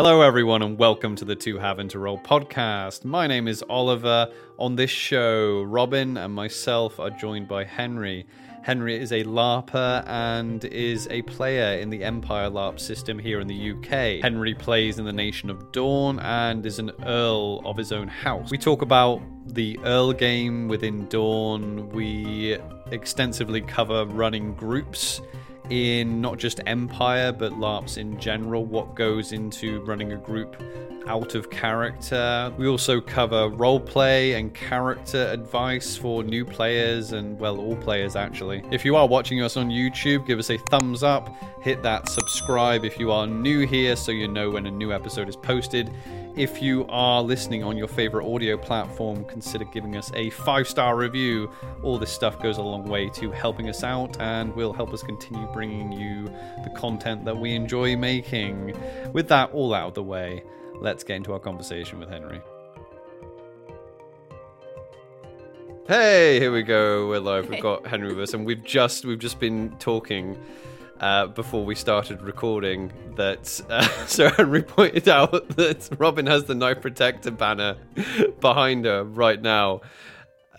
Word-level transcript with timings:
Hello, 0.00 0.20
everyone, 0.20 0.62
and 0.62 0.78
welcome 0.78 1.16
to 1.16 1.24
the 1.24 1.34
2Have 1.34 1.78
& 1.78 1.90
2Role 1.90 2.22
podcast. 2.22 3.04
My 3.04 3.26
name 3.26 3.48
is 3.48 3.64
Oliver. 3.68 4.30
On 4.56 4.76
this 4.76 4.92
show, 4.92 5.64
Robin 5.64 6.16
and 6.16 6.32
myself 6.32 7.00
are 7.00 7.10
joined 7.10 7.48
by 7.48 7.64
Henry. 7.64 8.24
Henry 8.62 8.96
is 8.96 9.10
a 9.10 9.24
LARPer 9.24 10.04
and 10.06 10.64
is 10.66 11.08
a 11.10 11.22
player 11.22 11.80
in 11.80 11.90
the 11.90 12.04
Empire 12.04 12.48
LARP 12.48 12.78
system 12.78 13.18
here 13.18 13.40
in 13.40 13.48
the 13.48 13.72
UK. 13.72 14.22
Henry 14.22 14.54
plays 14.54 15.00
in 15.00 15.04
the 15.04 15.12
Nation 15.12 15.50
of 15.50 15.72
Dawn 15.72 16.20
and 16.20 16.64
is 16.64 16.78
an 16.78 16.92
Earl 17.04 17.60
of 17.64 17.76
his 17.76 17.90
own 17.90 18.06
house. 18.06 18.52
We 18.52 18.58
talk 18.58 18.82
about 18.82 19.20
the 19.46 19.80
Earl 19.82 20.12
game 20.12 20.68
within 20.68 21.08
Dawn. 21.08 21.88
We 21.88 22.56
extensively 22.92 23.62
cover 23.62 24.04
running 24.04 24.54
groups 24.54 25.20
in 25.70 26.20
not 26.20 26.38
just 26.38 26.60
Empire, 26.66 27.32
but 27.32 27.52
LARPs 27.52 27.98
in 27.98 28.18
general, 28.18 28.64
what 28.64 28.94
goes 28.94 29.32
into 29.32 29.80
running 29.84 30.12
a 30.12 30.16
group 30.16 30.56
out 31.08 31.34
of 31.34 31.50
character. 31.50 32.52
We 32.58 32.68
also 32.68 33.00
cover 33.00 33.48
roleplay 33.50 34.38
and 34.38 34.54
character 34.54 35.26
advice 35.26 35.96
for 35.96 36.22
new 36.22 36.44
players 36.44 37.12
and, 37.12 37.38
well, 37.40 37.58
all 37.58 37.76
players 37.76 38.14
actually. 38.14 38.62
If 38.70 38.84
you 38.84 38.94
are 38.96 39.08
watching 39.08 39.42
us 39.42 39.56
on 39.56 39.70
YouTube, 39.70 40.26
give 40.26 40.38
us 40.38 40.50
a 40.50 40.58
thumbs 40.70 41.02
up, 41.02 41.34
hit 41.62 41.82
that 41.82 42.08
subscribe 42.08 42.84
if 42.84 42.98
you 42.98 43.10
are 43.10 43.26
new 43.26 43.66
here 43.66 43.96
so 43.96 44.12
you 44.12 44.28
know 44.28 44.50
when 44.50 44.66
a 44.66 44.70
new 44.70 44.92
episode 44.92 45.28
is 45.28 45.36
posted. 45.36 45.90
If 46.36 46.62
you 46.62 46.86
are 46.88 47.20
listening 47.20 47.64
on 47.64 47.76
your 47.76 47.88
favorite 47.88 48.32
audio 48.32 48.56
platform, 48.56 49.24
consider 49.24 49.64
giving 49.64 49.96
us 49.96 50.12
a 50.14 50.30
five 50.30 50.68
star 50.68 50.96
review. 50.96 51.50
All 51.82 51.98
this 51.98 52.12
stuff 52.12 52.40
goes 52.40 52.58
a 52.58 52.62
long 52.62 52.84
way 52.84 53.08
to 53.14 53.32
helping 53.32 53.68
us 53.68 53.82
out 53.82 54.20
and 54.20 54.54
will 54.54 54.72
help 54.72 54.92
us 54.92 55.02
continue 55.02 55.48
bringing 55.58 55.90
you 55.90 56.32
the 56.62 56.70
content 56.70 57.24
that 57.24 57.36
we 57.36 57.52
enjoy 57.52 57.96
making. 57.96 58.72
With 59.12 59.26
that 59.26 59.50
all 59.50 59.74
out 59.74 59.88
of 59.88 59.94
the 59.94 60.04
way, 60.04 60.44
let's 60.76 61.02
get 61.02 61.16
into 61.16 61.32
our 61.32 61.40
conversation 61.40 61.98
with 61.98 62.08
Henry. 62.08 62.40
Hey, 65.88 66.38
here 66.38 66.52
we 66.52 66.62
go. 66.62 67.08
We're 67.08 67.18
live. 67.18 67.48
We've 67.48 67.60
got 67.60 67.84
Henry 67.84 68.14
with 68.14 68.20
us, 68.20 68.34
and 68.34 68.46
we've 68.46 68.62
just 68.62 69.04
we've 69.04 69.18
just 69.18 69.40
been 69.40 69.76
talking 69.80 70.40
uh, 71.00 71.26
before 71.26 71.64
we 71.64 71.74
started 71.74 72.22
recording 72.22 72.92
that 73.16 73.60
uh, 73.68 73.82
Sir 74.06 74.28
Henry 74.28 74.62
pointed 74.62 75.08
out 75.08 75.48
that 75.56 75.88
Robin 75.98 76.26
has 76.26 76.44
the 76.44 76.54
Knight 76.54 76.80
Protector 76.80 77.32
banner 77.32 77.76
behind 78.40 78.84
her 78.84 79.02
right 79.02 79.42
now, 79.42 79.80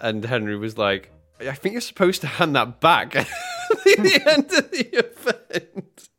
and 0.01 0.25
Henry 0.25 0.57
was 0.57 0.77
like, 0.77 1.09
"I 1.39 1.53
think 1.53 1.71
you're 1.71 1.79
supposed 1.79 2.19
to 2.19 2.27
hand 2.27 2.53
that 2.57 2.81
back 2.81 3.15
the 3.69 4.23
end 4.27 4.51
of 4.53 4.71
the 4.71 4.97
event." 4.97 6.09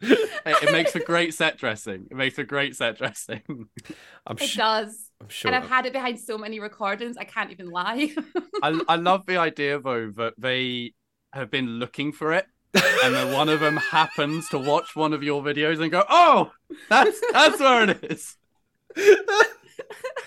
It, 0.00 0.62
it 0.62 0.72
makes 0.72 0.92
for 0.92 1.00
great 1.00 1.34
set 1.34 1.58
dressing. 1.58 2.06
It 2.10 2.16
makes 2.16 2.36
for 2.36 2.44
great 2.44 2.76
set 2.76 2.98
dressing. 2.98 3.42
I'm 4.26 4.36
It 4.38 4.46
sh- 4.48 4.56
does. 4.56 5.10
I'm 5.20 5.28
sure. 5.28 5.48
And 5.52 5.56
I've 5.56 5.68
had 5.68 5.86
it 5.86 5.92
behind 5.92 6.20
so 6.20 6.36
many 6.36 6.60
recordings, 6.60 7.16
I 7.16 7.24
can't 7.24 7.50
even 7.50 7.70
lie. 7.70 8.14
I, 8.62 8.80
I 8.88 8.96
love 8.96 9.26
the 9.26 9.38
idea 9.38 9.78
though 9.80 10.10
that 10.12 10.34
they 10.38 10.92
have 11.32 11.50
been 11.50 11.78
looking 11.78 12.12
for 12.12 12.32
it, 12.32 12.46
and 12.74 13.14
then 13.14 13.32
one 13.32 13.48
of 13.48 13.60
them 13.60 13.76
happens 13.76 14.48
to 14.50 14.58
watch 14.58 14.94
one 14.94 15.12
of 15.12 15.22
your 15.22 15.42
videos 15.42 15.80
and 15.80 15.90
go, 15.90 16.04
"Oh, 16.08 16.52
that's 16.88 17.20
that's 17.32 17.58
where 17.58 17.90
it 17.90 18.04
is." 18.04 18.36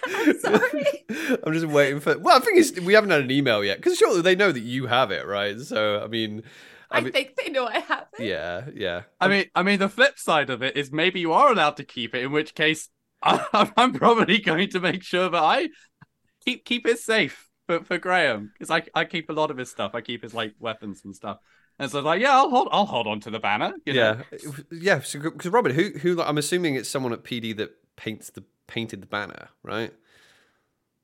I'm 0.05 0.39
sorry. 0.39 1.05
I'm 1.43 1.53
just 1.53 1.65
waiting 1.67 1.99
for. 1.99 2.17
Well, 2.17 2.37
I 2.37 2.39
think 2.39 2.59
it's, 2.59 2.79
we 2.79 2.93
haven't 2.93 3.11
had 3.11 3.21
an 3.21 3.31
email 3.31 3.63
yet 3.63 3.77
because 3.77 3.97
surely 3.97 4.21
they 4.21 4.35
know 4.35 4.51
that 4.51 4.59
you 4.61 4.87
have 4.87 5.11
it, 5.11 5.25
right? 5.27 5.59
So 5.59 6.01
I 6.03 6.07
mean, 6.07 6.43
I 6.91 6.99
I 6.99 7.01
mean, 7.01 7.13
think 7.13 7.35
they 7.35 7.49
know 7.49 7.67
I 7.67 7.79
have 7.79 8.07
it. 8.19 8.25
yeah, 8.25 8.67
yeah. 8.73 9.03
I 9.19 9.27
mean, 9.27 9.45
I 9.55 9.63
mean, 9.63 9.79
the 9.79 9.89
flip 9.89 10.17
side 10.19 10.49
of 10.49 10.63
it 10.63 10.75
is 10.77 10.91
maybe 10.91 11.19
you 11.19 11.33
are 11.33 11.51
allowed 11.51 11.77
to 11.77 11.83
keep 11.83 12.15
it, 12.15 12.23
in 12.23 12.31
which 12.31 12.55
case 12.55 12.89
I, 13.23 13.71
I'm 13.77 13.93
probably 13.93 14.39
going 14.39 14.69
to 14.71 14.79
make 14.79 15.03
sure 15.03 15.29
that 15.29 15.43
I 15.43 15.69
keep 16.45 16.65
keep 16.65 16.87
it 16.87 16.99
safe 16.99 17.49
for, 17.67 17.83
for 17.83 17.97
Graham 17.97 18.51
because 18.53 18.71
I 18.71 18.83
I 18.93 19.05
keep 19.05 19.29
a 19.29 19.33
lot 19.33 19.51
of 19.51 19.57
his 19.57 19.69
stuff. 19.69 19.95
I 19.95 20.01
keep 20.01 20.23
his 20.23 20.33
like 20.33 20.55
weapons 20.59 21.01
and 21.05 21.15
stuff. 21.15 21.37
And 21.77 21.89
so 21.89 22.01
like, 22.01 22.21
yeah, 22.21 22.33
I'll 22.35 22.49
hold 22.49 22.69
I'll 22.71 22.85
hold 22.85 23.07
on 23.07 23.19
to 23.21 23.29
the 23.31 23.39
banner. 23.39 23.73
You 23.85 23.93
know? 23.93 24.17
yeah, 24.31 24.39
yeah. 24.71 24.95
Because 24.99 25.47
Robert, 25.47 25.73
who 25.73 25.91
who? 25.99 26.21
I'm 26.21 26.37
assuming 26.37 26.75
it's 26.75 26.89
someone 26.89 27.13
at 27.13 27.23
PD 27.23 27.55
that 27.57 27.71
paints 27.95 28.29
the 28.29 28.43
painted 28.69 29.01
the 29.01 29.07
banner, 29.07 29.49
right? 29.63 29.91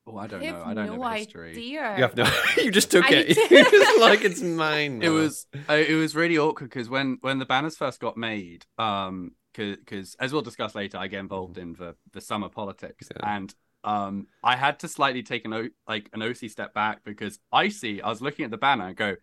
Oh, 0.06 0.16
I 0.16 0.26
don't 0.28 0.40
I 0.42 0.50
know. 0.50 0.62
I 0.64 0.74
don't 0.74 0.86
no 0.86 0.96
know 0.96 1.02
the 1.10 1.16
history. 1.16 1.50
idea. 1.50 1.94
You 1.96 2.02
have 2.02 2.16
no. 2.16 2.24
you 2.62 2.70
just 2.70 2.90
took 2.92 3.04
I 3.04 3.14
it. 3.14 3.28
need 3.28 3.34
to- 3.34 3.46
it's 3.50 4.00
like 4.00 4.22
it's 4.24 4.40
mine. 4.40 5.02
It 5.02 5.08
was 5.08 5.46
uh, 5.68 5.72
it 5.74 5.94
was 5.94 6.14
really 6.14 6.38
awkward 6.38 6.70
because 6.70 6.88
when 6.88 7.18
when 7.22 7.38
the 7.40 7.44
banners 7.46 7.76
first 7.76 7.98
got 8.00 8.16
made, 8.16 8.64
um, 8.78 9.32
because 9.52 10.14
as 10.20 10.32
we'll 10.32 10.42
discuss 10.42 10.74
later, 10.76 10.98
I 10.98 11.08
get 11.08 11.20
involved 11.20 11.58
in 11.58 11.72
the 11.72 11.96
the 12.12 12.20
summer 12.20 12.48
politics, 12.48 13.08
Yeah. 13.14 13.34
and 13.36 13.54
um, 13.82 14.28
I 14.44 14.54
had 14.56 14.78
to 14.80 14.88
slightly 14.88 15.22
take 15.24 15.44
an 15.44 15.52
o- 15.52 15.68
like 15.88 16.08
an 16.12 16.22
OC 16.22 16.50
step 16.50 16.72
back 16.72 17.02
because 17.04 17.38
I 17.52 17.68
see 17.68 18.00
I 18.00 18.08
was 18.08 18.20
looking 18.22 18.44
at 18.44 18.50
the 18.52 18.58
banner 18.58 18.86
and 18.88 18.96
go, 18.96 19.16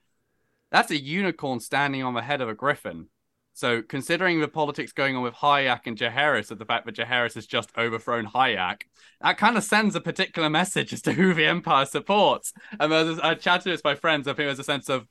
that's 0.71 0.91
a 0.91 0.97
unicorn 0.99 1.59
standing 1.61 2.03
on 2.03 2.13
the 2.13 2.21
head 2.21 2.41
of 2.41 2.49
a 2.49 2.53
griffin. 2.55 3.07
So 3.53 3.81
considering 3.83 4.39
the 4.39 4.47
politics 4.47 4.91
going 4.91 5.15
on 5.15 5.21
with 5.21 5.35
Hayaak 5.35 5.81
and 5.85 5.97
Jaheris, 5.97 6.49
and 6.49 6.59
the 6.59 6.65
fact 6.65 6.85
that 6.87 6.95
Jaheris 6.95 7.35
has 7.35 7.45
just 7.45 7.71
overthrown 7.77 8.25
Hayaak, 8.25 8.81
that 9.21 9.37
kind 9.37 9.57
of 9.57 9.63
sends 9.63 9.95
a 9.95 10.01
particular 10.01 10.49
message 10.49 10.91
as 10.91 11.03
to 11.03 11.13
who 11.13 11.33
the 11.33 11.45
Empire 11.45 11.85
supports. 11.85 12.51
And 12.79 12.93
I 12.93 13.35
chatted 13.35 13.71
with 13.71 13.83
my 13.83 13.95
friends. 13.95 14.27
I 14.27 14.31
think 14.33 14.47
there's 14.47 14.59
a 14.59 14.63
sense 14.63 14.89
of 14.89 15.07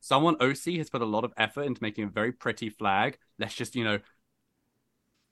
someone 0.00 0.36
OC 0.40 0.76
has 0.76 0.90
put 0.90 1.02
a 1.02 1.06
lot 1.06 1.24
of 1.24 1.32
effort 1.36 1.62
into 1.62 1.82
making 1.82 2.04
a 2.04 2.08
very 2.08 2.32
pretty 2.32 2.68
flag. 2.70 3.18
Let's 3.38 3.54
just 3.54 3.74
you 3.76 3.84
know 3.84 4.00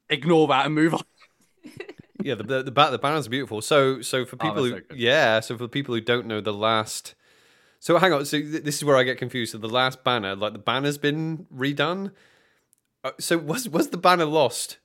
ignore 0.09 0.49
that 0.49 0.67
and 0.67 0.75
move 0.75 0.95
on. 0.95 1.03
yeah. 2.23 2.35
The 2.35 2.45
the, 2.45 2.63
the, 2.65 2.91
the 2.91 2.99
banner's 2.99 3.29
beautiful. 3.29 3.61
So 3.63 4.01
so 4.03 4.25
for 4.25 4.37
Oh, 4.41 4.49
people 4.49 4.63
that's 4.63 4.65
who 4.65 4.81
so 4.91 4.95
yeah, 4.95 5.41
so 5.41 5.57
for 5.59 5.69
people 5.69 5.95
who 5.95 6.01
don't 6.01 6.27
know 6.27 6.41
the 6.41 6.53
last. 6.53 7.15
So 7.79 7.99
hang 7.99 8.13
on. 8.13 8.25
So 8.25 8.41
th- 8.41 8.65
this 8.65 8.77
is 8.77 8.85
where 8.85 8.97
I 8.97 9.03
get 9.03 9.19
confused. 9.19 9.53
So 9.53 9.59
the 9.59 9.69
last 9.69 10.05
banner, 10.05 10.35
like 10.35 10.53
the 10.53 10.59
banner's 10.59 10.99
been 10.99 11.47
redone. 11.55 12.13
Uh, 13.05 13.13
so 13.21 13.39
was 13.39 13.69
was 13.69 13.89
the 13.89 13.97
banner 13.97 14.25
lost 14.25 14.79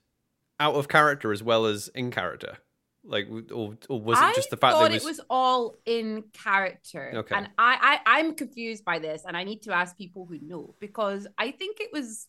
out 0.60 0.74
of 0.74 0.88
character 0.88 1.32
as 1.32 1.42
well 1.42 1.66
as 1.66 1.88
in 1.88 2.10
character? 2.10 2.58
Like, 3.06 3.28
or 3.52 3.76
or 3.90 4.00
was 4.00 4.18
it 4.18 4.34
just 4.34 4.50
the 4.50 4.56
fact 4.56 4.78
that 4.78 4.92
it 4.92 5.04
was 5.04 5.20
all 5.28 5.76
in 5.84 6.24
character. 6.32 7.12
Okay. 7.14 7.34
And 7.34 7.50
I, 7.58 8.00
I, 8.06 8.18
I'm 8.18 8.34
confused 8.34 8.82
by 8.84 8.98
this, 8.98 9.24
and 9.26 9.36
I 9.36 9.44
need 9.44 9.62
to 9.62 9.72
ask 9.74 9.96
people 9.96 10.24
who 10.24 10.38
know 10.40 10.74
because 10.80 11.26
I 11.36 11.50
think 11.50 11.80
it 11.80 11.90
was 11.92 12.28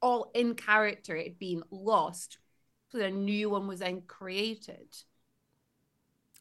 all 0.00 0.30
in 0.34 0.54
character. 0.54 1.14
It 1.16 1.38
being 1.38 1.62
lost, 1.70 2.38
so 2.92 3.00
a 3.00 3.10
new 3.10 3.50
one 3.50 3.66
was 3.66 3.80
then 3.80 4.02
created. 4.06 4.96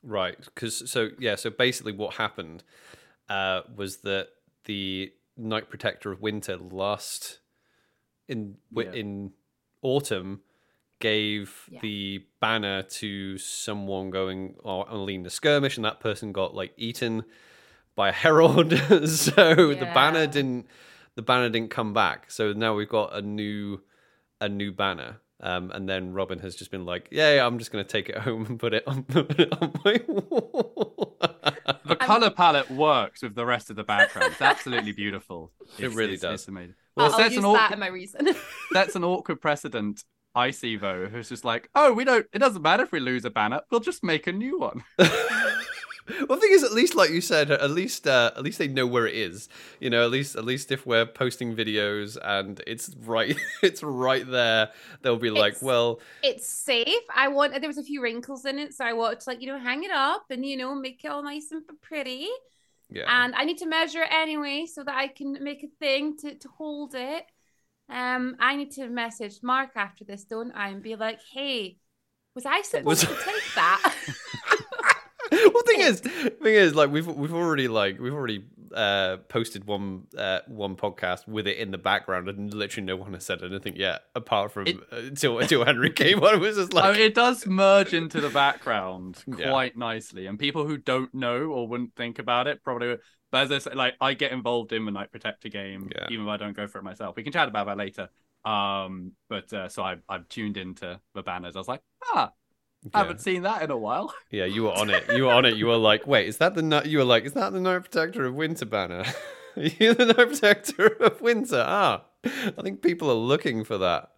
Right, 0.02 0.38
because 0.40 0.90
so 0.90 1.10
yeah, 1.20 1.36
so 1.36 1.50
basically 1.50 1.92
what 1.92 2.14
happened 2.14 2.64
uh, 3.30 3.62
was 3.76 3.98
that 3.98 4.30
the 4.66 5.14
Night 5.38 5.70
Protector 5.70 6.12
of 6.12 6.22
Winter 6.22 6.58
last 6.58 7.40
in 8.28 8.58
Yeah. 8.72 8.92
in 8.94 9.34
autumn 9.82 10.42
gave 11.00 11.68
Yeah. 11.70 11.80
the 11.82 12.26
banner 12.40 12.82
to 12.82 13.38
someone 13.38 14.10
going 14.10 14.56
oh, 14.64 14.84
on 14.84 15.06
leading 15.06 15.24
the 15.24 15.30
skirmish, 15.30 15.76
and 15.78 15.86
that 15.86 16.00
person 16.00 16.32
got 16.32 16.56
like 16.56 16.74
eaten 16.78 17.26
by 17.96 18.10
a 18.10 18.14
herald. 18.14 18.72
so 19.08 19.74
the 19.74 19.90
banner 19.94 20.28
didn't 20.28 20.68
the 21.16 21.22
banner 21.22 21.50
didn't 21.50 21.72
come 21.72 21.94
back. 21.94 22.32
So 22.32 22.54
now 22.54 22.76
we've 22.76 22.90
got 22.90 23.14
a 23.16 23.22
new 23.22 23.82
a 24.42 24.50
new 24.50 24.72
banner. 24.72 25.18
Um, 25.42 25.70
and 25.72 25.88
then 25.88 26.14
Robin 26.14 26.40
has 26.40 26.56
just 26.56 26.72
been 26.72 26.86
like, 26.86 27.10
"Yeah, 27.12 27.36
yeah 27.36 27.46
I'm 27.46 27.60
just 27.60 27.72
going 27.72 27.84
to 27.84 27.92
take 27.92 28.08
it 28.10 28.18
home 28.20 28.46
and 28.46 28.60
put 28.60 28.74
it 28.74 28.88
on, 28.88 29.04
put 29.16 29.38
it 29.40 29.52
on 29.62 29.74
my 29.84 30.02
wall." 30.08 31.15
The 32.08 32.14
color 32.14 32.30
palette 32.30 32.70
works 32.72 33.22
with 33.22 33.36
the 33.36 33.46
rest 33.46 33.70
of 33.70 33.76
the 33.76 33.84
background. 33.84 34.32
It's 34.34 34.42
absolutely 34.42 34.92
beautiful. 35.04 35.52
It 35.78 35.86
It's- 35.86 35.94
really 35.96 36.14
it's- 36.14 36.22
does. 36.22 36.42
It's 36.42 36.48
amazing. 36.48 36.76
Well, 36.96 37.10
Well, 37.10 37.20
I'll 37.22 37.30
use 37.32 37.44
an 37.44 37.54
that 37.54 37.72
in 37.74 37.80
my 37.80 37.88
reason. 37.88 38.30
that's 38.72 38.96
an 38.96 39.04
awkward 39.04 39.42
precedent. 39.42 40.04
I 40.34 40.52
see 40.52 40.76
though, 40.78 41.08
who's 41.08 41.30
just 41.30 41.44
like, 41.46 41.70
oh, 41.76 41.94
we 41.94 42.04
don't. 42.04 42.26
It 42.34 42.40
doesn't 42.40 42.62
matter 42.62 42.84
if 42.84 42.92
we 42.92 43.00
lose 43.00 43.24
a 43.26 43.30
banner. 43.30 43.62
We'll 43.72 43.80
just 43.82 44.04
make 44.04 44.28
a 44.28 44.32
new 44.34 44.60
one. 44.60 44.84
well, 46.08 46.28
the 46.28 46.38
thing 46.38 46.52
is, 46.52 46.64
at 46.64 46.72
least 46.74 46.96
like 46.96 47.10
you 47.10 47.22
said, 47.22 47.50
at 47.52 47.72
least 47.72 48.08
uh, 48.08 48.32
at 48.36 48.44
least 48.44 48.60
they 48.60 48.68
know 48.68 48.86
where 48.86 49.08
it 49.08 49.16
is. 49.16 49.50
You 49.80 49.90
know, 49.90 50.04
at 50.04 50.12
least 50.12 50.36
at 50.36 50.46
least 50.46 50.72
if 50.72 50.86
we're 50.86 51.06
posting 51.06 51.56
videos 51.56 52.18
and 52.24 52.62
it's 52.68 52.92
right, 53.06 53.36
it's 53.64 53.82
right 53.84 54.30
there. 54.30 54.70
They'll 55.02 55.18
be 55.18 55.30
like, 55.32 55.54
It's- 55.54 55.64
well, 55.64 56.00
it's 56.24 56.48
safe. 56.48 57.04
I 57.16 57.28
want 57.30 57.54
there 57.60 57.70
was 57.70 57.78
a 57.78 57.84
few 57.84 58.02
wrinkles 58.02 58.46
in 58.46 58.60
it, 58.60 58.74
so 58.74 58.86
I 58.86 58.94
wanted 58.94 59.20
to 59.22 59.30
like 59.30 59.42
you 59.42 59.48
know 59.48 59.60
hang 59.60 59.84
it 59.84 59.92
up 59.92 60.26
and 60.30 60.46
you 60.46 60.58
know 60.58 60.76
make 60.76 61.04
it 61.04 61.08
all 61.08 61.24
nice 61.24 61.52
and 61.52 61.64
pretty. 61.82 62.28
yeah, 62.90 63.06
And 63.08 63.34
I 63.36 63.44
need 63.46 63.58
to 63.60 63.66
measure 63.66 64.04
it 64.04 64.10
anyway 64.12 64.68
so 64.72 64.84
that 64.84 64.96
I 64.96 65.08
can 65.08 65.44
make 65.44 65.64
a 65.64 65.68
thing 65.80 66.18
to 66.18 66.36
to 66.36 66.48
hold 66.50 66.94
it. 66.96 67.26
Um, 67.90 68.36
I 68.40 68.56
need 68.56 68.72
to 68.74 68.88
message 68.90 69.40
Mark 69.44 69.72
after 69.76 70.04
this, 70.04 70.24
don't 70.24 70.52
I, 70.54 70.70
and 70.70 70.82
be 70.82 70.96
like, 70.96 71.20
hey, 71.34 71.78
was 72.36 72.46
I 72.46 72.62
supposed 72.64 72.86
Was- 72.86 73.02
to 73.02 73.08
take 73.26 73.44
that? 73.56 73.96
well, 75.54 75.64
thing 75.64 75.82
is, 75.82 76.00
thing 76.02 76.54
is, 76.56 76.76
like 76.76 76.90
we've 76.92 77.08
we've 77.08 77.34
already 77.34 77.68
like 77.68 78.00
we've 78.00 78.14
already 78.14 78.44
uh, 78.74 79.18
posted 79.30 79.66
one 79.66 80.08
uh, 80.18 80.40
one 80.48 80.76
podcast 80.76 81.28
with 81.28 81.48
it 81.48 81.58
in 81.58 81.72
the 81.72 81.78
background, 81.78 82.28
and 82.30 82.54
literally 82.54 82.86
no 82.86 82.96
one 82.96 83.14
has 83.14 83.26
said 83.26 83.42
anything 83.44 83.76
yet, 83.76 84.02
apart 84.16 84.52
from 84.52 84.68
It- 84.68 84.78
uh, 84.92 84.98
until 84.98 85.40
until 85.40 85.64
Henry 85.66 85.92
came 85.92 86.22
on. 86.24 86.36
It 86.36 86.40
was 86.40 86.58
just 86.58 86.74
like, 86.74 86.98
it 86.98 87.14
does 87.16 87.46
merge 87.46 87.94
into 87.94 88.20
the 88.22 88.30
background 88.30 89.24
Yeah. 89.38 89.50
quite 89.50 89.78
nically, 89.78 90.26
and 90.28 90.38
people 90.40 90.66
who 90.68 90.78
don't 90.78 91.14
know 91.14 91.44
or 91.52 91.68
wouldn't 91.68 91.96
think 91.96 92.20
about 92.20 92.48
it 92.48 92.64
probably. 92.64 92.98
But 93.32 93.44
as 93.44 93.52
I 93.52 93.58
say, 93.60 93.74
like 93.76 93.96
I 94.02 94.14
get 94.14 94.32
involved 94.32 94.72
in 94.72 94.86
the 94.86 94.92
Night 94.92 95.12
Protector 95.12 95.50
game, 95.50 95.90
Yeah. 95.96 96.08
even 96.10 96.26
if 96.26 96.30
I 96.30 96.38
don't 96.38 96.56
go 96.56 96.68
for 96.68 96.80
it 96.80 96.84
myself. 96.84 97.16
We 97.16 97.24
can 97.24 97.34
chat 97.34 97.48
about 97.48 97.66
that 97.68 97.78
later. 97.78 98.10
Um, 98.46 99.14
but 99.28 99.52
uh, 99.52 99.70
so 99.70 99.82
I 99.84 99.96
I've 100.08 100.28
tuned 100.30 100.58
into 100.58 101.00
the 101.16 101.24
banners. 101.24 101.56
I 101.56 101.60
was 101.60 101.68
like, 101.68 101.82
ah, 102.14 102.32
yeah, 102.94 103.00
haven't 103.00 103.22
seen 103.22 103.44
that 103.44 103.62
in 103.62 103.72
a 103.72 103.78
while. 103.78 104.14
yeah, 104.32 104.46
you 104.46 104.64
were 104.64 104.74
on 104.74 104.90
it. 104.90 105.06
You 105.14 105.26
were 105.26 105.32
on 105.32 105.46
it. 105.46 105.56
You 105.56 105.68
were 105.68 105.78
like, 105.78 106.08
wait, 106.08 106.28
is 106.28 106.38
that 106.38 106.56
the 106.56 106.62
night? 106.62 106.86
You 106.86 107.00
were 107.00 107.04
like, 107.04 107.26
is 107.26 107.34
that 107.34 107.54
the 107.54 107.60
Night 107.60 107.80
Protector 107.80 108.26
of 108.26 108.36
Winter 108.36 108.66
banner? 108.66 109.06
You're 109.56 109.94
the 109.94 110.06
Night 110.06 110.16
Protector 110.16 110.88
of 111.02 111.22
Winter. 111.22 111.64
Ah, 111.66 112.04
I 112.24 112.62
think 112.62 112.82
people 112.82 113.10
are 113.10 113.14
looking 113.14 113.64
for 113.64 113.78
that. 113.78 114.12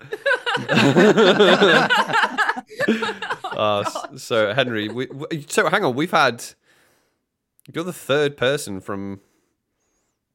Uh, 3.57 3.83
so 4.15 4.53
Henry, 4.53 4.87
we, 4.87 5.07
we, 5.07 5.43
so 5.49 5.67
hang 5.67 5.83
on, 5.83 5.95
we've 5.95 6.11
had 6.11 6.45
you're 7.73 7.83
the 7.83 7.91
third 7.91 8.37
person 8.37 8.79
from 8.79 9.19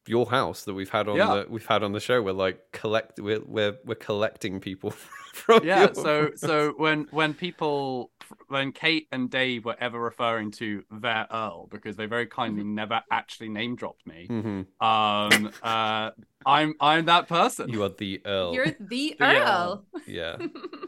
your 0.07 0.25
house 0.29 0.65
that 0.65 0.73
we've 0.73 0.89
had 0.89 1.07
on 1.07 1.15
Yeah. 1.15 1.27
the 1.27 1.45
we've 1.49 1.65
had 1.65 1.83
on 1.83 1.91
the 1.93 1.99
show. 1.99 2.21
We're 2.21 2.33
like 2.33 2.71
collect 2.71 3.19
we're 3.19 3.41
we're, 3.45 3.77
we're 3.85 3.95
collecting 3.95 4.59
people 4.59 4.91
from 5.33 5.63
yeah. 5.65 5.81
your- 5.85 5.95
So 5.95 6.31
so 6.35 6.73
when 6.77 7.07
when 7.11 7.33
people 7.33 8.11
when 8.47 8.71
Kate 8.71 9.07
and 9.11 9.29
Dave 9.29 9.65
were 9.65 9.75
ever 9.79 9.99
referring 9.99 10.51
to 10.51 10.83
their 10.91 11.27
Earl 11.31 11.67
because 11.71 11.95
they 11.95 12.05
very 12.05 12.25
kindly 12.27 12.63
never 12.63 13.01
actually 13.11 13.49
name 13.49 13.75
dropped 13.75 14.05
me. 14.07 14.27
Mhm. 14.29 14.65
Um, 14.81 15.51
uh, 15.61 16.11
I'm 16.45 16.73
I'm 16.79 17.05
that 17.05 17.27
person. 17.27 17.69
you 17.69 17.83
are 17.83 17.89
the 17.89 18.21
Earl. 18.25 18.53
You're 18.53 18.75
the 18.79 19.15
The 19.19 19.23
Earl. 19.25 19.85
yeah, 20.07 20.37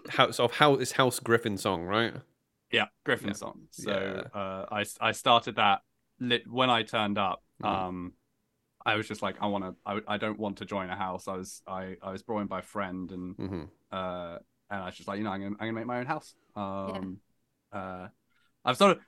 house 0.10 0.40
of 0.44 0.52
how 0.54 0.76
is 0.76 0.92
House 0.94 1.20
Griffenstone 1.20 1.88
right? 1.88 2.14
Yeah, 2.72 2.86
Griffin 3.06 3.30
Yeah. 3.30 3.34
song. 3.36 3.62
So 3.72 3.92
uh, 4.34 4.66
I 4.72 4.86
I 5.00 5.12
started 5.14 5.56
that 5.56 5.82
lit 6.20 6.44
when 6.50 6.70
I 6.70 6.84
turned 6.84 7.18
up. 7.18 7.42
Mhm. 7.64 7.68
Um, 7.70 8.14
I 8.86 8.96
was 8.96 9.08
just 9.08 9.22
like, 9.22 9.36
I 9.42 9.48
want 9.48 9.64
to. 9.64 9.76
I, 9.86 10.00
I 10.08 10.18
don't 10.18 10.38
want 10.40 10.58
to 10.58 10.66
join 10.66 10.90
a 10.90 10.96
house. 10.96 11.28
I 11.28 11.36
was 11.36 11.62
I 11.68 11.96
I 12.02 12.12
was 12.12 12.22
brought 12.24 12.42
in 12.42 12.48
by 12.48 12.60
a 12.60 12.64
friend, 12.64 13.12
and 13.12 13.36
hmm 13.36 13.62
uh, 13.92 14.38
and 14.70 14.82
I 14.82 14.86
was 14.86 14.96
just 14.96 15.08
like, 15.08 15.18
you 15.18 15.24
know, 15.24 15.32
I'm 15.32 15.42
gonna 15.42 15.56
I'm 15.60 15.68
gonna 15.68 15.74
make 15.74 15.86
my 15.86 16.00
own 16.00 16.06
house. 16.06 16.36
Um, 16.56 17.18
uh, 17.72 18.08
I've 18.64 18.78
sort 18.78 18.92
of 18.94 19.00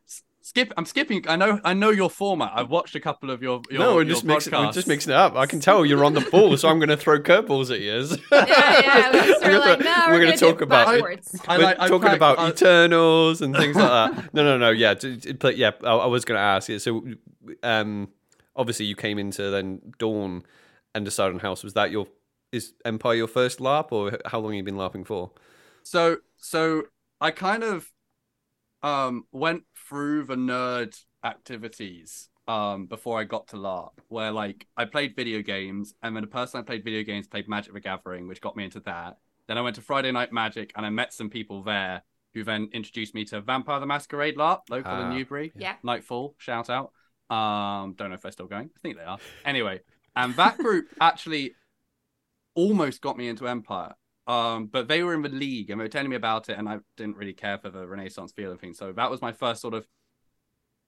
skip. 0.41 0.71
I'm 0.77 0.85
skipping. 0.85 1.25
I 1.27 1.35
know 1.35 1.59
I 1.63 1.74
know 1.74 1.89
your 1.89 2.09
format. 2.09 2.51
I've 2.56 2.69
watched 2.69 2.95
a 2.95 3.00
couple 3.00 3.29
of 3.31 3.41
your. 3.41 3.62
your 3.69 3.79
no, 3.79 3.95
we're 3.95 4.03
just 4.06 4.24
mixing. 4.24 4.53
We're 4.53 4.71
just 4.71 4.88
mixing 4.88 5.12
it 5.12 5.15
up. 5.18 5.35
I 5.35 5.45
can 5.45 5.59
tell 5.59 5.85
you're 5.85 6.06
on 6.06 6.13
the 6.13 6.21
ball, 6.21 6.56
so 6.57 6.69
I'm 6.69 6.77
going 6.79 6.89
to 6.89 6.97
throw 6.97 7.19
curveballs 7.19 7.71
at 7.71 7.79
you. 7.81 8.18
Yeah, 8.31 8.45
yeah. 8.81 9.12
I'm 9.12 9.13
We're 9.13 9.39
gonna 9.41 9.59
like, 9.59 9.79
no, 9.79 10.03
we're 10.07 10.13
we're 10.13 10.19
gonna 10.19 10.25
gonna 10.25 10.38
talk 10.38 10.62
about 10.62 10.94
it. 10.95 11.01
backwards. 11.01 11.41
I 11.47 11.57
We're 11.57 11.63
like- 11.63 11.79
I 11.79 11.88
talking 11.88 12.01
crack- 12.01 12.15
about 12.18 12.39
I- 12.39 12.50
Eternals 12.50 13.41
and 13.41 13.56
things 13.56 13.75
like 13.75 13.88
that. 14.15 14.29
No, 14.33 14.44
no, 14.44 14.57
no. 14.57 14.69
Yeah, 14.69 14.94
d- 14.94 15.18
d- 15.18 15.31
but 15.33 15.57
yeah, 15.57 15.71
I, 15.83 15.91
I 15.91 16.06
was 16.06 16.24
going 16.25 16.38
to 16.38 16.41
ask 16.44 16.69
you. 16.69 16.77
So, 16.79 17.03
um, 17.63 18.09
obviously, 18.57 18.86
you 18.86 18.95
came 18.95 19.18
into 19.19 19.50
then 19.50 19.94
Dawn 19.98 20.44
and 20.94 21.06
decided 21.06 21.36
on 21.36 21.39
House. 21.39 21.63
Was 21.63 21.74
that 21.75 21.92
your 21.92 22.07
is 22.51 22.74
Empire 22.83 23.15
your 23.15 23.27
first 23.27 23.59
LARP, 23.59 23.92
or 23.92 24.18
how 24.25 24.39
long 24.39 24.51
have 24.51 24.57
you 24.57 24.63
been 24.63 24.75
LARPing 24.75 25.06
for? 25.06 25.31
So 25.83 26.18
so 26.38 26.83
I 27.21 27.31
kind 27.31 27.63
of 27.63 27.92
um 28.83 29.25
went 29.31 29.63
through 29.88 30.25
the 30.25 30.36
nerd 30.36 31.00
activities 31.24 32.30
um 32.48 32.86
before 32.86 33.19
I 33.19 33.24
got 33.24 33.48
to 33.50 33.56
LARP, 33.57 33.92
where 34.07 34.31
like 34.31 34.68
I 34.75 34.86
played 34.86 35.15
video 35.15 35.42
games, 35.42 35.94
and 36.01 36.15
then 36.15 36.24
the 36.24 36.27
person 36.27 36.60
I 36.60 36.63
played 36.63 36.83
video 36.83 37.03
games 37.03 37.27
played 37.27 37.48
Magic 37.48 37.74
the 37.74 37.80
Gathering, 37.80 38.27
which 38.27 38.42
got 38.42 38.57
me 38.57 38.65
into 38.65 38.80
that. 38.81 39.18
Then 39.48 39.57
I 39.57 39.62
went 39.62 39.75
to 39.77 39.81
Friday 39.81 40.12
Night 40.12 40.33
Magic, 40.33 40.74
and 40.75 40.86
I 40.86 40.89
met 40.89 41.13
some 41.13 41.30
people 41.30 41.63
there 41.63 42.03
who 42.33 42.44
then 42.44 42.69
introduced 42.74 43.15
me 43.15 43.25
to 43.25 43.42
Vampire 43.42 43.80
the 43.80 43.86
Masquerade 43.86 44.36
LARP, 44.36 44.69
local 44.69 44.92
Ah, 44.92 45.10
in 45.10 45.18
Newbury. 45.18 45.53
Yeah. 45.57 45.75
Nightfall, 45.83 46.36
shout 46.38 46.69
out. 46.69 46.92
Um, 47.29 47.94
don't 47.97 48.09
know 48.09 48.15
if 48.15 48.21
they're 48.21 48.31
still 48.31 48.47
going. 48.47 48.69
I 48.75 48.79
think 48.79 48.97
they 48.97 49.03
are. 49.03 49.19
Anyway, 49.45 49.81
and 50.15 50.35
that 50.35 50.57
group 50.57 50.88
actually 51.01 51.56
almost 52.56 53.01
got 53.01 53.18
me 53.18 53.27
into 53.27 53.47
Empire. 53.47 53.94
Um, 54.27 54.68
but 54.68 54.89
they 54.89 55.03
were 55.03 55.13
in 55.13 55.21
the 55.21 55.29
league 55.29 55.69
and 55.69 55.79
they 55.79 55.85
were 55.85 55.89
telling 55.89 56.09
me 56.09 56.15
about 56.18 56.50
it, 56.50 56.57
and 56.57 56.68
I 56.68 56.79
didn't 56.97 57.18
really 57.18 57.33
care 57.33 57.57
for 57.57 57.69
the 57.69 57.88
Renaissance 57.88 58.33
feel 58.33 58.51
and 58.51 58.59
things. 58.59 58.77
So 58.77 58.91
that 58.91 59.09
was 59.09 59.21
my 59.21 59.31
first 59.31 59.62
sort 59.62 59.74
of 59.74 59.88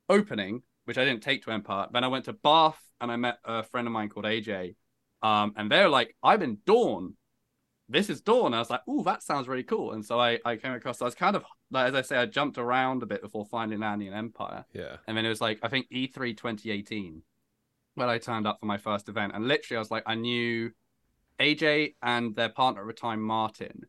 opening, 0.10 0.64
which 0.86 0.98
I 0.98 1.06
didn't 1.06 1.24
take 1.24 1.44
to 1.44 1.52
Empire. 1.52 1.88
Then 1.92 2.04
I 2.04 2.08
went 2.08 2.26
to 2.26 2.34
Bath 2.34 2.82
and 3.00 3.12
I 3.12 3.16
met 3.16 3.38
a 3.46 3.64
friend 3.64 3.88
of 3.88 3.94
mine 3.94 4.10
called 4.10 4.26
AJ. 4.26 4.76
Um, 5.22 5.54
and 5.56 5.72
they're 5.72 5.90
like, 5.90 6.16
I'm 6.24 6.42
in 6.42 6.58
Dawn. 6.66 7.16
This 7.92 8.10
is 8.10 8.22
Dawn. 8.22 8.54
I 8.54 8.60
was 8.60 8.70
like, 8.70 8.88
ooh, 8.88 9.04
that 9.04 9.24
sounds 9.24 9.48
really 9.48 9.64
cool. 9.64 9.94
And 9.94 10.06
so 10.06 10.20
I, 10.20 10.38
I 10.46 10.58
came 10.58 10.74
across, 10.74 11.02
I 11.02 11.06
was 11.06 11.16
kind 11.16 11.36
of, 11.36 11.44
like, 11.72 11.88
as 11.90 11.96
I 11.96 12.02
say, 12.04 12.18
I 12.18 12.28
jumped 12.28 12.60
around 12.60 13.02
a 13.02 13.08
bit 13.08 13.22
before 13.22 13.46
finding 13.46 13.82
Annie 13.82 14.06
and 14.08 14.16
Empire. 14.16 14.64
Yeah, 14.74 14.98
And 15.08 15.18
then 15.18 15.26
it 15.26 15.30
was 15.30 15.42
like, 15.42 15.60
I 15.64 15.70
think 15.70 15.88
E 15.92 16.08
E3 16.08 16.38
2018 16.38 17.24
when 17.96 18.08
I 18.08 18.20
turned 18.20 18.46
up 18.46 18.60
for 18.60 18.68
my 18.68 18.78
first 18.78 19.10
event. 19.10 19.34
And 19.34 19.48
literally, 19.48 19.78
I 19.78 19.80
was 19.80 19.90
like, 19.90 20.04
I 20.06 20.14
knew 20.16 20.72
AJ 21.40 21.96
and 22.04 22.36
their 22.36 22.50
partner 22.50 22.82
at 22.82 22.88
the 22.88 22.94
time, 22.94 23.22
Martin. 23.22 23.82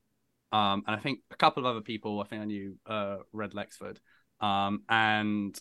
Um, 0.50 0.82
and 0.87 0.97
I 0.97 0.99
think 0.99 1.20
a 1.31 1.37
couple 1.37 1.64
of 1.64 1.70
other 1.70 1.82
people, 1.82 2.20
I 2.20 2.25
think 2.25 2.41
I 2.43 2.47
knew 2.47 2.76
uh, 2.87 3.19
Red 3.32 3.55
Lexford. 3.55 4.00
Um, 4.41 4.82
and 4.88 5.56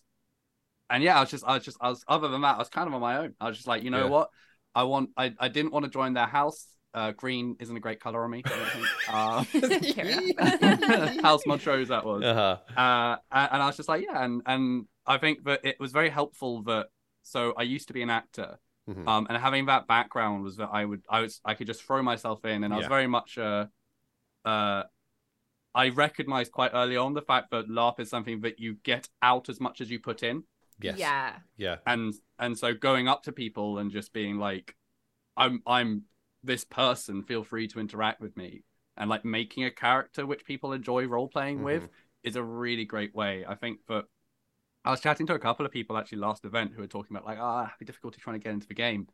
and 0.89 1.03
yeah, 1.03 1.17
I 1.17 1.19
was 1.21 1.29
just, 1.29 1.43
I 1.45 1.55
was 1.55 1.63
just, 1.65 1.77
I 1.81 1.89
was, 1.89 2.03
other 2.07 2.29
than 2.29 2.41
that, 2.41 2.55
I 2.55 2.59
was 2.59 2.69
kind 2.69 2.87
of 2.87 2.93
on 2.93 3.01
my 3.01 3.17
own. 3.17 3.35
I 3.39 3.47
was 3.49 3.57
just 3.57 3.67
like, 3.67 3.83
you 3.83 3.91
know 3.91 4.05
Yeah. 4.05 4.09
what? 4.09 4.29
I 4.73 4.83
want, 4.83 5.09
I, 5.17 5.33
I 5.39 5.49
didn't 5.49 5.73
want 5.73 5.85
to 5.85 5.91
join 5.91 6.13
their 6.13 6.25
house. 6.25 6.65
Uh, 6.93 7.11
green 7.11 7.55
isn't 7.59 7.77
a 7.77 7.79
great 7.79 7.99
color 7.99 8.23
on 8.23 8.31
me. 8.31 8.41
I 8.45 8.49
don't 8.49 8.69
think. 8.71 9.85
Fair 9.95 10.39
Uh, 10.39 11.21
house 11.21 11.45
Montrose 11.45 11.89
that 11.89 12.03
was 12.03 12.23
uh-huh. 12.23 12.57
uh, 12.75 13.17
and 13.31 13.49
and 13.53 13.63
I 13.63 13.67
was 13.67 13.77
just 13.77 13.89
like, 13.89 14.03
yeah, 14.03 14.23
and 14.23 14.41
and 14.45 14.85
I 15.05 15.17
think 15.17 15.43
that 15.43 15.61
it 15.63 15.79
was 15.79 15.91
very 15.91 16.09
helpful 16.09 16.63
that. 16.63 16.87
So 17.21 17.53
I 17.55 17.63
used 17.63 17.87
to 17.89 17.93
be 17.93 18.01
an 18.01 18.09
actor, 18.09 18.57
Mhm. 18.89 19.07
um, 19.07 19.27
and 19.29 19.37
having 19.37 19.67
that 19.67 19.85
background 19.87 20.43
was 20.43 20.55
that 20.55 20.69
I 20.71 20.83
would, 20.83 21.03
I 21.07 21.19
was, 21.19 21.41
I 21.45 21.53
could 21.53 21.67
just 21.67 21.83
throw 21.83 22.01
myself 22.01 22.43
in, 22.43 22.63
and 22.63 22.73
I 22.73 22.77
was 22.77 22.85
Yeah. 22.85 22.89
very 22.89 23.07
much, 23.07 23.37
uh, 23.37 23.67
uh, 24.45 24.83
I 25.75 25.89
recognized 25.89 26.51
quite 26.51 26.71
early 26.73 26.97
on 26.97 27.13
the 27.13 27.21
fact 27.21 27.51
that 27.51 27.67
LARP 27.69 27.99
is 27.99 28.09
something 28.09 28.41
that 28.41 28.59
you 28.59 28.77
get 28.83 29.09
out 29.21 29.47
as 29.49 29.59
much 29.59 29.81
as 29.81 29.91
you 29.91 29.99
put 29.99 30.23
in, 30.23 30.43
yes, 30.79 30.97
Yeah. 30.97 31.35
yeah, 31.57 31.75
and 31.85 32.13
and 32.39 32.57
so 32.57 32.73
going 32.73 33.07
up 33.07 33.21
to 33.23 33.31
people 33.31 33.77
and 33.77 33.91
just 33.91 34.11
being 34.11 34.37
like, 34.37 34.75
I'm, 35.37 35.61
I'm 35.67 36.05
this 36.43 36.63
person, 36.63 37.23
feel 37.23 37.43
free 37.43 37.67
to 37.69 37.79
interact 37.79 38.21
with 38.21 38.35
me, 38.37 38.63
and 38.97 39.09
like 39.09 39.25
making 39.25 39.65
a 39.65 39.71
character 39.71 40.25
which 40.25 40.45
people 40.45 40.73
enjoy 40.73 41.05
role 41.05 41.27
playing 41.27 41.63
with 41.63 41.87
is 42.23 42.35
a 42.35 42.43
really 42.43 42.85
great 42.85 43.15
way. 43.15 43.45
I 43.47 43.55
think 43.55 43.79
that 43.87 44.05
I 44.85 44.91
was 44.91 45.01
chatting 45.01 45.27
to 45.27 45.33
a 45.33 45.39
couple 45.39 45.65
of 45.65 45.71
people 45.71 45.97
actually 45.97 46.19
last 46.19 46.45
event 46.45 46.71
who 46.73 46.81
were 46.81 46.87
talking 46.87 47.15
about 47.15 47.25
like, 47.25 47.37
ah, 47.39 47.71
oh, 47.71 47.85
difficulty 47.85 48.19
trying 48.19 48.39
to 48.39 48.43
get 48.43 48.53
into 48.53 48.67
the 48.67 48.73
game. 48.73 49.07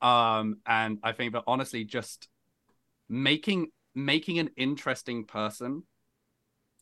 Um, 0.00 0.58
and 0.66 0.98
I 1.02 1.12
think 1.12 1.32
that 1.32 1.44
honestly, 1.46 1.84
just 1.84 2.28
making 3.08 3.68
making 3.94 4.38
an 4.38 4.50
interesting 4.56 5.24
person 5.24 5.84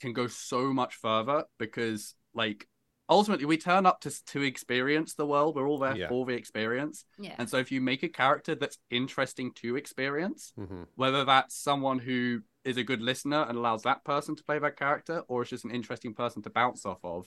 can 0.00 0.12
go 0.12 0.26
so 0.26 0.72
much 0.72 0.94
further 0.94 1.44
because 1.58 2.14
like 2.34 2.66
ultimately 3.12 3.47
we 3.47 3.59
turn 3.59 3.87
up 3.87 4.00
to 4.00 4.25
to 4.26 4.42
experience 4.42 5.14
the 5.14 5.26
world. 5.26 5.54
We're 5.57 5.69
all 5.69 5.78
there 5.78 5.97
Yeah. 5.97 6.09
for 6.09 6.25
the 6.26 6.35
experience. 6.35 7.04
Yeah. 7.19 7.35
And 7.38 7.49
so 7.49 7.59
if 7.59 7.71
you 7.71 7.81
make 7.81 8.02
a 8.02 8.09
character 8.09 8.54
that's 8.54 8.78
interesting 8.90 9.52
to 9.57 9.76
experience, 9.76 10.52
hmm 10.57 10.83
whether 10.97 11.25
that's 11.25 11.57
someone 11.57 11.99
who 11.99 12.42
is 12.64 12.76
a 12.76 12.85
good 12.85 13.00
listener 13.00 13.45
and 13.49 13.57
allows 13.59 13.83
that 13.83 14.04
person 14.04 14.37
to 14.37 14.45
play 14.45 14.59
that 14.59 14.76
character, 14.76 15.23
or 15.28 15.42
it's 15.42 15.50
just 15.50 15.64
an 15.64 15.71
interesting 15.71 16.14
person 16.14 16.42
to 16.42 16.50
bounce 16.50 16.85
off 16.85 16.99
of, 17.02 17.26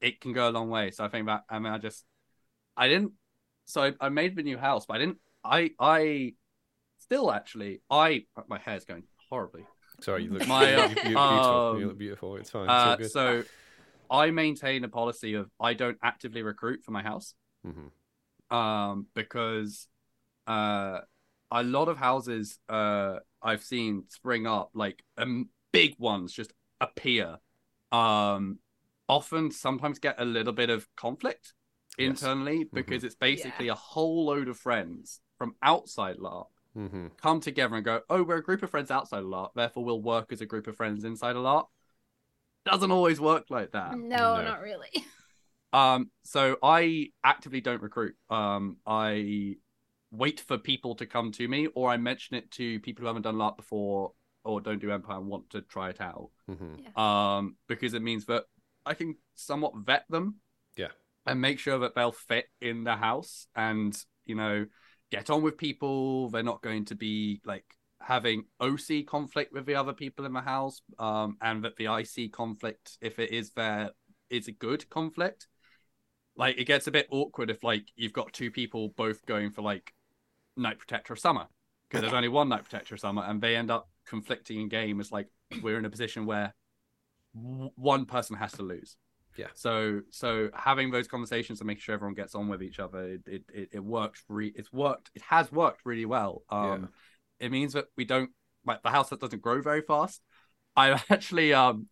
it 0.00 0.20
can 0.20 0.32
go 0.32 0.48
a 0.48 0.52
long 0.52 0.70
way. 0.70 0.90
So 0.90 1.04
I 1.04 1.08
think 1.08 1.26
that 1.26 1.42
I 1.48 1.58
mean 1.58 1.72
I 1.72 1.78
just 1.78 2.04
I 2.76 2.88
didn't 2.88 3.12
so 3.66 3.82
I, 3.82 3.92
I 4.00 4.08
made 4.08 4.36
the 4.36 4.42
new 4.42 4.58
house, 4.58 4.86
but 4.86 4.94
I 4.96 4.98
didn't 4.98 5.18
I 5.44 5.70
I 5.78 6.34
still 6.98 7.30
actually 7.30 7.80
I 7.90 8.24
my 8.48 8.58
hair's 8.58 8.84
going 8.84 9.04
horribly. 9.30 9.64
Sorry, 10.00 10.24
you 10.24 10.30
look, 10.30 10.46
My, 10.48 10.70
you, 10.70 10.78
uh, 10.82 10.88
you, 10.88 10.96
you, 11.02 11.16
beautiful. 11.16 11.70
um, 11.70 11.80
you 11.80 11.86
look 11.88 11.98
beautiful. 11.98 12.36
It's 12.36 12.50
fine. 12.50 12.64
It's 12.64 12.72
Uh, 12.72 12.96
good. 12.96 13.10
so 13.10 13.44
I 14.12 14.30
maintain 14.30 14.84
a 14.84 14.88
policy 14.88 15.34
of 15.34 15.50
I 15.58 15.72
don't 15.74 15.98
actively 16.02 16.42
recruit 16.42 16.84
for 16.84 16.92
my 16.92 17.02
house. 17.02 17.34
Mhm. 17.66 17.90
um, 18.50 19.06
because 19.14 19.88
uh, 20.46 21.00
a 21.50 21.62
lot 21.62 21.88
of 21.88 21.96
houses 21.96 22.58
uh, 22.68 23.18
I've 23.40 23.62
seen 23.62 24.04
spring 24.08 24.46
up, 24.46 24.70
like 24.74 25.02
um, 25.16 25.48
big 25.72 25.94
ones 25.98 26.32
just 26.34 26.52
appear. 26.80 27.38
Um, 27.92 28.58
often, 29.08 29.50
sometimes 29.50 29.98
get 29.98 30.16
a 30.20 30.24
little 30.24 30.52
bit 30.52 30.68
of 30.70 30.86
conflict 30.96 31.54
Yes. 31.98 32.08
internally 32.08 32.64
because 32.64 33.04
it's 33.04 33.14
basically 33.14 33.68
a 33.68 33.74
whole 33.74 34.24
load 34.26 34.48
of 34.48 34.58
friends 34.58 35.20
from 35.38 35.54
outside 35.62 36.16
LARP 36.18 36.48
Mhm. 36.76 37.16
come 37.16 37.40
together 37.40 37.76
and 37.76 37.84
go, 37.84 38.02
"Oh, 38.10 38.22
we're 38.22 38.38
a 38.38 38.42
group 38.42 38.62
of 38.62 38.70
friends 38.70 38.90
outside 38.90 39.22
a 39.22 39.26
LARP, 39.26 39.52
therefore 39.54 39.84
we'll 39.84 40.02
work 40.02 40.32
as 40.32 40.40
a 40.40 40.46
group 40.46 40.66
of 40.66 40.76
friends 40.76 41.04
inside 41.04 41.36
a 41.36 41.40
LARP." 41.40 41.68
Doesn't 42.64 42.90
always 42.90 43.20
work 43.20 43.46
like 43.50 43.72
that. 43.72 43.96
No, 43.98 44.36
No. 44.36 44.42
not 44.44 44.60
really. 44.62 44.90
Um, 45.74 46.10
so 46.22 46.58
I 46.62 47.12
actively 47.24 47.62
don't 47.62 47.80
recruit. 47.80 48.14
Um, 48.28 48.76
I 48.86 49.54
wait 50.10 50.38
for 50.40 50.58
people 50.58 50.94
to 50.96 51.06
come 51.06 51.32
to 51.32 51.48
me, 51.48 51.66
or 51.68 51.88
I 51.88 51.96
mention 51.96 52.36
it 52.36 52.50
to 52.52 52.78
people 52.80 53.00
who 53.00 53.06
haven't 53.06 53.22
done 53.22 53.36
LARP 53.36 53.56
before 53.56 54.12
or 54.44 54.60
don't 54.60 54.80
do 54.82 54.90
Empire 54.92 55.16
and 55.16 55.28
want 55.28 55.48
to 55.48 55.62
try 55.62 55.88
it 55.88 55.98
out. 55.98 56.28
Mhm. 56.50 56.94
Um, 56.98 57.56
because 57.68 57.94
it 57.94 58.02
means 58.02 58.26
that 58.26 58.44
I 58.84 58.92
can 58.92 59.16
somewhat 59.34 59.72
vet 59.78 60.04
them. 60.10 60.40
Yeah. 60.76 60.90
And 61.24 61.40
make 61.40 61.58
sure 61.58 61.78
that 61.78 61.94
they'll 61.94 62.12
fit 62.12 62.50
in 62.60 62.84
the 62.84 62.96
house 62.96 63.46
and, 63.56 63.96
you 64.26 64.34
know, 64.34 64.66
get 65.10 65.30
on 65.30 65.40
with 65.40 65.56
people. 65.56 66.28
They're 66.28 66.42
not 66.42 66.60
going 66.60 66.84
to 66.86 66.94
be 66.94 67.40
like 67.46 67.64
having 68.02 68.44
OC 68.60 69.06
conflict 69.06 69.52
with 69.52 69.66
the 69.66 69.74
other 69.74 69.92
people 69.92 70.24
in 70.24 70.32
the 70.32 70.40
house. 70.40 70.80
Um, 70.98 71.36
and 71.40 71.64
that 71.64 71.76
the 71.76 71.86
IC 71.86 72.32
conflict, 72.32 72.98
if 73.00 73.18
it 73.18 73.30
is 73.30 73.52
there, 73.52 73.90
is 74.30 74.48
a 74.48 74.52
good 74.52 74.88
conflict. 74.90 75.46
Like 76.36 76.58
it 76.58 76.64
gets 76.64 76.86
a 76.86 76.90
bit 76.90 77.08
awkward 77.10 77.50
if 77.50 77.62
like 77.62 77.84
you've 77.94 78.12
got 78.12 78.32
two 78.32 78.50
people 78.50 78.88
both 78.96 79.24
going 79.26 79.50
for 79.50 79.62
like 79.62 79.92
Night 80.56 80.78
Protector 80.78 81.12
of 81.12 81.18
Summer. 81.18 81.46
Because 81.88 82.02
there's 82.02 82.14
only 82.14 82.28
one 82.28 82.48
Night 82.48 82.62
Protector 82.62 82.94
of 82.94 83.00
Summer, 83.00 83.22
and 83.22 83.38
they 83.38 83.54
end 83.54 83.70
up 83.70 83.90
conflicting 84.06 84.60
in 84.62 84.68
game. 84.68 84.98
It's 84.98 85.12
like 85.12 85.28
we're 85.62 85.78
in 85.78 85.84
a 85.84 85.90
position 85.90 86.24
where 86.24 86.54
w- 87.34 87.70
one 87.76 88.06
person 88.06 88.36
has 88.36 88.52
to 88.52 88.62
lose. 88.62 88.96
Yeah. 89.36 89.48
So 89.54 90.00
so 90.10 90.50
having 90.54 90.90
those 90.90 91.08
conversations 91.08 91.60
and 91.60 91.66
making 91.66 91.82
sure 91.82 91.94
everyone 91.94 92.14
gets 92.14 92.34
on 92.34 92.48
with 92.48 92.62
each 92.62 92.78
other, 92.78 93.18
it 93.26 93.44
it, 93.52 93.68
it, 93.72 93.84
works. 93.84 94.24
Re- 94.28 94.52
it's 94.54 94.72
worked. 94.72 95.10
It 95.14 95.22
has 95.22 95.50
worked 95.52 95.82
really 95.84 96.06
well. 96.06 96.42
Um, 96.50 96.90
it 97.42 97.50
means 97.50 97.72
that 97.74 97.86
we 97.96 98.04
don't 98.04 98.30
like 98.64 98.82
the 98.82 98.90
house 98.90 99.10
that 99.10 99.20
doesn't 99.20 99.42
grow 99.42 99.60
very 99.60 99.82
fast. 99.82 100.22
I'm 100.76 100.98
actually 101.10 101.52
um. 101.52 101.88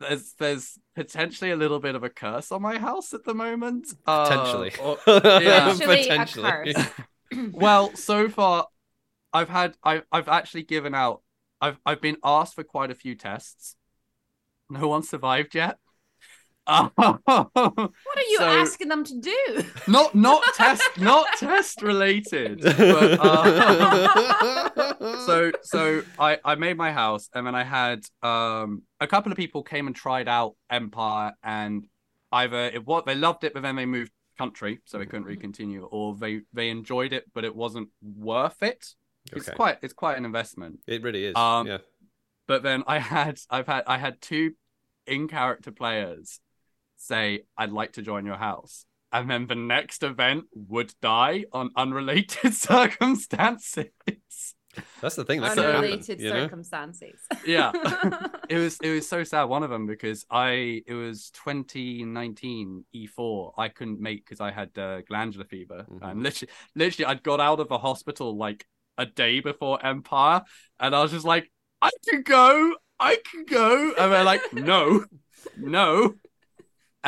There's 0.00 0.34
there's 0.38 0.78
potentially 0.94 1.50
a 1.50 1.56
little 1.56 1.80
bit 1.80 1.96
of 1.96 2.04
a 2.04 2.08
curse 2.08 2.52
on 2.52 2.62
my 2.62 2.78
house 2.78 3.12
at 3.14 3.24
the 3.24 3.34
moment. 3.34 3.88
Uh, 4.06 4.28
Potentially. 4.28 4.72
or- 4.80 4.98
yeah. 5.42 5.72
Potentially 5.76 6.74
a 6.76 6.86
well, 7.52 7.92
so 7.96 8.28
far, 8.28 8.68
I've 9.32 9.48
had 9.48 9.76
I've 9.82 10.04
I've 10.12 10.28
actually 10.28 10.62
given 10.62 10.94
out. 10.94 11.22
I've 11.60 11.80
I've 11.84 12.00
been 12.00 12.16
asked 12.22 12.54
for 12.54 12.62
quite 12.62 12.92
a 12.92 12.94
few 12.94 13.16
tests. 13.16 13.74
No 14.70 14.86
one 14.86 15.02
survived 15.02 15.54
yet. 15.56 15.78
What 16.68 16.92
are 18.16 18.28
you 18.30 18.38
So- 18.38 18.44
asking 18.44 18.88
them 18.88 19.04
to 19.04 19.18
do? 19.20 19.64
not 19.86 20.14
not 20.14 20.42
test 20.54 20.82
not 20.98 21.26
test 21.38 21.80
related. 21.82 22.60
But, 22.62 23.18
uh, 23.20 24.94
so 25.26 25.52
so 25.62 26.02
I 26.18 26.38
I 26.44 26.54
made 26.56 26.76
my 26.76 26.92
house 26.92 27.28
and 27.34 27.46
then 27.46 27.54
I 27.54 27.64
had 27.64 28.04
um 28.22 28.82
a 29.00 29.06
couple 29.06 29.32
of 29.32 29.36
people 29.38 29.62
came 29.62 29.86
and 29.86 29.96
tried 29.96 30.28
out 30.28 30.54
Empire 30.70 31.32
and 31.42 31.86
either 32.32 32.58
it 32.58 32.86
what 32.86 33.06
they 33.06 33.14
loved 33.14 33.44
it 33.44 33.54
but 33.54 33.62
then 33.62 33.76
they 33.76 33.86
moved 33.86 34.12
country 34.36 34.78
so 34.84 34.98
they 34.98 35.06
couldn't 35.06 35.24
really 35.24 35.38
continue 35.38 35.84
or 35.84 36.14
they 36.14 36.42
they 36.52 36.68
enjoyed 36.68 37.12
it 37.12 37.24
but 37.34 37.44
it 37.44 37.54
wasn't 37.56 37.88
worth 38.02 38.62
it. 38.62 38.94
It's 39.32 39.48
Okay. 39.48 39.56
quite 39.56 39.78
it's 39.82 39.94
quite 39.94 40.16
an 40.18 40.24
investment. 40.24 40.80
It 40.86 41.02
really 41.02 41.24
is. 41.24 41.34
Um, 41.36 41.66
yeah. 41.66 41.78
But 42.46 42.62
then 42.62 42.84
I 42.86 42.98
had 42.98 43.40
I've 43.50 43.66
had 43.66 43.84
I 43.86 43.98
had 43.98 44.20
two 44.20 44.52
in 45.06 45.26
character 45.28 45.70
players 45.72 46.40
say 46.98 47.44
I'd 47.56 47.72
like 47.72 47.92
to 47.94 48.02
join 48.02 48.26
your 48.26 48.36
house. 48.36 48.84
And 49.10 49.30
then 49.30 49.46
the 49.46 49.54
next 49.54 50.02
event 50.02 50.44
would 50.54 50.92
die 51.00 51.46
on 51.52 51.70
unrelated 51.74 52.52
circumstances. 53.32 53.86
That's 55.00 55.16
the 55.16 55.24
thing. 55.24 55.40
That 55.40 55.54
could 55.54 55.64
happen, 55.64 55.76
Unrelated 55.76 56.20
you 56.20 56.28
know? 56.28 56.42
circumstances. 56.42 57.18
Yeah. 57.46 57.72
it 58.50 58.56
was 58.58 58.78
it 58.82 58.90
was 58.90 59.08
so 59.08 59.24
sad 59.24 59.44
one 59.44 59.62
of 59.62 59.70
them 59.70 59.86
because 59.86 60.26
I 60.30 60.82
it 60.86 60.92
was 60.94 61.30
2019 61.30 62.84
E4 62.94 63.52
I 63.56 63.68
couldn't 63.70 64.00
make 64.00 64.24
because 64.24 64.40
I 64.40 64.50
had 64.50 64.76
uh, 64.78 65.00
glandular 65.08 65.46
fever 65.46 65.86
Mhm. 65.90 66.10
and 66.10 66.22
literally 66.22 66.52
literally 66.76 67.06
I'd 67.06 67.22
got 67.22 67.40
out 67.40 67.60
of 67.60 67.68
the 67.68 67.78
hospital 67.78 68.36
like 68.36 68.66
a 68.98 69.06
day 69.06 69.40
before 69.40 69.84
Empire 69.84 70.42
and 70.78 70.94
I 70.94 71.02
was 71.02 71.12
just 71.12 71.24
like 71.24 71.50
I 71.80 71.90
can 72.08 72.22
go 72.22 72.74
I 73.00 73.16
can 73.30 73.44
go 73.46 73.92
and 73.98 74.12
they're 74.12 74.24
like 74.24 74.52
no 74.52 75.04
no 75.56 76.14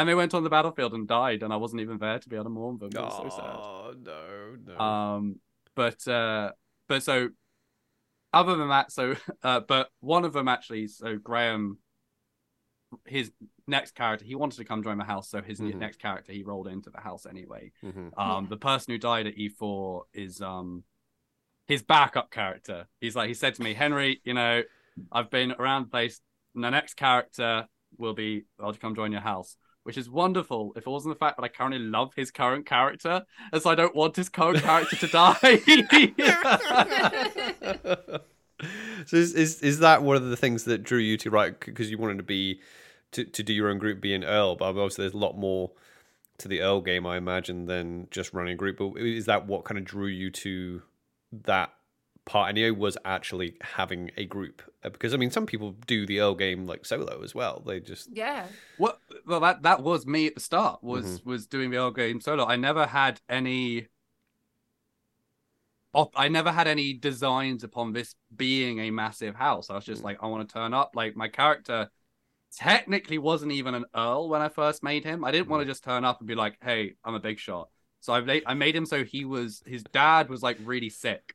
and 0.00 0.09
they 0.09 0.14
went 0.14 0.35
on 0.35 0.42
the 0.45 0.50
battlefield 0.50 0.95
and 0.95 1.07
died 1.07 1.42
and 1.42 1.52
I 1.52 1.57
wasn't 1.57 1.83
even 1.83 1.99
there 1.99 2.19
to 2.19 2.28
be 2.28 2.37
able 2.37 2.45
to 2.45 2.50
mourn 2.50 2.78
them 2.78 2.90
it 2.95 3.04
was 3.04 3.16
so 3.16 3.28
sad 3.28 3.61
Oh 3.61 3.95
no, 4.02 4.57
no. 4.66 4.80
um, 4.85 5.40
but 5.75 6.07
uh, 6.09 6.52
but 6.88 7.02
so 7.02 7.28
other 8.33 8.57
than 8.57 8.69
that, 8.69 8.90
so 8.92 9.14
uh, 9.42 9.61
but 9.61 9.90
one 10.00 10.25
of 10.25 10.33
them 10.33 10.49
actually, 10.49 10.87
so 10.88 11.16
Graham, 11.16 11.78
his 13.04 13.33
next 13.66 13.95
character, 13.95 14.25
he 14.25 14.35
wanted 14.35 14.57
to 14.57 14.64
come 14.64 14.83
join 14.83 14.99
the 14.99 15.04
house, 15.04 15.28
so 15.30 15.42
his 15.42 15.61
Mhm. 15.61 15.78
next 15.78 15.99
character 16.00 16.33
he 16.33 16.42
rolled 16.42 16.69
into 16.69 16.90
the 16.90 17.00
house 17.00 17.26
anyway. 17.26 17.73
Mhm. 17.85 18.12
Um, 18.16 18.45
Yeah. 18.45 18.50
the 18.50 18.57
person 18.57 18.92
who 18.92 18.99
died 18.99 19.26
at 19.26 19.35
E4 19.37 20.07
is 20.12 20.40
um 20.40 20.85
his 21.66 21.83
backup 21.83 22.30
character. 22.30 22.88
He's 23.00 23.14
like 23.14 23.28
he 23.28 23.35
said 23.35 23.54
to 23.57 23.62
me, 23.62 23.75
Henry, 23.75 24.21
you 24.25 24.35
know, 24.35 24.62
I've 25.12 25.30
been 25.30 25.52
around 25.52 25.85
the 25.85 25.90
place. 25.90 26.21
And 26.54 26.64
the 26.64 26.71
next 26.71 26.95
character 26.95 27.69
will 27.97 28.14
be 28.14 28.45
I'll 28.59 28.75
come 28.75 28.95
join 28.97 29.12
your 29.12 29.21
house. 29.21 29.57
Which 29.83 29.97
is 29.97 30.11
wonderful. 30.11 30.73
If 30.77 30.87
it 30.87 30.91
wasn't 30.91 31.15
the 31.15 31.19
fact 31.19 31.39
that 31.39 31.43
I 31.43 31.49
currently 31.49 31.79
love 31.79 32.13
his 32.15 32.31
current 32.31 32.67
character, 32.67 33.25
as 33.53 33.65
I 33.65 33.75
don't 33.75 33.97
want 33.97 34.17
his 34.17 34.29
current 34.29 34.63
character 34.63 34.97
to 34.97 35.07
die. 35.07 35.35
so 39.07 39.17
is, 39.17 39.35
is 39.35 39.63
is 39.63 39.79
that 39.79 40.03
one 40.03 40.17
of 40.17 40.25
the 40.25 40.37
things 40.37 40.65
that 40.65 40.83
drew 40.83 40.99
you 40.99 41.17
to 41.17 41.31
write 41.31 41.61
because 41.61 41.91
you 41.91 41.97
wanted 41.97 42.19
to 42.19 42.23
be 42.23 42.61
to, 43.13 43.25
to 43.25 43.43
do 43.43 43.53
your 43.53 43.71
own 43.71 43.79
group 43.79 44.01
be 44.01 44.15
an 44.15 44.25
Earl, 44.25 44.57
but 44.57 44.67
obviously 44.67 45.03
there's 45.03 45.15
a 45.15 45.19
lot 45.19 45.37
more 45.37 45.71
to 46.39 46.49
the 46.49 46.61
Earl 46.61 46.81
game, 46.81 47.07
I 47.07 47.17
imagine, 47.17 47.67
than 47.67 48.09
just 48.11 48.33
running 48.33 48.55
a 48.55 48.57
group. 48.57 48.79
But 48.79 48.97
is 48.97 49.27
that 49.27 49.47
what 49.47 49.65
kind 49.65 49.79
of 49.79 49.85
drew 49.85 50.07
you 50.07 50.31
to 50.31 50.83
that 51.45 51.73
part? 52.25 52.50
Anyway, 52.50 52.71
was 52.71 52.97
actually 53.05 53.57
having 53.62 54.11
a 54.17 54.25
group 54.27 54.62
Uh, 54.85 54.91
because 54.91 55.12
I 55.15 55.17
mean, 55.17 55.31
some 55.31 55.47
people 55.47 55.73
do 55.87 56.07
the 56.07 56.21
Earl 56.21 56.35
game 56.35 56.67
like 56.67 56.85
solo 56.87 57.23
as 57.23 57.35
well. 57.35 57.62
They 57.67 57.81
just 57.81 58.09
yeah. 58.12 58.47
What? 58.79 58.99
Well, 59.27 59.41
that 59.41 59.62
that 59.62 59.83
was 59.83 60.07
me 60.07 60.27
at 60.29 60.35
the 60.35 60.41
start. 60.41 60.83
Was 60.83 61.05
Mm-hmm. 61.21 61.31
was 61.31 61.47
doing 61.47 61.71
the 61.71 61.79
Earl 61.79 61.91
game 61.93 62.21
solo. 62.21 62.45
I 62.47 62.57
never 62.57 62.87
had 62.87 63.21
any. 63.29 63.89
op- 65.95 66.12
I 66.19 66.29
never 66.29 66.53
had 66.53 66.69
any 66.69 66.93
designs 66.95 67.65
upon 67.65 67.93
this 67.93 68.15
being 68.35 68.79
a 68.81 68.91
massive 68.91 69.35
house. 69.35 69.71
I 69.71 69.75
was 69.75 69.85
just 69.85 70.03
Mm. 70.03 70.05
like, 70.05 70.19
I 70.23 70.27
want 70.27 70.49
to 70.49 70.53
turn 70.53 70.73
up. 70.75 70.93
Like 70.95 71.17
my 71.17 71.29
character 71.29 71.91
technically 72.57 73.19
wasn't 73.19 73.53
even 73.53 73.75
an 73.75 73.85
earl 73.95 74.29
when 74.29 74.41
I 74.43 74.49
first 74.49 74.83
made 74.83 75.05
him. 75.05 75.25
I 75.25 75.31
didn't 75.31 75.49
want 75.49 75.62
to 75.62 75.67
just 75.67 75.85
turn 75.85 76.05
up 76.05 76.21
and 76.21 76.27
be 76.29 76.35
like, 76.35 76.57
"Hey, 76.62 76.95
I'm 77.05 77.15
a 77.15 77.21
big 77.21 77.39
shot." 77.39 77.71
So 78.00 78.12
I 78.12 78.21
made 78.21 78.43
I 78.47 78.55
made 78.55 78.75
him 78.77 78.87
so 78.87 79.05
he 79.05 79.25
was 79.25 79.62
his 79.67 79.83
dad 79.85 80.29
was 80.29 80.43
like 80.43 80.59
really 80.65 80.91
sick, 80.91 81.35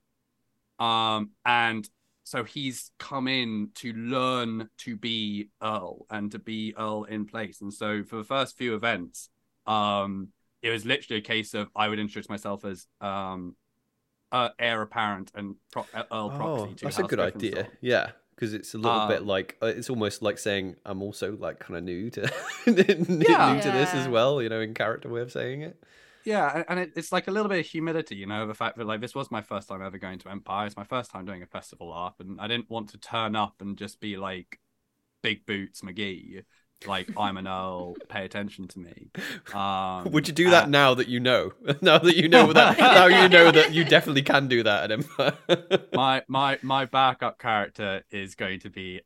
um, 0.80 1.32
and 1.46 1.88
so 2.24 2.44
he's 2.44 2.92
come 2.98 3.28
in 3.28 3.70
to 3.76 3.94
learn 3.94 4.70
to 4.80 4.96
be 4.98 5.50
Earl 5.62 6.06
and 6.10 6.32
to 6.32 6.40
be 6.40 6.74
Earl 6.78 7.04
in 7.04 7.26
place. 7.26 7.62
And 7.62 7.74
so 7.74 8.04
for 8.04 8.16
the 8.18 8.24
first 8.24 8.58
few 8.58 8.74
events, 8.76 9.30
um, 9.68 10.30
it 10.62 10.70
was 10.72 10.86
literally 10.86 11.20
a 11.20 11.24
case 11.24 11.54
of 11.54 11.70
I 11.76 11.88
would 11.88 12.00
introduce 12.00 12.28
myself 12.30 12.66
as 12.66 12.88
um, 13.00 13.56
uh, 14.32 14.50
heir 14.60 14.82
apparent 14.82 15.32
and 15.36 15.56
pro- 15.72 15.86
uh, 15.94 16.04
Earl 16.12 16.30
proxy. 16.32 16.74
to 16.76 16.86
Oh, 16.86 16.90
that's 16.90 16.98
a 17.00 17.02
House 17.04 17.10
good 17.10 17.20
idea. 17.20 17.64
Griffenstone. 17.66 17.68
Yeah, 17.82 18.12
because 18.36 18.54
it's 18.54 18.74
a 18.74 18.78
little 18.80 19.08
bit 19.08 19.20
Um, 19.22 19.28
like 19.28 19.58
uh, 19.62 19.68
it's 19.68 19.90
almost 19.90 20.22
like 20.22 20.40
saying 20.40 20.76
I'm 20.86 21.02
also 21.04 21.38
like 21.38 21.60
kind 21.60 21.78
of 21.78 21.84
new 21.84 22.10
to 22.12 22.22
new 22.68 23.26
Yeah. 23.30 23.60
to 23.62 23.72
this 23.72 23.94
as 23.94 24.08
well. 24.08 24.42
You 24.42 24.50
know, 24.50 24.62
in 24.62 24.74
character 24.74 25.10
way 25.10 25.22
of 25.22 25.32
saying 25.32 25.62
it. 25.62 25.82
Yeah, 26.26 26.64
and 26.68 26.80
it, 26.80 26.94
it's 26.96 27.12
like 27.12 27.28
a 27.28 27.32
little 27.32 27.50
bit 27.50 27.60
of 27.60 27.66
humility, 27.66 28.16
you 28.16 28.26
know, 28.26 28.48
the 28.48 28.54
fact 28.56 28.78
that 28.78 28.88
like 28.88 29.00
this 29.00 29.14
was 29.14 29.30
my 29.30 29.42
first 29.42 29.70
time 29.70 29.82
ever 29.82 29.98
going 29.98 30.20
to 30.20 30.30
Empire. 30.30 30.66
It's 30.66 30.76
my 30.76 30.84
first 30.84 31.12
time 31.12 31.26
doing 31.26 31.44
a 31.44 31.46
festival 31.46 31.94
arc, 31.94 32.16
and 32.20 32.42
I 32.42 32.48
didn't 32.48 32.70
want 32.70 32.90
to 32.90 32.98
turn 32.98 33.36
up 33.36 33.62
and 33.62 33.78
just 33.78 34.00
be 34.00 34.18
like 34.18 34.60
Big 35.22 35.46
Boots 35.46 35.82
McGee, 35.82 36.44
like 36.88 37.10
I'm 37.18 37.38
an 37.38 37.48
Earl, 37.48 37.96
pay 38.10 38.26
attention 38.26 38.68
to 38.70 38.80
me. 38.80 39.10
Um, 39.54 40.12
Would 40.12 40.28
you 40.28 40.34
do 40.34 40.50
that 40.50 40.66
uh, 40.66 40.68
now 40.68 40.94
that 40.96 41.08
you 41.08 41.20
know? 41.20 41.54
now 41.82 42.00
that 42.00 42.16
you 42.16 42.28
know 42.28 42.54
that 42.54 42.78
now 42.78 43.06
you 43.06 43.30
know 43.30 43.52
that 43.52 43.74
you 43.74 43.84
definitely 43.84 44.24
can 44.24 44.48
do 44.48 44.64
that 44.64 44.86
at 44.86 44.92
Empire. 44.92 45.88
my 45.94 46.24
my 46.28 46.60
my 46.62 46.86
backup 46.86 47.40
character 47.40 48.04
is 48.12 48.36
going 48.36 48.60
to 48.62 48.70
be 48.70 49.02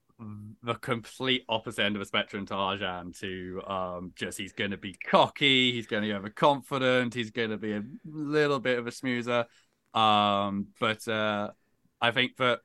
the 0.64 0.76
complete 0.76 1.46
opposite 1.48 1.84
end 1.84 1.96
of 1.96 2.00
the 2.00 2.06
spectrum 2.06 2.46
to 2.48 2.54
Arjan. 2.54 3.18
To 3.20 3.62
um, 3.66 4.14
just 4.16 4.38
he's 4.38 4.52
going 4.52 4.72
to 4.72 4.78
be 4.78 4.94
cocky, 4.94 5.72
he's 5.72 5.88
going 5.88 6.04
to 6.04 6.08
be 6.08 6.14
overconfident, 6.14 7.14
he's 7.14 7.32
going 7.32 7.52
to 7.52 7.58
be 7.58 7.74
a 7.74 7.84
little 8.06 8.60
bit 8.60 8.80
of 8.80 8.88
a 8.88 8.92
smoozer. 8.92 9.46
Um, 9.94 10.68
but 10.80 11.08
uh, 11.08 11.52
I 12.02 12.12
think 12.12 12.38
that 12.38 12.60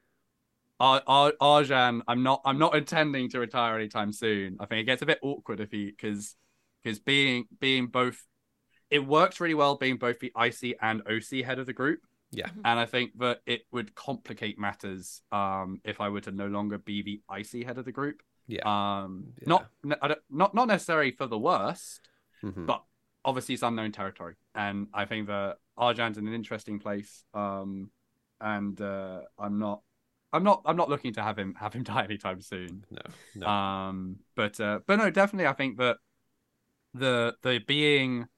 Ar- 0.80 1.02
Ar- 1.06 1.34
Arjan, 1.40 2.02
I'm 2.08 2.22
not 2.22 2.42
I'm 2.44 2.58
not 2.58 2.74
intending 2.74 3.30
to 3.30 3.40
retire 3.40 3.76
anytime 3.76 4.12
soon. 4.12 4.56
I 4.60 4.66
think 4.66 4.80
it 4.80 4.84
gets 4.84 5.02
a 5.02 5.06
bit 5.06 5.20
awkward 5.22 5.60
if 5.60 5.70
he 5.70 5.86
because 5.86 6.36
because 6.82 6.98
being 6.98 7.46
being 7.60 7.86
both. 7.86 8.24
It 8.90 9.04
works 9.04 9.40
really 9.40 9.54
well 9.54 9.76
being 9.76 9.96
both 9.96 10.20
the 10.20 10.30
IC 10.38 10.76
and 10.80 11.02
OC 11.08 11.44
head 11.44 11.58
of 11.58 11.66
the 11.66 11.72
group 11.72 12.00
and 12.64 12.78
I 12.78 12.86
think 12.86 13.18
that 13.18 13.40
it 13.46 13.62
would 13.72 13.94
complicate 13.94 14.58
matters 14.58 15.22
um, 15.32 15.80
if 15.84 16.00
I 16.00 16.08
were 16.08 16.20
to 16.22 16.30
no 16.32 16.46
longer 16.46 16.78
be 16.78 17.02
the 17.02 17.20
icy 17.28 17.64
head 17.64 17.78
of 17.78 17.84
the 17.84 17.92
group. 17.92 18.22
yeah. 18.46 18.62
Um, 18.64 19.32
Yeah. 19.40 19.48
not 19.48 19.70
n- 19.84 19.96
I 20.02 20.08
don't- 20.08 20.20
not 20.30 20.54
not 20.54 20.68
necessarily 20.68 21.10
for 21.12 21.26
the 21.26 21.38
worst, 21.38 22.00
Mhm. 22.42 22.66
but 22.66 22.84
obviously 23.24 23.54
it's 23.54 23.62
unknown 23.62 23.92
territory, 23.92 24.34
and 24.54 24.88
I 24.92 25.04
think 25.06 25.28
that 25.28 25.58
Arjan's 25.78 26.18
in 26.18 26.26
an 26.28 26.34
interesting 26.34 26.78
place. 26.78 27.24
Um, 27.32 27.90
and 28.40 28.78
uh, 28.80 29.22
I'm 29.38 29.58
not, 29.58 29.82
I'm 30.32 30.44
not, 30.44 30.60
I'm 30.66 30.76
not 30.76 30.88
looking 30.90 31.14
to 31.14 31.22
have 31.22 31.38
him 31.38 31.54
have 31.54 31.72
him 31.72 31.82
die 31.92 32.04
anytime 32.04 32.40
soon. 32.42 32.84
no, 32.90 33.02
no. 33.34 33.46
Um, 33.46 34.18
but 34.34 34.60
uh, 34.60 34.80
but 34.86 34.96
no, 34.96 35.08
definitely, 35.10 35.46
I 35.46 35.54
think 35.54 35.78
that 35.78 35.96
the 36.92 37.36
the 37.42 37.58
being 37.66 38.28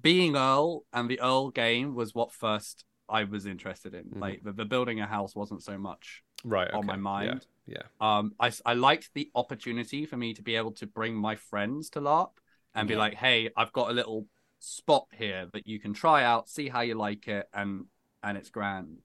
being 0.00 0.36
Earl 0.36 0.84
and 0.92 1.08
the 1.08 1.20
Earl 1.20 1.50
game 1.50 1.94
was 1.94 2.14
what 2.14 2.32
first 2.32 2.84
I 3.08 3.24
was 3.24 3.46
interested 3.46 3.94
in. 3.94 4.04
Mhm. 4.04 4.20
Like 4.20 4.42
the, 4.44 4.52
the 4.52 4.64
building 4.64 5.00
a 5.00 5.06
house 5.06 5.34
wasn't 5.34 5.62
so 5.62 5.76
much. 5.78 6.22
right 6.44 6.70
on 6.70 6.86
my 6.86 6.96
mind. 6.96 7.46
Yeah, 7.66 7.82
yeah. 7.82 8.16
Um, 8.18 8.32
I 8.40 8.50
I 8.64 8.74
liked 8.74 9.10
the 9.14 9.30
opportunity 9.34 10.06
for 10.06 10.16
me 10.16 10.32
to 10.34 10.42
be 10.42 10.56
able 10.56 10.72
to 10.72 10.86
bring 10.86 11.14
my 11.14 11.36
friends 11.36 11.90
to 11.90 12.00
LARP 12.00 12.30
and 12.74 12.88
be 12.88 12.96
like, 12.96 13.14
hey, 13.14 13.50
I've 13.56 13.72
got 13.72 13.90
a 13.90 13.92
little 13.92 14.26
spot 14.58 15.06
here 15.12 15.48
that 15.52 15.66
you 15.66 15.78
can 15.80 15.92
try 15.92 16.22
out, 16.24 16.48
see 16.48 16.68
how 16.68 16.80
you 16.82 16.94
like 16.94 17.28
it, 17.28 17.46
and 17.52 17.86
and 18.22 18.38
it's 18.38 18.50
grand. 18.50 18.98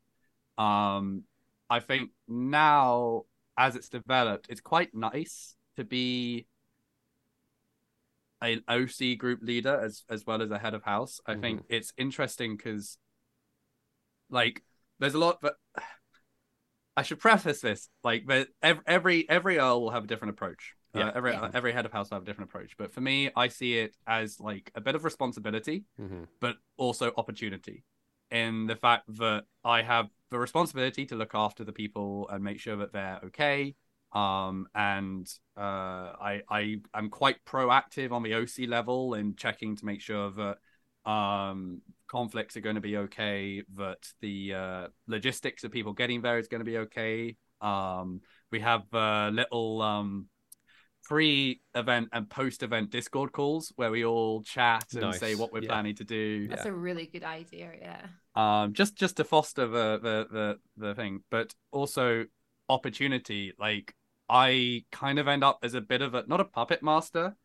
Um, 0.58 1.24
I 1.70 1.80
think 1.80 2.12
now 2.28 3.24
as 3.58 3.76
it's 3.76 3.90
developed, 3.90 4.48
it's 4.50 4.62
quite 4.62 4.94
nice 4.94 5.56
to 5.78 5.84
be 5.84 6.48
an 8.42 8.62
OC 8.68 9.16
group 9.16 9.40
leader 9.42 9.80
as 9.80 10.04
as 10.10 10.26
well 10.26 10.42
as 10.42 10.52
a 10.52 10.58
head 10.58 10.74
of 10.74 10.84
house. 10.84 11.20
I 11.26 11.36
think 11.36 11.62
it's 11.70 11.94
interesting 11.98 12.58
because, 12.58 12.98
like, 14.30 14.64
there's 15.00 15.14
a 15.14 15.20
lot, 15.20 15.40
but 15.42 15.56
I 16.98 17.04
should 17.04 17.20
preface 17.20 17.60
this 17.62 17.90
like, 18.04 18.26
but 18.26 18.48
every 18.62 19.30
every 19.30 19.60
earl 19.60 19.82
will 19.82 19.92
have 19.92 20.06
a 20.06 20.08
different 20.08 20.34
approach. 20.34 20.76
Yeah. 20.94 21.08
Uh, 21.10 21.12
every 21.16 21.32
Yeah. 21.34 21.52
every 21.54 21.74
head 21.74 21.86
of 21.86 21.92
house 21.92 22.10
will 22.10 22.16
have 22.16 22.24
a 22.24 22.26
different 22.26 22.50
approach. 22.50 22.78
But 22.78 22.94
for 22.94 23.02
me, 23.02 23.32
I 23.36 23.50
see 23.50 23.78
it 23.78 23.96
as 24.08 24.40
like 24.40 24.72
a 24.76 24.82
bit 24.82 24.96
of 24.96 25.04
responsibility 25.04 25.84
hmm 25.98 26.24
but 26.42 26.58
also 26.78 27.14
opportunity 27.18 27.84
in 28.30 28.68
the 28.68 28.76
fact 28.76 29.06
that 29.08 29.46
I 29.64 29.82
have 29.82 30.10
the 30.30 30.38
responsibility 30.38 31.06
to 31.08 31.16
look 31.16 31.34
after 31.34 31.64
the 31.64 31.72
people 31.72 32.28
and 32.30 32.44
make 32.44 32.60
sure 32.60 32.76
that 32.78 32.92
they're 32.92 33.20
okay. 33.26 33.76
Um, 34.16 34.68
and 34.74 35.28
uh, 35.58 35.60
I 35.62 36.42
I 36.50 36.78
am 36.94 37.10
quite 37.10 37.44
proactive 37.46 38.12
on 38.14 38.24
the 38.24 38.34
OC 38.36 38.70
level 38.70 39.14
in 39.16 39.36
checking 39.36 39.76
to 39.76 39.86
make 39.86 40.00
sure 40.02 40.32
that 40.32 41.12
um, 41.12 41.82
conflicts 42.08 42.56
are 42.56 42.62
going 42.62 42.76
to 42.76 42.82
be 42.82 42.98
okay, 42.98 43.62
that 43.76 43.98
the 44.22 44.54
uh, 44.54 44.88
logistics 45.08 45.66
of 45.66 45.72
people 45.72 45.92
getting 45.94 46.22
there 46.22 46.40
is 46.40 46.48
going 46.48 46.62
to 46.62 46.66
be 46.66 46.78
okay. 46.78 47.36
Um, 47.60 48.22
we 48.52 48.62
have 48.62 48.84
uh, 48.94 49.32
little 49.34 49.82
um, 49.82 50.28
pre-event 51.04 52.10
and 52.12 52.30
post-event 52.30 52.90
Discord 52.90 53.32
calls 53.32 53.72
where 53.76 53.92
we 53.92 54.06
all 54.06 54.44
chat 54.44 54.86
and 54.94 55.02
Nice. 55.02 55.20
say 55.20 55.36
what 55.36 55.52
we're 55.52 55.62
Yeah. 55.62 55.70
planning 55.70 55.96
to 55.96 56.04
do. 56.04 56.48
That's 56.48 56.66
a 56.66 56.74
really 56.74 57.06
good 57.06 57.24
idea. 57.24 57.72
Yeah. 57.80 58.06
Um, 58.36 58.74
just 58.74 58.96
just 58.96 59.18
to 59.18 59.24
foster 59.24 59.68
the 59.68 60.00
the 60.02 60.28
the 60.32 60.60
the 60.78 60.96
thing, 60.96 61.24
but 61.30 61.54
also 61.72 62.26
opportunity. 62.70 63.54
Like 63.60 63.94
I 64.30 64.86
kind 64.92 65.20
of 65.20 65.28
end 65.28 65.44
up 65.44 65.60
as 65.64 65.74
a 65.74 65.82
bit 65.82 66.02
of 66.02 66.14
a 66.16 66.24
not 66.28 66.40
a 66.40 66.46
puppet 66.46 66.82
master, 66.82 67.36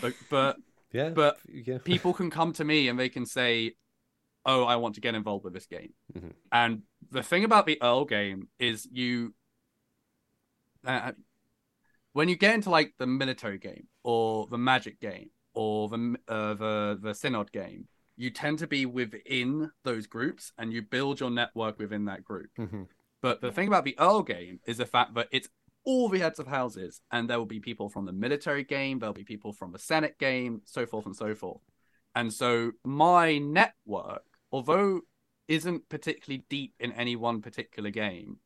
but 0.00 0.14
but 0.30 0.56
yeah, 0.92 1.10
but 1.10 1.38
yeah, 1.48 1.78
people 1.78 2.12
can 2.12 2.30
come 2.30 2.52
to 2.54 2.64
me 2.64 2.88
and 2.88 2.98
they 2.98 3.08
can 3.08 3.26
say, 3.26 3.74
"Oh, 4.44 4.64
I 4.64 4.76
want 4.76 4.96
to 4.96 5.00
get 5.00 5.14
involved 5.14 5.44
with 5.44 5.52
this 5.54 5.66
game." 5.66 5.94
Mhm. 6.12 6.32
And 6.50 6.82
the 7.10 7.22
thing 7.22 7.44
about 7.44 7.66
the 7.66 7.78
Earl 7.82 8.04
game 8.04 8.48
is 8.58 8.88
you, 8.90 9.34
uh, 10.84 11.12
when 12.12 12.28
you 12.28 12.36
get 12.36 12.54
into 12.54 12.70
like 12.70 12.94
the 12.98 13.06
military 13.06 13.58
game 13.58 13.88
or 14.02 14.46
the 14.48 14.58
Magic 14.58 15.00
game 15.00 15.30
or 15.54 15.88
the 15.88 16.16
uh, 16.28 16.54
the 16.54 16.98
the 17.00 17.14
Synod 17.14 17.52
game, 17.52 17.86
you 18.16 18.30
tend 18.30 18.58
to 18.58 18.66
be 18.66 18.86
within 18.86 19.70
those 19.84 20.06
groups 20.06 20.52
and 20.58 20.72
you 20.72 20.82
build 20.82 21.20
your 21.20 21.30
network 21.30 21.78
within 21.78 22.06
that 22.06 22.24
group. 22.24 22.50
Mhm. 22.58 22.88
But 23.20 23.40
the 23.40 23.50
thing 23.52 23.68
about 23.68 23.84
the 23.84 23.96
Earl 23.98 24.22
game 24.22 24.60
is 24.66 24.76
the 24.76 24.86
fact 24.86 25.14
that 25.14 25.28
it's 25.32 25.48
all 25.84 26.08
the 26.08 26.18
heads 26.18 26.38
of 26.38 26.46
houses, 26.46 27.00
and 27.10 27.28
there 27.28 27.38
will 27.38 27.46
be 27.46 27.60
people 27.60 27.88
from 27.88 28.06
the 28.06 28.12
military 28.12 28.64
game, 28.64 28.98
there'll 28.98 29.12
be 29.12 29.24
people 29.24 29.52
from 29.52 29.72
the 29.72 29.78
Senate 29.78 30.18
game, 30.18 30.62
so 30.64 30.86
forth 30.86 31.06
and 31.06 31.16
so 31.16 31.34
forth. 31.34 31.60
And 32.14 32.32
so 32.32 32.72
my 32.84 33.38
network, 33.38 34.24
although 34.52 35.00
isn't 35.48 35.88
particularly 35.88 36.44
deep 36.48 36.74
in 36.78 36.92
any 36.92 37.16
one 37.16 37.42
particular 37.42 37.90
game, 37.90 38.38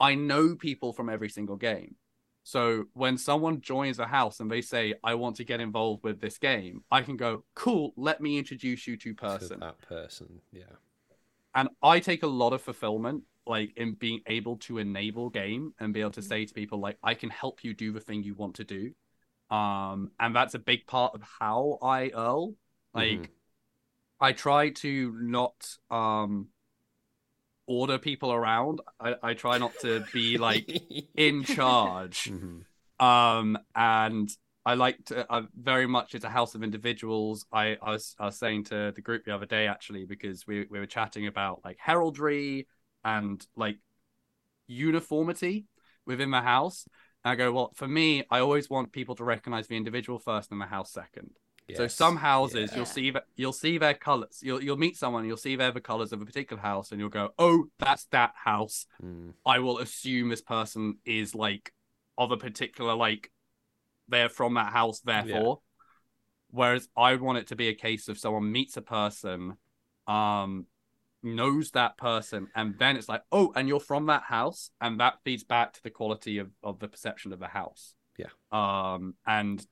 I 0.00 0.14
know 0.14 0.56
people 0.56 0.92
from 0.92 1.08
every 1.08 1.28
single 1.28 1.56
game. 1.56 1.96
So 2.42 2.84
when 2.92 3.18
someone 3.18 3.60
joins 3.60 3.98
a 3.98 4.06
house 4.06 4.38
and 4.38 4.48
they 4.48 4.60
say, 4.60 4.94
I 5.02 5.14
want 5.14 5.36
to 5.36 5.44
get 5.44 5.60
involved 5.60 6.04
with 6.04 6.20
this 6.20 6.38
game, 6.38 6.84
I 6.92 7.02
can 7.02 7.16
go, 7.16 7.44
cool, 7.54 7.92
let 7.96 8.20
me 8.20 8.38
introduce 8.38 8.86
you 8.86 8.96
to 8.98 9.14
to 9.14 9.14
person 9.14 9.60
that 9.60 9.80
person. 9.82 10.40
Yeah, 10.52 10.62
and 11.54 11.68
I 11.82 11.98
take 11.98 12.22
a 12.22 12.28
lot 12.28 12.52
of 12.52 12.62
fulfillment 12.62 13.24
like 13.46 13.72
in 13.76 13.94
being 13.94 14.20
able 14.26 14.56
to 14.58 14.78
enable 14.78 15.30
game 15.30 15.72
and 15.78 15.94
be 15.94 16.00
able 16.00 16.10
to 16.12 16.22
say 16.22 16.44
to 16.44 16.54
people 16.54 16.78
like 16.80 16.98
I 17.02 17.14
can 17.14 17.30
help 17.30 17.64
you 17.64 17.74
do 17.74 17.92
the 17.92 18.00
thing 18.00 18.22
you 18.22 18.34
want 18.34 18.56
to 18.56 18.64
do. 18.64 18.92
Um 19.50 20.10
and 20.18 20.34
that's 20.34 20.54
a 20.54 20.58
big 20.58 20.86
part 20.86 21.14
of 21.14 21.22
how 21.22 21.78
I 21.82 22.10
earl. 22.14 22.54
Like 22.94 23.30
Mhm. 23.30 23.30
I 24.20 24.32
try 24.32 24.70
to 24.70 25.16
not 25.20 25.76
um 25.90 26.48
order 27.66 27.98
people 27.98 28.32
around. 28.32 28.80
I, 29.00 29.14
I 29.22 29.34
try 29.34 29.58
not 29.58 29.78
to 29.80 30.00
be 30.12 30.38
like 30.38 30.68
in 31.16 31.44
charge 31.44 32.32
Mhm. 32.32 32.64
um 33.00 33.58
and 33.74 34.30
i 34.66 34.74
like 34.74 34.98
to 35.06 35.30
uh, 35.32 35.42
very 35.60 35.86
much 35.86 36.14
it's 36.14 36.24
a 36.24 36.30
house 36.30 36.54
of 36.54 36.62
individuals 36.62 37.46
I, 37.52 37.76
I 37.82 37.92
was 37.92 38.14
i 38.18 38.26
was 38.26 38.38
saying 38.38 38.64
to 38.64 38.92
the 38.94 39.02
group 39.02 39.24
the 39.24 39.34
other 39.34 39.46
day 39.46 39.66
actually 39.66 40.04
because 40.06 40.46
we, 40.46 40.66
we 40.70 40.78
were 40.78 40.86
chatting 40.86 41.26
about 41.26 41.60
like 41.64 41.78
heraldry 41.80 42.68
and 43.06 43.46
like 43.56 43.78
uniformity 44.66 45.66
within 46.06 46.30
the 46.30 46.40
house 46.40 46.86
and 47.24 47.30
i 47.32 47.34
go 47.36 47.52
well 47.52 47.70
for 47.74 47.86
me 47.88 48.24
i 48.30 48.40
always 48.40 48.68
want 48.68 48.92
people 48.92 49.14
to 49.14 49.24
recognize 49.24 49.68
the 49.68 49.76
individual 49.76 50.18
first 50.18 50.50
and 50.50 50.60
the 50.60 50.66
house 50.66 50.92
second 50.92 51.30
so 51.76 51.86
some 51.88 52.16
houses 52.16 52.70
Yeah. 52.70 52.76
you'll 52.76 52.86
see 52.86 53.10
that 53.12 53.24
you'll 53.36 53.52
see 53.52 53.78
their 53.78 53.94
colors 53.94 54.40
you'll 54.42 54.62
you'll 54.62 54.76
meet 54.76 54.96
someone 54.96 55.24
you'll 55.24 55.36
see 55.36 55.56
their 55.56 55.72
the 55.72 55.80
colors 55.80 56.12
of 56.12 56.20
a 56.20 56.26
particular 56.26 56.60
house 56.62 56.90
and 56.90 57.00
you'll 57.00 57.08
go 57.08 57.30
oh 57.38 57.66
that's 57.78 58.04
that 58.06 58.32
house 58.34 58.86
Mm. 59.02 59.34
I 59.44 59.58
will 59.60 59.78
assume 59.78 60.28
this 60.28 60.42
person 60.42 60.98
is 61.04 61.34
like 61.34 61.72
of 62.18 62.30
a 62.32 62.36
particular 62.36 62.94
like 62.94 63.30
they're 64.08 64.28
from 64.28 64.54
that 64.54 64.72
house, 64.72 65.00
therefore. 65.00 65.60
Whereas 66.50 66.88
I 66.96 67.16
want 67.16 67.38
it 67.38 67.48
to 67.48 67.56
be 67.56 67.66
a 67.68 67.74
case 67.74 68.06
of 68.06 68.16
someone 68.18 68.50
meets 68.52 68.76
a 68.76 68.82
person, 68.82 69.56
um, 70.06 70.66
knows 71.26 71.72
that 71.72 71.98
person, 71.98 72.48
and 72.54 72.78
then 72.78 72.96
it's 72.96 73.08
like, 73.08 73.22
oh, 73.32 73.52
and 73.56 73.68
you're 73.68 73.80
from 73.80 74.06
that 74.06 74.22
house, 74.22 74.70
and 74.80 75.00
that 75.00 75.18
feeds 75.24 75.44
back 75.44 75.72
to 75.74 75.82
the 75.82 75.90
quality 75.90 76.38
of, 76.38 76.48
of 76.62 76.78
the 76.78 76.88
perception 76.88 77.32
of 77.32 77.38
the 77.40 77.48
house. 77.48 77.94
Yeah. 78.16 78.26
Um, 78.52 79.14
and 79.26 79.66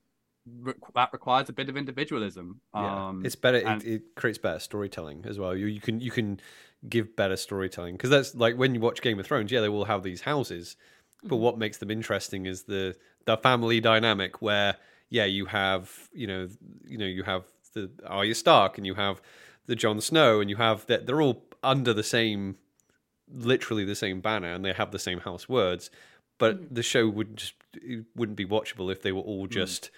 re- 0.61 0.73
that 0.93 1.09
requires 1.13 1.49
a 1.49 1.53
bit 1.53 1.69
of 1.69 1.77
individualism. 1.77 2.61
Yeah, 2.75 3.07
Um, 3.07 3.25
it's 3.25 3.35
better. 3.35 3.57
and- 3.65 3.83
it, 3.83 3.87
it 3.93 4.01
creates 4.15 4.37
better 4.37 4.59
storytelling 4.59 5.25
as 5.25 5.39
well. 5.39 5.55
You, 5.55 5.65
you 5.67 5.81
can 5.81 5.99
you 5.99 6.11
can 6.11 6.39
give 6.87 7.15
better 7.15 7.35
storytelling 7.35 7.95
because 7.95 8.11
that's 8.11 8.35
like 8.35 8.55
when 8.57 8.75
you 8.75 8.81
watch 8.81 9.01
Game 9.01 9.19
of 9.19 9.25
Thrones. 9.25 9.51
Yeah, 9.51 9.61
they 9.61 9.69
will 9.69 9.85
have 9.85 10.03
these 10.03 10.21
houses, 10.21 10.75
but 11.23 11.37
what 11.37 11.57
makes 11.57 11.77
them 11.77 11.89
interesting 11.89 12.45
is 12.45 12.63
the 12.63 12.95
the 13.25 13.37
family 13.37 13.79
dynamic 13.79 14.41
where 14.41 14.75
yeah 15.09 15.25
you 15.25 15.45
have 15.45 16.09
you 16.13 16.27
know 16.27 16.47
you 16.85 16.97
know 16.99 17.05
you 17.07 17.23
have 17.23 17.43
the 17.73 17.89
Arya 18.05 18.35
Stark 18.35 18.77
and 18.77 18.85
you 18.85 18.93
have 18.95 19.21
the 19.67 19.75
Jon 19.75 20.01
Snow 20.01 20.39
and 20.39 20.49
you 20.49 20.57
have 20.57 20.85
that 20.87 21.05
they're 21.05 21.21
all 21.21 21.43
under 21.63 21.93
the 21.93 22.03
same 22.03 22.57
literally 23.31 23.83
the 23.83 23.95
same 23.95 24.21
banner 24.21 24.53
and 24.53 24.63
they 24.63 24.73
have 24.73 24.91
the 24.91 24.99
same 24.99 25.19
house 25.19 25.49
words 25.49 25.89
but 26.37 26.61
mm. 26.61 26.67
the 26.75 26.83
show 26.83 27.09
would 27.09 27.37
just 27.37 27.53
it 27.73 28.05
wouldn't 28.15 28.37
be 28.37 28.45
watchable 28.45 28.91
if 28.91 29.01
they 29.01 29.11
were 29.11 29.21
all 29.21 29.47
mm. 29.47 29.51
just 29.51 29.89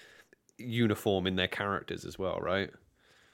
uniform 0.58 1.28
in 1.28 1.36
their 1.36 1.48
characters 1.48 2.06
as 2.06 2.18
well 2.18 2.40
right 2.40 2.72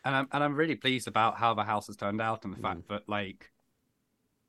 and 0.06 0.16
I'm 0.16 0.28
and 0.32 0.44
I'm 0.44 0.56
really 0.56 0.76
pleased 0.76 1.08
about 1.08 1.38
how 1.38 1.54
the 1.54 1.64
house 1.64 1.88
has 1.88 1.96
turned 1.96 2.22
out 2.22 2.44
and 2.44 2.54
the 2.54 2.60
fact 2.60 2.82
mm. 2.82 2.88
that 2.90 3.08
like 3.08 3.52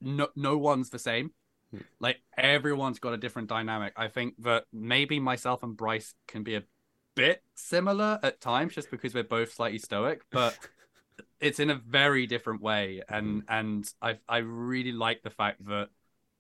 no 0.01 0.29
no 0.35 0.59
one's 0.59 0.91
the 0.91 0.99
same. 0.99 1.33
Hmm. 1.71 1.79
Like 2.01 2.21
everyone's 2.37 2.99
got 2.99 3.13
a 3.13 3.17
different 3.17 3.49
dynamic. 3.49 3.93
I 3.97 4.09
think 4.09 4.35
that 4.43 4.65
maybe 4.73 5.21
myself 5.21 5.63
and 5.63 5.77
Bryce 5.77 6.15
can 6.27 6.43
be 6.43 6.57
a 6.57 6.63
bit 7.15 7.43
similar 7.55 8.19
at 8.23 8.41
times 8.41 8.75
just 8.75 8.91
because 8.91 9.15
we're 9.15 9.25
both 9.25 9.53
slightly 9.53 9.79
stoic, 9.79 10.23
but 10.31 10.59
it's 11.45 11.61
in 11.61 11.71
a 11.71 11.75
very 11.75 12.27
different 12.27 12.63
way. 12.63 13.03
And 13.09 13.43
and 13.49 13.89
I 14.01 14.19
I 14.29 14.39
really 14.39 14.93
like 14.93 15.23
the 15.23 15.31
fact 15.31 15.65
that 15.67 15.89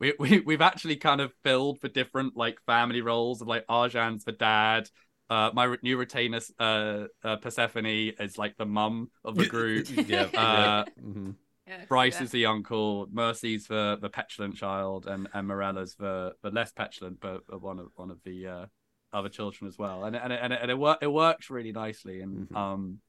we, 0.01 0.14
we 0.19 0.40
we've 0.40 0.62
actually 0.62 0.97
kind 0.97 1.21
of 1.21 1.33
filled 1.43 1.81
the 1.81 1.88
different 1.88 2.37
like 2.37 2.59
family 2.67 3.03
roles 3.03 3.40
of 3.40 3.49
like 3.49 3.67
Arjan's 3.67 4.25
the 4.25 4.33
dad. 4.33 4.88
Uh, 5.31 5.51
my 5.55 5.75
new 5.83 5.97
retainer, 5.97 6.40
uh, 6.59 7.05
uh, 7.23 7.37
Persephone, 7.37 7.87
is 7.87 8.37
like 8.37 8.57
the 8.57 8.67
mum 8.67 9.11
of 9.25 9.37
the 9.37 9.47
group. 9.57 9.87
yeah, 10.09 10.25
Uh, 10.37 10.85
hmm 11.01 11.31
Yeah, 11.67 11.85
Bryce 11.88 12.19
yeah. 12.21 12.25
is 12.25 12.31
the 12.31 12.47
uncle, 12.47 13.09
Mercy's 13.11 13.67
the 13.67 13.99
the 14.01 14.11
petulant 14.11 14.57
child, 14.57 15.07
and 15.07 15.29
and 15.33 15.49
Morella's 15.49 15.95
the 15.97 16.35
the 16.43 16.51
less 16.51 16.73
petulant, 16.73 17.21
but 17.21 17.40
one 17.61 17.79
of 17.79 17.88
one 17.97 18.11
of 18.11 18.19
the 18.25 18.47
uh, 18.47 18.67
other 19.12 19.29
children 19.31 19.69
as 19.69 19.79
well, 19.79 20.05
and 20.05 20.14
and 20.17 20.33
and 20.33 20.53
it, 20.53 20.59
and 20.62 20.71
it, 20.71 20.79
wor- 20.79 20.99
it 21.01 21.12
works 21.12 21.51
really 21.51 21.73
nicely, 21.73 22.21
and 22.21 22.49
Mhm. 22.49 22.57
um, 22.57 23.01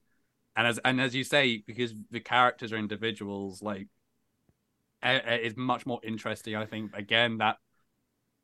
and 0.56 0.66
as 0.66 0.78
and 0.84 1.00
as 1.00 1.14
you 1.14 1.22
say, 1.22 1.62
because 1.66 1.92
the 2.10 2.20
characters 2.20 2.72
are 2.72 2.76
individuals, 2.76 3.62
like 3.62 3.88
it's 5.02 5.56
much 5.56 5.86
more 5.86 6.00
interesting. 6.02 6.56
I 6.56 6.64
think 6.64 6.96
again 6.96 7.38
that 7.38 7.58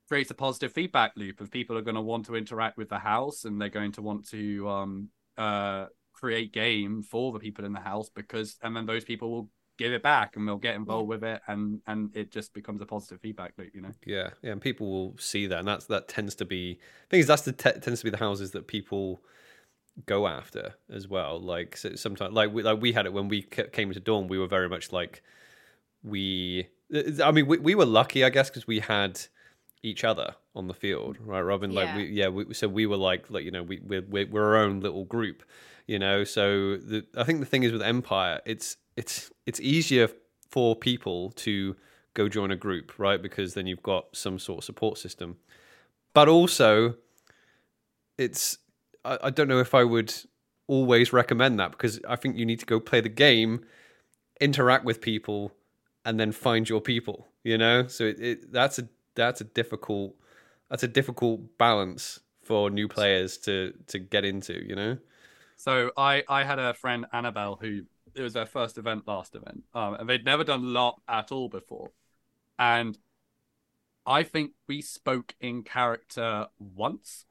creates 0.09 0.31
a 0.31 0.35
positive 0.35 0.73
feedback 0.73 1.13
loop 1.17 1.41
of 1.41 1.51
people 1.51 1.77
are 1.79 1.83
going 1.83 1.95
to 1.95 2.03
want 2.03 2.27
to 2.27 2.37
interact 2.37 2.77
with 2.77 2.91
the 2.91 2.99
house, 2.99 3.45
and 3.45 3.61
they're 3.61 3.69
going 3.69 3.93
to 3.93 4.03
want 4.03 4.29
to 4.29 4.69
um 4.69 5.09
uh 5.39 5.87
create 6.13 6.53
game 6.53 7.03
for 7.03 7.33
the 7.33 7.39
people 7.39 7.65
in 7.65 7.73
the 7.73 7.81
house 7.81 8.11
because, 8.11 8.57
and 8.63 8.77
then 8.77 8.87
those 8.87 9.05
people 9.05 9.31
will 9.31 9.49
give 9.79 9.93
it 9.93 10.03
back 10.03 10.37
and 10.37 10.47
they'll 10.47 10.59
get 10.59 10.75
involved 10.75 11.09
with 11.09 11.25
it, 11.25 11.41
and 11.49 11.81
and 11.87 12.15
it 12.15 12.31
just 12.31 12.53
becomes 12.53 12.83
a 12.83 12.87
positive 12.87 13.21
feedback 13.21 13.55
loop, 13.57 13.71
you 13.75 13.81
know. 13.81 13.93
Yeah, 14.05 14.31
yeah, 14.43 14.53
and 14.53 14.61
people 14.61 14.91
will 14.91 15.17
see 15.19 15.47
that, 15.47 15.61
and 15.61 15.69
that's 15.69 15.87
that 15.87 16.09
tends 16.09 16.35
to 16.37 16.45
be 16.45 16.79
things. 17.09 17.27
That's 17.27 17.43
the 17.43 17.53
te- 17.53 17.81
tends 17.81 18.01
to 18.01 18.05
be 18.05 18.11
the 18.11 18.19
houses 18.19 18.51
that 18.51 18.67
people 18.67 19.23
go 20.07 20.27
after 20.27 20.75
as 20.91 21.07
well. 21.09 21.41
Like 21.41 21.77
so 21.77 21.95
sometimes, 21.95 22.33
like 22.35 22.53
we, 22.53 22.63
like 22.63 22.81
we 22.81 22.93
had 22.93 23.07
it 23.07 23.13
when 23.13 23.29
we 23.29 23.43
came 23.43 23.93
to 23.93 24.01
Dawn. 24.01 24.29
We 24.29 24.39
were 24.39 24.47
very 24.47 24.69
much 24.69 24.93
like 24.93 25.23
we. 26.03 26.69
I 27.23 27.31
mean, 27.31 27.47
we, 27.47 27.59
we 27.59 27.75
were 27.75 27.87
lucky, 27.87 28.23
I 28.23 28.31
guess, 28.31 28.51
because 28.51 28.67
we 28.67 28.81
had 28.81 29.21
each 29.83 30.05
other 30.05 30.35
on 30.55 30.69
the 30.69 30.75
field, 30.75 31.17
right, 31.21 31.41
Robin? 31.41 31.73
Like 31.73 31.87
Yeah. 31.87 31.97
we, 31.97 32.05
yeah, 32.07 32.29
we, 32.29 32.55
so 32.55 32.69
we 32.69 32.87
were 32.87 32.99
like, 32.99 33.31
like 33.31 33.45
you 33.45 33.51
know, 33.51 33.63
we 33.63 33.81
we're, 33.81 34.03
we're 34.03 34.27
we're 34.27 34.45
our 34.45 34.57
own 34.57 34.81
little 34.81 35.05
group, 35.05 35.43
you 35.87 35.99
know. 35.99 36.25
So 36.25 36.77
the 36.77 37.05
I 37.17 37.25
think 37.25 37.41
the 37.41 37.47
thing 37.47 37.63
is 37.63 37.73
with 37.73 37.83
Empire, 37.83 38.41
it's 38.45 38.77
it's 38.97 39.31
it's 39.47 39.61
easier 39.61 40.09
for 40.51 40.77
people 40.77 41.31
to 41.31 41.77
go 42.15 42.29
join 42.29 42.51
a 42.51 42.57
group, 42.57 42.99
right? 42.99 43.21
Because 43.23 43.55
then 43.55 43.67
you've 43.67 43.83
got 43.83 44.15
some 44.15 44.39
sort 44.39 44.59
of 44.59 44.65
support 44.65 44.99
system. 44.99 45.39
But 46.13 46.29
also, 46.29 46.97
it's 48.19 48.59
I, 49.05 49.19
I 49.25 49.31
don't 49.31 49.49
know 49.49 49.61
if 49.61 49.75
I 49.75 49.85
would 49.85 50.15
always 50.67 51.13
recommend 51.13 51.59
that 51.61 51.73
because 51.73 52.01
I 52.09 52.17
think 52.17 52.37
you 52.37 52.47
need 52.47 52.61
to 52.61 52.67
go 52.67 52.81
play 52.81 53.01
the 53.01 53.09
game, 53.09 53.65
interact 54.41 54.85
with 54.85 55.01
people, 55.01 55.53
and 56.05 56.19
then 56.19 56.33
find 56.33 56.69
your 56.69 56.81
people. 56.81 57.29
You 57.45 57.59
know, 57.59 57.87
so 57.89 58.05
it, 58.05 58.21
it 58.21 58.53
that's 58.53 58.79
a 58.79 58.89
that's 59.15 59.41
a 59.41 59.45
difficult 59.45 60.15
that's 60.71 60.83
a 60.83 60.89
difficult 60.89 61.59
balance 61.59 62.21
for 62.43 62.71
new 62.71 62.89
players 62.89 63.39
to 63.39 63.73
to 63.89 63.99
get 63.99 64.25
into. 64.25 64.65
You 64.65 64.77
know. 64.77 64.99
So 65.57 65.91
I 65.97 66.25
I 66.29 66.45
had 66.45 66.59
a 66.59 66.75
friend 66.75 67.07
Annabelle 67.13 67.59
who 67.61 67.83
it 68.15 68.23
was 68.23 68.35
their 68.35 68.47
first 68.47 68.79
event 68.79 69.09
last 69.09 69.35
event, 69.35 69.65
um, 69.75 69.95
and 69.95 70.09
they'd 70.09 70.25
never 70.25 70.45
done 70.45 70.63
LARP 70.65 70.97
at 71.09 71.33
all 71.33 71.49
before, 71.49 71.91
and 72.59 72.99
I 74.07 74.23
think 74.23 74.53
we 74.69 74.83
spoke 74.83 75.35
in 75.41 75.63
character 75.63 76.49
once, 76.59 77.27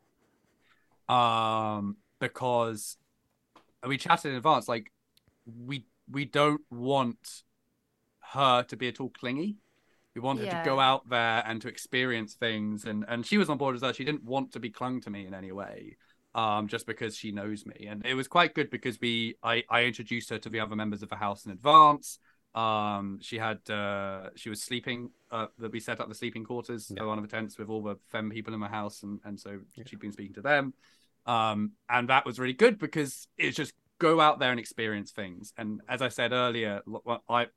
um, 1.11 1.97
because 2.19 2.97
we 3.85 3.97
chatted 3.97 4.31
in 4.31 4.37
advance. 4.37 4.67
Like 4.67 4.91
we 5.45 5.85
we 6.09 6.25
don't 6.25 6.61
want 6.69 7.43
her 8.33 8.63
to 8.63 8.77
be 8.77 8.87
at 8.87 8.99
all 8.99 9.09
clingy. 9.09 9.57
We 10.15 10.21
want 10.21 10.39
her 10.39 10.45
to 10.45 10.61
go 10.65 10.79
out 10.79 11.07
there 11.09 11.41
and 11.45 11.61
to 11.61 11.67
experience 11.67 12.33
things, 12.33 12.85
and 12.85 13.05
and 13.07 13.25
she 13.25 13.37
was 13.37 13.49
on 13.49 13.57
board 13.57 13.75
as 13.75 13.81
well. 13.81 13.93
She 13.93 14.05
didn't 14.05 14.23
want 14.23 14.51
to 14.53 14.59
be 14.59 14.69
clung 14.69 15.01
to 15.01 15.09
me 15.09 15.25
in 15.25 15.33
any 15.33 15.51
way 15.51 15.95
um, 16.35 16.67
just 16.67 16.85
because 16.85 17.15
she 17.15 17.31
knows 17.31 17.65
me. 17.65 17.87
And 17.87 18.05
it 18.05 18.13
was 18.13 18.27
quite 18.27 18.53
good 18.53 18.69
because 18.69 18.99
we 18.99 19.35
I, 19.43 19.63
I 19.69 19.83
introduced 19.83 20.29
her 20.29 20.37
to 20.39 20.49
the 20.49 20.59
other 20.59 20.75
members 20.75 21.01
of 21.01 21.09
the 21.09 21.15
house 21.15 21.45
in 21.45 21.51
advance. 21.51 22.19
Um, 22.53 23.19
she 23.21 23.37
had 23.37 23.67
uh, 23.69 24.29
she 24.35 24.49
was 24.49 24.61
sleeping. 24.61 25.11
Uh, 25.31 25.47
that 25.59 25.71
we 25.71 25.79
set 25.79 26.01
up 26.01 26.09
the 26.09 26.15
sleeping 26.15 26.43
quarters 26.43 26.91
Yeah. 26.93 27.03
at 27.03 27.07
one 27.07 27.17
of 27.17 27.23
the 27.23 27.33
tents 27.33 27.57
with 27.57 27.69
all 27.69 27.81
the 27.81 27.95
femme 28.11 28.29
people 28.29 28.53
in 28.53 28.59
the 28.59 28.67
house, 28.67 29.03
and 29.03 29.19
and 29.23 29.39
so 29.39 29.59
she'd 29.87 29.99
been 29.99 30.11
speaking 30.11 30.33
to 30.33 30.41
them. 30.41 30.73
Um, 31.25 31.73
and 31.89 32.09
that 32.09 32.25
was 32.25 32.39
really 32.39 32.53
good 32.53 32.79
because 32.79 33.27
it's 33.37 33.55
just 33.55 33.73
go 33.99 34.19
out 34.19 34.39
there 34.39 34.51
and 34.51 34.59
experience 34.59 35.11
things. 35.11 35.53
And 35.57 35.81
as 35.87 36.01
I 36.01 36.09
said 36.09 36.31
earlier, 36.31 36.81
I 37.29 37.47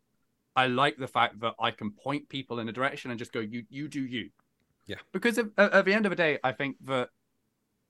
I 0.56 0.66
like 0.68 0.96
the 0.96 1.08
fact 1.08 1.40
that 1.40 1.54
I 1.58 1.70
can 1.70 1.90
point 1.90 2.28
people 2.28 2.60
in 2.60 2.68
a 2.68 2.72
direction 2.72 3.10
and 3.10 3.18
just 3.18 3.32
go, 3.32 3.40
you 3.40 3.64
you 3.70 3.88
do 3.88 4.00
you. 4.00 4.30
Yeah. 4.86 4.96
Because 5.12 5.38
at, 5.38 5.46
at 5.56 5.84
the 5.84 5.94
end 5.94 6.06
of 6.06 6.10
the 6.10 6.16
day, 6.16 6.38
I 6.44 6.52
think 6.52 6.76
that 6.84 7.08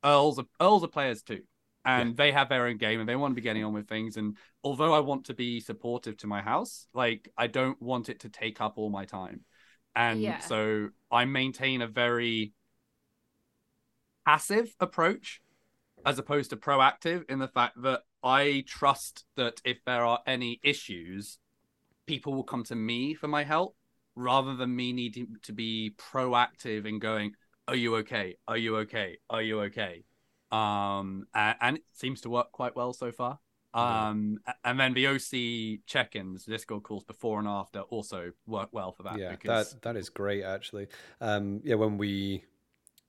Earls 0.04 0.38
are 0.38 0.46
Earls 0.60 0.84
are 0.84 0.88
players 0.88 1.22
too, 1.22 1.42
and 1.84 2.16
they 2.16 2.30
have 2.30 2.48
their 2.48 2.66
own 2.66 2.76
game 2.76 3.00
and 3.00 3.08
they 3.08 3.16
want 3.16 3.32
to 3.32 3.34
be 3.34 3.40
getting 3.42 3.64
on 3.64 3.72
with 3.72 3.88
things. 3.88 4.16
And 4.16 4.36
although 4.62 4.94
I 4.94 5.00
want 5.00 5.26
to 5.26 5.34
be 5.34 5.60
supportive 5.60 6.16
to 6.18 6.26
my 6.26 6.40
house, 6.40 6.86
like 6.94 7.28
I 7.36 7.48
don't 7.48 7.80
want 7.82 8.08
it 8.08 8.20
to 8.20 8.28
take 8.28 8.60
up 8.60 8.74
all 8.76 8.90
my 8.90 9.04
time. 9.04 9.40
And 9.96 10.20
Yeah. 10.20 10.38
so 10.38 10.90
I 11.10 11.24
maintain 11.24 11.82
a 11.82 11.86
very 11.86 12.52
passive 14.24 14.74
approach 14.80 15.40
as 16.06 16.18
opposed 16.18 16.50
to 16.50 16.56
proactive 16.56 17.28
in 17.30 17.38
the 17.38 17.48
fact 17.48 17.80
that 17.82 18.02
I 18.22 18.64
trust 18.66 19.24
that 19.36 19.60
if 19.64 19.84
there 19.84 20.04
are 20.04 20.20
any 20.26 20.60
issues, 20.62 21.38
people 22.06 22.34
will 22.34 22.44
come 22.44 22.64
to 22.64 22.74
me 22.74 23.14
for 23.14 23.28
my 23.28 23.44
help 23.44 23.76
rather 24.14 24.54
than 24.54 24.74
me 24.74 24.92
needing 24.92 25.36
to 25.42 25.52
be 25.52 25.94
proactive 25.98 26.86
in 26.86 26.98
going, 26.98 27.32
Are 27.66 27.74
you 27.76 27.96
okay? 27.96 28.36
Are 28.46 28.56
you 28.56 28.76
okay? 28.78 29.18
Are 29.28 29.42
you 29.42 29.60
okay? 29.62 30.04
Um, 30.52 31.26
and, 31.34 31.56
and 31.60 31.76
it 31.78 31.82
seems 31.92 32.20
to 32.22 32.30
work 32.30 32.52
quite 32.52 32.76
well 32.76 32.92
so 32.92 33.10
far. 33.10 33.38
Um, 33.72 34.38
a- 34.46 34.54
and 34.64 34.78
then 34.78 34.94
the 34.94 35.08
OC 35.08 35.80
check-ins, 35.86 36.44
Discord 36.44 36.84
calls 36.84 37.02
before 37.02 37.40
and 37.40 37.48
after 37.48 37.80
also 37.80 38.30
work 38.46 38.68
well 38.70 38.92
for 38.92 39.02
that. 39.02 39.18
yeah 39.18 39.30
because 39.30 39.72
that 39.72 39.82
that 39.82 39.96
is 39.96 40.08
great 40.08 40.44
actually 40.44 40.86
um 41.20 41.60
yeah 41.64 41.74
when 41.74 41.98
we 41.98 42.44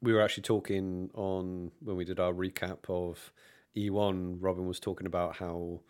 we 0.05 0.13
were 0.13 0.21
actually 0.21 0.43
talking 0.43 1.09
on 1.13 1.71
when 1.81 1.95
we 1.97 2.05
did 2.05 2.19
our 2.19 2.31
recap 2.31 2.89
of 2.89 3.33
e1 3.75 4.37
robin 4.39 4.67
was 4.67 4.79
talking 4.79 5.07
about 5.07 5.35
how 5.37 5.81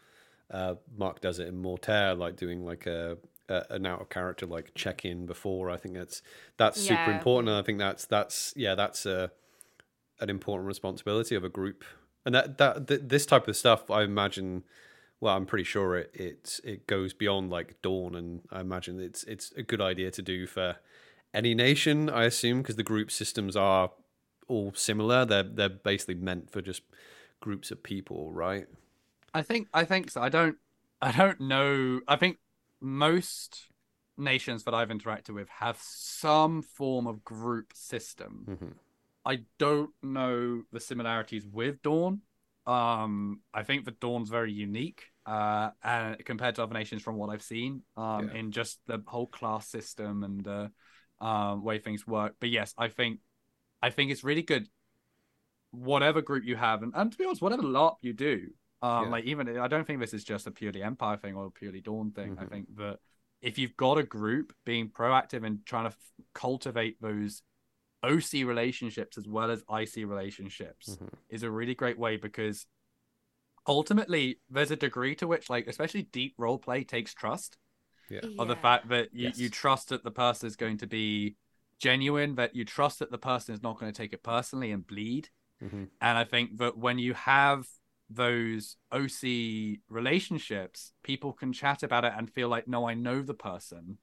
uh 0.52 0.76
mark 0.98 1.22
does 1.22 1.38
it 1.40 1.48
in 1.48 1.58
mortaire 1.58 2.16
like 2.16 2.36
doing 2.36 2.66
like 2.66 2.86
a, 2.86 3.18
a 3.50 3.64
an 3.70 3.86
out 3.86 4.02
of 4.02 4.10
character 4.10 4.46
like 4.46 4.72
check 4.74 5.06
in 5.06 5.26
before. 5.26 5.70
I 5.70 5.78
think 5.78 5.96
that's 5.96 6.22
that's 6.58 6.80
super 6.80 7.12
important 7.12 7.50
and 7.50 7.58
i 7.58 7.62
think 7.62 7.78
that's 7.78 8.06
that's 8.06 8.54
yeah 8.56 8.76
that's 8.76 9.06
a 9.06 9.32
an 10.20 10.30
important 10.30 10.68
responsibility 10.68 11.36
of 11.36 11.44
a 11.44 11.50
group. 11.50 11.84
And 12.26 12.34
that 12.34 12.58
that 12.58 12.88
th- 12.88 13.02
this 13.04 13.26
type 13.26 13.48
of 13.48 13.56
stuff 13.56 13.92
i 13.92 14.02
imagine 14.02 14.64
well 15.20 15.36
i'm 15.36 15.46
pretty 15.46 15.64
sure 15.64 15.96
it 15.96 16.10
it 16.14 16.60
it 16.64 16.88
goes 16.88 17.14
beyond 17.14 17.52
like 17.52 17.80
dawn 17.84 18.16
and 18.16 18.42
i 18.52 18.62
imagine 18.62 19.00
it's 19.00 19.24
it's 19.26 19.52
a 19.52 19.62
good 19.62 19.80
idea 19.80 20.10
to 20.10 20.24
do 20.24 20.48
for 20.48 20.78
any 21.36 21.54
nation 21.54 22.10
i 22.10 22.24
assume 22.24 22.64
because 22.64 22.78
the 22.78 22.84
group 22.84 23.12
systems 23.12 23.56
are 23.56 23.92
all 24.48 24.72
similar 24.76 25.26
they're 25.26 25.44
they're 25.44 25.70
basically 25.70 26.16
meant 26.16 26.50
for 26.52 26.62
just 26.62 26.82
groups 27.42 27.72
of 27.72 27.82
people 27.84 28.32
right 28.32 28.68
I 29.34 29.42
think 29.42 29.68
I 29.74 29.84
think 29.84 30.12
so. 30.12 30.22
I 30.22 30.30
don't 30.30 30.56
I 31.02 31.12
don't 31.12 31.42
know. 31.42 32.00
I 32.08 32.16
think 32.16 32.38
most 32.80 33.68
nations 34.18 34.64
that 34.64 34.74
I've 34.74 34.88
interacted 34.88 35.32
with 35.36 35.50
have 35.50 35.78
some 35.82 36.62
form 36.62 37.06
of 37.06 37.22
group 37.24 37.74
system. 37.76 38.46
mm-hmm. 38.50 38.72
I 39.26 39.40
don't 39.58 39.90
know 40.02 40.64
the 40.72 40.80
similarities 40.80 41.46
with 41.46 41.82
Dawn. 41.82 42.22
Um, 42.66 43.42
I 43.54 43.64
think 43.64 43.86
that 43.86 44.00
Dawn's 44.00 44.30
very 44.30 44.54
unique, 44.54 45.04
uh, 45.26 45.72
and 45.84 46.24
compared 46.24 46.56
to 46.56 46.64
other 46.64 46.74
nations 46.74 47.02
from 47.02 47.16
what 47.16 47.30
I've 47.30 47.44
seen, 47.44 47.82
um, 47.98 48.30
Yeah. 48.30 48.36
in 48.40 48.52
just 48.52 48.80
the 48.88 49.04
whole 49.06 49.28
class 49.28 49.68
system 49.68 50.24
and 50.24 50.48
uh, 50.48 50.68
um, 51.20 51.64
way 51.64 51.80
things 51.80 52.08
work. 52.08 52.36
But 52.40 52.50
yes, 52.50 52.74
I 52.78 52.88
think, 52.88 53.20
I 53.82 53.90
think 53.90 54.12
it's 54.12 54.24
really 54.24 54.42
good. 54.42 54.68
Whatever 55.72 56.22
group 56.22 56.46
you 56.46 56.56
have, 56.56 56.84
and, 56.84 56.94
and 56.96 57.12
to 57.12 57.18
be 57.18 57.26
honest, 57.26 57.42
whatever 57.42 57.64
LARP 57.64 57.98
you 58.02 58.14
do, 58.14 58.48
um, 58.82 59.06
Yeah. 59.06 59.10
like 59.10 59.26
even 59.26 59.58
I 59.58 59.68
don't 59.68 59.86
think 59.86 60.00
this 60.00 60.14
is 60.14 60.24
just 60.24 60.48
a 60.48 60.52
purely 60.52 60.82
Empire 60.82 61.18
thing 61.18 61.36
or 61.36 61.46
a 61.48 61.52
purely 61.52 61.82
Dawn 61.82 62.12
thing. 62.12 62.38
I 62.40 62.46
Mhm. 62.46 62.50
think 62.50 62.76
that 62.78 63.00
if 63.42 63.58
you've 63.58 63.76
got 63.76 63.98
a 63.98 64.04
group 64.04 64.54
being 64.66 64.90
proactive 64.90 65.46
and 65.46 65.66
trying 65.66 65.84
to 65.84 65.90
f- 65.96 66.12
cultivate 66.34 67.02
those 67.02 67.44
OC 68.04 68.44
relationships 68.44 69.18
as 69.18 69.28
well 69.28 69.52
as 69.52 69.64
IC 69.68 70.06
relationships 70.06 70.96
Mhm. 70.96 71.10
is 71.30 71.44
a 71.44 71.52
really 71.52 71.76
great 71.76 71.98
way 71.98 72.18
because 72.18 72.68
ultimately 73.68 74.40
there's 74.50 74.72
a 74.72 74.76
degree 74.76 75.16
to 75.16 75.28
which 75.28 75.50
like 75.50 75.68
especially 75.68 76.04
deep 76.04 76.36
role 76.38 76.60
play 76.60 76.84
takes 76.84 77.14
trust 77.14 77.58
yeah, 78.10 78.20
of 78.38 78.48
the 78.48 78.56
fact 78.56 78.88
that 78.90 79.10
you, 79.14 79.32
you 79.36 79.50
trust 79.50 79.90
that 79.90 80.04
the 80.04 80.12
person 80.12 80.46
is 80.46 80.56
going 80.56 80.78
to 80.78 80.86
be 80.88 81.36
genuine 81.80 82.36
that 82.36 82.56
you 82.56 82.66
trust 82.66 83.00
that 83.00 83.12
the 83.12 83.18
person 83.18 83.54
is 83.54 83.62
not 83.64 83.80
going 83.80 83.92
to 83.92 83.98
take 83.98 84.14
it 84.14 84.24
personally 84.24 84.72
and 84.72 84.86
bleed 84.88 85.30
Mm-hmm. 85.64 85.84
and 86.02 86.18
i 86.18 86.24
think 86.26 86.58
that 86.58 86.78
when 86.78 87.00
you 87.00 87.14
have 87.14 87.66
those 88.10 88.76
oc 88.92 89.24
relationships 89.90 90.92
people 91.04 91.34
can 91.34 91.54
chat 91.54 91.82
about 91.84 92.06
it 92.06 92.14
and 92.18 92.30
feel 92.30 92.50
like 92.50 92.68
no 92.68 92.88
i 92.88 92.94
know 92.94 93.22
the 93.22 93.34
person 93.34 93.98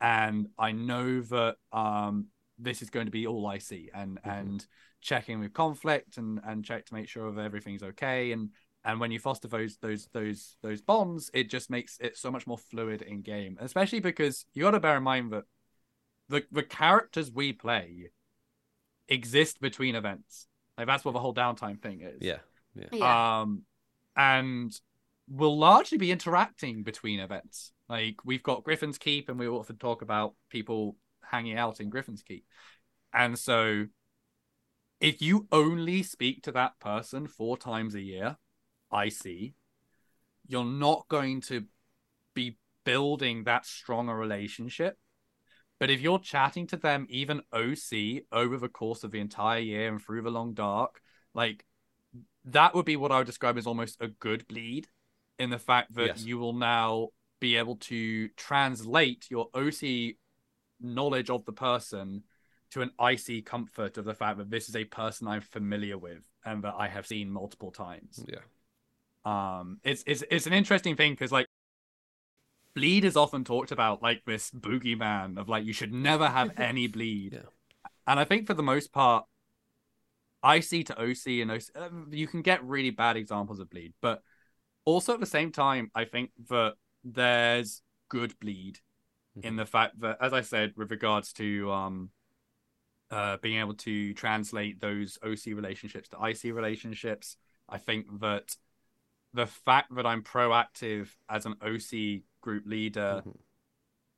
and 0.00 0.48
i 0.58 0.72
know 0.72 1.20
that 1.20 1.56
um 1.72 2.26
this 2.58 2.80
is 2.82 2.90
going 2.90 3.06
to 3.06 3.12
be 3.12 3.26
all 3.26 3.46
i 3.46 3.58
see 3.58 3.90
and 3.94 4.18
Mhm. 4.24 4.40
and 4.40 4.66
checking 5.00 5.40
with 5.40 5.52
conflict 5.52 6.16
and 6.16 6.40
and 6.46 6.64
check 6.64 6.86
to 6.86 6.94
make 6.94 7.08
sure 7.08 7.30
that 7.32 7.44
everything's 7.44 7.82
okay 7.82 8.32
and 8.32 8.50
and 8.84 8.98
when 9.00 9.10
you 9.10 9.18
foster 9.18 9.48
those 9.48 9.76
those 9.78 10.08
those 10.12 10.56
those 10.62 10.80
bonds 10.80 11.30
it 11.34 11.50
just 11.50 11.70
makes 11.70 11.98
it 12.00 12.16
so 12.16 12.30
much 12.30 12.46
more 12.46 12.58
fluid 12.58 13.02
in 13.02 13.20
game 13.20 13.56
especially 13.60 14.00
because 14.00 14.46
you 14.54 14.62
got 14.62 14.70
to 14.72 14.80
bear 14.80 14.96
in 14.96 15.02
mind 15.02 15.32
that 15.32 15.44
the 16.28 16.44
the 16.50 16.62
characters 16.62 17.30
we 17.30 17.52
play 17.52 18.10
exist 19.08 19.60
between 19.60 19.94
events 19.94 20.48
Like 20.76 20.86
that's 20.86 21.04
what 21.04 21.12
the 21.12 21.20
whole 21.20 21.34
downtime 21.34 21.80
thing 21.80 22.00
is. 22.02 22.20
Yeah. 22.20 22.38
Yeah. 22.74 22.88
Yeah. 22.92 23.40
Um, 23.40 23.62
and 24.16 24.72
we'll 25.28 25.58
largely 25.58 25.98
be 25.98 26.10
interacting 26.10 26.82
between 26.82 27.20
events. 27.20 27.72
Like 27.88 28.16
we've 28.24 28.42
got 28.42 28.64
Griffin's 28.64 28.98
Keep, 28.98 29.28
and 29.28 29.38
we 29.38 29.48
often 29.48 29.76
talk 29.76 30.02
about 30.02 30.34
people 30.50 30.96
hanging 31.22 31.56
out 31.56 31.80
in 31.80 31.90
Griffin's 31.90 32.22
Keep. 32.22 32.44
And 33.12 33.38
so, 33.38 33.86
if 35.00 35.22
you 35.22 35.46
only 35.52 36.02
speak 36.02 36.42
to 36.42 36.52
that 36.52 36.78
person 36.80 37.26
four 37.26 37.56
times 37.56 37.94
a 37.94 38.02
year, 38.02 38.36
I 38.90 39.08
see, 39.08 39.54
you're 40.46 40.64
not 40.64 41.06
going 41.08 41.40
to 41.42 41.64
be 42.34 42.58
building 42.84 43.44
that 43.44 43.64
strong 43.66 44.08
a 44.08 44.14
relationship. 44.14 44.98
But 45.78 45.90
if 45.90 46.00
you're 46.00 46.18
chatting 46.18 46.66
to 46.68 46.76
them, 46.76 47.06
even 47.10 47.42
OC, 47.52 48.22
over 48.32 48.56
the 48.56 48.68
course 48.68 49.04
of 49.04 49.10
the 49.10 49.20
entire 49.20 49.60
year 49.60 49.88
and 49.88 50.02
through 50.02 50.22
the 50.22 50.30
long 50.30 50.54
dark, 50.54 51.00
like 51.34 51.64
that 52.46 52.74
would 52.74 52.86
be 52.86 52.96
what 52.96 53.12
I 53.12 53.18
would 53.18 53.26
describe 53.26 53.58
as 53.58 53.66
almost 53.66 54.00
a 54.00 54.08
good 54.08 54.46
bleed 54.48 54.88
in 55.38 55.50
the 55.50 55.58
fact 55.58 55.94
that 55.94 56.06
Yes. 56.06 56.24
you 56.24 56.38
will 56.38 56.54
now 56.54 57.08
be 57.40 57.56
able 57.56 57.76
to 57.76 58.28
translate 58.30 59.26
your 59.30 59.48
OC 59.52 60.16
knowledge 60.80 61.28
of 61.28 61.44
the 61.44 61.52
person 61.52 62.22
to 62.70 62.82
an 62.82 62.90
icy 62.98 63.42
comfort 63.42 63.98
of 63.98 64.04
the 64.04 64.14
fact 64.14 64.38
that 64.38 64.50
this 64.50 64.68
is 64.68 64.76
a 64.76 64.84
person 64.84 65.28
I'm 65.28 65.40
familiar 65.40 65.98
with 65.98 66.22
and 66.44 66.64
that 66.64 66.74
I 66.78 66.88
have 66.88 67.06
seen 67.06 67.30
multiple 67.30 67.70
times. 67.70 68.24
Yeah. 68.26 68.40
Um, 69.24 69.80
it's 69.82 70.04
it's 70.06 70.22
it's 70.30 70.46
an 70.46 70.52
interesting 70.52 70.96
thing 70.96 71.12
because 71.12 71.32
like 71.32 71.45
bleed 72.76 73.04
is 73.04 73.16
often 73.16 73.42
talked 73.42 73.72
about 73.72 74.02
like 74.02 74.22
this 74.26 74.50
boogeyman 74.52 75.38
of 75.38 75.48
like 75.48 75.64
you 75.64 75.72
should 75.72 75.92
never 75.92 76.28
have 76.28 76.52
any 76.58 76.86
bleed, 76.86 77.32
Yeah. 77.32 77.48
and 78.06 78.20
I 78.20 78.24
think 78.24 78.46
for 78.46 78.54
the 78.54 78.62
most 78.62 78.92
part, 78.92 79.24
IC 80.44 80.86
to 80.86 81.00
OC 81.00 81.26
and 81.40 81.50
OC, 81.50 81.62
uh, 81.74 81.88
you 82.10 82.28
can 82.28 82.42
get 82.42 82.62
really 82.62 82.90
bad 82.90 83.16
examples 83.16 83.58
of 83.58 83.70
bleed, 83.70 83.94
but 84.00 84.22
also 84.84 85.14
at 85.14 85.20
the 85.20 85.26
same 85.26 85.50
time, 85.50 85.90
I 85.94 86.04
think 86.04 86.30
that 86.50 86.74
there's 87.02 87.82
good 88.08 88.38
bleed 88.38 88.78
in 89.42 89.56
the 89.56 89.66
fact 89.66 90.00
that, 90.00 90.18
as 90.20 90.32
I 90.32 90.40
said, 90.42 90.72
with 90.76 90.90
regards 90.90 91.32
to 91.34 91.70
um, 91.72 92.10
uh, 93.10 93.36
being 93.42 93.58
able 93.58 93.74
to 93.74 94.14
translate 94.14 94.80
those 94.80 95.18
OC 95.22 95.46
relationships 95.48 96.08
to 96.10 96.24
IC 96.24 96.54
relationships, 96.54 97.36
I 97.68 97.78
think 97.78 98.20
that 98.20 98.54
the 99.36 99.46
fact 99.46 99.94
that 99.94 100.06
I'm 100.06 100.22
proactive 100.22 101.08
as 101.28 101.44
an 101.46 101.54
OC 101.62 102.22
group 102.40 102.64
leader 102.66 103.22
Mhm. 103.24 103.36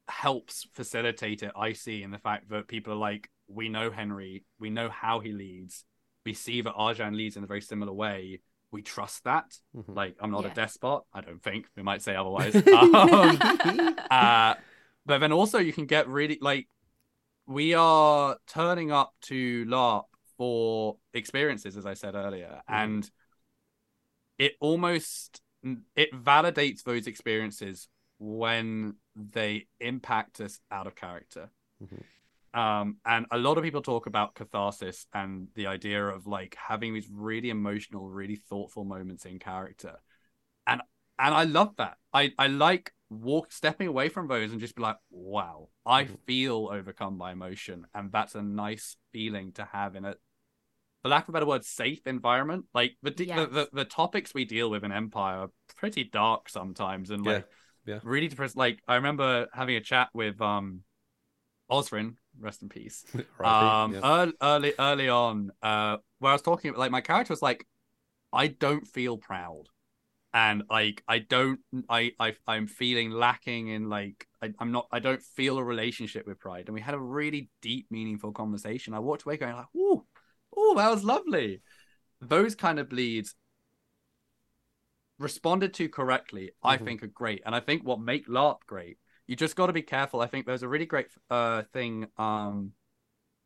helps 0.09 0.67
facilitate 0.73 1.43
it. 1.43 1.53
I 1.57 1.73
see 1.75 2.03
in 2.03 2.11
the 2.11 2.19
fact 2.19 2.49
that 2.51 2.69
people 2.69 2.93
are 2.95 2.97
like, 3.11 3.29
we 3.49 3.69
know 3.69 3.91
Henry, 3.91 4.45
we 4.59 4.71
know 4.71 4.89
how 4.89 5.21
he 5.21 5.33
leads, 5.33 5.85
we 6.25 6.35
see 6.35 6.61
that 6.63 6.75
Arjan 6.75 7.15
leads 7.17 7.37
in 7.37 7.45
a 7.45 7.47
very 7.47 7.61
similar 7.61 7.93
way. 7.93 8.41
We 8.71 8.83
trust 8.83 9.25
that. 9.25 9.59
Mhm. 9.75 9.95
Like, 9.97 10.17
I'm 10.21 10.31
not 10.31 10.45
Yeah. 10.45 10.51
a 10.53 10.55
despot. 10.55 11.03
I 11.13 11.21
don't 11.21 11.43
think 11.43 11.67
we 11.77 11.83
might 11.83 12.03
say 12.03 12.15
otherwise. 12.15 12.55
um, 12.79 13.39
uh, 14.11 14.55
but 15.07 15.19
then 15.19 15.33
also 15.33 15.59
you 15.59 15.73
can 15.73 15.87
get 15.87 16.07
really 16.09 16.39
like 16.41 16.69
we 17.47 17.73
are 17.75 18.37
turning 18.47 18.93
up 18.93 19.15
to 19.23 19.65
LARP 19.67 20.05
for 20.37 20.99
experiences, 21.15 21.77
as 21.79 21.87
I 21.87 21.95
said 21.95 22.15
earlier, 22.15 22.61
Mhm. 22.69 22.75
and 22.85 23.11
it 24.39 24.55
almost 24.61 25.41
it 25.97 26.13
validates 26.13 26.83
those 26.83 27.07
experiences 27.07 27.89
when 28.19 28.95
they 29.17 29.67
impact 29.81 30.41
us 30.41 30.61
out 30.71 30.87
of 30.87 30.95
character. 30.95 31.51
Mhm. 31.83 32.05
Um, 32.55 32.97
and 33.05 33.27
a 33.31 33.39
lot 33.39 33.59
of 33.59 33.65
people 33.65 33.83
talk 33.83 34.07
about 34.07 34.35
catharsis 34.35 35.07
and 35.13 35.49
the 35.55 35.67
idea 35.67 36.05
of 36.07 36.27
like 36.27 36.57
having 36.57 36.95
these 36.95 37.09
really 37.13 37.51
emotional, 37.51 38.09
really 38.09 38.37
thoughtful 38.37 38.85
moments 38.85 39.27
in 39.27 39.39
character. 39.39 40.01
And 40.67 40.83
and 41.19 41.35
I 41.35 41.45
love 41.45 41.75
that. 41.77 41.97
I, 42.13 42.33
I 42.39 42.47
like 42.47 42.93
walk 43.11 43.51
stepping 43.53 43.89
away 43.89 44.09
from 44.09 44.29
those 44.29 44.53
and 44.53 44.61
just 44.61 44.77
be 44.77 44.83
like, 44.83 44.99
wow, 45.11 45.69
I 45.85 46.05
Mhm. 46.05 46.19
feel 46.27 46.69
overcome 46.71 47.19
by 47.19 47.33
emotion. 47.33 47.87
And 47.93 48.13
that's 48.13 48.37
a 48.37 48.43
nice 48.43 48.97
feeling 49.13 49.53
to 49.53 49.65
have 49.65 49.97
in 49.97 50.05
a 50.05 50.15
for 51.03 51.09
lack 51.09 51.25
of 51.25 51.31
a 51.31 51.33
better 51.33 51.47
word, 51.47 51.65
safe 51.65 52.01
environment. 52.07 52.67
Like 52.75 52.97
the, 53.03 53.11
the, 53.11 53.25
Yes. 53.25 53.49
the 53.51 53.69
the 53.73 53.85
topics 53.85 54.35
we 54.35 54.45
deal 54.45 54.71
with 54.71 54.85
in 54.85 54.93
Empire 54.93 55.39
are 55.39 55.51
pretty 55.77 56.05
dark 56.05 56.49
sometimes 56.49 57.11
and 57.11 57.25
like 57.25 57.47
Yeah. 57.87 58.01
really 58.03 58.29
depressed. 58.29 58.57
Like 58.57 58.81
I 58.89 58.97
remember 58.97 59.47
having 59.53 59.77
a 59.77 59.81
chat 59.81 60.09
with 60.13 60.41
um 60.41 60.83
Osrin, 61.71 62.15
rest 62.41 62.63
in 62.63 62.69
peace. 62.69 63.05
R.I.P., 63.41 63.49
Um 63.49 63.93
yeah. 63.93 64.01
early, 64.03 64.33
early 64.43 64.75
early 64.79 65.09
on, 65.09 65.51
uh 65.63 65.99
where 66.19 66.31
I 66.31 66.35
was 66.35 66.43
talking 66.43 66.71
about 66.71 66.81
like 66.81 66.91
my 66.91 67.01
character 67.01 67.33
was 67.33 67.43
like, 67.43 67.67
I 68.33 68.49
don't 68.49 68.87
feel 68.87 69.19
proud. 69.19 69.65
And 70.35 70.65
like 70.69 71.03
I 71.09 71.21
don't 71.21 71.61
I, 71.89 72.13
I 72.21 72.35
I'm 72.47 72.67
feeling 72.67 73.11
lacking 73.11 73.69
in 73.69 73.89
like 73.89 74.27
I, 74.43 74.53
I'm 74.59 74.73
not 74.73 74.87
I 74.93 74.99
don't 74.99 75.23
feel 75.23 75.59
a 75.59 75.65
relationship 75.65 76.27
with 76.27 76.39
pride. 76.39 76.67
And 76.67 76.75
we 76.75 76.81
had 76.83 76.95
a 76.95 76.99
really 76.99 77.49
deep, 77.63 77.87
meaningful 77.91 78.33
conversation. 78.33 78.93
I 78.95 78.99
walked 78.99 79.23
away 79.23 79.39
going 79.39 79.55
like, 79.57 79.67
ooh, 79.75 80.05
ooh, 80.69 80.75
that 80.77 80.91
was 80.91 81.05
lovely. 81.05 81.61
Those 82.21 82.55
kind 82.55 82.79
of 82.79 82.89
bleeds 82.89 83.35
responded 85.19 85.75
to 85.75 85.89
correctly, 85.89 86.53
I 86.63 86.77
Mhm. 86.77 86.85
think 86.85 87.03
are 87.03 87.09
great. 87.09 87.43
And 87.45 87.55
I 87.55 87.61
think 87.61 87.85
what 87.85 88.01
make 88.01 88.29
LARP 88.29 88.65
great, 88.67 88.99
you 89.27 89.37
just 89.37 89.57
got 89.57 89.67
to 89.67 89.73
be 89.73 89.83
careful. 89.83 90.21
I 90.21 90.27
think 90.27 90.47
there's 90.47 90.63
a 90.63 90.69
really 90.69 90.87
great 90.87 91.09
uh 91.31 91.63
thing. 91.73 92.07
Um, 92.17 92.73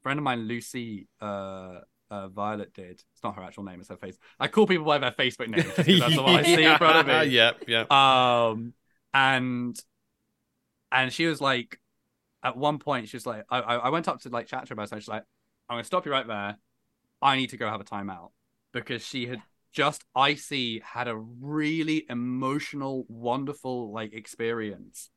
friend 0.03 0.19
of 0.19 0.25
mine, 0.25 0.43
Lucy, 0.43 1.09
uh, 1.21 1.81
uh, 2.11 2.29
Violet 2.29 2.75
did. 2.75 3.03
It's 3.13 3.23
not 3.25 3.37
her 3.37 3.43
actual 3.43 3.65
name; 3.65 3.81
it's 3.81 3.89
her 3.89 3.97
face. 3.97 4.19
I 4.39 4.49
call 4.49 4.67
people 4.67 4.85
by 4.85 4.99
their 4.99 5.13
Facebook 5.13 5.49
name. 5.49 5.65
that's 5.99 6.17
what 6.17 6.27
I 6.29 6.43
see 6.43 6.65
in 6.65 6.77
front 6.77 6.99
of 6.99 7.07
me. 7.07 7.31
Yep, 7.33 7.63
yep. 7.67 7.91
Um, 7.91 8.75
and 9.15 9.79
and 10.91 11.13
she 11.13 11.27
was 11.27 11.41
like, 11.41 11.81
at 12.43 12.57
one 12.57 12.79
point, 12.79 13.09
she 13.09 13.17
was 13.17 13.27
like, 13.27 13.45
I 13.51 13.61
I 13.61 13.75
I 13.77 13.89
went 13.89 14.09
up 14.09 14.21
to 14.23 14.29
like 14.29 14.47
chat 14.47 14.67
to 14.67 14.71
her 14.71 14.75
about 14.75 14.93
it. 14.93 14.99
She's 15.01 15.09
like, 15.09 15.25
I'm 15.69 15.75
gonna 15.75 15.85
stop 15.85 16.05
you 16.05 16.13
right 16.13 16.27
there. 16.27 16.59
I 17.23 17.37
need 17.37 17.51
to 17.51 17.57
go 17.57 17.69
have 17.69 17.81
a 17.81 17.85
timeout 17.85 18.31
because 18.73 19.07
she 19.07 19.27
had 19.27 19.41
just 19.73 20.05
icy 20.15 20.81
had 20.81 21.09
a 21.09 21.17
really 21.17 22.05
emotional, 22.09 23.07
wonderful 23.09 23.93
like 23.93 24.13
experience. 24.13 25.09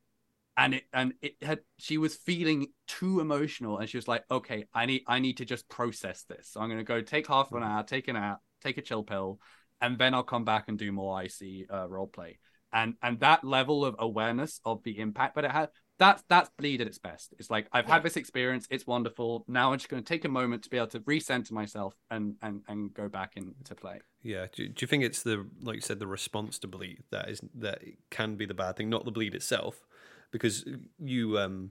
And 0.56 0.74
it 0.74 0.84
and 0.92 1.12
it 1.20 1.34
had 1.42 1.60
she 1.78 1.98
was 1.98 2.14
feeling 2.16 2.68
too 2.88 3.20
emotional 3.20 3.76
and 3.78 3.88
she 3.88 3.98
was 3.98 4.08
like, 4.08 4.24
okay, 4.30 4.64
I 4.72 4.86
need 4.86 5.02
I 5.06 5.18
need 5.18 5.38
to 5.38 5.44
just 5.44 5.68
process 5.68 6.22
this. 6.22 6.48
So 6.52 6.60
I'm 6.60 6.70
gonna 6.70 6.84
go 6.84 7.02
take 7.02 7.26
half 7.26 7.52
an 7.52 7.62
hour, 7.62 7.82
take 7.82 8.08
an 8.08 8.16
hour, 8.16 8.40
take 8.62 8.78
a 8.78 8.82
chill 8.82 9.02
pill, 9.02 9.38
and 9.82 9.98
then 9.98 10.14
I'll 10.14 10.22
come 10.22 10.44
back 10.44 10.64
and 10.68 10.78
do 10.78 10.90
more 10.92 11.18
icy 11.18 11.68
uh, 11.68 11.86
role 11.88 12.06
play. 12.06 12.38
And 12.72 12.94
and 13.02 13.20
that 13.20 13.44
level 13.44 13.84
of 13.84 13.96
awareness 13.98 14.60
of 14.64 14.82
the 14.82 14.98
impact 14.98 15.34
that 15.34 15.44
it 15.44 15.50
had, 15.50 15.68
that's 15.98 16.22
that's 16.28 16.50
bleed 16.58 16.80
at 16.80 16.86
its 16.86 16.98
best. 16.98 17.34
It's 17.38 17.50
like 17.50 17.68
I've 17.72 17.86
Yeah. 17.86 17.94
had 17.94 18.02
this 18.02 18.16
experience, 18.16 18.66
it's 18.70 18.86
wonderful. 18.86 19.44
Now 19.48 19.72
I'm 19.72 19.78
just 19.78 19.88
gonna 19.88 20.02
take 20.02 20.24
a 20.24 20.28
moment 20.28 20.62
to 20.64 20.70
be 20.70 20.76
able 20.76 20.88
to 20.88 21.00
recenter 21.00 21.52
myself 21.52 21.94
and 22.10 22.36
and 22.42 22.62
and 22.68 22.92
go 22.92 23.08
back 23.08 23.32
into 23.36 23.74
play. 23.74 24.00
Yeah. 24.22 24.46
Do, 24.52 24.68
do 24.68 24.74
you 24.82 24.86
think 24.86 25.04
it's 25.04 25.22
the 25.22 25.46
like 25.62 25.76
you 25.76 25.80
said 25.80 25.98
the 25.98 26.06
response 26.06 26.58
to 26.60 26.66
bleed 26.68 27.04
that 27.10 27.28
is 27.28 27.40
that 27.54 27.82
it 27.82 27.98
can 28.10 28.36
be 28.36 28.46
the 28.46 28.54
bad 28.54 28.76
thing, 28.76 28.90
not 28.90 29.04
the 29.04 29.10
bleed 29.10 29.34
itself? 29.34 29.86
Because 30.32 30.64
you, 30.98 31.38
um, 31.38 31.70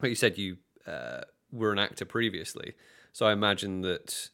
like 0.00 0.10
you 0.10 0.14
said, 0.14 0.36
you 0.38 0.58
uh, 0.86 1.22
were 1.50 1.72
an 1.72 1.78
actor 1.78 2.04
previously, 2.04 2.74
so 3.12 3.26
I 3.26 3.32
imagine 3.32 3.80
that 3.80 4.28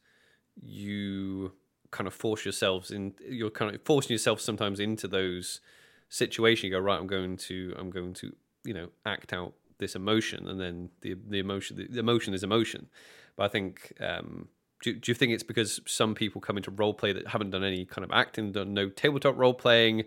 you 0.60 1.52
kind 1.90 2.06
of 2.06 2.14
force 2.14 2.44
yourselves 2.44 2.90
in. 2.90 3.14
You're 3.26 3.50
kind 3.50 3.74
of 3.74 3.80
forcing 3.84 4.12
yourself 4.12 4.40
sometimes 4.40 4.80
into 4.80 5.06
those 5.08 5.60
situations. 6.08 6.64
You 6.64 6.70
go 6.70 6.80
right. 6.80 6.98
I'm 6.98 7.06
going 7.06 7.37
to. 7.38 7.74
I'm 7.78 7.90
going 7.90 8.14
to. 8.14 8.34
You 8.64 8.74
know, 8.74 8.88
act 9.05 9.33
out 9.33 9.55
this 9.79 9.94
emotion, 9.94 10.48
and 10.48 10.61
then 10.61 10.90
the 11.00 11.14
the 11.29 11.38
emotion. 11.38 11.88
The, 11.90 11.98
emotion 11.98 12.35
is 12.35 12.42
emotion. 12.42 12.88
But 13.37 13.44
I 13.44 13.48
think 13.48 13.92
um, 14.00 14.48
do, 14.83 14.94
do 14.94 15.11
you 15.11 15.14
think 15.14 15.33
it's 15.33 15.42
because 15.42 15.81
some 15.87 16.14
people 16.14 16.40
come 16.40 16.57
into 16.57 16.70
role 16.70 16.94
play 16.94 17.12
that 17.12 17.29
haven't 17.29 17.50
done 17.50 17.64
any 17.64 17.85
kind 17.85 18.05
of 18.05 18.11
acting, 18.12 18.53
done 18.53 18.74
no 18.74 18.88
tabletop 18.88 19.37
role 19.37 19.55
playing, 19.55 20.05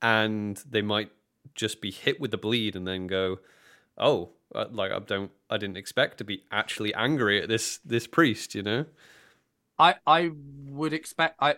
and 0.00 0.62
they 0.68 0.82
might 0.82 1.10
just 1.54 1.80
be 1.80 1.90
hit 1.90 2.20
with 2.20 2.30
the 2.30 2.38
bleed 2.38 2.76
and 2.76 2.86
then 2.86 3.06
go, 3.06 3.40
"Oh, 3.98 4.30
uh, 4.54 4.66
like 4.70 4.92
I 4.92 4.98
don't, 5.00 5.30
I 5.48 5.58
didn't 5.58 5.76
expect 5.76 6.18
to 6.18 6.24
be 6.24 6.44
actually 6.50 6.94
angry 6.94 7.42
at 7.42 7.48
this 7.48 7.78
this 7.84 8.06
priest," 8.06 8.54
you 8.54 8.62
know? 8.62 8.86
I 9.78 9.96
I 10.06 10.30
would 10.66 10.92
expect 10.92 11.36
I 11.40 11.56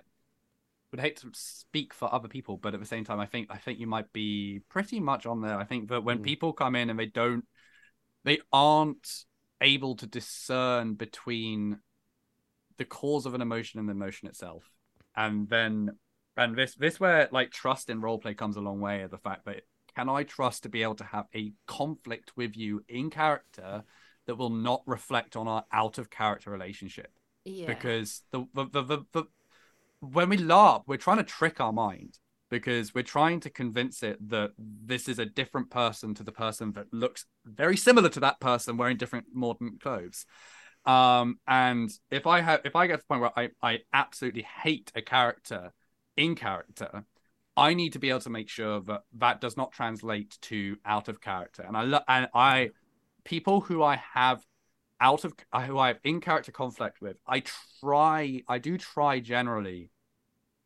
would 0.92 1.00
hate 1.00 1.16
to 1.16 1.30
speak 1.32 1.92
for 1.92 2.12
other 2.14 2.28
people, 2.28 2.58
but 2.58 2.74
at 2.74 2.80
the 2.80 2.86
same 2.86 3.04
time, 3.04 3.18
I 3.18 3.26
think 3.26 3.48
I 3.50 3.56
think 3.56 3.80
you 3.80 3.86
might 3.86 4.12
be 4.12 4.60
pretty 4.68 5.00
much 5.00 5.26
on 5.26 5.40
there. 5.40 5.58
I 5.58 5.64
think 5.64 5.88
that 5.88 6.04
when 6.04 6.18
Mm. 6.18 6.22
people 6.22 6.52
come 6.52 6.76
in 6.76 6.90
and 6.90 6.98
they 6.98 7.06
don't, 7.06 7.44
they 8.24 8.40
aren't 8.52 9.24
able 9.60 9.96
to 9.96 10.06
discern 10.06 10.94
between 10.94 11.80
the 12.76 12.84
cause 12.84 13.26
of 13.26 13.34
an 13.34 13.40
emotion 13.40 13.80
and 13.80 13.88
the 13.88 13.92
emotion 13.92 14.28
itself, 14.28 14.70
and 15.16 15.48
then 15.48 15.98
and 16.36 16.56
this 16.56 16.74
this 16.74 17.00
where 17.00 17.28
like 17.32 17.50
trust 17.50 17.90
in 17.90 18.00
roleplay 18.00 18.36
comes 18.36 18.56
a 18.56 18.60
long 18.60 18.80
way. 18.80 19.02
Of 19.02 19.10
the 19.10 19.18
fact 19.18 19.46
that 19.46 19.62
can 19.96 20.08
I 20.08 20.24
trust 20.24 20.62
to 20.64 20.68
be 20.68 20.82
able 20.82 20.94
to 20.96 21.04
have 21.04 21.26
a 21.34 21.52
conflict 21.66 22.36
with 22.36 22.56
you 22.56 22.84
in 22.88 23.10
character 23.10 23.84
that 24.26 24.36
will 24.36 24.50
not 24.50 24.82
reflect 24.86 25.36
on 25.36 25.48
our 25.48 25.64
out 25.72 25.98
of 25.98 26.10
character 26.10 26.50
relationship 26.50 27.12
Yeah. 27.44 27.66
because 27.66 28.22
the 28.30 28.46
the, 28.54 28.66
the 28.66 28.82
the 28.82 29.04
the 29.12 29.24
when 30.02 30.28
we 30.28 30.36
LARP, 30.36 30.82
we're 30.86 30.96
trying 30.96 31.18
to 31.18 31.22
trick 31.24 31.60
our 31.60 31.72
mind 31.72 32.18
because 32.50 32.92
we're 32.92 33.02
trying 33.02 33.40
to 33.40 33.50
convince 33.50 34.02
it 34.02 34.18
that 34.28 34.50
this 34.58 35.08
is 35.08 35.18
a 35.18 35.24
different 35.24 35.70
person 35.70 36.12
to 36.14 36.24
the 36.24 36.32
person 36.32 36.72
that 36.72 36.92
looks 36.92 37.24
very 37.46 37.76
similar 37.76 38.08
to 38.08 38.20
that 38.20 38.40
person 38.40 38.76
wearing 38.76 38.96
different 38.96 39.26
modern 39.32 39.78
clothes. 39.80 40.26
Um, 40.84 41.38
and 41.46 41.88
if 42.10 42.26
I 42.26 42.40
have 42.40 42.60
if 42.64 42.74
I 42.74 42.88
get 42.88 42.94
to 42.94 42.98
the 42.98 43.04
point 43.06 43.20
where 43.20 43.38
I, 43.38 43.50
I 43.62 43.78
absolutely 43.92 44.42
hate 44.42 44.90
a 44.96 45.02
character 45.02 45.72
in 46.16 46.34
character, 46.34 47.04
I 47.56 47.74
need 47.74 47.92
to 47.92 48.00
be 48.00 48.10
able 48.10 48.20
to 48.20 48.30
make 48.30 48.48
sure 48.48 48.80
that 48.80 49.02
that 49.18 49.40
does 49.40 49.56
not 49.56 49.70
translate 49.70 50.36
to 50.42 50.76
out 50.84 51.08
of 51.08 51.20
character. 51.20 51.62
And 51.62 51.76
I 51.76 51.82
lo- 51.84 52.04
and 52.08 52.28
I 52.34 52.70
people 53.24 53.60
who 53.60 53.84
I 53.84 54.02
have 54.14 54.44
out 55.02 55.24
of 55.24 55.34
who 55.66 55.78
I 55.78 55.88
have 55.88 55.98
in 56.04 56.20
character 56.20 56.52
conflict 56.52 57.02
with, 57.02 57.18
I 57.26 57.42
try 57.80 58.42
I 58.48 58.58
do 58.58 58.78
try 58.78 59.20
generally, 59.20 59.90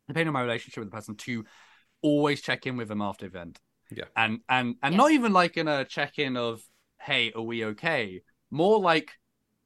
depending 0.07 0.27
on 0.27 0.33
my 0.33 0.41
relationship 0.41 0.79
with 0.81 0.91
the 0.91 0.95
person, 0.95 1.15
to 1.15 1.43
always 2.01 2.41
check 2.41 2.67
in 2.67 2.77
with 2.77 2.87
them 2.87 3.01
after 3.01 3.25
event. 3.25 3.59
Yeah. 3.91 4.05
And 4.15 4.39
and 4.47 4.75
and 4.83 4.93
Yeah. 4.93 4.97
not 4.97 5.11
even 5.11 5.33
like 5.33 5.57
in 5.57 5.67
a 5.67 5.83
check 5.85 6.19
in 6.19 6.37
of 6.37 6.61
hey, 7.01 7.31
are 7.35 7.41
we 7.41 7.65
okay? 7.65 8.21
More 8.51 8.79
like 8.79 9.11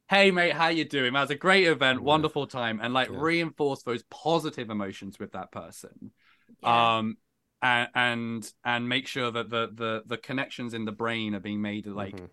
hey 0.08 0.30
mate 0.30 0.52
how 0.52 0.68
you 0.68 0.84
doing 0.84 1.12
that 1.12 1.22
was 1.22 1.30
a 1.30 1.34
great 1.34 1.66
event 1.66 1.98
Yeah. 2.00 2.04
wonderful 2.04 2.46
time 2.46 2.80
and 2.82 2.92
like 2.92 3.08
Yeah. 3.10 3.16
reinforce 3.18 3.82
those 3.82 4.02
positive 4.10 4.68
emotions 4.68 5.18
with 5.18 5.32
that 5.32 5.50
person 5.52 6.12
Yeah. 6.60 6.98
um 6.98 7.16
and 7.62 7.88
and 7.94 8.52
and 8.64 8.88
make 8.88 9.06
sure 9.06 9.30
that 9.30 9.48
the 9.48 9.70
the 9.72 10.02
the 10.06 10.18
connections 10.18 10.74
in 10.74 10.84
the 10.84 10.92
brain 10.92 11.34
are 11.34 11.40
being 11.40 11.62
made 11.62 11.86
like 11.86 12.14
Mhm. 12.14 12.28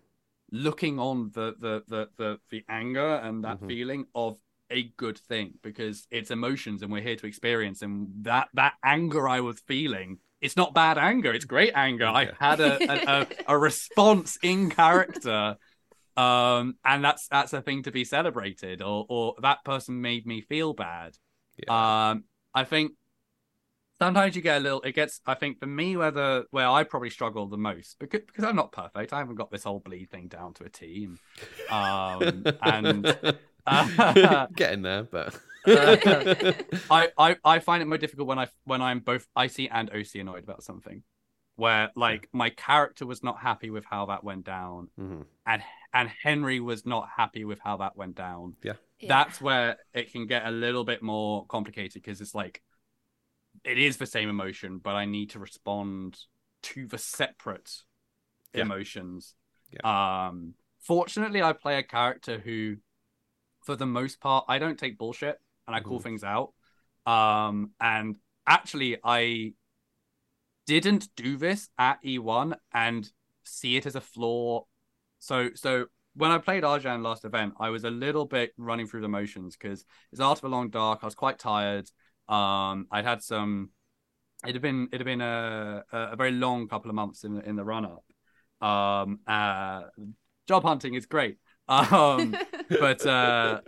Looking 0.52 0.98
on 0.98 1.30
the 1.34 1.54
the 1.58 1.82
the 1.88 2.08
the, 2.16 2.38
the 2.50 2.64
anger 2.68 3.16
and 3.16 3.44
that 3.44 3.58
Mhm. 3.60 3.68
feeling 3.68 4.06
of 4.14 4.38
a 4.70 4.84
good 4.96 5.18
thing 5.18 5.54
because 5.62 6.06
it's 6.10 6.30
emotions 6.30 6.82
and 6.82 6.92
we're 6.92 7.02
here 7.02 7.16
to 7.16 7.26
experience 7.26 7.82
and 7.82 8.08
that 8.22 8.48
that 8.54 8.74
anger 8.84 9.28
i 9.28 9.40
was 9.40 9.58
feeling 9.66 10.18
it's 10.40 10.56
not 10.56 10.74
bad 10.74 10.96
anger 10.96 11.32
it's 11.32 11.44
great 11.44 11.72
anger 11.74 12.06
i 12.06 12.28
had 12.38 12.60
a, 12.60 12.80
a, 12.88 13.00
a, 13.06 13.26
a 13.46 13.58
response 13.58 14.38
in 14.42 14.70
character 14.70 15.56
um 16.16 16.76
and 16.84 17.04
that's 17.04 17.26
that's 17.28 17.52
a 17.52 17.62
thing 17.62 17.82
to 17.82 17.90
be 17.90 18.04
celebrated 18.04 18.82
or 18.82 19.06
or 19.08 19.34
that 19.42 19.64
person 19.64 20.00
made 20.00 20.26
me 20.26 20.40
feel 20.40 20.72
bad 20.72 21.16
Yeah. 21.56 22.10
um, 22.10 22.24
I 22.54 22.64
think 22.64 22.92
sometimes 24.00 24.34
you 24.34 24.42
get 24.42 24.56
a 24.58 24.60
little. 24.60 24.80
It 24.82 24.92
gets. 24.94 25.20
I 25.26 25.34
think 25.34 25.60
for 25.60 25.66
me, 25.66 25.96
where 25.96 26.10
the 26.10 26.46
where 26.50 26.68
I 26.68 26.82
probably 26.84 27.10
struggle 27.10 27.46
the 27.46 27.56
most 27.58 27.98
because 27.98 28.22
because 28.26 28.44
I'm 28.44 28.56
not 28.56 28.72
perfect. 28.72 29.12
I 29.12 29.18
haven't 29.18 29.36
got 29.36 29.50
this 29.50 29.64
whole 29.64 29.80
bleed 29.80 30.10
thing 30.10 30.28
down 30.28 30.54
to 30.54 30.64
a 30.64 30.68
T. 30.68 31.08
and, 31.70 32.46
Um, 32.46 32.56
and 32.62 33.16
uh, 33.66 34.46
getting 34.56 34.82
there, 34.82 35.04
but 35.04 35.38
I, 35.66 37.08
I 37.18 37.36
I 37.44 37.58
find 37.60 37.82
it 37.82 37.86
more 37.86 37.98
difficult 37.98 38.28
when 38.28 38.38
I 38.38 38.48
when 38.64 38.82
I'm 38.82 39.00
both 39.00 39.26
IC 39.38 39.68
and 39.70 39.90
OC 39.90 40.16
annoyed 40.16 40.44
about 40.44 40.62
something, 40.62 41.02
where 41.56 41.90
like 41.96 42.28
my 42.32 42.50
character 42.50 43.06
was 43.06 43.22
not 43.22 43.38
happy 43.40 43.70
with 43.70 43.84
how 43.84 44.06
that 44.06 44.24
went 44.24 44.44
down, 44.44 44.88
Mhm. 44.98 45.24
and 45.46 45.62
and 45.92 46.08
Henry 46.22 46.60
was 46.60 46.86
not 46.86 47.08
happy 47.16 47.44
with 47.44 47.58
how 47.60 47.76
that 47.78 47.96
went 47.96 48.14
down. 48.16 48.54
Yeah. 48.62 48.74
that's 49.08 49.40
where 49.40 49.76
it 49.94 50.12
can 50.12 50.26
get 50.26 50.46
a 50.46 50.50
little 50.50 50.84
bit 50.84 51.02
more 51.02 51.46
complicated 51.46 51.94
because 52.02 52.20
it's 52.20 52.34
like 52.34 52.62
it 53.64 53.78
is 53.78 53.96
the 53.96 54.06
same 54.06 54.28
emotion, 54.28 54.78
but 54.78 54.94
I 54.94 55.04
need 55.04 55.30
to 55.30 55.38
respond 55.38 56.18
to 56.62 56.86
the 56.86 56.98
separate 56.98 57.82
Yeah. 58.54 58.62
emotions. 58.62 59.34
Um, 59.84 60.54
fortunately, 60.80 61.42
I 61.42 61.52
play 61.52 61.78
a 61.78 61.82
character 61.82 62.38
who, 62.38 62.76
for 63.64 63.76
the 63.76 63.86
most 63.86 64.20
part, 64.20 64.44
I 64.48 64.58
don't 64.58 64.78
take 64.78 64.98
bullshit 64.98 65.40
and 65.66 65.76
I 65.76 65.80
call 65.80 66.00
Mhm. 66.00 66.02
things 66.02 66.24
out. 66.24 66.52
Um, 67.06 67.74
and 67.80 68.16
actually, 68.46 68.98
I 69.04 69.54
didn't 70.66 71.14
do 71.16 71.36
this 71.36 71.68
at 71.78 72.02
E1 72.04 72.56
and 72.72 73.10
see 73.44 73.76
it 73.76 73.86
as 73.86 73.96
a 73.96 74.00
flaw. 74.00 74.64
So, 75.18 75.50
so 75.54 75.86
when 76.14 76.30
I 76.30 76.38
played 76.38 76.62
Arjan 76.64 77.02
last 77.02 77.24
event, 77.24 77.54
I 77.58 77.70
was 77.70 77.84
a 77.84 77.90
little 77.90 78.24
bit 78.24 78.52
running 78.56 78.86
through 78.86 79.02
the 79.02 79.08
motions 79.08 79.56
because 79.56 79.84
it's 80.12 80.20
after 80.20 80.42
the 80.42 80.48
long 80.48 80.70
dark. 80.70 81.00
I 81.02 81.06
was 81.06 81.14
quite 81.14 81.38
tired. 81.38 81.90
Um, 82.30 82.86
I'd 82.90 83.04
had 83.04 83.22
some. 83.22 83.70
It 84.46 84.54
had 84.54 84.62
been 84.62 84.88
it 84.92 85.00
had 85.00 85.04
been 85.06 85.20
a 85.20 85.84
a 85.92 86.16
very 86.16 86.32
long 86.32 86.68
couple 86.68 86.90
of 86.90 86.94
months 86.94 87.24
in 87.24 87.34
the, 87.34 87.48
in 87.48 87.56
the 87.56 87.64
run 87.64 87.84
up. 87.86 88.04
Um, 88.66 89.20
uh, 89.26 89.82
job 90.48 90.62
hunting 90.64 90.94
is 90.94 91.06
great. 91.06 91.38
Um, 91.68 92.40
but 92.78 93.04
uh, 93.06 93.60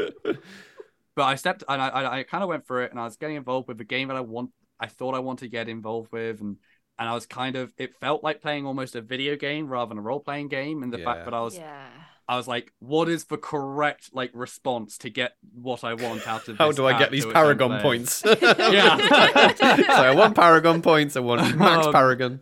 but 1.14 1.22
I 1.24 1.34
stepped 1.36 1.64
and 1.68 1.80
I 1.80 1.88
I, 1.88 2.18
I 2.18 2.22
kind 2.22 2.42
of 2.42 2.48
went 2.48 2.66
through 2.66 2.84
it 2.84 2.90
and 2.90 3.00
I 3.00 3.04
was 3.04 3.16
getting 3.16 3.36
involved 3.36 3.68
with 3.68 3.80
a 3.80 3.84
game 3.84 4.08
that 4.08 4.16
I 4.16 4.20
want. 4.20 4.50
I 4.80 4.86
thought 4.86 5.14
I 5.14 5.20
wanted 5.20 5.46
to 5.46 5.50
get 5.50 5.68
involved 5.68 6.10
with 6.12 6.40
and. 6.40 6.56
And 6.98 7.08
I 7.08 7.14
was 7.14 7.26
kind 7.26 7.56
of, 7.56 7.72
it 7.78 7.96
felt 8.00 8.22
like 8.22 8.42
playing 8.42 8.66
almost 8.66 8.94
a 8.94 9.00
video 9.00 9.34
game 9.34 9.66
rather 9.66 9.88
than 9.88 9.98
a 9.98 10.02
role 10.02 10.20
playing 10.20 10.48
game. 10.48 10.82
And 10.82 10.92
the 10.92 10.98
Yeah. 10.98 11.04
fact 11.04 11.24
that 11.24 11.34
I 11.34 11.40
was 11.40 11.58
yeah. 11.58 11.88
I 12.28 12.36
was 12.36 12.46
like, 12.46 12.72
what 12.78 13.08
is 13.08 13.24
the 13.24 13.36
correct 13.36 14.10
like 14.12 14.30
response 14.32 14.98
to 14.98 15.10
get 15.10 15.36
what 15.54 15.84
I 15.84 15.94
want 15.94 16.26
out 16.26 16.48
of 16.48 16.58
this? 16.58 16.58
How 16.58 16.72
do 16.72 16.86
I 16.86 16.98
get 16.98 17.10
these 17.10 17.26
Paragon 17.26 17.80
points? 17.80 18.22
Yeah. 18.42 18.96
so 19.56 20.02
I 20.02 20.14
want 20.14 20.34
Paragon 20.34 20.82
points. 20.82 21.16
I 21.16 21.20
want 21.20 21.56
max 21.56 21.86
Um, 21.86 21.92
Paragon. 21.92 22.40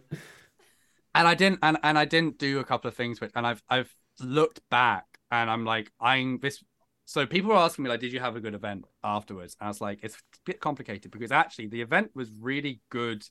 And 1.14 1.27
I 1.27 1.35
didn't 1.35 1.59
and, 1.62 1.79
and 1.83 1.99
I 1.99 2.05
didn't 2.05 2.38
do 2.38 2.61
a 2.61 2.64
couple 2.64 2.88
of 2.88 2.95
things 2.95 3.21
which 3.21 3.33
and 3.35 3.47
I've 3.47 3.62
I've 3.69 3.95
looked 4.21 4.61
back 4.71 5.07
and 5.31 5.51
I'm 5.51 5.64
like, 5.64 5.90
I'm 6.01 6.38
this 6.40 6.62
so 7.07 7.27
people 7.27 7.51
were 7.51 7.57
asking 7.57 7.83
me 7.83 7.90
like, 7.90 7.99
did 8.01 8.12
you 8.12 8.21
have 8.21 8.37
a 8.37 8.40
good 8.40 8.55
event 8.55 8.85
afterwards? 9.03 9.57
And 9.61 9.66
I 9.66 9.71
was 9.71 9.81
like, 9.81 9.99
it's 10.05 10.14
a 10.14 10.19
bit 10.45 10.61
complicated 10.61 11.11
because 11.11 11.33
actually 11.33 11.66
the 11.66 11.81
event 11.83 12.12
was 12.14 12.31
really 12.38 12.81
good 12.90 13.25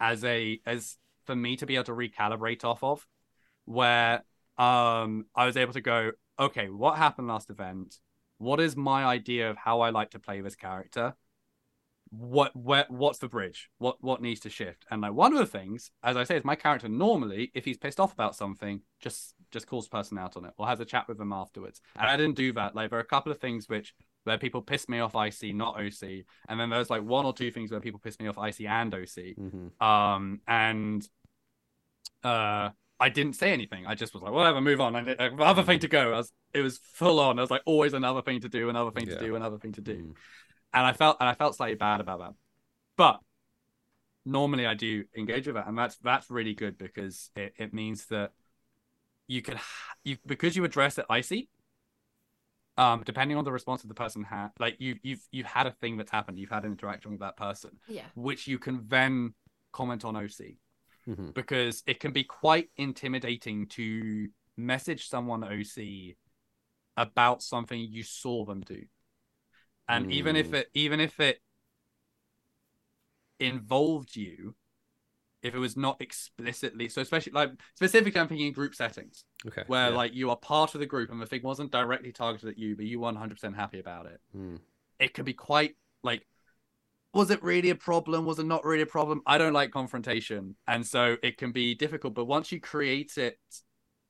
as 0.00 0.24
a 0.24 0.60
as 0.66 0.96
for 1.26 1.36
me 1.36 1.56
to 1.56 1.66
be 1.66 1.76
able 1.76 1.84
to 1.84 1.92
recalibrate 1.92 2.64
off 2.64 2.82
of, 2.82 3.06
where 3.66 4.24
um 4.60 5.24
I 5.34 5.46
was 5.46 5.56
able 5.56 5.72
to 5.72 5.80
go, 5.80 6.12
okay, 6.38 6.68
what 6.68 6.96
happened 6.98 7.28
last 7.28 7.50
event? 7.50 7.98
What 8.38 8.60
is 8.60 8.76
my 8.76 9.04
idea 9.04 9.50
of 9.50 9.56
how 9.56 9.80
I 9.80 9.90
like 9.90 10.10
to 10.10 10.18
play 10.18 10.40
this 10.40 10.56
character? 10.56 11.14
What 12.10 12.54
where 12.56 12.86
what's 12.88 13.18
the 13.18 13.28
bridge? 13.28 13.70
What 13.78 14.02
what 14.02 14.20
needs 14.20 14.40
to 14.40 14.50
shift? 14.50 14.84
And 14.90 15.00
like 15.02 15.12
one 15.12 15.32
of 15.32 15.38
the 15.38 15.46
things, 15.46 15.90
as 16.02 16.16
I 16.16 16.24
say, 16.24 16.36
is 16.36 16.44
my 16.44 16.56
character 16.56 16.88
normally, 16.88 17.52
if 17.54 17.64
he's 17.64 17.78
pissed 17.78 18.00
off 18.00 18.12
about 18.12 18.34
something, 18.34 18.80
just 18.98 19.34
just 19.52 19.66
calls 19.66 19.86
the 19.86 19.96
person 19.96 20.18
out 20.18 20.36
on 20.36 20.44
it 20.44 20.52
or 20.58 20.66
has 20.66 20.80
a 20.80 20.84
chat 20.84 21.06
with 21.08 21.18
them 21.18 21.32
afterwards. 21.32 21.80
And 21.96 22.08
I 22.08 22.16
didn't 22.16 22.36
do 22.36 22.52
that. 22.54 22.74
Like 22.74 22.90
there 22.90 22.98
are 22.98 23.02
a 23.02 23.06
couple 23.06 23.30
of 23.32 23.38
things 23.38 23.68
which 23.68 23.94
where 24.24 24.38
people 24.38 24.60
piss 24.60 24.88
me 24.88 24.98
off 25.00 25.14
IC, 25.14 25.54
not 25.54 25.80
OC. 25.80 26.24
And 26.48 26.58
then 26.60 26.68
there's 26.68 26.90
like 26.90 27.02
one 27.02 27.24
or 27.24 27.32
two 27.32 27.50
things 27.50 27.70
where 27.70 27.80
people 27.80 28.00
piss 28.00 28.18
me 28.20 28.26
off 28.28 28.36
IC 28.38 28.66
and 28.66 28.94
OC. 28.94 29.36
Mhm. 29.38 29.82
Um, 29.82 30.40
and 30.46 31.08
uh, 32.22 32.70
I 33.00 33.08
didn't 33.08 33.32
say 33.32 33.52
anything. 33.52 33.86
I 33.86 33.94
just 33.94 34.12
was 34.12 34.22
like, 34.22 34.32
whatever, 34.32 34.60
move 34.60 34.80
on. 34.80 34.94
And 34.94 35.08
uh, 35.18 35.42
other 35.42 35.62
thing 35.62 35.78
to 35.80 35.88
go. 35.88 36.12
I 36.12 36.18
was, 36.18 36.32
it 36.52 36.60
was 36.60 36.78
full 36.92 37.18
on. 37.18 37.38
I 37.38 37.42
was 37.42 37.50
like, 37.50 37.62
always 37.64 37.94
another 37.94 38.20
thing 38.22 38.40
to 38.42 38.48
do, 38.48 38.68
another 38.68 38.90
thing 38.90 39.06
Yeah. 39.08 39.14
to 39.14 39.20
do, 39.20 39.36
another 39.36 39.58
thing 39.58 39.72
to 39.72 39.80
do. 39.80 39.96
Mm. 39.96 40.14
And 40.74 40.86
I 40.86 40.92
felt, 40.92 41.16
and 41.18 41.28
I 41.28 41.34
felt 41.34 41.56
slightly 41.56 41.76
bad 41.76 42.00
about 42.00 42.18
that. 42.20 42.34
But 42.96 43.20
normally 44.26 44.66
I 44.66 44.74
do 44.74 45.04
engage 45.16 45.46
with 45.46 45.56
that, 45.56 45.66
and 45.66 45.76
that's 45.78 45.96
that's 45.98 46.30
really 46.30 46.54
good 46.54 46.76
because 46.76 47.30
it, 47.34 47.54
it 47.56 47.72
means 47.72 48.06
that 48.06 48.32
you 49.26 49.40
can 49.42 49.56
ha- 49.56 49.94
you 50.04 50.18
because 50.26 50.54
you 50.54 50.64
address 50.64 50.98
it 50.98 51.06
IC. 51.10 51.48
Um, 52.76 53.02
depending 53.04 53.36
on 53.36 53.44
the 53.44 53.52
response 53.52 53.82
that 53.82 53.88
the 53.88 53.94
person 53.94 54.22
had, 54.24 54.50
like 54.58 54.76
you 54.78 54.96
you've 55.02 55.26
you've 55.32 55.46
had 55.46 55.66
a 55.66 55.70
thing 55.72 55.96
that's 55.96 56.10
happened, 56.10 56.38
you've 56.38 56.50
had 56.50 56.64
an 56.64 56.72
interaction 56.72 57.10
with 57.10 57.20
that 57.20 57.36
person, 57.36 57.70
Yeah. 57.88 58.04
which 58.14 58.46
you 58.46 58.58
can 58.58 58.84
then 58.86 59.34
comment 59.72 60.04
on 60.04 60.16
OC 60.16 60.56
Mhm. 61.10 61.34
because 61.34 61.82
it 61.86 61.98
can 62.00 62.12
be 62.12 62.24
quite 62.24 62.70
intimidating 62.76 63.66
to 63.68 64.28
message 64.56 65.08
someone 65.08 65.42
OC 65.42 66.16
about 66.96 67.42
something 67.42 67.80
you 67.80 68.02
saw 68.02 68.44
them 68.44 68.60
do. 68.60 68.84
And 69.88 70.10
even 70.12 70.36
if 70.36 70.50
Mm. 70.50 70.54
it 70.60 70.70
even 70.74 71.00
if 71.00 71.18
it 71.18 71.42
involved 73.40 74.14
you, 74.14 74.54
if 75.42 75.54
it 75.54 75.58
was 75.58 75.76
not 75.76 76.00
explicitly 76.02 76.88
so 76.88 77.00
especially 77.00 77.32
like 77.32 77.50
specifically 77.74 78.20
I'm 78.20 78.28
thinking 78.28 78.48
in 78.48 78.52
group 78.52 78.74
settings 78.74 79.24
Okay. 79.46 79.64
where 79.66 79.88
yeah. 79.88 79.96
like 79.96 80.12
you 80.12 80.28
are 80.30 80.36
part 80.36 80.74
of 80.74 80.80
the 80.80 80.86
group 80.86 81.10
and 81.10 81.20
the 81.20 81.26
thing 81.26 81.42
wasn't 81.42 81.72
directly 81.72 82.12
targeted 82.12 82.50
at 82.50 82.58
you, 82.58 82.76
but 82.76 82.84
you 82.84 83.00
were 83.00 83.06
100% 83.10 83.56
happy 83.56 83.80
about 83.80 84.06
it 84.06 84.20
Mm. 84.36 84.60
it 84.98 85.14
can 85.14 85.24
be 85.24 85.32
quite 85.32 85.76
like 86.02 86.26
was 87.12 87.30
it 87.30 87.42
really 87.42 87.70
a 87.70 87.74
problem? 87.74 88.24
Was 88.24 88.38
it 88.38 88.46
not 88.46 88.64
really 88.64 88.82
a 88.82 88.86
problem? 88.86 89.20
I 89.26 89.38
don't 89.38 89.52
like 89.52 89.70
confrontation 89.70 90.56
and 90.66 90.86
so 90.86 91.16
it 91.22 91.38
can 91.38 91.52
be 91.52 91.74
difficult 91.74 92.14
but 92.14 92.26
once 92.26 92.52
you 92.52 92.60
create 92.60 93.16
it 93.18 93.38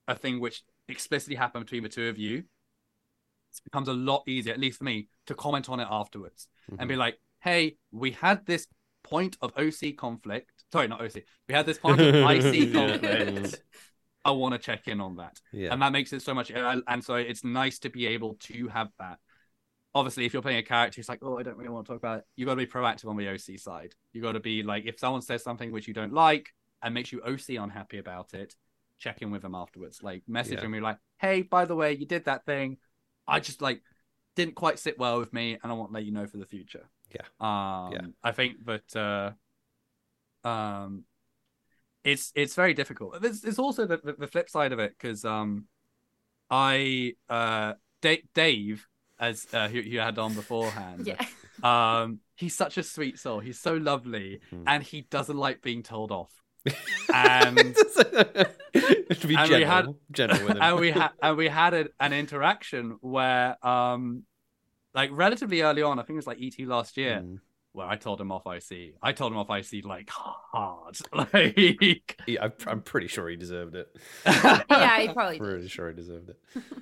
a 0.09 0.15
thing 0.15 0.41
which 0.41 0.63
explicitly 0.89 1.37
happened 1.37 1.65
between 1.65 1.83
the 1.83 1.89
two 1.89 2.09
of 2.09 2.19
you 2.19 2.39
it 2.39 3.61
becomes 3.65 3.89
a 3.89 3.93
lot 3.93 4.25
easier 4.27 4.53
at 4.53 4.61
least 4.61 4.79
for 4.79 4.85
me 4.85 5.09
to 5.27 5.35
comment 5.35 5.69
on 5.69 5.81
it 5.81 5.89
afterwards 5.91 6.49
and 6.79 6.89
be 6.89 6.95
mm-hmm. 6.95 7.01
like 7.01 7.21
hey 7.41 7.77
we 7.91 8.11
had 8.11 8.45
this 8.47 8.67
point 9.03 9.37
of 9.41 9.53
oc 9.57 9.97
conflict. 9.97 10.51
Sorry 10.73 10.89
not 10.89 11.01
oc 11.01 11.15
we 11.49 11.55
had 11.55 11.67
this 11.67 11.79
point 11.79 12.01
of 12.01 12.15
ic 12.15 12.73
conflict. 12.73 13.63
I 14.23 14.33
want 14.33 14.53
to 14.53 14.59
check 14.59 14.87
in 14.87 15.01
on 15.01 15.17
that. 15.17 15.41
Yeah. 15.51 15.73
and 15.73 15.81
that 15.81 15.93
makes 15.93 16.13
it 16.13 16.21
so 16.23 16.35
much 16.35 16.51
and 16.51 16.83
and 16.87 17.03
so 17.03 17.15
it's 17.15 17.45
nice 17.45 17.79
to 17.81 17.91
be 17.91 18.07
able 18.09 18.35
to 18.41 18.69
have 18.69 18.89
that 18.99 19.19
obviously 19.95 20.25
if 20.25 20.33
you're 20.33 20.43
playing 20.43 20.59
a 20.59 20.63
character 20.63 21.01
it's 21.01 21.09
like, 21.09 21.21
oh, 21.23 21.39
I 21.39 21.43
don't 21.43 21.57
really 21.57 21.71
want 21.71 21.87
to 21.87 21.93
talk 21.93 21.99
about 22.01 22.19
it, 22.19 22.25
You've 22.37 22.47
got 22.47 22.55
to 22.55 22.65
be 22.65 22.67
proactive 22.67 23.09
on 23.09 23.17
the 23.17 23.29
OC 23.29 23.59
side. 23.59 23.95
You've 24.13 24.25
got 24.25 24.33
to 24.33 24.41
be 24.41 24.63
like, 24.63 24.87
if 24.87 24.99
someone 24.99 25.23
says 25.23 25.43
something 25.43 25.73
which 25.73 25.89
you 25.89 25.95
don't 25.95 26.13
like 26.13 26.51
and 26.83 26.95
makes 26.95 27.13
you 27.13 27.21
OC 27.23 27.61
unhappy 27.61 27.99
about 27.99 28.35
it, 28.35 28.55
check 28.99 29.23
in 29.23 29.31
with 29.31 29.43
them 29.43 29.55
afterwards. 29.55 30.03
Like 30.03 30.23
message 30.29 30.55
Yeah. 30.55 30.61
them, 30.61 30.73
be 30.73 30.81
like, 30.81 30.99
hey, 31.19 31.43
by 31.43 31.65
the 31.65 31.75
way, 31.75 31.95
you 31.95 32.07
did 32.07 32.27
that 32.27 32.45
thing. 32.45 32.77
I 33.27 33.41
just 33.41 33.61
like 33.63 33.83
didn't 34.37 34.55
quite 34.55 34.79
sit 34.79 34.99
well 34.99 35.19
with 35.19 35.33
me, 35.33 35.59
and 35.63 35.73
I 35.73 35.75
want 35.75 35.91
to 35.91 35.95
let 35.95 36.05
you 36.05 36.13
know 36.13 36.27
for 36.27 36.39
the 36.39 36.47
future. 36.47 36.89
Yeah. 37.11 37.27
Um, 37.41 37.93
Yeah. 37.93 38.07
I 38.23 38.33
think 38.33 38.65
that 38.67 39.35
uh, 40.45 40.49
um, 40.49 41.05
it's 42.05 42.33
it's 42.35 42.55
very 42.55 42.75
difficult. 42.75 43.21
There's, 43.21 43.41
there's 43.41 43.59
also 43.59 43.87
the, 43.87 43.99
the, 43.99 44.13
the 44.15 44.27
flip 44.27 44.49
side 44.49 44.73
of 44.73 44.79
it 44.79 44.95
because 44.99 45.25
um, 45.25 45.67
I 46.51 47.15
uh, 47.29 47.75
Da- 48.01 48.25
Dave 48.35 48.87
as 49.21 49.47
uh, 49.53 49.69
who 49.69 49.79
you 49.79 50.01
had 50.01 50.19
on 50.19 50.35
beforehand. 50.35 51.07
Yeah. 51.07 51.25
Um, 51.63 52.21
he's 52.37 52.57
such 52.57 52.79
a 52.79 52.83
sweet 52.83 53.19
soul. 53.19 53.39
He's 53.41 53.61
so 53.61 53.75
lovely, 53.75 54.41
Mhm. 54.51 54.65
and 54.67 54.83
he 54.83 55.03
doesn't 55.03 55.37
like 55.37 55.61
being 55.63 55.83
told 55.83 56.11
off. 56.11 56.33
And 57.13 57.57
to 57.57 59.27
be 59.27 59.35
and 59.35 59.51
we 59.51 59.59
general, 59.59 59.67
had- 59.67 59.95
general 60.13 60.41
with 60.47 60.57
him. 60.57 60.63
and 60.63 60.81
we 60.81 60.91
had 60.91 61.11
and 61.23 61.37
we 61.37 61.49
had 61.49 61.75
a, 61.75 61.89
an 61.99 62.13
interaction 62.13 62.99
where 63.01 63.57
um, 63.67 64.23
like 64.95 65.11
relatively 65.13 65.61
early 65.63 65.83
on, 65.83 65.99
I 65.99 66.03
think 66.03 66.15
it 66.15 66.23
was 66.25 66.27
like 66.27 66.41
ET 66.41 66.59
last 66.67 66.97
year, 66.97 67.21
Mm. 67.25 67.39
Where 67.73 67.87
I 67.87 67.97
told 67.97 68.21
him 68.21 68.33
off 68.33 68.43
IC. 68.47 68.95
I 69.03 69.13
told 69.13 69.33
him 69.33 69.39
off 69.39 69.51
IC 69.51 69.85
like 69.85 70.11
hard, 70.11 70.99
like. 71.13 71.57
He- 72.27 72.39
I'm, 72.41 72.53
I'm 72.67 72.81
pretty 72.83 73.07
sure 73.09 73.29
he 73.29 73.37
deserved 73.37 73.75
it. 73.77 73.89
yeah, 74.27 75.01
he 75.01 75.09
probably 75.13 75.39
did. 75.39 75.45
Pretty 75.45 75.69
sure 75.69 75.89
he 75.89 75.95
deserved 75.95 76.31
it. 76.31 76.39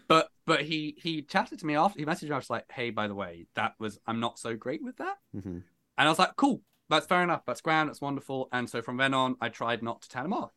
But 0.09 0.29
but 0.47 0.63
he 0.63 0.95
he 0.99 1.23
chatted 1.23 1.59
to 1.61 1.67
me 1.67 1.77
after 1.77 1.99
he 1.99 2.07
messaged 2.07 2.25
me. 2.25 2.33
I 2.33 2.37
was 2.37 2.51
like, 2.51 2.65
hey, 2.73 2.91
by 2.91 3.09
the 3.09 3.15
way, 3.15 3.47
that 3.55 3.75
was 3.79 3.99
I'm 4.07 4.21
not 4.21 4.39
so 4.39 4.57
great 4.57 4.83
with 4.83 4.97
that. 4.97 5.17
Mhm. 5.37 5.63
And 5.99 6.07
I 6.07 6.09
was 6.09 6.19
like, 6.19 6.37
cool, 6.37 6.63
that's 6.89 7.07
fair 7.07 7.23
enough. 7.23 7.43
That's 7.47 7.61
grand. 7.61 7.89
That's 7.89 8.01
wonderful. 8.01 8.49
And 8.53 8.69
so 8.71 8.83
from 8.83 8.97
then 8.97 9.15
on, 9.15 9.37
I 9.41 9.49
tried 9.49 9.83
not 9.83 10.03
to 10.03 10.09
tell 10.09 10.25
him 10.25 10.33
off. 10.33 10.53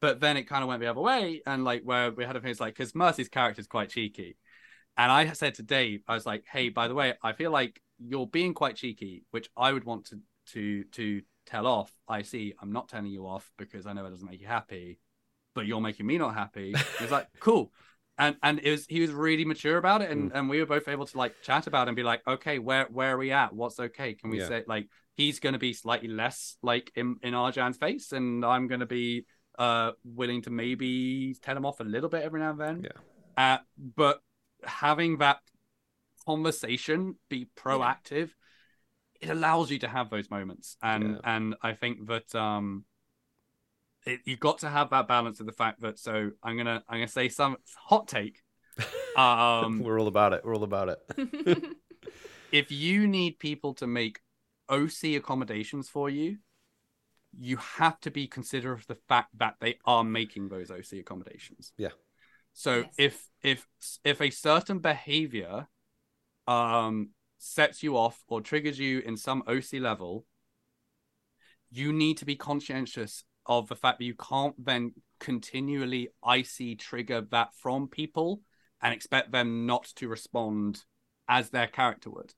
But 0.00 0.20
then 0.20 0.36
it 0.36 0.44
kind 0.44 0.62
of 0.62 0.68
went 0.68 0.80
the 0.80 0.88
other 0.88 1.00
way. 1.00 1.42
And 1.46 1.64
like, 1.64 1.82
where 1.82 2.10
we 2.10 2.24
had 2.24 2.34
a 2.36 2.40
thing, 2.40 2.50
it's 2.50 2.60
like, 2.60 2.74
because 2.76 2.94
Mercy's 2.94 3.28
character 3.28 3.60
is 3.60 3.68
quite 3.68 3.88
cheeky. 3.88 4.36
And 4.96 5.10
I 5.10 5.32
said 5.32 5.54
to 5.54 5.62
Dave, 5.62 6.02
I 6.06 6.14
was 6.14 6.26
like, 6.26 6.44
hey, 6.50 6.68
by 6.68 6.88
the 6.88 6.94
way, 6.94 7.14
I 7.22 7.32
feel 7.32 7.50
like 7.52 7.80
you're 8.06 8.26
being 8.26 8.54
quite 8.54 8.76
cheeky, 8.76 9.24
which 9.30 9.48
I 9.56 9.72
would 9.72 9.84
want 9.84 10.06
to 10.06 10.20
to 10.52 10.84
to 10.84 11.22
tell 11.46 11.66
off. 11.66 11.92
I 12.08 12.22
see, 12.22 12.54
I'm 12.60 12.72
not 12.72 12.88
telling 12.88 13.06
you 13.06 13.26
off 13.26 13.50
because 13.58 13.86
I 13.86 13.92
know 13.92 14.06
it 14.06 14.10
doesn't 14.10 14.28
make 14.28 14.40
you 14.40 14.46
happy, 14.46 14.98
but 15.54 15.66
you're 15.66 15.80
making 15.80 16.06
me 16.06 16.18
not 16.18 16.34
happy. 16.34 16.74
It's 17.00 17.10
like, 17.12 17.28
cool. 17.40 17.72
And 18.18 18.36
and 18.42 18.60
it 18.60 18.70
was 18.70 18.86
he 18.86 19.00
was 19.00 19.10
really 19.10 19.44
mature 19.44 19.78
about 19.78 20.02
it, 20.02 20.10
and, 20.10 20.32
and 20.32 20.48
we 20.48 20.60
were 20.60 20.66
both 20.66 20.86
able 20.86 21.06
to 21.06 21.18
like 21.18 21.40
chat 21.42 21.66
about 21.66 21.88
it 21.88 21.90
and 21.90 21.96
be 21.96 22.02
like, 22.02 22.22
okay, 22.26 22.58
where 22.58 22.86
where 22.90 23.14
are 23.14 23.18
we 23.18 23.32
at? 23.32 23.52
What's 23.54 23.80
okay? 23.80 24.14
Can 24.14 24.30
we 24.30 24.38
Yeah. 24.38 24.48
say 24.48 24.64
like 24.66 24.88
he's 25.16 25.40
gonna 25.40 25.58
be 25.58 25.72
slightly 25.72 26.08
less 26.08 26.56
like 26.62 26.92
in 26.94 27.16
in 27.22 27.32
Arjan's 27.34 27.78
face, 27.78 28.12
and 28.12 28.44
I'm 28.44 28.66
gonna 28.68 28.86
be 28.86 29.24
uh 29.58 29.92
willing 30.04 30.42
to 30.42 30.50
maybe 30.50 31.34
tell 31.42 31.56
him 31.56 31.64
off 31.66 31.80
a 31.80 31.84
little 31.84 32.10
bit 32.10 32.22
every 32.22 32.40
now 32.40 32.50
and 32.50 32.60
then. 32.60 32.82
Yeah. 32.84 33.54
Uh, 33.54 33.58
but 33.96 34.20
having 34.64 35.18
that 35.18 35.40
conversation 36.24 37.16
be 37.28 37.48
proactive, 37.56 38.30
it 39.20 39.30
allows 39.30 39.70
you 39.70 39.78
to 39.80 39.88
have 39.88 40.10
those 40.10 40.30
moments, 40.30 40.76
and 40.82 41.04
Yeah. 41.04 41.18
and 41.24 41.54
I 41.62 41.74
think 41.74 42.06
that 42.08 42.34
um. 42.34 42.84
It, 44.04 44.20
you've 44.24 44.40
got 44.40 44.58
to 44.58 44.68
have 44.68 44.90
that 44.90 45.06
balance 45.06 45.38
of 45.38 45.46
the 45.46 45.52
fact 45.52 45.82
that 45.82 45.96
so 45.96 46.32
I'm 46.42 46.56
gonna 46.56 46.82
I'm 46.88 46.98
gonna 46.98 47.08
say 47.08 47.28
some 47.28 47.56
hot 47.76 48.08
take. 48.08 48.40
Um, 49.14 49.80
We're 49.80 50.00
all 50.00 50.06
about 50.06 50.32
it. 50.32 50.42
We're 50.42 50.56
all 50.56 50.64
about 50.64 50.88
it. 50.88 51.76
if 52.50 52.72
you 52.72 53.06
need 53.06 53.38
people 53.38 53.74
to 53.74 53.86
make 53.86 54.20
OC 54.70 55.16
accommodations 55.16 55.90
for 55.90 56.08
you, 56.08 56.38
you 57.38 57.58
have 57.58 58.00
to 58.00 58.10
be 58.10 58.26
considerate 58.26 58.80
of 58.80 58.86
the 58.86 58.96
fact 59.08 59.28
that 59.38 59.56
they 59.60 59.78
are 59.84 60.02
making 60.02 60.48
those 60.48 60.70
OC 60.70 61.00
accommodations. 61.00 61.74
Yeah. 61.76 61.90
So 62.54 62.76
Yes. 62.78 62.94
if 62.96 63.28
if 63.42 63.68
if 64.02 64.20
a 64.22 64.30
certain 64.30 64.78
behavior 64.78 65.68
um 66.52 67.10
sets 67.38 67.82
you 67.82 67.96
off 67.96 68.22
or 68.28 68.40
triggers 68.40 68.78
you 68.78 69.00
in 69.00 69.16
some 69.16 69.42
OC 69.46 69.80
level, 69.80 70.24
you 71.70 71.92
need 71.92 72.18
to 72.18 72.24
be 72.24 72.36
conscientious 72.36 73.24
of 73.46 73.68
the 73.68 73.74
fact 73.74 73.98
that 73.98 74.04
you 74.04 74.14
can't 74.14 74.54
then 74.64 74.92
continually 75.18 76.08
IC 76.22 76.78
trigger 76.78 77.22
that 77.30 77.48
from 77.56 77.88
people 77.88 78.40
and 78.80 78.94
expect 78.94 79.32
them 79.32 79.66
not 79.66 79.84
to 79.96 80.08
respond 80.08 80.84
as 81.28 81.50
their 81.50 81.66
character 81.66 82.10
would. 82.10 82.32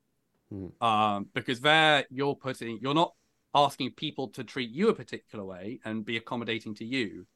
Mhm. 0.52 0.82
Um, 0.82 1.30
because 1.34 1.60
there 1.60 2.06
you're 2.10 2.36
putting, 2.36 2.78
you're 2.80 2.94
not 2.94 3.14
asking 3.54 3.92
people 3.92 4.28
to 4.28 4.44
treat 4.44 4.70
you 4.70 4.88
a 4.88 4.94
particular 4.94 5.44
way 5.44 5.80
and 5.84 6.04
be 6.04 6.16
accommodating 6.16 6.74
to 6.76 6.84
you. 6.84 7.26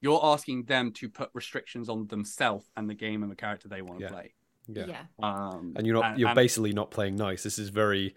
You're 0.00 0.24
asking 0.24 0.64
them 0.64 0.92
to 0.92 1.08
put 1.08 1.30
restrictions 1.32 1.88
on 1.88 2.06
themselves 2.06 2.70
and 2.76 2.88
the 2.88 2.94
game 2.94 3.22
and 3.22 3.32
the 3.32 3.36
character 3.36 3.68
they 3.68 3.82
want 3.82 3.98
to 3.98 4.04
Yeah. 4.04 4.10
play. 4.10 4.34
Yeah. 4.68 4.86
yeah. 4.86 5.02
Um, 5.22 5.74
And 5.76 5.86
you're 5.86 5.94
not. 5.94 6.04
and- 6.12 6.18
you're 6.18 6.28
and- 6.30 6.36
basically 6.36 6.72
not 6.72 6.90
playing 6.90 7.16
nice. 7.16 7.42
This 7.42 7.58
is 7.58 7.68
very. 7.70 8.14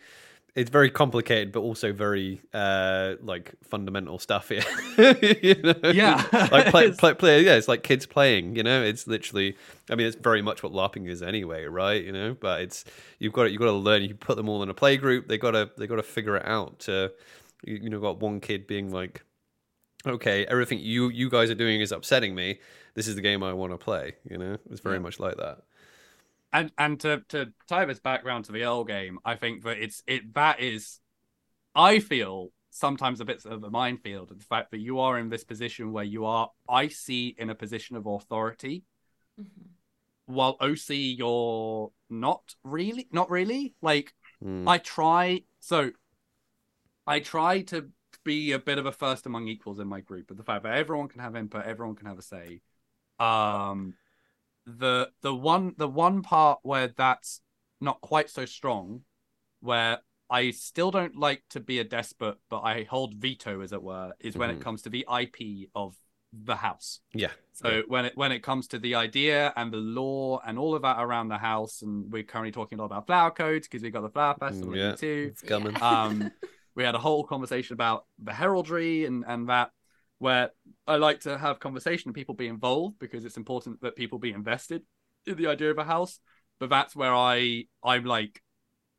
It's 0.55 0.71
very 0.71 0.89
complicated, 0.89 1.51
but 1.51 1.59
also 1.59 1.93
very 1.93 2.41
uh 2.55 3.15
like 3.21 3.53
fundamental 3.63 4.17
stuff 4.17 4.49
here. 4.49 4.63
you 5.43 5.61
know? 5.61 5.91
Yeah. 5.91 6.25
like 6.51 6.65
play, 6.67 6.91
play, 6.97 7.13
play. 7.13 7.43
Yeah, 7.45 7.53
it's 7.55 7.67
like 7.67 7.83
kids 7.83 8.07
playing. 8.07 8.55
You 8.55 8.63
know, 8.63 8.81
it's 8.81 9.05
literally. 9.05 9.55
I 9.91 9.95
mean, 9.95 10.07
it's 10.07 10.15
very 10.17 10.41
much 10.41 10.63
what 10.63 10.73
LARPing 10.73 11.07
is 11.07 11.21
anyway, 11.21 11.65
right? 11.65 12.03
You 12.03 12.11
know, 12.11 12.35
but 12.39 12.61
it's 12.61 12.83
you've 13.19 13.31
got 13.31 13.43
to, 13.43 13.51
you've 13.51 13.59
got 13.59 13.65
to 13.65 13.71
learn. 13.73 14.01
You 14.01 14.15
put 14.15 14.37
them 14.37 14.49
all 14.49 14.63
in 14.63 14.69
a 14.69 14.73
play 14.73 14.97
group. 14.97 15.27
They 15.27 15.37
got 15.37 15.51
to 15.51 15.69
they 15.77 15.85
got 15.85 15.97
to 15.97 16.03
figure 16.03 16.35
it 16.35 16.45
out. 16.47 16.79
To 16.79 17.11
you, 17.63 17.75
you 17.83 17.89
know, 17.91 17.99
got 17.99 18.19
one 18.19 18.39
kid 18.41 18.65
being 18.65 18.91
like, 18.91 19.21
okay, 20.05 20.45
everything 20.47 20.79
you 20.79 21.09
you 21.09 21.29
guys 21.29 21.51
are 21.51 21.55
doing 21.55 21.79
is 21.79 21.91
upsetting 21.91 22.33
me. 22.33 22.59
This 22.95 23.07
is 23.07 23.15
the 23.15 23.21
game 23.21 23.43
I 23.43 23.53
want 23.53 23.71
to 23.71 23.77
play. 23.77 24.15
You 24.29 24.39
know, 24.39 24.57
it's 24.71 24.81
very 24.81 24.95
Yeah. 24.95 25.01
much 25.03 25.19
like 25.19 25.37
that. 25.37 25.59
And 26.51 26.71
and 26.77 26.99
to 27.01 27.23
to 27.29 27.53
tie 27.67 27.85
this 27.85 27.99
back 27.99 28.25
round 28.25 28.45
to 28.45 28.51
the 28.51 28.63
L 28.63 28.83
game, 28.83 29.19
I 29.25 29.35
think 29.35 29.63
that 29.63 29.77
it's 29.77 30.03
it 30.07 30.33
that 30.33 30.59
is, 30.59 30.99
I 31.75 31.99
feel 31.99 32.51
sometimes 32.71 33.19
a 33.19 33.25
bit 33.25 33.45
of 33.45 33.63
a 33.63 33.69
minefield. 33.69 34.29
The 34.29 34.43
fact 34.43 34.71
that 34.71 34.79
you 34.79 34.99
are 34.99 35.17
in 35.17 35.29
this 35.29 35.43
position 35.43 35.91
where 35.91 36.03
you 36.03 36.25
are, 36.25 36.51
I 36.67 36.87
see 36.87 37.35
in 37.37 37.49
a 37.49 37.55
position 37.55 37.95
of 37.95 38.05
authority, 38.05 38.83
Mhm. 39.39 39.69
while 40.25 40.57
OC 40.59 40.95
you're 41.17 41.91
not 42.09 42.55
really, 42.63 43.07
not 43.11 43.29
really. 43.29 43.75
Like 43.81 44.13
Mm. 44.43 44.69
I 44.69 44.77
try, 44.77 45.43
so 45.59 45.91
I 47.05 47.19
try 47.19 47.61
to 47.63 47.91
be 48.23 48.51
a 48.53 48.59
bit 48.59 48.77
of 48.77 48.85
a 48.85 48.91
first 48.91 49.25
among 49.25 49.47
equals 49.47 49.79
in 49.79 49.87
my 49.87 49.99
group, 49.99 50.27
but 50.27 50.37
the 50.37 50.43
fact 50.43 50.63
that 50.63 50.75
everyone 50.77 51.07
can 51.09 51.19
have 51.19 51.35
input, 51.35 51.65
everyone 51.65 51.95
can 51.95 52.07
have 52.07 52.19
a 52.19 52.21
say. 52.21 52.61
Um, 53.19 53.95
the 54.65 55.09
the 55.21 55.33
one 55.33 55.73
the 55.77 55.87
one 55.87 56.21
part 56.21 56.59
where 56.63 56.87
that's 56.87 57.41
not 57.81 58.01
quite 58.01 58.29
so 58.29 58.45
strong, 58.45 59.01
where 59.61 59.99
I 60.29 60.51
still 60.51 60.91
don't 60.91 61.15
like 61.15 61.43
to 61.51 61.59
be 61.59 61.79
a 61.79 61.83
despot, 61.83 62.37
but 62.49 62.61
I 62.61 62.83
hold 62.83 63.15
veto, 63.15 63.61
as 63.61 63.71
it 63.73 63.81
were, 63.81 64.13
is 64.19 64.35
when 64.37 64.49
Mhm. 64.49 64.53
it 64.53 64.61
comes 64.61 64.81
to 64.83 64.89
the 64.89 65.05
IP 65.07 65.69
of 65.73 65.95
the 66.31 66.55
house. 66.57 66.99
yeah. 67.13 67.31
So 67.53 67.69
Yeah. 67.69 67.81
when 67.87 68.05
it 68.05 68.15
when 68.15 68.31
it 68.31 68.41
comes 68.41 68.67
to 68.69 68.79
the 68.79 68.95
idea 68.95 69.51
and 69.55 69.73
the 69.73 69.77
lore 69.77 70.39
and 70.45 70.57
all 70.59 70.75
of 70.75 70.83
that 70.83 70.97
around 70.99 71.29
the 71.29 71.37
house, 71.37 71.81
and 71.81 72.11
we're 72.11 72.23
currently 72.23 72.51
talking 72.51 72.77
a 72.77 72.81
lot 72.81 72.87
about 72.87 73.07
flower 73.07 73.31
codes 73.31 73.67
because 73.67 73.81
we 73.83 73.89
got 73.89 74.01
the 74.01 74.09
flower 74.09 74.35
festival 74.39 74.73
Mm, 74.73 74.77
yeah. 74.77 74.95
too. 74.95 75.29
It's 75.31 75.41
coming. 75.41 75.75
Um, 75.81 76.31
we 76.75 76.83
had 76.83 76.95
a 76.95 76.99
whole 76.99 77.23
conversation 77.25 77.73
about 77.73 78.05
the 78.19 78.33
heraldry 78.33 79.05
and 79.05 79.25
and 79.27 79.49
that, 79.49 79.71
where 80.19 80.51
I 80.85 80.97
like 80.97 81.21
to 81.21 81.37
have 81.37 81.59
conversation 81.59 82.09
and 82.09 82.15
people 82.15 82.35
be 82.35 82.47
involved 82.47 82.99
because 82.99 83.25
it's 83.25 83.37
important 83.37 83.81
that 83.81 83.95
people 83.95 84.19
be 84.19 84.31
invested 84.31 84.83
in 85.25 85.37
the 85.37 85.47
idea 85.47 85.71
of 85.71 85.77
a 85.77 85.83
house. 85.83 86.19
But 86.59 86.69
that's 86.69 86.95
where 86.95 87.15
I 87.15 87.65
I'm 87.83 88.03
like 88.05 88.41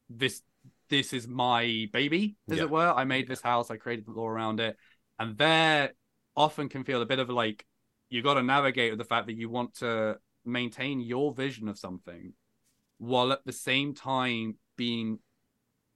this 0.09 0.43
this 0.89 1.13
is 1.13 1.29
my 1.29 1.89
baby, 1.93 2.37
as 2.51 2.57
Yeah. 2.57 2.65
it 2.65 2.71
were. 2.71 2.93
I 2.93 3.05
made 3.05 3.29
this 3.29 3.41
house, 3.41 3.71
I 3.71 3.77
created 3.77 4.07
the 4.07 4.11
lore 4.13 4.33
around 4.35 4.59
it, 4.59 4.77
and 5.19 5.39
there 5.39 5.93
often 6.35 6.69
can 6.69 6.85
feel 6.85 7.01
a 7.01 7.07
bit 7.07 7.19
of 7.21 7.29
like 7.29 7.65
you 8.09 8.23
got 8.23 8.35
to 8.35 8.43
navigate 8.43 8.91
with 8.91 8.99
the 8.99 9.05
fact 9.05 9.27
that 9.27 9.37
you 9.37 9.49
want 9.49 9.75
to 9.75 10.19
maintain 10.45 11.01
your 11.01 11.33
vision 11.33 11.69
of 11.69 11.79
something 11.79 12.33
while 12.99 13.31
at 13.31 13.45
the 13.45 13.53
same 13.53 13.95
time 13.95 14.57
being 14.77 15.19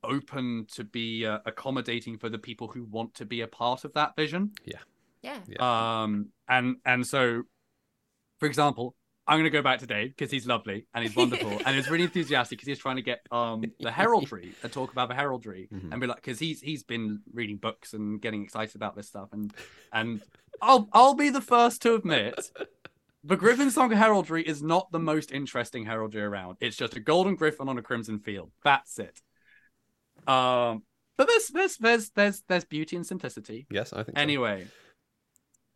open 0.03 0.67
to 0.71 0.85
be 0.85 1.27
uh, 1.27 1.39
accommodating 1.47 2.19
for 2.19 2.29
the 2.29 2.39
people 2.39 2.69
who 2.69 2.85
want 2.85 3.15
to 3.15 3.25
be 3.25 3.41
a 3.41 3.47
part 3.49 3.85
of 3.85 3.93
that 3.95 4.15
vision 4.17 4.53
Yeah. 4.65 4.79
Yeah. 5.49 6.03
um 6.03 6.29
and 6.49 6.77
and 6.85 7.07
so 7.07 7.43
for 8.41 8.47
example 8.47 8.95
i'm 9.27 9.37
going 9.39 9.45
to 9.45 9.51
go 9.51 9.63
back 9.63 9.79
to 9.81 9.87
dave 9.87 10.11
because 10.11 10.31
he's 10.31 10.47
lovely 10.47 10.87
and 10.95 11.05
he's 11.05 11.17
wonderful 11.17 11.51
and 11.65 11.75
he's 11.77 11.89
really 11.91 12.05
enthusiastic 12.05 12.59
because 12.59 12.69
he's 12.69 12.79
trying 12.79 12.97
to 12.97 13.03
get 13.03 13.21
um 13.31 13.65
the 13.81 13.91
heraldry 13.91 14.53
and 14.63 14.71
talk 14.73 14.93
about 14.93 15.09
the 15.09 15.15
heraldry 15.15 15.69
Mhm. 15.73 15.91
and 15.93 16.01
be 16.01 16.07
like 16.07 16.17
because 16.17 16.39
he's 16.39 16.61
he's 16.61 16.83
been 16.83 17.21
reading 17.33 17.57
books 17.57 17.95
and 17.95 18.21
getting 18.21 18.43
excited 18.45 18.77
about 18.77 18.95
this 18.97 19.07
stuff 19.09 19.29
and 19.33 19.53
and 19.93 20.21
i'll 20.61 20.89
i'll 20.93 21.15
be 21.15 21.31
the 21.31 21.41
first 21.41 21.81
to 21.83 21.95
admit 21.95 22.51
the 23.27 23.39
Griffenstone 23.39 23.95
heraldry 23.97 24.43
is 24.47 24.63
not 24.63 24.93
the 24.93 24.99
most 24.99 25.33
interesting 25.33 25.87
heraldry 25.87 26.21
around. 26.21 26.59
It's 26.61 26.77
just 26.77 26.95
a 26.95 27.01
golden 27.01 27.37
griffin 27.37 27.71
on 27.71 27.79
a 27.79 27.83
crimson 27.83 28.19
field. 28.19 28.51
That's 28.63 28.99
it. 28.99 29.19
Um, 30.27 30.83
but 31.17 31.29
there's 31.29 31.49
there's 31.49 31.77
there's 31.79 32.11
there's 32.11 32.43
there's 32.49 32.65
beauty 32.65 32.97
and 32.97 33.07
simplicity. 33.07 33.67
Yes, 33.71 33.95
I 33.95 34.03
think. 34.03 34.19
so. 34.19 34.21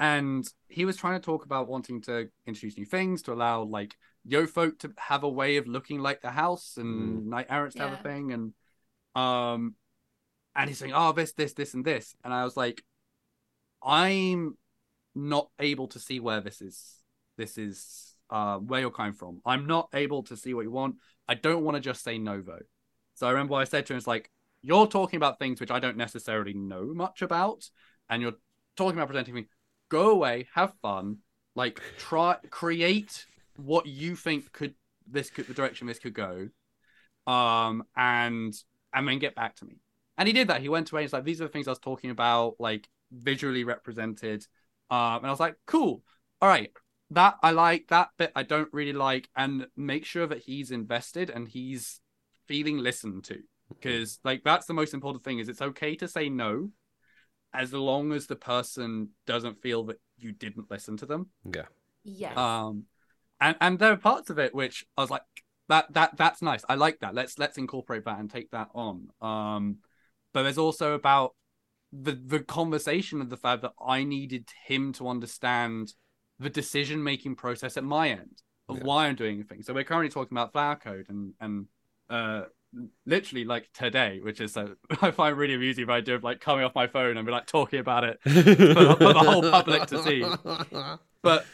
Anyway, 0.00 0.18
and 0.18 0.48
he 0.68 0.84
was 0.84 0.96
trying 0.96 1.20
to 1.20 1.24
talk 1.24 1.44
about 1.44 1.68
wanting 1.68 2.00
to 2.02 2.28
introduce 2.46 2.76
new 2.76 2.84
things 2.84 3.22
to 3.22 3.32
allow 3.32 3.62
like 3.62 3.96
yo 4.24 4.46
folk 4.46 4.78
to 4.80 4.92
have 4.96 5.22
a 5.22 5.28
way 5.28 5.56
of 5.56 5.66
looking 5.66 6.00
like 6.00 6.20
the 6.20 6.30
house 6.30 6.76
and 6.76 7.26
knight 7.26 7.46
errants 7.48 7.76
to 7.76 7.82
have 7.82 7.92
a 7.92 8.02
thing. 8.02 8.32
And 8.32 8.52
um 9.14 9.74
and 10.54 10.68
he's 10.68 10.78
saying 10.78 10.92
oh 10.94 11.12
this 11.12 11.32
this 11.32 11.54
this 11.54 11.74
and 11.74 11.84
this. 11.84 12.14
And 12.24 12.32
i 12.32 12.44
was 12.44 12.56
like 12.56 12.82
i'm 13.82 14.56
not 15.14 15.48
able 15.58 15.88
to 15.88 15.98
see 15.98 16.20
where 16.20 16.40
this 16.40 16.60
is 16.60 16.96
this 17.36 17.58
is 17.58 18.14
uh 18.30 18.58
where 18.58 18.80
you're 18.80 18.90
coming 18.90 19.14
from. 19.14 19.40
I'm 19.44 19.66
not 19.66 19.88
able 19.94 20.22
to 20.24 20.36
see 20.36 20.54
what 20.54 20.62
you 20.62 20.70
want. 20.70 20.96
I 21.28 21.34
don't 21.34 21.64
want 21.64 21.76
to 21.76 21.80
just 21.80 22.02
say 22.02 22.18
no 22.18 22.36
novo 22.36 22.58
so 23.14 23.26
i 23.26 23.30
remember 23.30 23.52
what 23.52 23.60
i 23.60 23.64
said 23.64 23.84
to 23.86 23.92
him 23.92 23.98
is 23.98 24.06
like 24.06 24.30
you're 24.62 24.86
talking 24.86 25.16
about 25.16 25.38
things 25.38 25.60
which 25.60 25.70
i 25.70 25.78
don't 25.78 25.96
necessarily 25.96 26.54
know 26.54 26.92
much 26.94 27.22
about 27.22 27.68
and 28.08 28.22
you're 28.22 28.34
talking 28.76 28.96
about 28.96 29.08
presenting 29.08 29.34
me 29.34 29.46
go 29.88 30.10
away 30.10 30.48
have 30.54 30.72
fun 30.82 31.18
like 31.54 31.80
try 31.98 32.36
create 32.50 33.26
what 33.56 33.86
you 33.86 34.14
think 34.14 34.50
could 34.52 34.74
this 35.10 35.30
could 35.30 35.46
the 35.46 35.54
direction 35.54 35.86
this 35.86 35.98
could 35.98 36.14
go 36.14 36.48
um 37.26 37.82
and 37.96 38.54
and 38.94 39.06
then 39.06 39.18
get 39.18 39.34
back 39.34 39.54
to 39.56 39.66
me. 39.66 39.76
And 40.16 40.26
he 40.26 40.32
did 40.32 40.48
that. 40.48 40.62
He 40.62 40.68
went 40.68 40.90
away 40.90 41.02
he's 41.02 41.12
like 41.12 41.24
these 41.24 41.40
are 41.40 41.44
the 41.44 41.50
things 41.50 41.68
i 41.68 41.72
was 41.72 41.78
talking 41.78 42.10
about 42.10 42.54
like 42.58 42.88
visually 43.12 43.64
represented 43.64 44.46
um 44.90 45.18
and 45.18 45.26
i 45.26 45.30
was 45.30 45.40
like 45.40 45.56
cool. 45.66 46.02
All 46.40 46.48
right. 46.48 46.70
That 47.10 47.36
i 47.42 47.50
like 47.52 47.88
that 47.88 48.10
bit 48.18 48.32
i 48.36 48.42
don't 48.42 48.72
really 48.72 48.92
like 48.92 49.28
and 49.34 49.66
make 49.76 50.04
sure 50.04 50.26
that 50.26 50.40
he's 50.40 50.70
invested 50.70 51.30
and 51.30 51.48
he's 51.48 52.00
feeling 52.46 52.78
listened 52.78 53.24
to 53.24 53.38
because 53.68 54.18
like 54.24 54.42
that's 54.44 54.66
the 54.66 54.74
most 54.74 54.94
important 54.94 55.24
thing 55.24 55.38
is 55.38 55.48
it's 55.48 55.62
okay 55.62 55.94
to 55.96 56.08
say 56.08 56.28
no 56.28 56.70
as 57.52 57.72
long 57.72 58.12
as 58.12 58.26
the 58.26 58.36
person 58.36 59.10
doesn't 59.26 59.60
feel 59.62 59.84
that 59.84 60.00
you 60.18 60.32
didn't 60.32 60.70
listen 60.70 60.96
to 60.96 61.06
them 61.06 61.30
Yeah. 61.52 61.66
Yes. 62.04 62.36
um 62.36 62.84
and 63.40 63.56
and 63.60 63.78
there 63.78 63.92
are 63.92 63.96
parts 63.96 64.30
of 64.30 64.38
it 64.38 64.54
which 64.54 64.84
i 64.96 65.00
was 65.02 65.10
like 65.10 65.22
that 65.68 65.92
that 65.92 66.16
that's 66.16 66.42
nice 66.42 66.64
i 66.68 66.74
like 66.74 66.98
that 67.00 67.14
let's 67.14 67.38
let's 67.38 67.58
incorporate 67.58 68.04
that 68.04 68.18
and 68.18 68.30
take 68.30 68.50
that 68.50 68.68
on 68.74 69.08
um 69.20 69.76
but 70.32 70.42
there's 70.42 70.58
also 70.58 70.92
about 70.94 71.34
the 71.92 72.12
the 72.12 72.40
conversation 72.40 73.20
of 73.20 73.30
the 73.30 73.36
fact 73.36 73.62
that 73.62 73.72
i 73.84 74.02
needed 74.04 74.48
him 74.66 74.92
to 74.92 75.08
understand 75.08 75.94
the 76.38 76.50
decision 76.50 77.02
making 77.02 77.34
process 77.34 77.76
at 77.76 77.84
my 77.84 78.10
end 78.10 78.42
of 78.68 78.78
Yeah. 78.78 78.84
why 78.84 79.06
i'm 79.06 79.14
doing 79.14 79.42
things 79.44 79.66
so 79.66 79.72
we're 79.74 79.84
currently 79.84 80.10
talking 80.10 80.36
about 80.36 80.52
flower 80.52 80.76
code 80.76 81.06
and 81.08 81.34
and 81.40 81.66
uh 82.10 82.44
literally 83.06 83.44
like 83.44 83.68
today 83.72 84.20
which 84.22 84.40
is 84.40 84.56
uh, 84.56 84.68
i 85.02 85.10
find 85.10 85.36
really 85.36 85.54
amusing 85.54 85.86
the 85.86 85.92
idea 85.92 86.14
of 86.14 86.24
like 86.24 86.40
coming 86.40 86.64
off 86.64 86.74
my 86.74 86.86
phone 86.86 87.16
and 87.16 87.26
be 87.26 87.32
like 87.32 87.46
talking 87.46 87.80
about 87.80 88.04
it 88.04 88.18
for, 88.22 88.30
for 88.30 89.12
the 89.12 89.22
whole 89.24 89.42
public 89.42 89.86
to 89.86 90.02
see. 90.02 90.24
but 91.22 91.46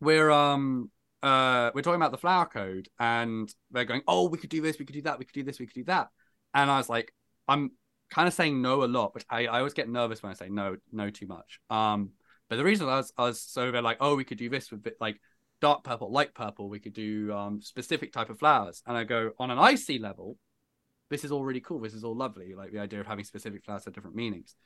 we're 0.00 0.30
um 0.30 0.90
uh 1.22 1.70
we're 1.74 1.82
talking 1.82 2.00
about 2.00 2.10
the 2.10 2.18
flower 2.18 2.46
code 2.46 2.88
and 2.98 3.52
they're 3.70 3.84
going 3.84 4.02
oh 4.06 4.28
we 4.28 4.38
could 4.38 4.50
do 4.50 4.60
this 4.60 4.78
we 4.78 4.84
could 4.84 4.94
do 4.94 5.02
that 5.02 5.18
we 5.18 5.24
could 5.24 5.34
do 5.34 5.42
this 5.42 5.58
we 5.58 5.66
could 5.66 5.74
do 5.74 5.84
that. 5.84 6.08
And 6.52 6.70
i 6.70 6.76
was 6.76 6.88
like 6.88 7.12
i'm 7.48 7.72
kind 8.10 8.28
of 8.28 8.34
saying 8.34 8.60
no 8.60 8.84
a 8.84 8.86
lot 8.86 9.12
but 9.14 9.24
i, 9.30 9.46
I 9.46 9.58
always 9.58 9.74
get 9.74 9.88
nervous 9.88 10.22
when 10.22 10.30
i 10.30 10.34
say 10.34 10.48
no 10.48 10.76
no 10.92 11.10
too 11.10 11.26
much. 11.26 11.60
Um 11.70 12.10
but 12.50 12.56
the 12.56 12.64
reason 12.64 12.86
I 12.88 12.98
was, 12.98 13.12
I 13.16 13.22
was 13.24 13.40
so 13.40 13.70
they're 13.70 13.82
like 13.82 13.98
oh 14.00 14.14
we 14.14 14.24
could 14.24 14.38
do 14.38 14.50
this 14.50 14.70
with 14.70 14.86
it 14.86 14.96
like 15.00 15.18
dark 15.60 15.82
purple 15.82 16.12
light 16.12 16.34
purple 16.34 16.68
we 16.68 16.78
could 16.78 16.92
do 16.92 17.32
um 17.32 17.60
specific 17.62 18.12
type 18.12 18.28
of 18.28 18.38
flowers. 18.38 18.82
And 18.86 18.96
i 18.96 19.04
go 19.04 19.32
on 19.38 19.50
an 19.50 19.58
IC 19.58 20.00
level 20.00 20.36
this 21.10 21.24
is 21.24 21.32
all 21.32 21.44
really 21.44 21.60
cool 21.60 21.80
this 21.80 21.94
is 21.94 22.04
all 22.04 22.16
lovely 22.16 22.54
like 22.54 22.72
the 22.72 22.78
idea 22.78 23.00
of 23.00 23.06
having 23.06 23.24
specific 23.24 23.64
flowers 23.64 23.84
have 23.84 23.94
different 23.94 24.16
meanings 24.16 24.56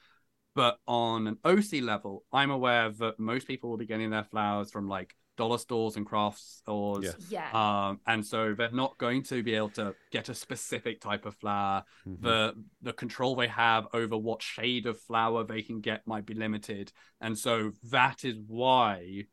but 0.58 0.78
on 0.88 1.28
an 1.28 1.38
OC 1.44 1.82
level, 1.82 2.24
I'm 2.32 2.50
aware 2.50 2.90
that 2.90 3.20
most 3.20 3.46
people 3.46 3.70
will 3.70 3.76
be 3.76 3.86
getting 3.86 4.10
their 4.10 4.24
flowers 4.24 4.72
from 4.72 4.88
like 4.88 5.14
dollar 5.36 5.56
stores 5.56 5.96
and 5.96 6.04
craft 6.04 6.40
stores. 6.40 7.14
Yeah. 7.30 7.48
yeah. 7.52 7.88
Um, 7.88 8.00
and 8.08 8.26
so 8.26 8.54
they're 8.58 8.72
not 8.72 8.98
going 8.98 9.22
to 9.24 9.44
be 9.44 9.54
able 9.54 9.68
to 9.70 9.94
get 10.10 10.28
a 10.28 10.34
specific 10.34 11.00
type 11.00 11.26
of 11.26 11.36
flower. 11.36 11.84
Mhm. 12.06 12.22
The 12.22 12.54
the 12.82 12.92
control 12.92 13.36
they 13.36 13.46
have 13.46 13.86
over 13.94 14.18
what 14.18 14.42
shade 14.42 14.86
of 14.86 15.00
flower 15.00 15.44
they 15.44 15.62
can 15.62 15.80
get 15.80 16.04
might 16.08 16.26
be 16.26 16.34
limited. 16.34 16.92
And 17.20 17.38
so 17.38 17.70
that 17.90 18.24
is 18.24 18.36
why 18.44 19.26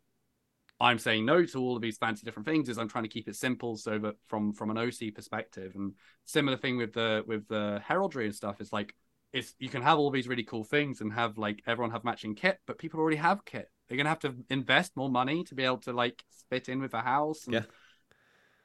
I'm 0.79 0.99
saying 0.99 1.25
no 1.25 1.45
to 1.45 1.59
all 1.59 1.75
of 1.77 1.81
these 1.81 1.97
fancy 1.97 2.25
different 2.25 2.47
things 2.47 2.67
is 2.67 2.77
I'm 2.77 2.89
trying 2.89 3.05
to 3.05 3.09
keep 3.09 3.27
it 3.29 3.35
simple 3.35 3.77
so 3.77 3.97
that 3.99 4.15
from 4.27 4.53
from 4.53 4.71
an 4.71 4.77
OC 4.77 5.13
perspective 5.13 5.73
and 5.75 5.93
similar 6.25 6.57
thing 6.57 6.77
with 6.77 6.93
the 6.93 7.23
with 7.25 7.47
the 7.47 7.81
heraldry 7.85 8.25
and 8.25 8.35
stuff 8.35 8.59
is 8.59 8.73
like 8.73 8.93
it's 9.31 9.55
you 9.59 9.69
can 9.69 9.81
have 9.81 9.97
all 9.97 10.11
these 10.11 10.27
really 10.27 10.43
cool 10.43 10.63
things 10.63 11.01
and 11.01 11.13
have 11.13 11.37
like 11.37 11.61
everyone 11.65 11.91
have 11.91 12.03
matching 12.03 12.35
kit, 12.35 12.59
but 12.67 12.77
people 12.77 12.99
already 12.99 13.17
have 13.17 13.45
kit. 13.45 13.69
They're 13.87 13.97
gonna 13.97 14.09
have 14.09 14.19
to 14.19 14.35
invest 14.49 14.95
more 14.95 15.09
money 15.09 15.43
to 15.45 15.55
be 15.55 15.63
able 15.63 15.77
to 15.79 15.93
like 15.93 16.23
fit 16.49 16.69
in 16.69 16.81
with 16.81 16.93
a 16.93 17.01
house. 17.01 17.45
And, 17.45 17.53
Yeah. 17.53 17.61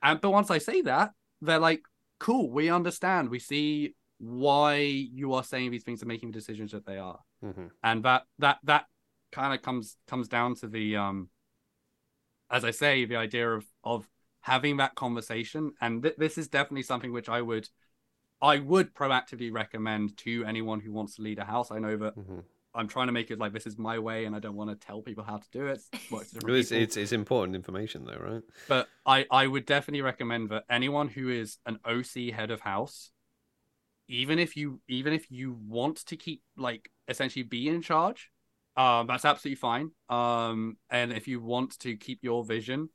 And 0.02 0.20
but 0.20 0.30
once 0.30 0.50
I 0.50 0.58
say 0.58 0.80
that, 0.82 1.12
they're 1.42 1.58
like, 1.58 1.82
cool, 2.18 2.50
we 2.50 2.70
understand. 2.70 3.28
We 3.28 3.38
see 3.38 3.94
why 4.18 4.76
you 4.76 5.34
are 5.34 5.44
saying 5.44 5.70
these 5.70 5.82
things 5.82 6.02
and 6.02 6.08
making 6.08 6.30
the 6.30 6.38
decisions 6.38 6.72
that 6.72 6.86
they 6.86 6.98
are. 6.98 7.20
Mhm. 7.42 7.70
And 7.82 8.02
that 8.04 8.26
that 8.38 8.58
that 8.64 8.86
kind 9.32 9.54
of 9.54 9.62
comes 9.62 9.96
comes 10.06 10.28
down 10.28 10.54
to 10.56 10.68
the 10.68 10.96
um 10.96 11.28
as 12.50 12.64
I 12.64 12.70
say, 12.70 13.04
the 13.04 13.16
idea 13.16 13.50
of 13.50 13.64
of 13.84 14.08
having 14.40 14.78
that 14.78 14.94
conversation. 14.94 15.72
And 15.80 16.02
th- 16.02 16.16
this 16.16 16.38
is 16.38 16.48
definitely 16.48 16.82
something 16.82 17.12
which 17.12 17.28
I 17.28 17.42
would 17.42 17.68
I 18.40 18.58
would 18.58 18.94
proactively 18.94 19.52
recommend 19.52 20.16
to 20.18 20.44
anyone 20.44 20.80
who 20.80 20.92
wants 20.92 21.16
to 21.16 21.22
lead 21.22 21.38
a 21.38 21.44
house. 21.44 21.70
I 21.70 21.78
know 21.78 21.96
that 21.98 22.14
Mhm. 22.16 22.44
I'm 22.74 22.88
trying 22.88 23.08
to 23.08 23.12
make 23.12 23.30
it 23.30 23.38
like 23.38 23.52
this 23.52 23.66
is 23.66 23.78
my 23.78 23.98
way, 23.98 24.24
and 24.24 24.34
I 24.34 24.38
don't 24.38 24.56
want 24.56 24.70
to 24.70 24.86
tell 24.86 25.02
people 25.02 25.24
how 25.24 25.38
to 25.38 25.48
do 25.52 25.66
it. 25.66 25.80
It 25.92 26.10
works 26.10 26.28
for 26.28 26.34
different 26.34 26.52
Well, 26.52 26.60
it's, 26.60 26.72
it's 26.72 26.96
it's 26.96 27.12
important 27.12 27.56
information 27.56 28.04
though, 28.04 28.18
right? 28.18 28.42
But 28.68 28.88
I 29.04 29.26
I 29.30 29.46
would 29.46 29.66
definitely 29.66 30.02
recommend 30.02 30.50
that 30.50 30.64
anyone 30.70 31.08
who 31.08 31.28
is 31.28 31.58
an 31.66 31.78
OC 31.84 32.30
head 32.30 32.50
of 32.50 32.60
house, 32.60 33.10
even 34.08 34.38
if 34.38 34.56
you 34.56 34.80
even 34.88 35.12
if 35.12 35.30
you 35.30 35.58
want 35.66 35.98
to 36.06 36.16
keep 36.16 36.42
like 36.56 36.90
essentially 37.08 37.42
be 37.42 37.68
in 37.68 37.82
charge, 37.82 38.30
um, 38.80 39.06
that's 39.06 39.26
absolutely 39.26 39.56
fine. 39.56 39.90
Um, 40.08 40.78
and 40.88 41.12
if 41.12 41.28
you 41.28 41.38
want 41.40 41.78
to 41.80 41.96
keep 41.96 42.20
your 42.22 42.42
vision, 42.44 42.88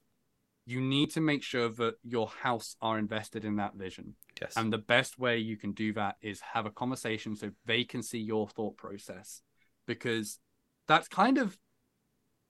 you 0.65 0.81
need 0.81 1.11
to 1.11 1.21
make 1.21 1.43
sure 1.43 1.69
that 1.69 1.95
your 2.03 2.27
house 2.27 2.75
are 2.81 2.97
invested 2.97 3.45
in 3.45 3.57
that 3.57 3.75
vision. 3.75 4.15
Yes. 4.41 4.53
And 4.57 4.73
the 4.73 4.79
best 4.79 5.19
way 5.19 5.37
you 5.37 5.57
can 5.57 5.73
do 5.73 5.93
that 5.93 6.15
is 6.23 6.41
have 6.53 6.65
a 6.65 6.71
conversation 6.71 7.35
so 7.35 7.51
they 7.65 7.83
can 7.83 8.01
see 8.01 8.17
your 8.17 8.47
thought 8.47 8.77
process. 8.77 9.43
Because 9.85 10.39
that's 10.87 11.07
kind 11.07 11.37
of 11.37 11.55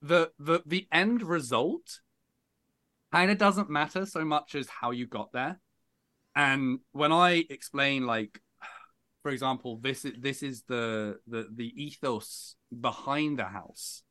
the 0.01 0.31
the 0.39 0.61
the 0.65 0.87
end 0.89 1.21
result 1.21 1.99
kind 3.11 3.31
of 3.31 3.37
doesn't 3.37 3.69
matter 3.69 4.05
so 4.05 4.23
much 4.23 4.55
as 4.55 4.69
how 4.69 4.91
you 4.91 5.07
got 5.07 5.33
there. 5.33 5.59
And 6.37 6.79
when 6.93 7.11
I 7.11 7.45
explain 7.49 8.05
like 8.05 8.39
for 9.25 9.31
example, 9.31 9.79
this 9.81 10.05
is 10.05 10.13
this 10.19 10.43
is 10.43 10.61
the 10.67 11.17
the 11.25 11.47
the 11.51 11.73
ethos 11.83 12.55
behind 12.79 13.39
the 13.39 13.45
house. 13.45 14.03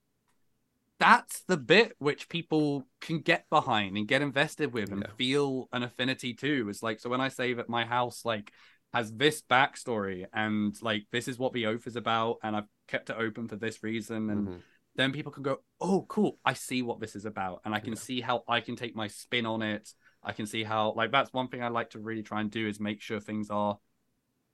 That's 0.98 1.42
the 1.42 1.56
bit 1.56 1.94
which 2.00 2.28
people 2.28 2.88
can 3.00 3.20
get 3.20 3.48
behind 3.48 3.96
and 3.96 4.08
get 4.08 4.22
invested 4.22 4.72
with 4.72 4.90
and 4.90 5.02
Yeah. 5.02 5.12
feel 5.16 5.68
an 5.72 5.84
affinity 5.84 6.34
to. 6.34 6.68
It's 6.68 6.82
like 6.82 6.98
so 6.98 7.10
when 7.10 7.20
I 7.20 7.28
say 7.28 7.54
that 7.54 7.68
my 7.68 7.84
house 7.84 8.24
like 8.24 8.50
has 8.92 9.12
this 9.14 9.40
backstory 9.40 10.26
and 10.32 10.74
like 10.82 11.06
this 11.12 11.28
is 11.28 11.38
what 11.38 11.52
the 11.52 11.66
oath 11.66 11.86
is 11.86 11.94
about 11.94 12.38
and 12.42 12.56
I've 12.56 12.68
kept 12.88 13.08
it 13.08 13.16
open 13.16 13.46
for 13.46 13.54
this 13.54 13.84
reason 13.84 14.30
and 14.30 14.48
Mhm. 14.48 14.62
then 14.96 15.12
people 15.12 15.30
can 15.30 15.44
go, 15.44 15.58
oh, 15.80 16.06
cool, 16.08 16.40
I 16.44 16.54
see 16.54 16.82
what 16.82 16.98
this 16.98 17.14
is 17.14 17.24
about, 17.24 17.60
and 17.64 17.72
I 17.72 17.78
can 17.78 17.92
Yeah. 17.94 18.00
see 18.00 18.20
how 18.20 18.42
I 18.48 18.60
can 18.60 18.74
take 18.74 18.96
my 18.96 19.06
spin 19.06 19.46
on 19.46 19.62
it. 19.62 19.94
I 20.24 20.32
can 20.32 20.46
see 20.46 20.64
how, 20.64 20.92
like, 20.94 21.10
that's 21.12 21.32
one 21.32 21.48
thing 21.48 21.62
I 21.62 21.68
like 21.68 21.90
to 21.90 22.00
really 22.00 22.22
try 22.22 22.40
and 22.40 22.50
do 22.50 22.66
is 22.66 22.80
make 22.80 23.00
sure 23.00 23.20
things 23.20 23.50
are 23.50 23.78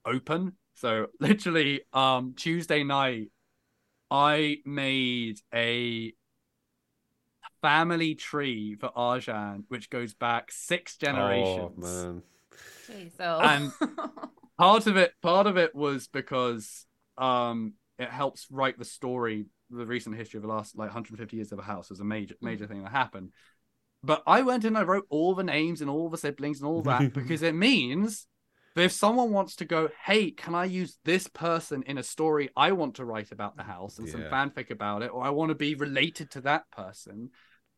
open. 0.04 0.52
So, 0.74 1.06
literally, 1.20 1.82
um, 1.92 2.34
Tuesday 2.36 2.84
night, 2.84 3.30
I 4.10 4.58
made 4.64 5.40
a 5.54 6.12
family 7.62 8.14
tree 8.14 8.74
for 8.74 8.88
Arjan, 8.88 9.64
which 9.68 9.90
goes 9.90 10.14
back 10.14 10.50
six 10.50 10.96
generations. 10.96 11.76
Oh 11.76 11.80
man. 11.80 12.22
Okay, 12.88 13.10
so 13.16 13.40
And- 13.40 13.72
part 14.58 14.86
of 14.86 14.96
it 14.96 15.12
part 15.22 15.46
of 15.46 15.56
it 15.56 15.74
was 15.74 16.06
because 16.08 16.86
um 17.16 17.74
it 17.98 18.10
helps 18.10 18.46
write 18.50 18.78
the 18.78 18.84
story 18.84 19.46
the 19.70 19.86
recent 19.86 20.16
history 20.16 20.36
of 20.38 20.42
the 20.42 20.48
last 20.48 20.76
like 20.76 20.88
150 20.88 21.36
years 21.36 21.52
of 21.52 21.58
a 21.58 21.62
house. 21.62 21.90
Was 21.90 22.00
a 22.00 22.04
major 22.04 22.34
major 22.40 22.66
thing 22.66 22.82
that 22.82 22.90
happened. 22.90 23.30
But 24.02 24.22
i 24.26 24.40
went 24.42 24.64
in 24.64 24.68
and 24.68 24.78
i 24.78 24.82
wrote 24.82 25.06
all 25.10 25.34
the 25.34 25.44
names 25.44 25.80
and 25.80 25.90
all 25.90 26.08
the 26.08 26.18
siblings 26.18 26.60
and 26.60 26.68
all 26.68 26.82
that 26.82 27.12
because 27.14 27.42
it 27.42 27.54
means 27.54 28.26
that 28.74 28.84
if 28.84 28.92
someone 28.92 29.32
wants 29.32 29.56
to 29.56 29.64
go 29.64 29.88
hey 30.04 30.30
can 30.30 30.54
i 30.54 30.64
use 30.64 30.98
this 31.04 31.26
person 31.28 31.82
in 31.86 31.98
a 31.98 32.02
story 32.02 32.48
i 32.56 32.72
want 32.72 32.94
to 32.94 33.04
write 33.04 33.32
about 33.32 33.56
the 33.56 33.62
house 33.62 33.98
and 33.98 34.08
some 34.08 34.22
fanfic 34.22 34.70
about 34.70 35.02
it 35.02 35.10
or 35.12 35.22
i 35.22 35.30
want 35.30 35.48
to 35.48 35.54
be 35.54 35.74
related 35.74 36.30
to 36.30 36.40
that 36.40 36.70
person 36.70 37.30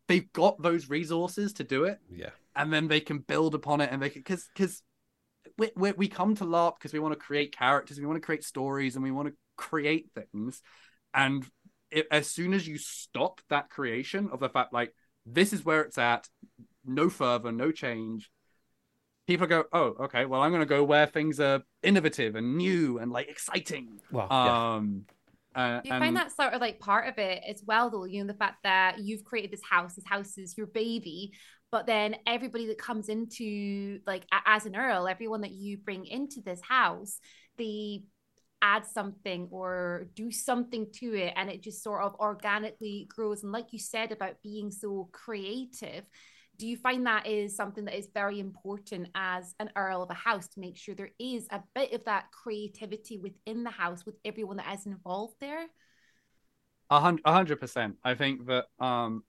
they've 0.09 0.32
got 0.32 0.61
those 0.61 0.90
resources 0.90 1.53
to 1.55 1.64
do 1.64 1.84
it, 1.84 1.99
Yeah. 2.11 2.30
and 2.55 2.72
then 2.72 2.88
they 2.88 3.01
can 3.01 3.18
build 3.18 3.55
upon 3.55 3.80
it, 3.80 3.90
and 3.90 4.03
they 4.03 4.11
can 4.11 4.20
because 4.20 4.49
because 4.55 4.82
we, 5.59 5.70
we 5.76 5.93
we 5.93 6.09
come 6.09 6.34
to 6.36 6.45
LARP 6.45 6.74
because 6.78 6.93
we 6.93 6.99
want 6.99 7.12
to 7.14 7.18
create 7.20 7.57
characters, 7.57 7.99
we 7.99 8.07
want 8.07 8.16
to 8.16 8.26
create 8.26 8.45
stories, 8.45 8.95
and 8.95 9.03
we 9.03 9.11
want 9.11 9.28
to 9.28 9.34
create 9.57 10.11
things, 10.14 10.62
and 11.14 11.47
it, 11.90 12.07
as 12.11 12.26
soon 12.26 12.53
as 12.53 12.66
you 12.66 12.78
stop 12.78 13.40
that 13.49 13.70
creation 13.70 14.28
of 14.32 14.40
the 14.40 14.49
fact 14.49 14.72
like 14.72 14.95
this 15.24 15.53
is 15.53 15.64
where 15.64 15.82
it's 15.82 15.99
at, 15.99 16.28
no 16.84 17.09
further, 17.09 17.53
no 17.53 17.70
change. 17.70 18.30
People 19.27 19.47
go, 19.47 19.64
oh, 19.73 19.95
okay. 20.01 20.25
Well, 20.27 20.43
I'm 20.43 20.51
going 20.51 20.62
to 20.62 20.66
go 20.66 20.83
where 20.83 21.07
things 21.07 21.39
are 21.39 21.62
innovative 21.83 22.35
and 22.35 22.57
new 22.57 22.99
and 22.99 23.12
like 23.12 23.29
exciting. 23.29 24.01
Well, 24.11 24.27
yeah. 24.31 24.75
Um, 24.75 25.05
uh, 25.55 25.81
You 25.85 25.93
and- 25.93 26.03
find 26.03 26.16
that 26.16 26.33
sort 26.33 26.55
of 26.55 26.61
like 26.61 26.81
part 26.81 27.09
of 27.09 27.18
it 27.18 27.43
as 27.49 27.62
well, 27.64 27.89
though. 27.91 28.05
You 28.05 28.23
know, 28.23 28.27
the 28.33 28.39
fact 28.39 28.64
that 28.64 28.99
you've 28.99 29.25
created 29.25 29.53
this 29.53 29.62
house, 29.68 29.95
this 29.95 30.05
house 30.07 30.39
is 30.39 30.57
your 30.59 30.66
baby, 30.66 31.33
but 31.70 31.87
then 31.87 32.16
everybody 32.27 32.66
that 32.66 32.79
comes 32.79 33.09
into 33.09 34.01
like 34.07 34.25
a- 34.33 34.43
as 34.49 34.66
an 34.66 34.75
earl, 34.75 35.07
everyone 35.07 35.43
that 35.43 35.53
you 35.53 35.79
bring 35.79 36.05
into 36.07 36.41
this 36.41 36.61
house, 36.61 37.18
they 37.59 38.03
add 38.61 38.87
something 38.87 39.49
or 39.51 40.07
do 40.14 40.31
something 40.33 40.87
to 40.95 41.14
it, 41.14 41.33
and 41.37 41.49
it 41.51 41.62
just 41.62 41.83
sort 41.83 42.03
of 42.03 42.14
organically 42.16 43.07
grows. 43.09 43.43
And 43.43 43.53
like 43.53 43.73
you 43.73 43.79
said 43.79 44.11
about 44.11 44.43
being 44.43 44.70
so 44.73 45.09
creative. 45.12 46.05
Do 46.59 46.66
you 46.66 46.76
find 46.76 47.07
that 47.07 47.26
is 47.26 47.57
something 47.57 47.86
that 47.86 47.96
is 47.96 48.09
very 48.12 48.38
important 48.38 49.09
as 49.14 49.55
an 49.59 49.70
earl 49.74 50.03
of 50.03 50.11
a 50.11 50.14
house 50.14 50.46
to 50.48 50.61
make 50.61 50.76
sure 50.76 50.94
there 50.94 51.11
is 51.18 51.46
a 51.50 51.62
bit 51.74 51.92
of 51.92 52.05
that 52.05 52.26
creativity 52.30 53.18
within 53.18 53.64
the 53.64 53.70
house 53.70 54.07
with 54.07 54.16
everyone 54.24 54.59
that 54.59 54.72
is 54.74 54.86
involved 54.86 55.34
there? 55.40 55.66
A 56.90 57.00
hundred 57.00 57.59
percent. 57.59 57.96
I 58.05 58.14
think 58.14 58.46
that, 58.46 58.66
um, 58.78 59.24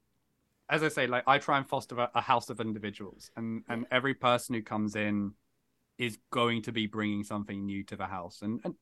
as 0.70 0.84
I 0.84 0.90
say, 0.90 1.08
like 1.08 1.24
I 1.26 1.38
try 1.38 1.58
and 1.58 1.68
foster 1.68 1.98
a, 1.98 2.12
a 2.14 2.22
house 2.22 2.50
of 2.50 2.60
individuals, 2.60 3.32
and 3.38 3.64
and 3.70 3.86
every 3.90 4.14
person 4.14 4.54
who 4.54 4.62
comes 4.62 4.98
in 4.98 5.32
is 5.98 6.18
going 6.30 6.64
to 6.64 6.74
be 6.74 6.88
bringing 6.88 7.24
something 7.24 7.66
new 7.66 7.84
to 7.86 7.96
the 7.96 8.06
house, 8.06 8.42
and 8.42 8.60
and 8.66 8.76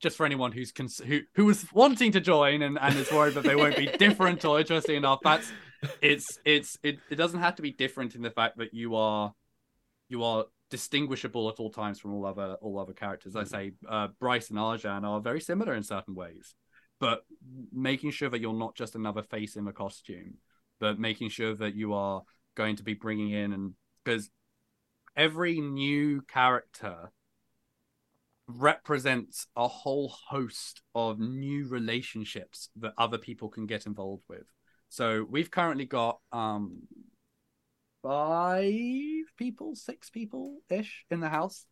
just 0.00 0.16
for 0.16 0.26
anyone 0.26 0.50
who's 0.50 0.72
cons- 0.72 1.00
who 1.06 1.20
who 1.34 1.44
was 1.44 1.66
wanting 1.72 2.10
to 2.12 2.20
join 2.20 2.62
and 2.62 2.78
and 2.80 2.96
is 2.96 3.12
worried 3.12 3.34
that 3.34 3.44
they 3.44 3.54
won't 3.54 3.76
be 3.76 3.86
different 3.98 4.44
or 4.44 4.58
interesting 4.58 4.96
enough, 4.96 5.20
that's 5.22 5.52
it's 6.02 6.38
it's 6.44 6.76
it, 6.82 6.98
it 7.10 7.16
doesn't 7.16 7.40
have 7.40 7.56
to 7.56 7.62
be 7.62 7.72
different 7.72 8.14
in 8.14 8.22
the 8.22 8.30
fact 8.30 8.58
that 8.58 8.74
you 8.74 8.94
are 8.96 9.34
you 10.08 10.22
are 10.22 10.46
distinguishable 10.70 11.48
at 11.48 11.56
all 11.60 11.70
times 11.70 12.00
from 12.00 12.14
all 12.14 12.26
other 12.26 12.56
all 12.60 12.78
other 12.78 12.92
characters. 12.92 13.36
I 13.36 13.44
say 13.44 13.72
uh, 13.88 14.08
Bryce 14.18 14.50
and 14.50 14.58
Arjan 14.58 15.04
are 15.04 15.20
very 15.20 15.40
similar 15.40 15.74
in 15.74 15.82
certain 15.82 16.14
ways, 16.14 16.54
but 17.00 17.24
making 17.72 18.10
sure 18.10 18.28
that 18.30 18.40
you're 18.40 18.52
not 18.52 18.74
just 18.74 18.94
another 18.94 19.22
face 19.22 19.56
in 19.56 19.66
a 19.66 19.72
costume, 19.72 20.34
but 20.80 20.98
making 20.98 21.28
sure 21.30 21.54
that 21.54 21.74
you 21.74 21.92
are 21.94 22.22
going 22.54 22.76
to 22.76 22.82
be 22.82 22.94
bringing 22.94 23.30
in 23.30 23.52
and 23.52 23.74
because 24.04 24.30
every 25.16 25.60
new 25.60 26.22
character 26.22 27.10
represents 28.46 29.46
a 29.56 29.66
whole 29.66 30.08
host 30.28 30.82
of 30.94 31.18
new 31.18 31.66
relationships 31.66 32.68
that 32.76 32.92
other 32.98 33.18
people 33.18 33.48
can 33.48 33.66
get 33.66 33.86
involved 33.86 34.24
with. 34.28 34.44
So 34.94 35.26
we've 35.28 35.50
currently 35.50 35.86
got 35.86 36.20
um 36.30 36.82
five 38.00 39.24
people, 39.36 39.74
six 39.74 40.08
people 40.08 40.58
ish 40.70 41.04
in 41.10 41.18
the 41.18 41.28
house. 41.28 41.66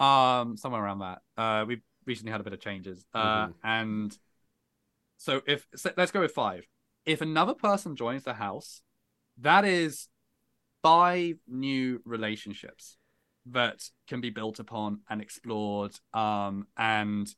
Um 0.00 0.56
somewhere 0.56 0.82
around 0.82 0.98
that. 0.98 1.18
Uh 1.36 1.64
we've 1.68 1.82
recently 2.04 2.32
had 2.32 2.40
a 2.40 2.44
bit 2.44 2.52
of 2.52 2.58
changes. 2.58 3.06
Uh 3.14 3.46
Mhm. 3.46 3.54
and 3.62 4.18
so 5.18 5.40
if 5.46 5.68
so 5.76 5.92
let's 5.96 6.10
go 6.10 6.20
with 6.20 6.32
five. 6.32 6.66
If 7.06 7.20
another 7.20 7.54
person 7.54 7.94
joins 7.94 8.24
the 8.24 8.34
house, 8.34 8.82
that 9.38 9.64
is 9.64 10.08
five 10.82 11.36
new 11.46 12.02
relationships 12.04 12.96
that 13.46 13.88
can 14.08 14.20
be 14.20 14.30
built 14.30 14.58
upon 14.58 15.02
and 15.08 15.22
explored 15.22 15.94
um 16.12 16.66
and 16.76 17.32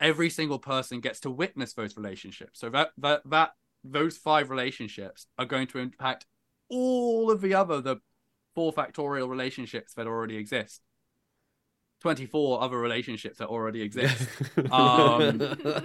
every 0.00 0.30
single 0.30 0.58
person 0.58 1.00
gets 1.00 1.20
to 1.20 1.30
witness 1.30 1.74
those 1.74 1.98
relationships 1.98 2.58
so 2.58 2.70
that 2.70 2.92
that 2.96 3.20
that 3.26 3.50
those 3.84 4.16
five 4.16 4.50
relationships 4.50 5.26
are 5.38 5.44
going 5.46 5.66
to 5.68 5.78
impact 5.78 6.26
all 6.68 7.30
of 7.30 7.40
the 7.40 7.54
other 7.54 7.80
the 7.80 7.96
four 8.54 8.72
factorial 8.72 9.28
relationships 9.28 9.94
that 9.94 10.06
already 10.06 10.36
exist. 10.36 10.80
24 12.02 12.62
other 12.62 12.78
relationships 12.78 13.38
that 13.38 13.48
already 13.48 13.82
exist. 13.82 14.28
Um, 14.72 15.40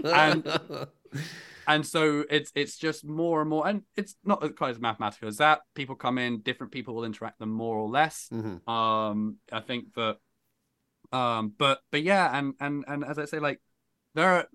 and- 0.06 0.88
and 1.68 1.86
so 1.86 2.26
it's 2.30 2.52
it's 2.56 2.76
just 2.78 3.06
more 3.06 3.40
and 3.42 3.50
more 3.50 3.68
and 3.68 3.84
it's 3.96 4.16
not 4.26 4.44
as 4.44 4.52
quite 4.58 4.72
as 4.72 4.80
mathematical 4.80 5.28
as 5.28 5.38
that. 5.38 5.62
People 5.76 5.96
come 5.96 6.18
in 6.18 6.42
different 6.42 6.72
people 6.74 6.96
will 6.96 7.04
interact 7.06 7.38
them 7.40 7.52
more 7.52 7.78
or 7.78 7.88
less. 7.90 8.28
Mhm. 8.34 8.68
um 8.68 9.38
i 9.52 9.60
think 9.60 9.94
that 9.96 10.18
um 11.12 11.54
but 11.58 11.82
but 11.92 12.02
yeah 12.02 12.36
and 12.38 12.54
and 12.60 12.84
and 12.88 13.04
as 13.06 13.20
i 13.20 13.26
say 13.26 13.40
like 13.40 13.62
there 14.16 14.30
are 14.32 14.48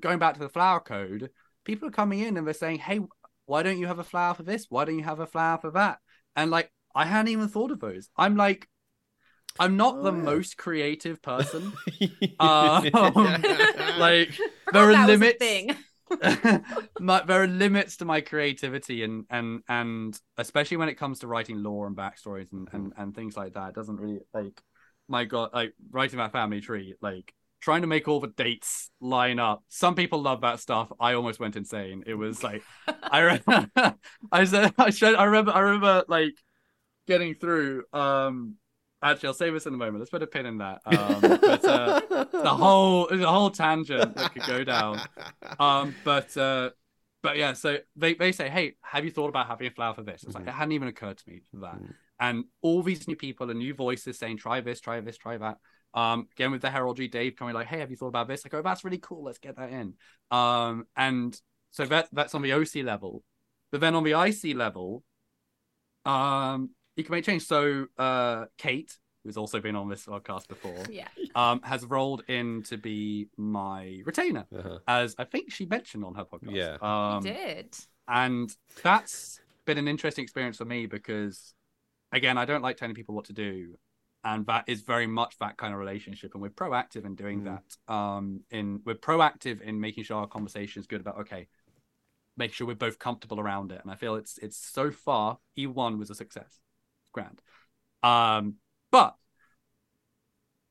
going 0.00 0.18
back 0.18 0.34
to 0.34 0.40
the 0.40 0.48
flower 0.48 0.80
code 0.80 1.30
people 1.66 1.88
are 1.88 1.92
coming 1.92 2.20
in 2.20 2.36
and 2.38 2.46
they're 2.46 2.54
saying 2.54 2.78
hey 2.78 3.00
why 3.46 3.62
don't 3.62 3.78
you 3.78 3.86
have 3.86 4.00
a 4.00 4.04
flower 4.04 4.34
for 4.34 4.42
this? 4.42 4.66
Why 4.70 4.84
don't 4.84 4.98
you 4.98 5.04
have 5.04 5.20
a 5.20 5.26
flower 5.26 5.58
for 5.58 5.70
that? 5.72 5.98
And 6.34 6.50
like 6.50 6.70
i 6.94 7.04
hadn't 7.04 7.32
even 7.32 7.48
thought 7.48 7.70
of 7.70 7.80
those. 7.80 8.08
I'm 8.16 8.36
like 8.36 8.68
i'm 9.58 9.76
not 9.76 9.96
Oh, 9.98 10.04
the 10.04 10.12
yeah. 10.12 10.22
most 10.22 10.56
creative 10.56 11.22
person. 11.22 11.72
Um, 12.38 12.90
like 13.98 14.30
there 14.72 14.90
are 14.90 14.92
that 14.92 15.08
was 15.08 15.22
a 15.22 15.24
limits 15.24 15.38
thing. 15.38 15.76
my, 16.98 17.22
there 17.22 17.42
are 17.42 17.46
limits 17.46 17.96
to 17.98 18.04
my 18.04 18.20
creativity 18.20 19.02
and 19.04 19.24
and 19.30 19.62
and 19.68 20.20
especially 20.36 20.76
when 20.76 20.88
it 20.88 20.94
comes 20.94 21.20
to 21.20 21.26
writing 21.26 21.62
lore 21.62 21.86
and 21.86 21.96
backstories 21.96 22.52
and 22.52 22.68
and, 22.72 22.92
and 22.96 23.14
things 23.14 23.36
like 23.36 23.54
that 23.54 23.70
it 23.70 23.74
doesn't 23.74 23.96
really 23.96 24.20
like 24.34 24.60
my 25.08 25.24
god 25.24 25.50
like 25.52 25.72
writing 25.90 26.18
that 26.18 26.32
family 26.32 26.60
tree 26.60 26.94
like 27.00 27.32
trying 27.66 27.80
to 27.82 27.88
make 27.88 28.06
all 28.06 28.20
the 28.20 28.28
dates 28.28 28.90
line 29.00 29.40
up. 29.40 29.64
Some 29.66 29.96
people 29.96 30.22
love 30.22 30.42
that 30.42 30.60
stuff. 30.60 30.86
I 31.00 31.14
almost 31.14 31.40
went 31.40 31.56
insane. 31.56 32.04
It 32.06 32.14
was 32.14 32.44
like 32.44 32.62
i 33.02 33.18
re- 33.20 33.42
i 34.32 34.44
said 34.44 34.72
i 34.78 34.90
said 34.90 35.16
i 35.16 35.24
remember 35.24 35.50
i 35.50 35.58
remember 35.58 36.04
like 36.06 36.34
getting 37.08 37.34
through 37.34 37.82
um 37.92 38.54
actually 39.02 39.26
i'll 39.26 39.34
save 39.34 39.52
this 39.52 39.66
in 39.66 39.74
a 39.74 39.76
moment. 39.76 39.98
Let's 39.98 40.10
put 40.12 40.22
a 40.22 40.28
pin 40.28 40.46
in 40.46 40.58
that. 40.58 40.78
Um 40.86 41.20
but 41.20 41.64
uh 41.64 42.00
the 42.46 42.54
whole 42.62 43.08
the 43.08 43.26
whole 43.36 43.50
tangent 43.50 44.14
that 44.14 44.32
could 44.32 44.46
go 44.46 44.62
down. 44.62 45.00
Um 45.58 45.96
but 46.04 46.36
uh 46.36 46.70
but 47.24 47.36
yeah 47.36 47.54
so 47.54 47.78
they, 47.96 48.14
they 48.14 48.30
say 48.30 48.48
hey 48.48 48.74
have 48.82 49.04
you 49.04 49.10
thought 49.10 49.28
about 49.34 49.48
having 49.48 49.66
a 49.66 49.70
flower 49.72 49.94
for 49.94 50.04
this? 50.04 50.22
It's 50.22 50.36
like 50.36 50.44
Mhm. 50.44 50.48
it 50.50 50.54
hadn't 50.60 50.72
even 50.78 50.86
occurred 50.94 51.18
to 51.18 51.28
me 51.28 51.40
for 51.50 51.56
that. 51.66 51.78
Mhm. 51.80 51.94
and 52.20 52.44
all 52.62 52.82
these 52.84 53.08
new 53.08 53.16
people 53.16 53.50
and 53.50 53.58
new 53.58 53.74
voices 53.74 54.18
saying 54.20 54.36
try 54.38 54.60
this 54.60 54.78
try 54.80 55.00
this 55.00 55.18
try 55.18 55.36
that 55.36 55.56
um 55.96 56.28
again 56.32 56.52
with 56.52 56.62
the 56.62 56.70
heraldry 56.70 57.08
dave 57.08 57.34
coming 57.36 57.54
like 57.54 57.66
hey 57.66 57.80
have 57.80 57.90
you 57.90 57.96
thought 57.96 58.08
about 58.08 58.28
this 58.28 58.42
i 58.46 58.48
go 58.48 58.62
that's 58.62 58.84
really 58.84 58.98
cool 58.98 59.24
let's 59.24 59.38
get 59.38 59.56
that 59.56 59.70
in 59.70 59.94
um 60.30 60.86
and 60.96 61.40
so 61.72 61.84
that 61.86 62.08
that's 62.12 62.34
on 62.34 62.42
the 62.42 62.52
oc 62.52 62.74
level 62.76 63.24
but 63.72 63.80
then 63.80 63.94
on 63.96 64.04
the 64.04 64.12
ic 64.12 64.54
level 64.56 65.02
um 66.04 66.70
you 66.96 67.04
can 67.04 67.12
make 67.12 67.24
change 67.24 67.44
so 67.46 67.86
uh 67.98 68.44
kate 68.58 68.96
who's 69.24 69.36
also 69.36 69.60
been 69.60 69.74
on 69.74 69.88
this 69.88 70.06
podcast 70.06 70.46
before 70.46 70.84
yeah. 70.90 71.08
um, 71.34 71.60
has 71.62 71.84
rolled 71.84 72.22
in 72.28 72.62
to 72.62 72.76
be 72.78 73.28
my 73.36 74.00
retainer, 74.04 74.46
Uh-huh. 74.56 74.78
as 74.86 75.16
I 75.18 75.24
think 75.24 75.50
she 75.50 75.66
mentioned 75.66 76.04
on 76.04 76.14
her 76.14 76.24
podcast. 76.24 76.54
Yeah. 76.54 76.76
Um, 76.80 77.26
you 77.26 77.32
did. 77.32 77.76
and 78.06 78.48
that's 78.84 79.40
been 79.64 79.78
an 79.78 79.88
interesting 79.88 80.22
experience 80.22 80.58
for 80.58 80.64
me 80.64 80.86
because, 80.86 81.54
again, 82.12 82.38
I 82.38 82.44
don't 82.44 82.62
like 82.62 82.76
telling 82.76 82.94
people 82.94 83.16
what 83.16 83.24
to 83.24 83.32
do, 83.32 83.74
and 84.26 84.44
that 84.46 84.64
is 84.66 84.82
very 84.82 85.06
much 85.06 85.38
that 85.38 85.56
kind 85.56 85.72
of 85.72 85.78
relationship. 85.78 86.34
And 86.34 86.42
we're 86.42 86.50
proactive 86.50 87.04
in 87.04 87.14
doing 87.14 87.42
Mhm. 87.42 87.44
that. 87.44 87.94
Um, 87.94 88.44
in 88.50 88.82
we're 88.84 88.96
proactive 88.96 89.60
in 89.60 89.80
making 89.80 90.02
sure 90.02 90.18
our 90.18 90.26
conversation 90.26 90.80
is 90.80 90.88
good 90.88 91.00
about 91.00 91.18
okay, 91.18 91.46
make 92.36 92.52
sure 92.52 92.66
we're 92.66 92.74
both 92.74 92.98
comfortable 92.98 93.38
around 93.38 93.70
it. 93.70 93.80
And 93.80 93.90
I 93.90 93.94
feel 93.94 94.16
it's 94.16 94.36
it's 94.38 94.56
so 94.56 94.90
far 94.90 95.38
E 95.56 95.68
one 95.68 95.96
was 95.98 96.10
a 96.10 96.14
success, 96.14 96.60
grand. 97.12 97.40
Um, 98.02 98.56
but 98.90 99.16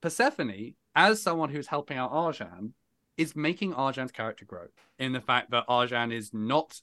Persephone, 0.01 0.75
as 0.93 1.21
someone 1.21 1.49
who's 1.49 1.67
helping 1.67 1.97
out 1.97 2.11
Arjan, 2.11 2.73
is 3.15 3.37
making 3.37 3.73
Arjan's 3.73 4.11
character 4.11 4.43
grow 4.43 4.67
in 4.99 5.13
the 5.13 5.21
fact 5.21 5.51
that 5.51 5.65
Arjan 5.67 6.11
is 6.11 6.33
not 6.33 6.81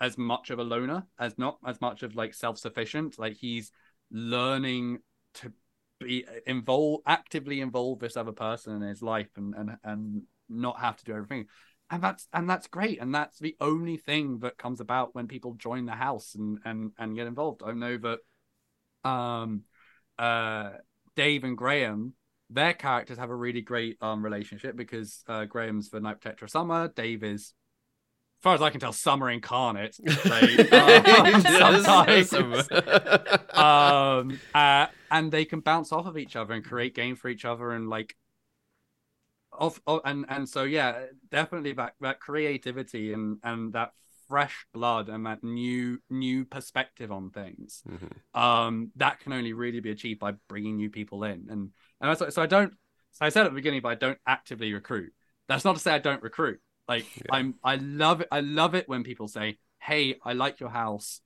as 0.00 0.18
much 0.18 0.50
of 0.50 0.58
a 0.58 0.64
loner, 0.64 1.06
as 1.16 1.38
not 1.38 1.58
as 1.64 1.80
much 1.80 2.02
of 2.02 2.16
like 2.16 2.34
self-sufficient. 2.34 3.20
Like 3.20 3.34
he's 3.34 3.70
learning 4.10 4.98
to 5.34 5.52
be 5.98 6.24
involved, 6.46 7.02
actively 7.06 7.60
involve 7.60 7.98
this 7.98 8.16
other 8.16 8.32
person 8.32 8.76
in 8.76 8.82
his 8.82 9.02
life, 9.02 9.30
and 9.36 9.54
and 9.54 9.76
and 9.84 10.22
not 10.48 10.80
have 10.80 10.96
to 10.96 11.04
do 11.04 11.12
everything. 11.12 11.46
And 11.90 12.02
that's 12.02 12.28
and 12.32 12.48
that's 12.48 12.66
great, 12.66 13.00
and 13.00 13.14
that's 13.14 13.38
the 13.38 13.56
only 13.60 13.96
thing 13.96 14.40
that 14.40 14.58
comes 14.58 14.80
about 14.80 15.14
when 15.14 15.26
people 15.26 15.54
join 15.54 15.86
the 15.86 15.92
house 15.92 16.34
and 16.34 16.58
and 16.64 16.92
and 16.98 17.16
get 17.16 17.26
involved. 17.26 17.62
I 17.64 17.72
know 17.72 17.98
that, 17.98 19.08
um, 19.08 19.62
uh, 20.18 20.72
Dave 21.16 21.44
and 21.44 21.56
Graham 21.56 22.14
their 22.50 22.72
characters 22.72 23.18
have 23.18 23.30
a 23.30 23.34
really 23.36 23.60
great 23.60 23.98
um 24.00 24.24
relationship 24.24 24.76
because 24.76 25.22
uh, 25.28 25.44
Graham's 25.44 25.90
the 25.90 26.00
Night 26.00 26.20
Protector 26.20 26.46
of 26.46 26.50
Summer, 26.50 26.88
Dave 26.88 27.22
is 27.22 27.52
far 28.42 28.54
as 28.54 28.62
I 28.62 28.70
can 28.70 28.80
tell, 28.80 28.92
summer 28.92 29.30
incarnate. 29.30 29.96
Right? 30.24 30.72
Um, 30.72 31.40
sometimes. 31.84 32.70
um, 33.54 34.40
uh, 34.54 34.86
and 35.10 35.32
they 35.32 35.44
can 35.44 35.60
bounce 35.60 35.92
off 35.92 36.06
of 36.06 36.16
each 36.18 36.36
other 36.36 36.54
and 36.54 36.64
create 36.64 36.94
game 36.94 37.16
for 37.16 37.28
each 37.28 37.44
other 37.44 37.72
and 37.72 37.88
like 37.88 38.16
off, 39.52 39.80
off 39.86 40.00
and 40.04 40.24
and 40.28 40.48
so 40.48 40.62
yeah, 40.64 41.06
definitely 41.30 41.72
that 41.72 41.94
that 42.00 42.20
creativity 42.20 43.12
and 43.12 43.38
and 43.42 43.72
that 43.72 43.92
fresh 44.28 44.66
blood 44.74 45.08
and 45.08 45.24
that 45.26 45.42
new 45.42 45.98
new 46.10 46.44
perspective 46.44 47.10
on 47.10 47.30
things 47.30 47.82
Mhm. 47.88 48.38
um 48.38 48.90
that 48.96 49.20
can 49.20 49.32
only 49.32 49.54
really 49.54 49.80
be 49.80 49.90
achieved 49.90 50.20
by 50.20 50.32
bringing 50.50 50.76
new 50.76 50.90
people 50.90 51.24
in 51.24 51.46
and 51.48 51.70
and 52.02 52.18
so, 52.18 52.28
so 52.28 52.42
i 52.42 52.46
don't 52.46 52.74
so 53.12 53.24
i 53.24 53.30
said 53.30 53.46
at 53.46 53.52
the 53.52 53.54
beginning 53.54 53.80
but 53.80 53.88
i 53.88 53.94
don't 53.94 54.18
actively 54.26 54.74
recruit 54.74 55.14
that's 55.48 55.64
not 55.64 55.76
to 55.76 55.80
say 55.80 55.94
i 55.94 55.98
don't 55.98 56.22
recruit 56.22 56.60
like 56.88 57.06
Yeah. 57.16 57.22
i'm 57.32 57.54
i 57.62 57.76
love 57.76 58.20
it 58.22 58.28
i 58.32 58.40
love 58.40 58.74
it 58.74 58.88
when 58.88 59.02
people 59.04 59.28
say 59.28 59.58
hey 59.80 60.16
i 60.24 60.32
like 60.32 60.60
your 60.60 60.70
house 60.70 61.20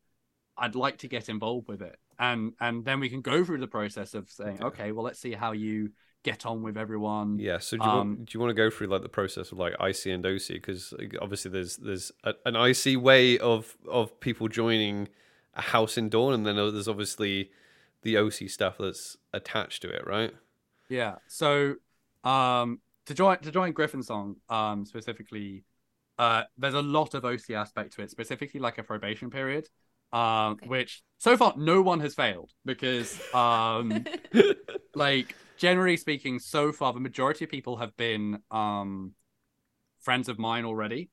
i'd 0.59 0.75
like 0.75 0.99
to 0.99 1.09
get 1.09 1.29
involved 1.29 1.69
with 1.69 1.83
it 1.83 1.97
and 2.19 2.53
and 2.61 2.85
then 2.85 3.01
we 3.01 3.09
can 3.09 3.21
go 3.23 3.45
through 3.45 3.59
the 3.59 3.67
process 3.67 4.15
of 4.15 4.31
saying 4.31 4.59
Okay. 4.63 4.67
okay 4.83 4.93
well 4.93 5.05
let's 5.05 5.19
see 5.21 5.33
how 5.33 5.53
you 5.53 5.93
get 6.25 6.47
on 6.47 6.63
with 6.63 6.77
everyone 6.77 7.37
Yeah. 7.41 7.59
So 7.59 7.77
do 7.77 7.85
you, 7.85 7.91
Um, 7.91 7.97
want, 7.97 8.25
do 8.27 8.31
you 8.37 8.41
want 8.41 8.51
to 8.51 8.55
go 8.55 8.71
through 8.71 8.87
like 8.87 9.03
the 9.03 9.09
process 9.09 9.51
of 9.51 9.59
like 9.59 9.75
IC 9.81 10.07
and 10.07 10.25
OC 10.25 10.49
because 10.51 10.95
obviously 11.21 11.51
there's 11.51 11.79
there's 11.79 12.13
a, 12.23 12.35
an 12.47 12.55
IC 12.55 13.03
way 13.03 13.39
of 13.39 13.77
of 13.89 14.21
people 14.21 14.47
joining 14.47 15.09
a 15.55 15.63
house 15.63 15.99
in 15.99 16.09
Dawn, 16.09 16.33
and 16.33 16.47
then 16.47 16.55
there's 16.55 16.87
obviously 16.87 17.51
the 18.03 18.17
OC 18.17 18.49
stuff 18.49 18.77
that's 18.79 19.17
attached 19.33 19.83
to 19.83 19.89
it, 19.89 20.07
right? 20.07 20.33
Yeah. 20.89 21.17
So, 21.27 21.75
um, 22.23 22.81
to 23.07 23.15
join 23.15 23.39
to 23.39 23.51
join 23.51 23.73
Griffenstone, 23.73 24.37
um, 24.49 24.85
specifically, 24.85 25.65
uh, 26.19 26.45
there's 26.57 26.75
a 26.75 26.83
lot 26.83 27.15
of 27.15 27.25
OC 27.25 27.55
aspect 27.55 27.95
to 27.95 28.03
it, 28.03 28.11
specifically 28.11 28.61
like 28.61 28.79
a 28.79 28.83
probation 28.83 29.31
period, 29.31 29.69
um, 30.13 30.53
Okay. 30.55 30.67
which 30.69 31.03
so 31.19 31.37
far 31.37 31.55
no 31.57 31.83
one 31.83 32.01
has 32.01 32.15
failed 32.15 32.53
because, 32.65 33.21
um, 33.33 34.09
like 34.95 35.37
generally 35.57 35.97
speaking, 35.97 36.39
so 36.39 36.73
far 36.73 36.93
the 36.93 37.01
majority 37.01 37.45
of 37.45 37.51
people 37.51 37.77
have 37.77 37.97
been 37.97 38.39
um 38.51 39.13
friends 40.01 40.29
of 40.29 40.39
mine 40.39 40.65
already. 40.65 41.11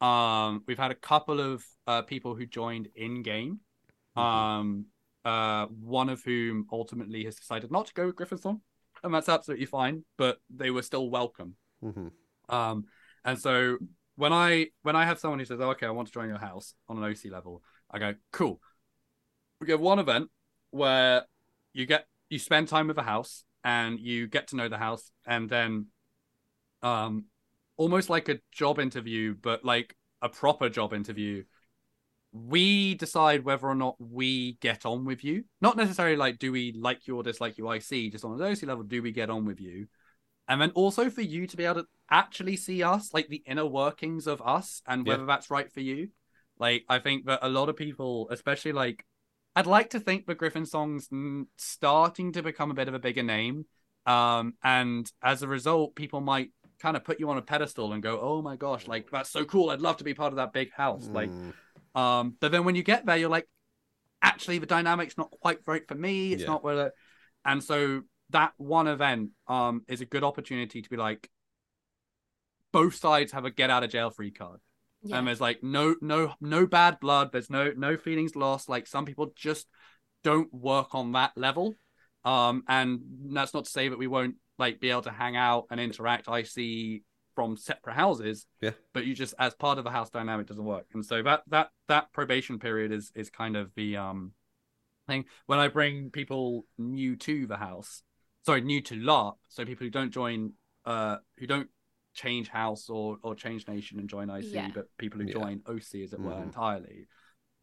Um, 0.00 0.62
we've 0.66 0.78
had 0.78 0.90
a 0.90 0.94
couple 0.96 1.40
of 1.40 1.64
uh, 1.86 2.02
people 2.02 2.34
who 2.34 2.46
joined 2.46 2.88
in 2.94 3.22
game. 3.22 3.60
Mhm. 4.16 4.22
Um, 4.22 4.86
uh, 5.24 5.66
one 5.66 6.08
of 6.08 6.22
whom 6.24 6.66
ultimately 6.72 7.24
has 7.24 7.36
decided 7.36 7.70
not 7.70 7.86
to 7.86 7.94
go 7.94 8.06
with 8.06 8.16
Griffenstone, 8.16 8.60
and 9.02 9.12
that's 9.14 9.28
absolutely 9.28 9.66
fine. 9.66 10.04
But 10.16 10.38
they 10.48 10.70
were 10.70 10.82
still 10.82 11.10
welcome. 11.10 11.56
hmm 11.82 12.08
Um, 12.48 12.86
and 13.24 13.38
so 13.38 13.78
when 14.16 14.32
I 14.32 14.68
when 14.82 14.96
I 14.96 15.04
have 15.04 15.18
someone 15.18 15.38
who 15.38 15.44
says, 15.44 15.60
oh, 15.60 15.70
"Okay, 15.70 15.86
I 15.86 15.90
want 15.90 16.08
to 16.08 16.14
join 16.14 16.28
your 16.28 16.38
house 16.38 16.74
on 16.88 16.98
an 16.98 17.04
OC 17.04 17.30
level," 17.30 17.62
I 17.90 17.98
go, 17.98 18.14
"Cool." 18.32 18.60
We 19.60 19.70
have 19.70 19.80
one 19.80 19.98
event 19.98 20.30
where 20.70 21.24
you 21.72 21.86
get 21.86 22.06
you 22.28 22.38
spend 22.38 22.68
time 22.68 22.88
with 22.88 22.98
a 22.98 23.02
house 23.02 23.44
and 23.64 23.98
you 23.98 24.26
get 24.26 24.48
to 24.48 24.56
know 24.56 24.68
the 24.68 24.78
house, 24.78 25.10
and 25.26 25.48
then, 25.50 25.86
um, 26.82 27.26
almost 27.76 28.08
like 28.08 28.28
a 28.28 28.40
job 28.52 28.78
interview, 28.78 29.34
but 29.34 29.64
like 29.64 29.94
a 30.22 30.28
proper 30.28 30.68
job 30.68 30.92
interview. 30.94 31.44
We 32.32 32.94
decide 32.94 33.44
whether 33.44 33.66
or 33.66 33.74
not 33.74 33.96
we 33.98 34.56
get 34.60 34.86
on 34.86 35.04
with 35.04 35.24
you. 35.24 35.44
Not 35.60 35.76
necessarily 35.76 36.16
like, 36.16 36.38
do 36.38 36.52
we 36.52 36.72
like 36.72 37.06
you 37.06 37.16
or 37.16 37.22
dislike 37.22 37.58
you? 37.58 37.66
I 37.68 37.80
see. 37.80 38.08
Just 38.10 38.24
on 38.24 38.40
an 38.40 38.42
OC 38.42 38.62
level, 38.62 38.84
do 38.84 39.02
we 39.02 39.10
get 39.12 39.30
on 39.30 39.44
with 39.44 39.60
you? 39.60 39.86
and 40.48 40.60
then 40.60 40.70
also 40.70 41.08
for 41.10 41.20
you 41.20 41.46
to 41.46 41.56
be 41.56 41.64
able 41.64 41.82
to 41.82 41.86
actually 42.10 42.56
see 42.56 42.82
us 42.82 43.14
like 43.14 43.28
the 43.28 43.40
inner 43.46 43.64
workings 43.64 44.26
of 44.26 44.42
us 44.42 44.82
and 44.84 45.06
Yeah. 45.06 45.12
whether 45.12 45.26
that's 45.26 45.48
right 45.48 45.70
for 45.70 45.78
you 45.80 46.08
like 46.58 46.82
i 46.88 46.98
think 46.98 47.26
that 47.26 47.38
a 47.42 47.48
lot 47.48 47.68
of 47.68 47.76
people 47.76 48.26
especially 48.30 48.72
like 48.72 49.04
i'd 49.54 49.66
like 49.66 49.90
to 49.90 50.00
think 50.00 50.26
that 50.26 50.38
Griffenstone's 50.38 51.08
starting 51.56 52.32
to 52.32 52.42
become 52.42 52.70
a 52.70 52.74
bit 52.74 52.88
of 52.88 52.94
a 52.94 52.98
bigger 52.98 53.22
name 53.22 53.66
um 54.06 54.54
and 54.64 55.10
as 55.22 55.42
a 55.42 55.46
result 55.48 55.94
people 55.94 56.20
might 56.20 56.50
kind 56.80 56.96
of 56.96 57.04
put 57.04 57.20
you 57.20 57.30
on 57.30 57.38
a 57.38 57.42
pedestal 57.42 57.92
and 57.92 58.02
go 58.02 58.18
oh 58.20 58.42
my 58.42 58.56
gosh 58.56 58.88
like 58.88 59.08
that's 59.10 59.30
so 59.30 59.44
cool 59.44 59.70
i'd 59.70 59.80
love 59.80 59.98
to 59.98 60.04
be 60.04 60.14
part 60.14 60.32
of 60.32 60.36
that 60.36 60.52
big 60.52 60.72
house 60.72 61.08
like 61.12 61.30
Mm. 61.30 61.52
Um, 61.94 62.36
but 62.40 62.52
then 62.52 62.64
when 62.64 62.74
you 62.74 62.82
get 62.82 63.06
there, 63.06 63.16
you're 63.16 63.30
like, 63.30 63.48
actually, 64.22 64.58
the 64.58 64.66
dynamic's 64.66 65.18
not 65.18 65.30
quite 65.30 65.58
right 65.66 65.86
for 65.86 65.94
me. 65.94 66.32
It's 66.32 66.42
Yeah. 66.42 66.48
not 66.48 66.64
whether, 66.64 66.92
and 67.44 67.62
so 67.62 68.02
that 68.30 68.52
one 68.58 68.86
event 68.86 69.30
um 69.48 69.82
is 69.88 70.00
a 70.00 70.06
good 70.06 70.22
opportunity 70.22 70.82
to 70.82 70.90
be 70.90 70.96
like, 70.96 71.28
both 72.72 72.94
sides 72.94 73.32
have 73.32 73.44
a 73.44 73.50
get 73.50 73.70
out 73.70 73.82
of 73.82 73.90
jail 73.90 74.10
free 74.10 74.30
card, 74.30 74.60
yeah. 75.02 75.18
and 75.18 75.26
there's 75.26 75.40
like 75.40 75.62
no 75.62 75.96
no 76.00 76.34
no 76.40 76.66
bad 76.66 77.00
blood. 77.00 77.32
There's 77.32 77.50
no 77.50 77.72
no 77.76 77.96
feelings 77.96 78.36
lost. 78.36 78.68
Like 78.68 78.86
some 78.86 79.04
people 79.04 79.32
just 79.34 79.66
don't 80.22 80.52
work 80.52 80.94
on 80.94 81.12
that 81.12 81.32
level, 81.36 81.74
um, 82.24 82.62
and 82.68 83.00
that's 83.30 83.54
not 83.54 83.64
to 83.64 83.70
say 83.70 83.88
that 83.88 83.98
we 83.98 84.06
won't 84.06 84.36
like 84.58 84.78
be 84.78 84.90
able 84.90 85.02
to 85.02 85.10
hang 85.10 85.36
out 85.36 85.66
and 85.70 85.80
interact. 85.80 86.28
I 86.28 86.42
see 86.44 87.02
from 87.40 87.56
separate 87.56 87.94
houses 87.94 88.46
Yeah. 88.60 88.72
but 88.92 89.06
you 89.06 89.14
just 89.14 89.32
as 89.38 89.54
part 89.54 89.78
of 89.78 89.84
the 89.84 89.90
house 89.90 90.10
dynamic 90.10 90.46
doesn't 90.46 90.62
work 90.62 90.84
and 90.92 91.02
so 91.02 91.22
that 91.22 91.40
that 91.48 91.70
that 91.88 92.12
probation 92.12 92.58
period 92.58 92.92
is 92.92 93.10
is 93.14 93.30
kind 93.30 93.56
of 93.56 93.70
the 93.76 93.96
um 93.96 94.32
thing 95.08 95.24
when 95.46 95.58
i 95.58 95.66
bring 95.66 96.10
people 96.10 96.66
new 96.76 97.16
to 97.16 97.46
the 97.46 97.56
house 97.56 98.02
sorry 98.44 98.60
new 98.60 98.82
to 98.82 98.94
larp 98.94 99.36
so 99.48 99.64
people 99.64 99.86
who 99.86 99.90
don't 99.90 100.10
join 100.10 100.52
uh 100.84 101.16
who 101.38 101.46
don't 101.46 101.70
change 102.12 102.48
house 102.48 102.90
or 102.90 103.16
or 103.22 103.34
change 103.34 103.66
nation 103.66 103.98
and 103.98 104.10
join 104.10 104.28
ic 104.28 104.44
Yeah. 104.52 104.68
but 104.74 104.84
people 104.98 105.18
who 105.18 105.26
Yeah. 105.26 105.32
join 105.32 105.62
oc 105.66 105.78
as 105.78 106.12
it 106.12 106.20
were 106.20 106.34
Mhm. 106.34 106.42
entirely 106.42 107.06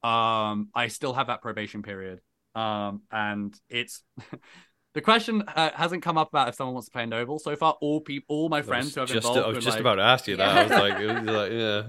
um 0.02 0.70
i 0.74 0.88
still 0.88 1.14
have 1.14 1.28
that 1.28 1.44
probation 1.44 1.84
period 1.84 2.20
um 2.56 3.04
and 3.12 3.54
it's 3.70 4.04
the 4.98 5.02
question 5.02 5.44
uh, 5.48 5.70
hasn't 5.76 6.02
come 6.02 6.18
up 6.18 6.30
about 6.30 6.50
if 6.50 6.56
someone 6.56 6.74
wants 6.74 6.88
to 6.88 6.92
play 6.92 7.06
noble 7.06 7.38
so 7.38 7.56
far 7.56 7.74
all 7.82 8.02
people 8.02 8.26
all 8.36 8.50
my 8.50 8.64
friends 8.64 8.96
who 8.96 9.02
have 9.02 9.10
just, 9.10 9.28
involved 9.28 9.46
I 9.46 9.48
was 9.50 9.64
just 9.64 9.76
like, 9.76 9.82
about 9.82 9.96
to 9.96 10.02
ask 10.02 10.28
you 10.28 10.38
that. 10.38 10.50
I 10.58 10.64
was 10.64 10.72
like, 10.72 11.00
it 11.00 11.08
was 11.08 11.24
like, 11.24 11.52
yeah. 11.52 11.84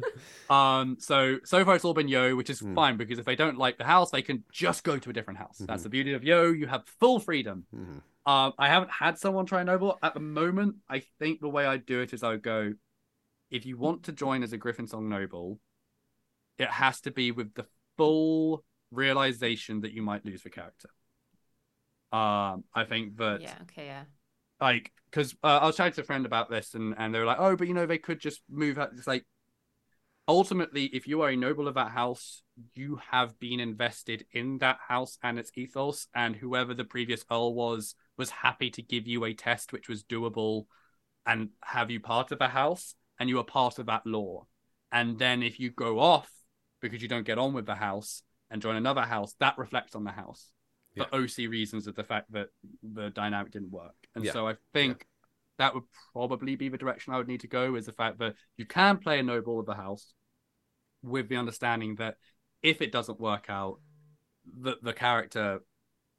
Um, 0.50 0.96
so 1.00 1.38
so 1.44 1.64
far 1.64 1.74
it's 1.76 1.84
all 1.86 1.94
been 1.94 2.08
Yo, 2.08 2.36
which 2.36 2.50
is 2.50 2.60
Hmm. 2.60 2.74
fine 2.74 2.96
because 2.98 3.18
if 3.18 3.24
they 3.24 3.34
don't 3.36 3.56
like 3.56 3.78
the 3.78 3.84
house, 3.84 4.10
they 4.10 4.20
can 4.22 4.44
just 4.52 4.84
go 4.84 4.98
to 4.98 5.10
a 5.10 5.12
different 5.14 5.38
house. 5.38 5.56
That's 5.58 5.80
Mhm. 5.80 5.84
the 5.84 5.88
beauty 5.88 6.12
of 6.14 6.22
Yo. 6.24 6.50
You 6.52 6.66
have 6.66 6.86
full 7.00 7.18
freedom. 7.18 7.64
Mhm. 7.74 8.02
Um, 8.30 8.52
I 8.58 8.68
haven't 8.68 8.90
had 8.90 9.18
someone 9.18 9.46
try 9.46 9.62
Noble 9.62 9.98
at 10.02 10.12
the 10.12 10.20
moment. 10.20 10.76
I 10.88 10.98
think 11.18 11.40
the 11.40 11.48
way 11.48 11.64
I 11.64 11.78
do 11.78 12.00
it 12.00 12.12
is 12.12 12.22
I 12.22 12.28
would 12.32 12.42
go, 12.42 12.74
if 13.50 13.64
you 13.64 13.78
want 13.78 14.02
to 14.04 14.12
join 14.12 14.42
as 14.42 14.52
a 14.52 14.58
Griffenstone 14.58 15.08
Noble, 15.08 15.60
it 16.58 16.68
has 16.68 17.00
to 17.02 17.10
be 17.10 17.30
with 17.30 17.54
the 17.54 17.66
full 17.96 18.64
realization 18.90 19.80
that 19.80 19.92
you 19.92 20.02
might 20.02 20.24
lose 20.26 20.42
the 20.42 20.50
character. 20.50 20.90
Um, 22.12 22.64
I 22.74 22.84
think 22.88 23.16
that 23.18 23.40
yeah. 23.42 23.56
Okay. 23.62 23.86
Yeah. 23.86 24.04
like 24.60 24.92
because 25.10 25.34
uh, 25.42 25.58
I 25.62 25.66
was 25.66 25.76
chatting 25.76 25.94
to 25.94 26.00
a 26.02 26.04
friend 26.04 26.26
about 26.26 26.50
this, 26.50 26.74
and 26.74 26.94
and 26.98 27.14
they 27.14 27.18
were 27.18 27.24
like, 27.24 27.40
oh, 27.40 27.56
but 27.56 27.68
you 27.68 27.74
know, 27.74 27.86
they 27.86 27.98
could 27.98 28.20
just 28.20 28.42
move 28.48 28.78
out. 28.78 28.90
It's 28.96 29.06
like 29.06 29.24
ultimately, 30.26 30.86
if 30.86 31.06
you 31.06 31.22
are 31.22 31.30
a 31.30 31.36
noble 31.36 31.68
of 31.68 31.74
that 31.74 31.90
house, 31.90 32.42
you 32.74 33.00
have 33.10 33.38
been 33.38 33.60
invested 33.60 34.26
in 34.32 34.58
that 34.58 34.78
house 34.86 35.18
and 35.22 35.38
its 35.38 35.50
ethos, 35.56 36.06
and 36.14 36.36
whoever 36.36 36.74
the 36.74 36.84
previous 36.84 37.24
earl 37.30 37.54
was 37.54 37.94
was 38.16 38.30
happy 38.30 38.70
to 38.70 38.82
give 38.82 39.06
you 39.06 39.24
a 39.24 39.34
test 39.34 39.72
which 39.72 39.88
was 39.88 40.02
doable, 40.04 40.66
and 41.26 41.50
have 41.62 41.90
you 41.90 42.00
part 42.00 42.32
of 42.32 42.38
the 42.38 42.48
house, 42.48 42.94
and 43.18 43.28
you 43.28 43.38
are 43.38 43.44
part 43.44 43.78
of 43.78 43.86
that 43.86 44.06
law. 44.06 44.46
And 44.90 45.18
then 45.18 45.42
if 45.42 45.60
you 45.60 45.70
go 45.70 45.98
off 45.98 46.30
because 46.80 47.02
you 47.02 47.08
don't 47.08 47.26
get 47.26 47.38
on 47.38 47.52
with 47.52 47.66
the 47.66 47.74
house 47.74 48.22
and 48.50 48.62
join 48.62 48.76
another 48.76 49.02
house, 49.02 49.34
that 49.40 49.58
reflects 49.58 49.94
on 49.94 50.04
the 50.04 50.10
house 50.10 50.50
for 50.98 51.14
OC 51.14 51.48
reasons 51.48 51.86
of 51.86 51.94
the 51.94 52.04
fact 52.04 52.32
that 52.32 52.48
the 52.82 53.10
dynamic 53.10 53.52
didn't 53.52 53.70
work. 53.70 53.94
And 54.14 54.24
Yeah. 54.24 54.32
so 54.32 54.48
I 54.48 54.56
think 54.72 55.06
that 55.58 55.74
would 55.74 55.84
probably 56.12 56.56
be 56.56 56.68
the 56.68 56.78
direction 56.78 57.12
I 57.12 57.18
would 57.18 57.28
need 57.28 57.40
to 57.40 57.48
go 57.48 57.74
is 57.74 57.86
the 57.86 57.92
fact 57.92 58.18
that 58.18 58.34
you 58.56 58.64
can 58.66 58.98
play 58.98 59.18
a 59.18 59.22
noble 59.22 59.58
of 59.60 59.66
the 59.66 59.74
house 59.74 60.14
with 61.02 61.28
the 61.28 61.36
understanding 61.36 61.96
that 61.96 62.16
if 62.62 62.80
it 62.82 62.92
doesn't 62.92 63.20
work 63.20 63.46
out, 63.48 63.80
the 64.60 64.76
the 64.82 64.92
character 64.92 65.60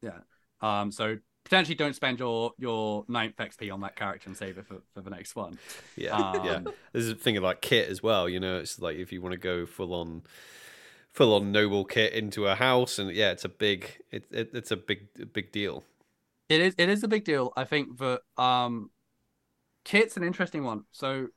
yeah. 0.01 0.19
Um 0.61 0.91
so 0.91 1.17
potentially 1.45 1.75
don't 1.75 1.95
spend 1.95 2.19
your 2.19 2.51
your 2.57 3.05
ninth 3.07 3.35
XP 3.37 3.73
on 3.73 3.81
that 3.81 3.95
character 3.95 4.29
and 4.29 4.37
save 4.37 4.57
it 4.57 4.67
for, 4.67 4.77
for 4.93 5.01
the 5.01 5.09
next 5.09 5.35
one. 5.35 5.57
Yeah, 5.95 6.43
yeah. 6.43 6.51
Um, 6.55 6.67
There's 6.93 7.09
a 7.09 7.15
thing 7.15 7.37
of 7.37 7.43
like 7.43 7.61
kit 7.61 7.89
as 7.89 8.03
well. 8.03 8.29
You 8.29 8.39
know, 8.39 8.59
it's 8.59 8.79
like 8.79 8.97
if 8.97 9.11
you 9.11 9.21
want 9.21 9.33
to 9.33 9.39
go 9.39 9.65
full 9.65 9.93
on, 9.93 10.23
full 11.13 11.33
on 11.35 11.51
noble 11.51 11.85
kit 11.85 12.13
into 12.13 12.47
a 12.47 12.55
house, 12.55 12.99
and 12.99 13.11
yeah, 13.11 13.31
it's 13.31 13.45
a 13.45 13.49
big, 13.49 14.01
it, 14.11 14.25
it 14.31 14.51
it's 14.53 14.71
a 14.71 14.77
big, 14.77 15.07
big 15.33 15.51
deal. 15.51 15.83
It 16.49 16.61
is 16.61 16.75
it 16.77 16.89
is 16.89 17.03
a 17.03 17.07
big 17.07 17.25
deal. 17.25 17.53
I 17.55 17.63
think 17.65 17.97
that 17.99 18.21
um 18.37 18.91
kit's 19.85 20.17
an 20.17 20.23
interesting 20.23 20.63
one. 20.63 20.85
So 20.91 21.29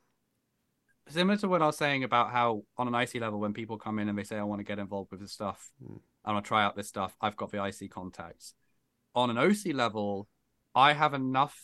similar 1.09 1.37
to 1.39 1.49
what 1.49 1.63
I 1.63 1.67
was 1.67 1.77
saying 1.77 2.05
about 2.05 2.31
how 2.31 2.65
on 2.77 2.93
an 2.93 2.95
IC 2.95 3.17
level 3.21 3.41
when 3.41 3.53
people 3.53 3.79
come 3.79 3.99
in 3.99 4.09
and 4.09 4.19
they 4.19 4.25
say 4.25 4.37
I 4.39 4.43
want 4.45 4.61
to 4.61 4.65
get 4.65 4.79
involved 4.79 5.11
with 5.11 5.21
this 5.21 5.33
stuff, 5.33 5.71
Mm. 5.83 6.01
I 6.25 6.33
want 6.33 6.45
to 6.45 6.49
try 6.49 6.65
out 6.65 6.77
this 6.77 6.89
stuff, 6.89 7.17
I've 7.21 7.37
got 7.37 7.51
the 7.51 7.65
IC 7.65 7.91
contacts. 7.91 8.55
On 9.15 9.29
an 9.31 9.39
OC 9.39 9.75
level, 9.75 10.29
I 10.75 10.93
have 10.93 11.15
enough 11.15 11.61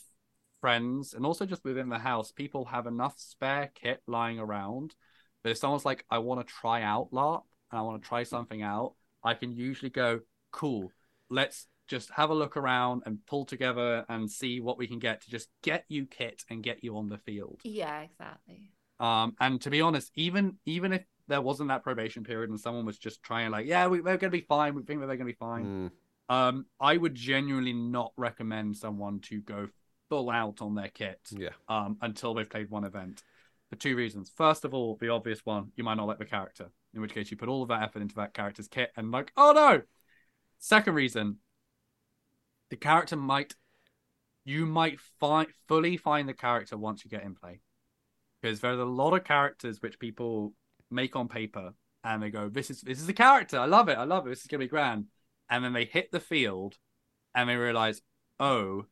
friends 0.61 1.14
and 1.14 1.24
also 1.24 1.46
just 1.46 1.64
within 1.64 1.88
the 1.88 1.98
house, 1.98 2.32
people 2.32 2.66
have 2.66 2.86
enough 2.86 3.14
spare 3.18 3.70
kit 3.74 4.02
lying 4.06 4.38
around 4.40 4.94
But 5.42 5.50
if 5.52 5.59
someone's 5.59 5.84
like, 5.86 6.04
I 6.11 6.18
want 6.18 6.46
to 6.46 6.52
try 6.52 6.82
out 6.82 7.11
LARP 7.12 7.44
and 7.70 7.78
I 7.78 7.82
want 7.82 8.02
to 8.02 8.08
try 8.08 8.22
something 8.22 8.62
out, 8.62 8.94
I 9.22 9.34
can 9.34 9.52
usually 9.52 9.90
go, 9.90 10.20
cool, 10.52 10.92
let's 11.30 11.66
just 11.88 12.10
have 12.10 12.30
a 12.30 12.34
look 12.34 12.56
around 12.56 13.02
and 13.06 13.18
pull 13.26 13.44
together 13.44 14.04
and 14.08 14.30
see 14.30 14.60
what 14.60 14.78
we 14.78 14.86
can 14.86 14.98
get 14.98 15.22
to 15.22 15.30
just 15.30 15.48
get 15.62 15.84
you 15.88 16.06
kit 16.06 16.44
and 16.50 16.62
get 16.62 16.84
you 16.84 16.96
on 16.96 17.08
the 17.08 17.18
field. 17.18 17.60
Yeah, 17.64 18.00
exactly. 18.00 18.70
Um, 19.00 19.34
and 19.40 19.60
to 19.62 19.70
be 19.70 19.80
honest, 19.80 20.10
even 20.14 20.56
even 20.66 20.92
if 20.92 21.04
there 21.28 21.40
wasn't 21.40 21.68
that 21.68 21.82
probation 21.82 22.24
period 22.24 22.50
and 22.50 22.58
someone 22.58 22.84
was 22.84 22.98
just 22.98 23.22
trying 23.22 23.50
like, 23.50 23.66
yeah, 23.66 23.86
we, 23.86 24.00
are 24.00 24.16
gonna 24.16 24.30
be 24.30 24.40
fine, 24.40 24.74
we 24.74 24.82
think 24.82 25.00
that 25.00 25.06
they're 25.06 25.16
gonna 25.16 25.26
be 25.26 25.32
fine. 25.32 25.90
Mm, 26.30 26.34
Um, 26.34 26.66
I 26.80 26.96
would 26.96 27.14
genuinely 27.14 27.72
not 27.72 28.12
recommend 28.16 28.76
someone 28.76 29.20
to 29.20 29.40
go 29.40 29.68
full 30.08 30.30
out 30.30 30.62
on 30.62 30.74
their 30.74 30.88
kit 30.88 31.20
yeah. 31.30 31.50
um, 31.68 31.98
until 32.00 32.34
they've 32.34 32.48
played 32.48 32.70
one 32.70 32.84
event 32.84 33.22
for 33.70 33.76
two 33.76 33.96
reasons. 33.96 34.32
First 34.34 34.64
of 34.64 34.74
all, 34.74 34.96
the 35.00 35.10
obvious 35.10 35.44
one, 35.44 35.72
you 35.76 35.84
might 35.84 35.96
not 35.96 36.06
like 36.06 36.18
the 36.18 36.24
character, 36.24 36.70
in 36.94 37.00
which 37.00 37.14
case 37.14 37.30
you 37.30 37.36
put 37.36 37.48
all 37.48 37.62
of 37.62 37.68
that 37.68 37.82
effort 37.82 38.02
into 38.02 38.14
that 38.16 38.34
character's 38.34 38.68
kit 38.68 38.92
and 38.96 39.10
like, 39.10 39.32
oh 39.36 39.52
no. 39.52 39.82
Second 40.58 40.94
reason, 40.94 41.36
the 42.70 42.76
character 42.76 43.16
might, 43.16 43.54
you 44.44 44.66
might 44.66 44.98
find 45.20 45.48
fully 45.68 45.96
find 45.96 46.28
the 46.28 46.34
character 46.34 46.76
once 46.76 47.04
you 47.04 47.10
get 47.10 47.22
in 47.24 47.34
play, 47.34 47.60
because 48.40 48.60
there's 48.60 48.80
a 48.80 48.84
lot 48.84 49.14
of 49.14 49.24
characters 49.24 49.80
which 49.80 49.98
people 49.98 50.54
make 50.90 51.14
on 51.14 51.28
paper 51.28 51.74
and 52.02 52.22
they 52.22 52.30
go, 52.30 52.48
this 52.48 52.70
is 52.70 52.80
this 52.80 52.98
is 52.98 53.06
the 53.06 53.12
character, 53.12 53.58
I 53.58 53.66
love 53.66 53.88
it, 53.88 53.98
I 53.98 54.04
love 54.04 54.26
it, 54.26 54.30
this 54.30 54.40
is 54.40 54.46
gonna 54.46 54.60
be 54.60 54.68
grand, 54.68 55.06
and 55.48 55.64
then 55.64 55.72
they 55.72 55.84
hit 55.84 56.10
the 56.10 56.20
field 56.20 56.76
and 57.34 57.48
they 57.48 57.56
realize, 57.56 58.02
oh, 58.40 58.86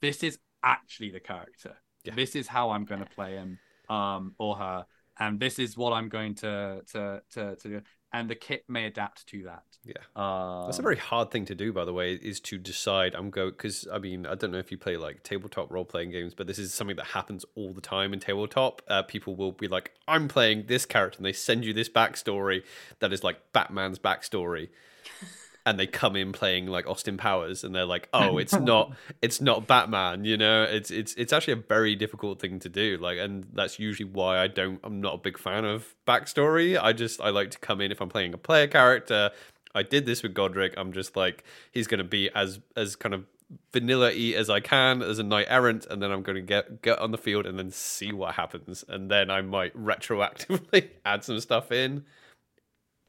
this 0.00 0.22
is 0.22 0.38
actually 0.62 1.10
the 1.10 1.20
character. 1.20 1.76
Yeah. 2.04 2.14
This 2.14 2.36
is 2.36 2.48
how 2.48 2.70
I'm 2.70 2.84
going 2.84 3.00
to 3.00 3.10
play 3.10 3.32
him 3.32 3.58
um, 3.88 4.34
or 4.38 4.56
her, 4.56 4.86
and 5.18 5.40
this 5.40 5.58
is 5.58 5.76
what 5.76 5.92
I'm 5.92 6.08
going 6.08 6.34
to 6.36 6.82
to 6.92 7.22
to 7.32 7.56
to 7.56 7.68
do. 7.68 7.82
And 8.12 8.30
the 8.30 8.34
kit 8.34 8.64
may 8.66 8.86
adapt 8.86 9.26
to 9.28 9.42
that. 9.42 9.64
Yeah. 9.84 9.94
Um, 10.14 10.66
That's 10.66 10.78
a 10.78 10.82
very 10.82 10.96
hard 10.96 11.30
thing 11.30 11.44
to 11.46 11.54
do, 11.54 11.72
by 11.72 11.84
the 11.84 11.92
way, 11.92 12.14
is 12.14 12.40
to 12.40 12.56
decide. 12.56 13.14
I'm 13.14 13.30
go 13.30 13.50
because 13.50 13.86
I 13.92 13.98
mean 13.98 14.26
I 14.26 14.34
don't 14.34 14.50
know 14.50 14.58
if 14.58 14.70
you 14.70 14.78
play 14.78 14.96
like 14.96 15.22
tabletop 15.22 15.70
role 15.70 15.84
playing 15.84 16.10
games, 16.10 16.34
but 16.34 16.46
this 16.46 16.58
is 16.58 16.72
something 16.72 16.96
that 16.96 17.06
happens 17.06 17.44
all 17.54 17.72
the 17.72 17.80
time 17.80 18.12
in 18.12 18.20
tabletop. 18.20 18.82
Uh, 18.88 19.02
people 19.02 19.36
will 19.36 19.52
be 19.52 19.68
like, 19.68 19.92
"I'm 20.08 20.28
playing 20.28 20.64
this 20.66 20.86
character," 20.86 21.18
and 21.18 21.26
they 21.26 21.32
send 21.32 21.64
you 21.64 21.72
this 21.72 21.88
backstory 21.88 22.62
that 23.00 23.12
is 23.12 23.22
like 23.22 23.52
Batman's 23.52 23.98
backstory, 23.98 24.70
and 25.66 25.78
they 25.78 25.86
come 25.86 26.14
in 26.14 26.32
playing 26.32 26.68
like 26.68 26.86
Austin 26.86 27.16
Powers, 27.16 27.64
and 27.64 27.74
they're 27.74 27.84
like, 27.84 28.08
"Oh, 28.14 28.38
it's 28.38 28.54
not, 28.58 28.94
it's 29.20 29.40
not 29.40 29.66
Batman," 29.66 30.24
you 30.24 30.36
know. 30.36 30.62
It's 30.62 30.90
it's 30.90 31.12
it's 31.14 31.32
actually 31.32 31.54
a 31.54 31.56
very 31.68 31.96
difficult 31.96 32.40
thing 32.40 32.60
to 32.60 32.68
do. 32.68 32.96
Like, 32.98 33.18
and 33.18 33.46
that's 33.52 33.78
usually 33.78 34.08
why 34.08 34.38
I 34.38 34.46
don't. 34.46 34.80
I'm 34.84 35.00
not 35.00 35.14
a 35.14 35.18
big 35.18 35.36
fan 35.38 35.64
of 35.64 35.94
backstory. 36.06 36.80
I 36.80 36.92
just 36.92 37.20
I 37.20 37.30
like 37.30 37.50
to 37.50 37.58
come 37.58 37.80
in 37.80 37.90
if 37.90 38.00
I'm 38.00 38.08
playing 38.08 38.32
a 38.32 38.38
player 38.38 38.68
character. 38.68 39.32
I 39.74 39.82
did 39.82 40.06
this 40.06 40.22
with 40.22 40.32
Godric. 40.32 40.74
I'm 40.78 40.92
just 40.92 41.16
like 41.16 41.44
he's 41.72 41.86
going 41.88 41.98
to 41.98 42.04
be 42.04 42.30
as 42.34 42.60
as 42.76 42.96
kind 42.96 43.14
of 43.14 43.24
vanilla 43.72 44.10
y 44.10 44.34
as 44.36 44.50
I 44.50 44.60
can 44.60 45.02
as 45.02 45.18
a 45.18 45.22
knight 45.24 45.46
errant, 45.50 45.84
and 45.90 46.00
then 46.02 46.12
I'm 46.12 46.22
going 46.22 46.36
to 46.36 46.42
get 46.42 46.80
get 46.82 46.98
on 47.00 47.10
the 47.10 47.18
field 47.18 47.44
and 47.46 47.58
then 47.58 47.70
see 47.72 48.12
what 48.12 48.36
happens, 48.36 48.84
and 48.88 49.10
then 49.10 49.30
I 49.30 49.42
might 49.42 49.76
retroactively 49.76 50.90
add 51.04 51.24
some 51.24 51.40
stuff 51.40 51.72
in. 51.72 52.04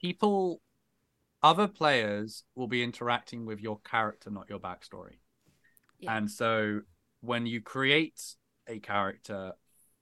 people, 0.01 0.61
other 1.43 1.67
players 1.67 2.43
will 2.55 2.67
be 2.67 2.83
interacting 2.83 3.45
with 3.45 3.59
your 3.59 3.79
character, 3.79 4.29
not 4.29 4.49
your 4.49 4.59
backstory. 4.59 5.17
Yeah. 5.99 6.17
And 6.17 6.29
so 6.29 6.81
when 7.21 7.45
you 7.45 7.61
create 7.61 8.21
a 8.67 8.79
character, 8.79 9.53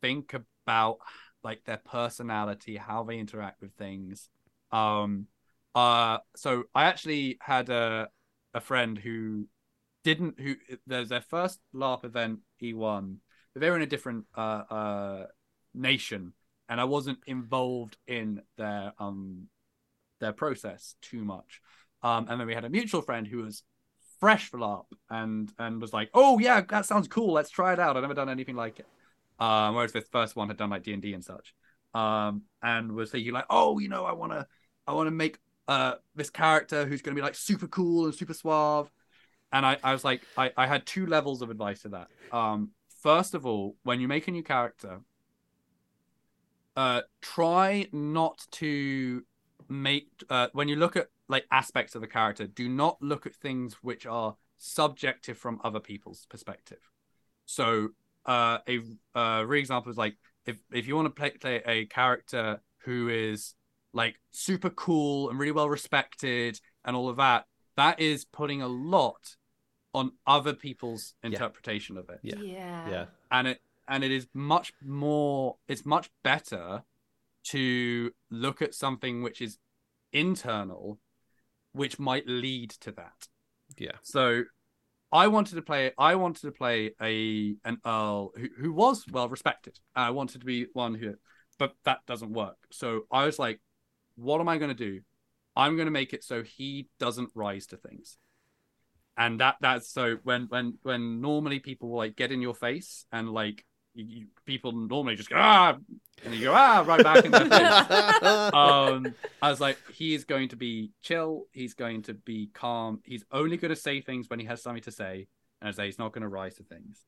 think 0.01 0.33
about 0.33 0.97
like 1.43 1.63
their 1.65 1.77
personality, 1.77 2.75
how 2.77 3.03
they 3.03 3.19
interact 3.19 3.61
with 3.61 3.73
things. 3.73 4.29
Um 4.71 5.27
uh 5.73 6.19
so 6.35 6.63
I 6.73 6.85
actually 6.85 7.37
had 7.41 7.69
a 7.69 8.07
a 8.53 8.61
friend 8.61 8.97
who 8.97 9.47
didn't 10.03 10.39
who 10.39 10.55
there's 10.87 11.09
their 11.09 11.21
first 11.21 11.59
LARP 11.73 12.05
event 12.05 12.39
E1, 12.61 13.17
but 13.53 13.59
they 13.59 13.69
were 13.69 13.75
in 13.75 13.81
a 13.81 13.87
different 13.87 14.25
uh 14.35 14.63
uh 14.69 15.25
nation 15.73 16.33
and 16.69 16.79
I 16.79 16.85
wasn't 16.85 17.19
involved 17.27 17.97
in 18.07 18.41
their 18.57 18.93
um 18.99 19.47
their 20.19 20.33
process 20.33 20.95
too 21.01 21.23
much. 21.23 21.61
Um 22.03 22.27
and 22.29 22.39
then 22.39 22.47
we 22.47 22.55
had 22.55 22.65
a 22.65 22.69
mutual 22.69 23.01
friend 23.01 23.27
who 23.27 23.43
was 23.43 23.63
fresh 24.19 24.49
for 24.49 24.57
LARP 24.59 24.85
and 25.09 25.51
and 25.59 25.81
was 25.81 25.93
like, 25.93 26.09
"Oh 26.13 26.39
yeah, 26.39 26.61
that 26.69 26.85
sounds 26.85 27.07
cool. 27.07 27.33
Let's 27.33 27.49
try 27.49 27.73
it 27.73 27.79
out. 27.79 27.95
I've 27.95 28.03
never 28.03 28.13
done 28.13 28.29
anything 28.29 28.55
like 28.55 28.79
it." 28.79 28.87
Um, 29.39 29.75
whereas 29.75 29.91
this 29.91 30.07
first 30.11 30.35
one 30.35 30.47
had 30.47 30.57
done 30.57 30.69
like 30.69 30.83
D 30.83 30.93
and 30.93 31.01
D 31.01 31.13
and 31.13 31.23
such, 31.23 31.53
um, 31.93 32.43
and 32.61 32.93
was 32.93 33.11
thinking 33.11 33.33
like, 33.33 33.45
"Oh, 33.49 33.79
you 33.79 33.89
know, 33.89 34.05
I 34.05 34.13
want 34.13 34.31
to, 34.31 34.47
I 34.87 34.93
want 34.93 35.07
to 35.07 35.11
make 35.11 35.39
uh 35.67 35.95
this 36.15 36.29
character 36.29 36.85
who's 36.85 37.01
going 37.01 37.15
to 37.15 37.19
be 37.19 37.23
like 37.23 37.35
super 37.35 37.67
cool 37.67 38.05
and 38.05 38.15
super 38.15 38.33
suave." 38.33 38.89
And 39.51 39.65
I, 39.65 39.77
I 39.83 39.93
was 39.93 40.03
like, 40.03 40.23
I, 40.37 40.51
I 40.57 40.67
had 40.67 40.85
two 40.85 41.05
levels 41.05 41.41
of 41.41 41.49
advice 41.49 41.83
to 41.83 41.89
that. 41.89 42.07
Um, 42.31 42.71
first 43.01 43.33
of 43.35 43.45
all, 43.45 43.75
when 43.83 44.01
you 44.01 44.07
make 44.07 44.27
a 44.27 44.31
new 44.31 44.43
character, 44.43 44.99
uh, 46.75 47.01
try 47.21 47.87
not 47.93 48.45
to 48.51 49.23
make 49.69 50.07
uh, 50.29 50.47
when 50.53 50.67
you 50.67 50.75
look 50.75 50.95
at 50.95 51.07
like 51.27 51.45
aspects 51.51 51.95
of 51.95 52.03
a 52.03 52.07
character 52.07 52.47
do 52.47 52.69
not 52.69 53.01
look 53.01 53.25
at 53.25 53.35
things 53.35 53.75
which 53.81 54.05
are 54.05 54.35
subjective 54.57 55.37
from 55.37 55.59
other 55.63 55.79
people's 55.79 56.25
perspective 56.29 56.79
so 57.45 57.89
uh 58.25 58.57
a 58.67 58.79
uh 59.15 59.43
real 59.45 59.59
example 59.59 59.91
is 59.91 59.97
like 59.97 60.15
if 60.45 60.57
if 60.71 60.87
you 60.87 60.95
want 60.95 61.05
to 61.05 61.09
play, 61.09 61.31
play 61.31 61.61
a 61.65 61.85
character 61.85 62.61
who 62.79 63.09
is 63.09 63.55
like 63.93 64.19
super 64.31 64.69
cool 64.69 65.29
and 65.29 65.39
really 65.39 65.51
well 65.51 65.69
respected 65.69 66.59
and 66.83 66.95
all 66.95 67.09
of 67.09 67.17
that 67.17 67.45
that 67.75 67.99
is 67.99 68.25
putting 68.25 68.61
a 68.61 68.67
lot 68.67 69.35
on 69.93 70.11
other 70.27 70.53
people's 70.53 71.13
interpretation 71.23 71.97
of 71.97 72.09
it 72.09 72.19
Yeah. 72.21 72.35
Yeah. 72.35 72.89
Yeah, 72.89 73.05
and 73.31 73.47
it 73.47 73.61
and 73.87 74.03
it 74.03 74.11
is 74.11 74.27
much 74.33 74.73
more 74.83 75.57
it's 75.67 75.85
much 75.85 76.09
better 76.23 76.83
to 77.45 78.11
look 78.29 78.61
at 78.61 78.73
something 78.73 79.21
which 79.21 79.41
is 79.41 79.57
internal 80.11 80.99
which 81.73 81.99
might 81.99 82.25
lead 82.25 82.69
to 82.69 82.91
that. 82.93 83.27
Yeah, 83.77 83.97
so 84.03 84.43
i 85.11 85.27
wanted 85.27 85.53
to 85.53 85.61
play 85.61 85.91
i 85.99 86.15
wanted 86.15 86.41
to 86.41 86.51
play 86.51 86.91
a 86.99 87.55
an 87.63 87.77
earl 87.85 88.31
who, 88.35 88.47
who 88.57 88.73
was 88.73 89.05
well 89.11 89.29
respected. 89.29 89.77
I 89.95 90.09
wanted 90.11 90.41
to 90.41 90.45
be 90.45 90.67
one 90.73 90.95
who 90.95 91.13
but 91.57 91.73
that 91.85 91.99
doesn't 92.07 92.33
work. 92.33 92.57
So 92.71 93.01
i 93.11 93.25
was 93.25 93.39
like 93.39 93.59
what 94.15 94.41
am 94.41 94.47
i 94.49 94.57
going 94.57 94.75
to 94.75 94.91
do? 94.91 95.01
I'm 95.55 95.75
going 95.75 95.87
to 95.87 95.91
make 95.91 96.13
it 96.13 96.23
so 96.23 96.43
he 96.43 96.89
doesn't 96.99 97.29
rise 97.33 97.67
to 97.67 97.77
things. 97.77 98.17
And 99.17 99.39
that 99.39 99.55
that's 99.61 99.89
so 99.89 100.17
when 100.23 100.47
when 100.49 100.77
when 100.83 101.21
normally 101.21 101.59
people 101.59 101.89
will 101.89 101.97
like 101.97 102.15
get 102.15 102.31
in 102.31 102.41
your 102.41 102.55
face 102.55 103.05
and 103.11 103.29
like 103.29 103.65
you, 103.95 104.05
you, 104.05 104.25
people 104.45 104.73
normally 104.73 105.15
just 105.15 105.29
go 105.29 105.37
ah 105.39 105.77
and 106.23 106.33
you 106.35 106.45
go 106.45 106.53
ah 106.53 106.83
right 106.85 107.03
back 107.03 107.25
in 107.25 107.31
their 107.31 107.45
face. 107.45 108.53
Um 108.53 109.15
i 109.41 109.49
was 109.49 109.59
like 109.59 109.77
he 109.91 110.13
is 110.13 110.25
going 110.25 110.49
to 110.49 110.55
be 110.55 110.91
chill. 111.01 111.45
He's 111.51 111.73
going 111.73 112.03
to 112.03 112.13
be 112.13 112.49
calm. 112.53 112.99
He's 113.03 113.25
only 113.31 113.57
going 113.57 113.73
to 113.73 113.75
say 113.75 114.01
things 114.01 114.29
when 114.29 114.39
he 114.39 114.45
has 114.45 114.61
something 114.61 114.83
to 114.83 114.91
say 114.91 115.27
and 115.61 115.69
I 115.69 115.71
say 115.71 115.85
he's 115.85 115.99
not 115.99 116.11
going 116.13 116.23
to 116.23 116.27
rise 116.27 116.55
to 116.55 116.63
things. 116.63 117.05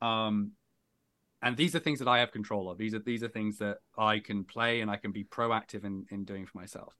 Um 0.00 0.52
and 1.42 1.56
these 1.56 1.74
are 1.74 1.78
things 1.78 2.00
that 2.00 2.08
i 2.08 2.18
have 2.18 2.32
control 2.32 2.70
of. 2.70 2.78
These 2.78 2.94
are 2.94 2.98
these 2.98 3.22
are 3.22 3.28
things 3.28 3.58
that 3.58 3.78
i 3.96 4.18
can 4.18 4.44
play 4.44 4.80
and 4.80 4.90
i 4.90 4.96
can 4.96 5.12
be 5.12 5.24
proactive 5.24 5.84
in 5.84 6.06
in 6.10 6.24
doing 6.24 6.46
for 6.46 6.58
myself. 6.58 6.94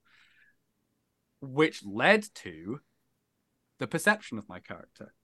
Which 1.40 1.84
led 1.84 2.26
to 2.36 2.80
the 3.78 3.86
perception 3.86 4.36
of 4.38 4.48
my 4.48 4.60
character. 4.60 5.14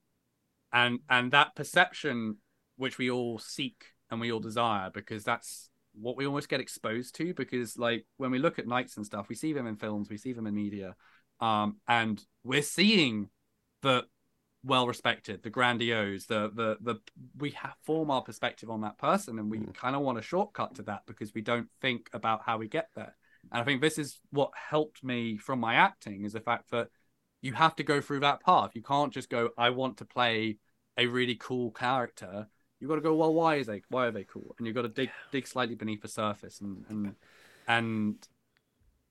And 0.72 1.00
and 1.08 1.30
that 1.32 1.54
perception 1.54 2.38
which 2.76 2.98
we 2.98 3.10
all 3.10 3.38
seek 3.38 3.84
and 4.10 4.20
we 4.20 4.32
all 4.32 4.40
desire 4.40 4.90
because 4.90 5.24
that's 5.24 5.70
what 5.94 6.16
we 6.16 6.26
almost 6.26 6.48
get 6.48 6.60
exposed 6.60 7.14
to 7.14 7.32
because 7.34 7.78
like 7.78 8.04
when 8.18 8.30
we 8.30 8.38
look 8.38 8.58
at 8.58 8.66
knights 8.66 8.96
and 8.96 9.06
stuff 9.06 9.28
we 9.28 9.34
see 9.34 9.52
them 9.52 9.66
in 9.66 9.76
films 9.76 10.10
we 10.10 10.16
see 10.18 10.32
them 10.32 10.46
in 10.46 10.54
media 10.54 10.94
um 11.40 11.76
and 11.88 12.22
we're 12.44 12.62
seeing 12.62 13.28
the 13.82 14.04
well 14.62 14.86
respected 14.86 15.42
the 15.42 15.50
grandiose 15.50 16.26
the 16.26 16.50
the 16.54 16.76
the 16.80 16.96
we 17.38 17.50
have 17.50 17.74
form 17.82 18.10
our 18.10 18.20
perspective 18.22 18.68
on 18.68 18.80
that 18.82 18.98
person 18.98 19.38
and 19.38 19.50
we 19.50 19.58
Mm. 19.58 19.74
kind 19.74 19.96
of 19.96 20.02
want 20.02 20.18
a 20.18 20.22
shortcut 20.22 20.74
to 20.74 20.82
that 20.82 21.02
because 21.06 21.32
we 21.34 21.40
don't 21.40 21.68
think 21.80 22.10
about 22.12 22.42
how 22.44 22.58
we 22.58 22.68
get 22.68 22.88
there 22.94 23.14
and 23.52 23.60
i 23.62 23.64
think 23.64 23.80
this 23.80 23.98
is 23.98 24.20
what 24.30 24.50
helped 24.54 25.02
me 25.04 25.36
from 25.38 25.60
my 25.60 25.74
acting 25.76 26.24
is 26.24 26.32
the 26.32 26.40
fact 26.40 26.70
that 26.72 26.88
you 27.42 27.52
have 27.52 27.76
to 27.76 27.84
go 27.84 28.00
through 28.00 28.20
that 28.20 28.40
path 28.40 28.72
you 28.74 28.82
can't 28.82 29.12
just 29.12 29.30
go 29.30 29.50
i 29.56 29.70
want 29.70 29.96
to 29.98 30.04
play 30.04 30.58
a 30.98 31.06
really 31.06 31.36
cool 31.36 31.70
character 31.70 32.48
you 32.80 32.88
got 32.88 32.96
to 32.96 33.00
go 33.00 33.14
well 33.14 33.32
why 33.32 33.56
is 33.56 33.66
they 33.66 33.82
why 33.88 34.06
are 34.06 34.10
they 34.10 34.24
cool 34.24 34.54
and 34.58 34.66
you've 34.66 34.76
got 34.76 34.82
to 34.82 34.88
dig 34.88 35.10
dig 35.32 35.46
slightly 35.46 35.74
beneath 35.74 36.02
the 36.02 36.08
surface 36.08 36.60
and 36.60 36.84
and 36.88 37.14
and 37.66 38.28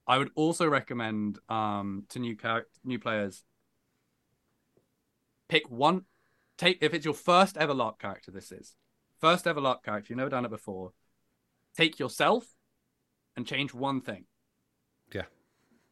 i 0.07 0.17
would 0.17 0.29
also 0.35 0.67
recommend 0.67 1.39
um 1.49 2.05
to 2.09 2.19
new 2.19 2.35
character 2.35 2.69
new 2.83 2.99
players 2.99 3.43
pick 5.47 5.69
one 5.69 6.05
take 6.57 6.77
if 6.81 6.93
it's 6.93 7.05
your 7.05 7.13
first 7.13 7.57
ever 7.57 7.73
larp 7.73 7.99
character 7.99 8.31
this 8.31 8.51
is 8.51 8.75
first 9.19 9.47
ever 9.47 9.61
larp 9.61 9.83
character 9.83 10.07
you've 10.09 10.17
never 10.17 10.29
done 10.29 10.45
it 10.45 10.51
before 10.51 10.91
take 11.75 11.99
yourself 11.99 12.55
and 13.35 13.45
change 13.45 13.73
one 13.73 13.99
thing. 13.99 14.25
Yeah. 15.13 15.25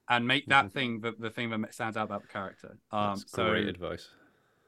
And 0.07 0.25
make 0.25 0.47
that 0.47 0.67
Mhm. 0.67 0.71
thing 0.71 1.01
the, 1.01 1.11
the 1.11 1.29
thing 1.29 1.49
that 1.49 1.73
stands 1.73 1.97
out 1.97 2.05
about 2.05 2.21
the 2.21 2.27
character. 2.29 2.77
Um, 2.91 3.09
That's 3.19 3.31
so 3.31 3.43
great 3.45 3.67
advice. 3.67 4.09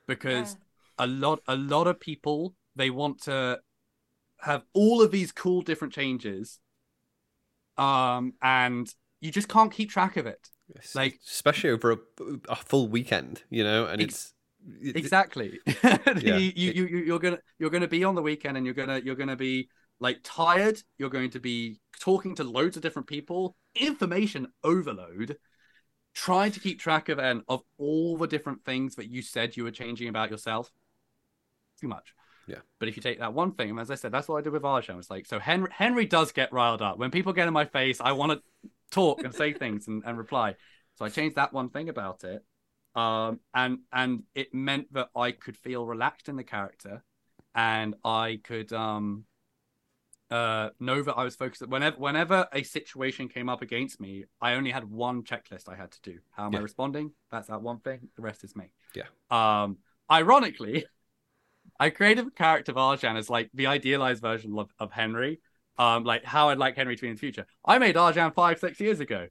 because 0.07 0.57
a 0.99 1.07
lot 1.07 1.41
a 1.47 1.55
lot 1.55 1.87
of 1.87 1.99
people 1.99 2.55
they 2.75 2.89
want 2.89 3.23
to 3.23 3.59
have 4.41 4.63
all 4.73 5.01
of 5.01 5.11
these 5.11 5.31
cool 5.31 5.61
different 5.61 5.93
changes 5.93 6.59
um 7.77 8.33
and 8.41 8.93
you 9.21 9.31
just 9.31 9.49
can't 9.49 9.71
keep 9.71 9.89
track 9.89 10.17
of 10.17 10.27
it. 10.27 10.39
Like- 10.93 11.19
especially 11.27 11.71
over 11.71 11.91
a, 11.93 11.97
a 12.49 12.55
full 12.55 12.87
weekend, 12.87 13.43
you 13.49 13.63
know, 13.63 13.85
and 13.87 14.01
Ex- 14.01 14.13
it's 14.13 14.33
it- 14.81 14.95
exactly. 14.95 15.59
Yeah, 16.21 16.37
you, 16.37 16.51
you, 16.55 16.71
you 16.85 16.97
you're 17.05 17.19
gonna 17.19 17.39
you're 17.59 17.69
gonna 17.69 17.87
be 17.87 18.03
on 18.03 18.15
the 18.15 18.21
weekend 18.21 18.57
and 18.57 18.65
you're 18.65 18.75
gonna 18.75 18.99
you're 19.03 19.15
gonna 19.15 19.35
be 19.35 19.69
like 19.99 20.19
tired. 20.23 20.81
You're 20.97 21.09
going 21.09 21.31
to 21.31 21.39
be 21.39 21.79
talking 21.99 22.35
to 22.35 22.43
loads 22.43 22.77
of 22.77 22.83
different 22.83 23.07
people 23.07 23.55
information 23.75 24.47
overload 24.63 25.37
trying 26.13 26.51
to 26.51 26.59
keep 26.59 26.79
track 26.79 27.09
of 27.09 27.19
and 27.19 27.41
of 27.47 27.61
all 27.77 28.17
the 28.17 28.27
different 28.27 28.63
things 28.63 28.95
that 28.95 29.09
you 29.09 29.21
said 29.21 29.57
you 29.57 29.63
were 29.63 29.71
changing 29.71 30.07
about 30.07 30.31
yourself. 30.31 30.71
Too 31.79 31.87
much 31.87 32.13
Yeah. 32.47 32.57
but 32.79 32.87
if 32.87 32.95
you 32.95 33.01
take 33.01 33.19
that 33.19 33.33
one 33.33 33.53
thing 33.53 33.69
and 33.71 33.79
as 33.79 33.89
i 33.89 33.95
said 33.95 34.11
that's 34.11 34.27
what 34.27 34.37
i 34.37 34.41
did 34.41 34.53
with 34.53 34.61
Arjan. 34.63 34.97
it's 34.99 35.09
like 35.09 35.25
so 35.25 35.39
henry 35.39 35.69
henry 35.71 36.05
does 36.05 36.31
get 36.31 36.53
riled 36.53 36.81
up. 36.81 36.97
When 36.97 37.11
people 37.11 37.33
get 37.33 37.47
in 37.47 37.53
my 37.53 37.65
face 37.65 37.99
i 38.01 38.11
want 38.11 38.31
to 38.33 38.69
talk 38.91 39.23
and 39.23 39.33
say 39.33 39.51
things 39.53 39.87
and, 39.87 40.03
and 40.05 40.17
reply. 40.17 40.55
So 40.97 41.05
i 41.05 41.09
changed 41.09 41.35
that 41.37 41.53
one 41.53 41.69
thing 41.69 41.89
about 41.89 42.23
it 42.23 42.43
um 42.95 43.39
and 43.53 43.79
and 43.91 44.23
it 44.35 44.53
meant 44.53 44.91
that 44.93 45.09
i 45.15 45.31
could 45.31 45.57
feel 45.57 45.85
relaxed 45.85 46.29
in 46.29 46.35
the 46.37 46.43
character 46.45 47.03
and 47.53 47.95
i 48.05 48.39
could 48.43 48.71
um 48.71 49.25
uh 50.31 50.69
know 50.79 51.01
that 51.03 51.13
i 51.17 51.23
was 51.23 51.35
focused. 51.35 51.67
Whenever 51.67 51.97
whenever 51.97 52.47
a 52.53 52.63
situation 52.63 53.27
came 53.27 53.49
up 53.49 53.61
against 53.61 53.99
me 53.99 54.25
i 54.41 54.53
only 54.53 54.71
had 54.71 54.83
one 54.89 55.23
checklist 55.23 55.67
i 55.67 55.75
had 55.75 55.91
to 55.91 56.01
do. 56.01 56.19
How 56.31 56.45
am 56.45 56.55
i 56.55 56.59
responding? 56.59 57.11
That's 57.31 57.47
that 57.47 57.61
one 57.61 57.79
thing. 57.79 58.07
The 58.15 58.21
rest 58.21 58.43
is 58.43 58.55
me. 58.55 58.71
Yeah. 58.95 59.03
um 59.29 59.77
ironically 60.11 60.85
i 61.79 61.89
created 61.89 62.27
a 62.27 62.31
character 62.31 62.71
of 62.71 62.77
arjan 62.77 63.17
as 63.17 63.29
like 63.29 63.49
the 63.53 63.67
idealized 63.67 64.21
version 64.21 64.57
of, 64.57 64.69
of 64.79 64.91
henry 64.91 65.39
um 65.77 66.03
like 66.03 66.23
how 66.23 66.49
i'd 66.49 66.57
like 66.57 66.75
henry 66.75 66.95
to 66.95 67.01
be 67.01 67.07
in 67.07 67.15
the 67.15 67.19
future 67.19 67.45
i 67.65 67.77
made 67.77 67.95
arjan 67.95 68.33
five 68.33 68.59
six 68.59 68.79
years 68.79 68.99
ago 68.99 69.27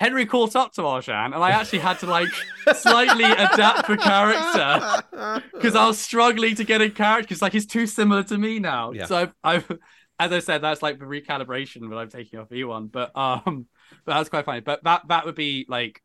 henry 0.00 0.26
caught 0.26 0.56
up 0.56 0.72
to 0.72 0.82
arjan 0.82 1.26
and 1.26 1.36
i 1.36 1.50
actually 1.50 1.78
had 1.78 1.98
to 1.98 2.06
like 2.06 2.28
slightly 2.74 3.24
adapt 3.24 3.88
the 3.88 3.96
character 3.96 5.02
because 5.52 5.76
I 5.76 5.86
was 5.86 5.98
struggling 5.98 6.56
to 6.56 6.64
get 6.64 6.80
in 6.80 6.90
character 6.92 7.28
because 7.28 7.42
like 7.42 7.52
he's 7.52 7.66
too 7.66 7.86
similar 7.86 8.22
to 8.24 8.38
me 8.38 8.58
now. 8.58 8.92
Yeah. 8.92 9.06
So 9.06 9.16
I've, 9.16 9.34
I've, 9.44 9.78
as 10.18 10.32
I 10.32 10.38
said, 10.40 10.62
that's 10.62 10.82
like 10.82 10.98
the 10.98 11.04
recalibration 11.04 11.88
that 11.88 11.96
I'm 11.96 12.10
taking 12.10 12.38
off 12.38 12.48
E1. 12.50 12.90
But 12.90 13.16
um, 13.16 13.66
but 14.04 14.14
that's 14.14 14.28
quite 14.28 14.44
funny. 14.44 14.60
But 14.60 14.84
that 14.84 15.02
that 15.08 15.24
would 15.24 15.34
be 15.34 15.66
like 15.68 16.02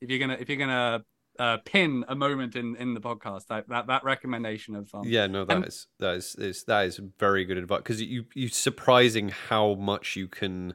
if 0.00 0.10
you're 0.10 0.18
gonna 0.18 0.36
if 0.38 0.48
you're 0.48 0.58
gonna 0.58 1.04
uh 1.40 1.56
pin 1.64 2.04
a 2.08 2.14
moment 2.14 2.54
in 2.54 2.76
in 2.76 2.94
the 2.94 3.00
podcast 3.00 3.46
that 3.48 3.68
that, 3.68 3.86
that 3.86 4.04
recommendation 4.04 4.76
of 4.76 4.88
um 4.94 5.06
yeah, 5.08 5.26
no, 5.26 5.44
that 5.46 5.56
um, 5.56 5.64
is 5.64 5.86
that 5.98 6.14
is, 6.16 6.34
is 6.36 6.64
that 6.64 6.82
is 6.86 7.00
very 7.18 7.44
good 7.44 7.56
advice 7.56 7.78
because 7.78 8.02
you 8.02 8.26
you 8.34 8.48
surprising 8.48 9.30
how 9.30 9.74
much 9.74 10.16
you 10.16 10.28
can 10.28 10.74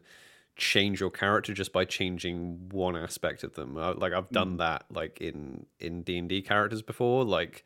change 0.58 1.02
your 1.02 1.12
character 1.12 1.54
just 1.54 1.74
by 1.74 1.84
changing 1.86 2.70
one 2.70 2.96
aspect 2.96 3.44
of 3.44 3.54
them. 3.56 3.78
Uh, 3.78 3.94
like 3.94 4.14
I've 4.14 4.30
Mm. 4.30 4.34
done 4.34 4.58
that 4.58 4.86
like 4.90 5.22
in 5.22 5.66
in 5.80 6.02
D 6.04 6.18
and 6.18 6.28
D 6.30 6.42
characters 6.42 6.82
before, 6.82 7.24
like 7.24 7.64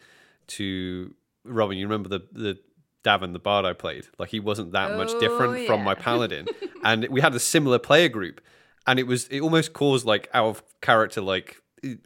to 0.58 1.14
Robin. 1.45 1.78
You 1.78 1.86
remember 1.88 2.10
the 2.10 2.22
the 2.32 2.60
Davin, 3.04 3.32
the 3.32 3.39
bard 3.39 3.64
I 3.64 3.74
played? 3.74 4.08
Like 4.18 4.30
he 4.30 4.39
wasn't 4.41 4.74
that 4.74 4.91
much 4.91 5.14
Oh, 5.16 5.20
different 5.20 5.66
from 5.68 5.82
my 5.82 5.95
paladin, 5.95 6.50
and 6.84 7.08
we 7.10 7.22
had 7.22 7.34
a 7.36 7.39
similar 7.39 7.80
player 7.80 8.10
group, 8.10 8.41
and 8.88 9.00
it 9.00 9.08
was 9.08 9.28
it 9.30 9.39
almost 9.41 9.72
caused 9.74 10.06
like 10.06 10.28
out 10.34 10.47
of 10.47 10.64
character 10.82 11.22
like 11.22 11.62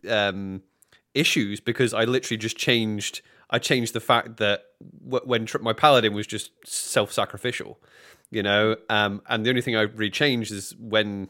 um 0.08 0.62
issues 1.14 1.60
because 1.60 1.94
I 1.94 2.04
literally 2.06 2.38
just 2.38 2.58
changed. 2.58 3.22
I 3.50 3.60
changed 3.60 3.94
the 3.94 4.00
fact 4.00 4.38
that 4.38 4.64
w- 5.04 5.26
when 5.26 5.46
tr- 5.46 5.60
my 5.60 5.74
paladin 5.74 6.14
was 6.14 6.26
just 6.26 6.52
self-sacrificial, 6.66 7.80
you 8.32 8.42
know, 8.42 8.76
um, 8.90 9.22
and 9.30 9.46
the 9.46 9.50
only 9.50 9.62
thing 9.62 9.76
I 9.76 9.82
really 9.82 10.10
changed 10.10 10.52
is 10.52 10.76
when 10.80 11.30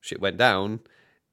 shit 0.00 0.20
went 0.20 0.38
down. 0.38 0.80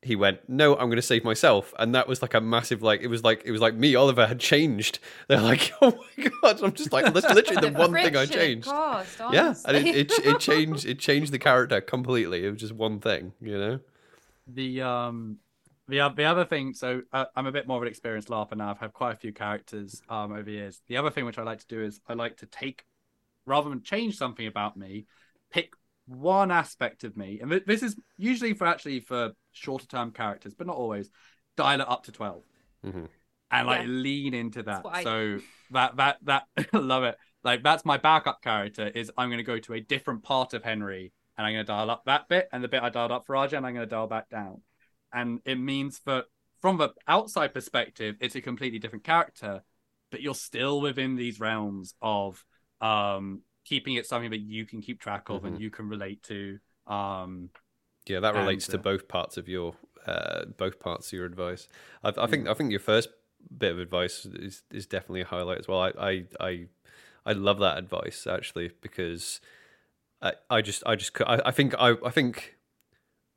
He 0.01 0.15
went, 0.15 0.47
no, 0.47 0.73
I'm 0.75 0.87
going 0.87 0.95
to 0.95 1.01
save 1.01 1.25
myself, 1.25 1.73
and 1.77 1.93
that 1.93 2.07
was 2.07 2.21
like 2.21 2.33
a 2.33 2.39
massive, 2.39 2.81
like 2.81 3.01
it 3.01 3.07
was 3.07 3.21
like 3.23 3.41
it 3.43 3.51
was 3.51 3.59
like 3.59 3.75
me, 3.75 3.95
Oliver 3.95 4.27
had 4.27 4.39
changed. 4.39 4.99
They're 5.27 5.41
like, 5.41 5.73
oh 5.81 5.91
my 6.17 6.29
god, 6.41 6.63
I'm 6.63 6.71
just 6.71 6.93
like 6.93 7.13
that's 7.13 7.33
literally 7.33 7.69
the 7.69 7.77
one 7.77 7.91
thing 7.91 8.15
I 8.15 8.25
changed. 8.25 8.67
caused, 8.67 9.19
Yeah, 9.31 9.55
and 9.65 9.75
it, 9.75 9.95
it 9.95 10.11
it 10.25 10.39
changed 10.39 10.85
it 10.85 10.99
changed 10.99 11.33
the 11.33 11.39
character 11.39 11.81
completely. 11.81 12.45
It 12.45 12.49
was 12.51 12.61
just 12.61 12.73
one 12.73 12.99
thing, 13.01 13.33
you 13.41 13.57
know. 13.57 13.79
the 14.47 14.81
um 14.81 15.39
the 15.89 16.01
oth- 16.01 16.15
the 16.15 16.23
other 16.25 16.45
thing 16.45 16.73
so 16.73 17.01
uh, 17.11 17.25
i'm 17.35 17.45
a 17.47 17.51
bit 17.51 17.67
more 17.67 17.77
of 17.77 17.83
an 17.83 17.89
experienced 17.89 18.29
larper 18.29 18.55
now. 18.55 18.69
I've 18.71 18.77
had 18.79 18.93
quite 18.93 19.13
a 19.13 19.17
few 19.17 19.33
characters 19.33 20.01
um 20.09 20.31
over 20.31 20.43
the 20.43 20.51
years. 20.53 20.81
The 20.87 20.97
other 20.97 21.09
thing 21.09 21.25
which 21.25 21.37
i 21.37 21.43
like 21.43 21.59
to 21.59 21.67
do 21.67 21.81
is 21.83 21.99
i 22.07 22.13
like 22.13 22.37
to 22.37 22.45
take 22.45 22.85
rather 23.45 23.69
than 23.69 23.81
change 23.83 24.17
something 24.17 24.47
about 24.47 24.77
me 24.77 25.05
pick 25.51 25.73
one 26.05 26.49
aspect 26.51 27.03
of 27.03 27.15
me. 27.15 27.39
And 27.41 27.51
th- 27.51 27.65
this 27.65 27.83
is 27.83 27.95
usually 28.17 28.53
for 28.53 28.65
actually 28.65 28.99
for 28.99 29.31
shorter 29.51 29.85
term 29.87 30.11
characters 30.11 30.53
but 30.53 30.67
not 30.67 30.75
always 30.75 31.09
dial 31.57 31.81
it 31.81 31.89
up 31.89 32.03
to 32.05 32.11
12 32.11 32.43
Mhm. 32.85 33.07
and 33.51 33.67
like 33.67 33.81
Yeah. 33.81 33.87
lean 33.87 34.33
into 34.33 34.63
that. 34.63 34.83
What 34.83 34.95
I 34.95 35.03
so 35.03 35.39
that 35.71 35.95
that 35.97 36.17
that 36.23 36.47
love 36.73 37.03
it. 37.03 37.17
Like 37.43 37.63
that's 37.63 37.85
my 37.85 37.97
backup 37.97 38.41
character 38.41 38.87
is 38.87 39.11
i'm 39.17 39.29
going 39.29 39.37
to 39.37 39.43
go 39.43 39.59
to 39.59 39.73
a 39.73 39.79
different 39.79 40.23
part 40.23 40.53
of 40.53 40.61
henry 40.63 41.13
and 41.37 41.47
i'm 41.47 41.53
going 41.53 41.65
to 41.65 41.71
dial 41.71 41.89
up 41.89 42.03
that 42.05 42.27
bit 42.27 42.49
and 42.51 42.61
the 42.63 42.67
bit 42.67 42.83
i 42.83 42.89
dialed 42.89 43.11
up 43.11 43.25
for 43.25 43.33
Arjan, 43.35 43.63
i'm 43.63 43.73
going 43.73 43.75
to 43.75 43.85
dial 43.85 44.07
back 44.07 44.29
down 44.29 44.61
and 45.13 45.39
it 45.45 45.59
means 45.59 45.99
that 46.05 46.25
from 46.61 46.77
the 46.77 46.89
outside 47.07 47.53
perspective 47.53 48.15
it's 48.19 48.35
a 48.35 48.41
completely 48.41 48.79
different 48.79 49.03
character 49.03 49.61
but 50.11 50.21
you're 50.21 50.35
still 50.35 50.81
within 50.81 51.15
these 51.15 51.39
realms 51.39 51.93
of 52.01 52.43
um 52.81 53.41
keeping 53.65 53.95
it 53.95 54.05
something 54.05 54.31
that 54.31 54.39
you 54.39 54.65
can 54.65 54.81
keep 54.81 54.99
track 54.99 55.29
of 55.29 55.45
and 55.45 55.59
you 55.59 55.69
can 55.69 55.87
relate 55.87 56.21
to 56.23 56.57
um 56.87 57.49
Yeah, 58.07 58.19
that 58.21 58.33
relates 58.33 58.65
And, 58.65 58.73
to 58.73 58.79
uh, 58.79 58.81
both 58.81 59.07
parts 59.07 59.37
of 59.37 59.47
your 59.47 59.75
uh, 60.05 60.45
both 60.57 60.79
parts 60.79 61.07
of 61.07 61.13
your 61.13 61.25
advice. 61.25 61.67
I, 62.03 62.13
I 62.17 62.27
think 62.27 62.47
I 62.47 62.53
think 62.53 62.71
your 62.71 62.79
first 62.79 63.09
bit 63.57 63.71
of 63.71 63.79
advice 63.79 64.25
is 64.25 64.63
is 64.71 64.85
definitely 64.87 65.21
a 65.21 65.25
highlight 65.25 65.59
as 65.59 65.67
well. 65.67 65.81
I 65.81 65.91
I 65.99 66.23
I, 66.39 66.67
I 67.25 67.33
love 67.33 67.59
that 67.59 67.77
advice 67.77 68.25
actually 68.27 68.71
because 68.81 69.41
I, 70.21 70.33
I 70.49 70.61
just 70.61 70.83
I 70.85 70.95
just 70.95 71.13
I, 71.21 71.41
I 71.45 71.51
think 71.51 71.75
I 71.79 71.95
I 72.05 72.11
think 72.11 72.55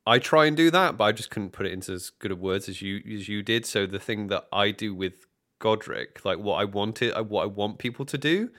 I 0.06 0.18
try 0.18 0.46
and 0.46 0.56
do 0.56 0.70
that, 0.70 0.96
but 0.96 1.04
I 1.04 1.12
just 1.12 1.30
couldn't 1.30 1.52
put 1.52 1.66
it 1.66 1.72
into 1.72 1.92
as 1.92 2.10
good 2.10 2.32
of 2.32 2.40
words 2.40 2.68
as 2.68 2.82
you 2.82 3.00
as 3.14 3.28
you 3.28 3.42
did. 3.42 3.66
So 3.66 3.86
the 3.86 4.00
thing 4.00 4.28
that 4.28 4.46
I 4.52 4.70
do 4.70 4.94
with 4.94 5.26
Godric, 5.60 6.24
like 6.24 6.38
what 6.38 6.56
I 6.56 6.64
wanted, 6.64 7.12
uh, 7.12 7.22
what 7.22 7.42
I 7.42 7.46
want 7.46 7.78
people 7.78 8.04
to 8.06 8.18
do, 8.18 8.50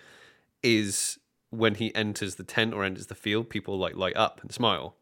is 0.61 1.19
when 1.49 1.75
he 1.75 1.93
enters 1.93 2.35
the 2.35 2.43
tent 2.43 2.73
or 2.73 2.83
enters 2.83 3.07
the 3.07 3.15
field, 3.15 3.49
people 3.49 3.77
like 3.77 3.95
light 3.95 4.15
up 4.15 4.41
and 4.41 4.51
smile. 4.51 4.95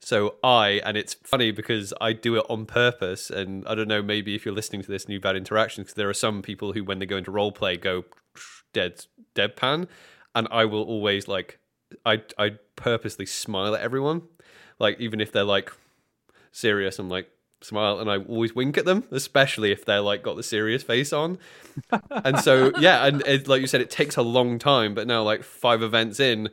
So 0.00 0.36
I, 0.42 0.80
and 0.84 0.96
it's 0.96 1.14
funny 1.14 1.52
because 1.52 1.94
I 2.00 2.12
do 2.12 2.36
it 2.36 2.44
on 2.48 2.66
purpose. 2.66 3.30
And 3.30 3.66
I 3.66 3.74
don't 3.74 3.88
know, 3.88 4.02
maybe 4.02 4.34
if 4.34 4.44
you're 4.44 4.54
listening 4.54 4.82
to 4.82 4.90
this 4.90 5.08
new 5.08 5.20
bad 5.20 5.36
interactions, 5.36 5.86
because 5.86 5.94
there 5.94 6.08
are 6.08 6.14
some 6.14 6.42
people 6.42 6.72
who, 6.72 6.84
when 6.84 6.98
they 6.98 7.06
go 7.06 7.16
into 7.16 7.30
role 7.30 7.52
play, 7.52 7.76
go 7.76 8.04
dead, 8.72 9.06
deadpan, 9.34 9.88
and 10.34 10.48
I 10.50 10.64
will 10.64 10.82
always 10.82 11.28
like, 11.28 11.58
I, 12.04 12.22
I 12.36 12.56
purposely 12.74 13.26
smile 13.26 13.74
at 13.74 13.80
everyone, 13.80 14.22
like 14.78 15.00
even 15.00 15.20
if 15.20 15.32
they're 15.32 15.44
like 15.44 15.72
serious, 16.52 16.98
I'm 16.98 17.08
like 17.08 17.30
smile, 17.62 17.98
and 18.00 18.10
I 18.10 18.18
always 18.18 18.54
wink 18.54 18.78
at 18.78 18.84
them, 18.84 19.04
especially 19.10 19.72
if 19.72 19.84
they're 19.84 20.00
like 20.00 20.22
got 20.22 20.36
the 20.36 20.42
serious 20.42 20.82
face 20.82 21.12
on. 21.12 21.38
and 22.10 22.38
so 22.38 22.72
yeah, 22.78 23.06
and 23.06 23.22
it, 23.26 23.48
like 23.48 23.60
you 23.60 23.66
said, 23.66 23.80
it 23.80 23.90
takes 23.90 24.16
a 24.16 24.22
long 24.22 24.58
time, 24.58 24.94
but 24.94 25.06
now 25.06 25.22
like 25.22 25.42
five 25.42 25.82
events 25.82 26.20
in. 26.20 26.50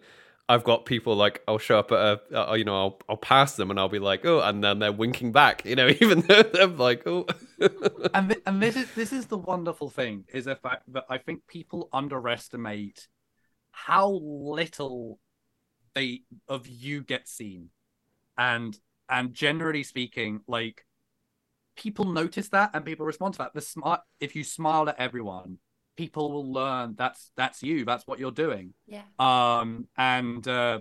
I've 0.49 0.65
got 0.65 0.85
people 0.85 1.15
like 1.15 1.41
I'll 1.47 1.57
show 1.57 1.79
up 1.79 1.93
at 1.93 1.97
a, 1.97 2.51
uh, 2.51 2.53
you 2.55 2.65
know, 2.65 2.75
I'll 2.75 2.99
I'll 3.07 3.17
pass 3.17 3.55
them 3.55 3.71
and 3.71 3.79
I'll 3.79 3.87
be 3.87 3.99
like, 3.99 4.25
oh, 4.25 4.41
and 4.41 4.61
then 4.61 4.79
they're 4.79 4.91
winking 4.91 5.31
back, 5.31 5.63
you 5.63 5.75
know, 5.75 5.87
even 6.01 6.19
though 6.21 6.43
they're 6.43 6.67
like, 6.67 7.07
oh, 7.07 7.25
and 8.13 8.29
th- 8.29 8.41
and 8.45 8.61
this 8.61 8.75
is 8.75 8.93
this 8.93 9.13
is 9.13 9.27
the 9.27 9.37
wonderful 9.37 9.89
thing 9.89 10.25
is 10.33 10.45
the 10.45 10.57
fact 10.57 10.83
that 10.91 11.05
I 11.09 11.17
think 11.17 11.47
people 11.47 11.89
underestimate 11.93 13.07
how 13.71 14.09
little 14.09 15.19
they 15.95 16.23
of 16.49 16.67
you 16.67 17.03
get 17.03 17.27
seen, 17.29 17.69
and 18.37 18.77
and 19.09 19.33
generally 19.33 19.83
speaking, 19.83 20.41
like 20.47 20.85
people 21.75 22.05
notice 22.05 22.49
that 22.49 22.71
and 22.73 22.85
people 22.85 23.05
respond 23.05 23.33
to 23.35 23.37
that. 23.39 23.53
The 23.53 23.61
smart 23.61 24.01
if 24.19 24.35
you 24.35 24.43
smile 24.43 24.89
at 24.89 24.99
everyone, 24.99 25.57
people 25.97 26.31
will 26.31 26.51
learn 26.51 26.95
that's 26.97 27.31
that's 27.35 27.63
you, 27.63 27.85
that's 27.85 28.07
what 28.07 28.19
you're 28.19 28.31
doing 28.31 28.73
yeah. 28.87 29.03
um 29.19 29.87
and 29.97 30.47
uh 30.47 30.79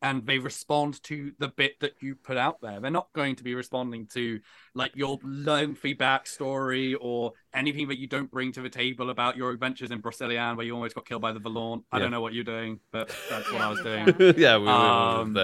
and 0.00 0.24
they 0.26 0.38
respond 0.38 1.02
to 1.02 1.32
the 1.38 1.48
bit 1.48 1.80
that 1.80 1.94
you 2.00 2.14
put 2.14 2.36
out 2.36 2.60
there. 2.60 2.80
They're 2.80 2.90
not 2.90 3.12
going 3.14 3.34
to 3.36 3.42
be 3.44 3.54
responding 3.54 4.06
to 4.14 4.38
like 4.74 4.92
your 4.94 5.18
lengthy 5.24 5.94
backstory 5.94 6.94
or 7.00 7.32
anything 7.52 7.88
that 7.88 7.98
you 7.98 8.06
don't 8.06 8.30
bring 8.30 8.52
to 8.52 8.60
the 8.60 8.68
table 8.68 9.10
about 9.10 9.36
your 9.36 9.50
adventures 9.50 9.90
in 9.90 10.00
Broceliande 10.00 10.56
where 10.56 10.66
you 10.66 10.74
almost 10.74 10.94
got 10.94 11.04
killed 11.04 11.22
by 11.22 11.32
the 11.32 11.40
Vallorn. 11.40 11.82
I 11.90 11.98
don't 11.98 12.12
know 12.12 12.20
what 12.20 12.32
you're 12.32 12.44
doing, 12.44 12.78
but 12.92 13.12
that's 13.28 13.50
what 13.52 13.60
I 13.60 13.68
was 13.68 13.82
doing. 13.82 14.06
yeah, 14.38 14.56
we, 14.58 14.64
were 14.64 14.70
Um, 14.70 15.34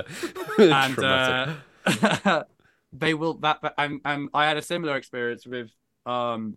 we, 0.59 0.71
and 0.73 0.99
uh, 1.01 2.45
they 2.93 3.15
will 3.15 3.35
that 3.39 3.61
that- 3.63 3.75
and 3.77 4.01
and 4.05 4.29
I 4.33 4.47
had 4.47 4.57
a 4.57 4.63
similar 4.63 4.97
experience 4.97 5.47
with 5.47 5.71
um 6.07 6.57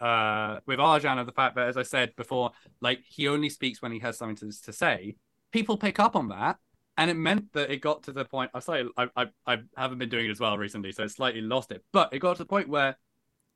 uh 0.00 0.60
with 0.64 0.78
Arjan 0.78 1.18
of 1.18 1.26
the 1.26 1.32
fact 1.32 1.56
that 1.56 1.68
as 1.68 1.76
I 1.76 1.82
said 1.82 2.16
before, 2.16 2.52
like 2.80 3.00
he 3.06 3.28
only 3.28 3.50
speaks 3.50 3.82
when 3.82 3.92
he 3.92 3.98
has 3.98 4.16
something 4.16 4.36
to, 4.36 4.62
to 4.62 4.72
say. 4.72 5.16
People 5.50 5.76
pick 5.78 5.98
up 5.98 6.14
on 6.14 6.28
that. 6.28 6.58
And 6.98 7.10
it 7.10 7.14
meant 7.14 7.52
that 7.54 7.70
it 7.70 7.80
got 7.80 8.02
to 8.02 8.12
the 8.12 8.24
point. 8.24 8.50
I 8.52 8.58
slightly, 8.58 8.90
I, 8.96 9.08
I, 9.16 9.26
I 9.46 9.58
haven't 9.76 9.98
been 9.98 10.10
doing 10.10 10.26
it 10.26 10.30
as 10.30 10.40
well 10.40 10.58
recently, 10.58 10.92
so 10.92 11.04
I 11.04 11.06
slightly 11.06 11.40
lost 11.40 11.72
it. 11.72 11.82
But 11.92 12.12
it 12.12 12.18
got 12.18 12.34
to 12.34 12.42
the 12.42 12.46
point 12.46 12.68
where, 12.68 12.98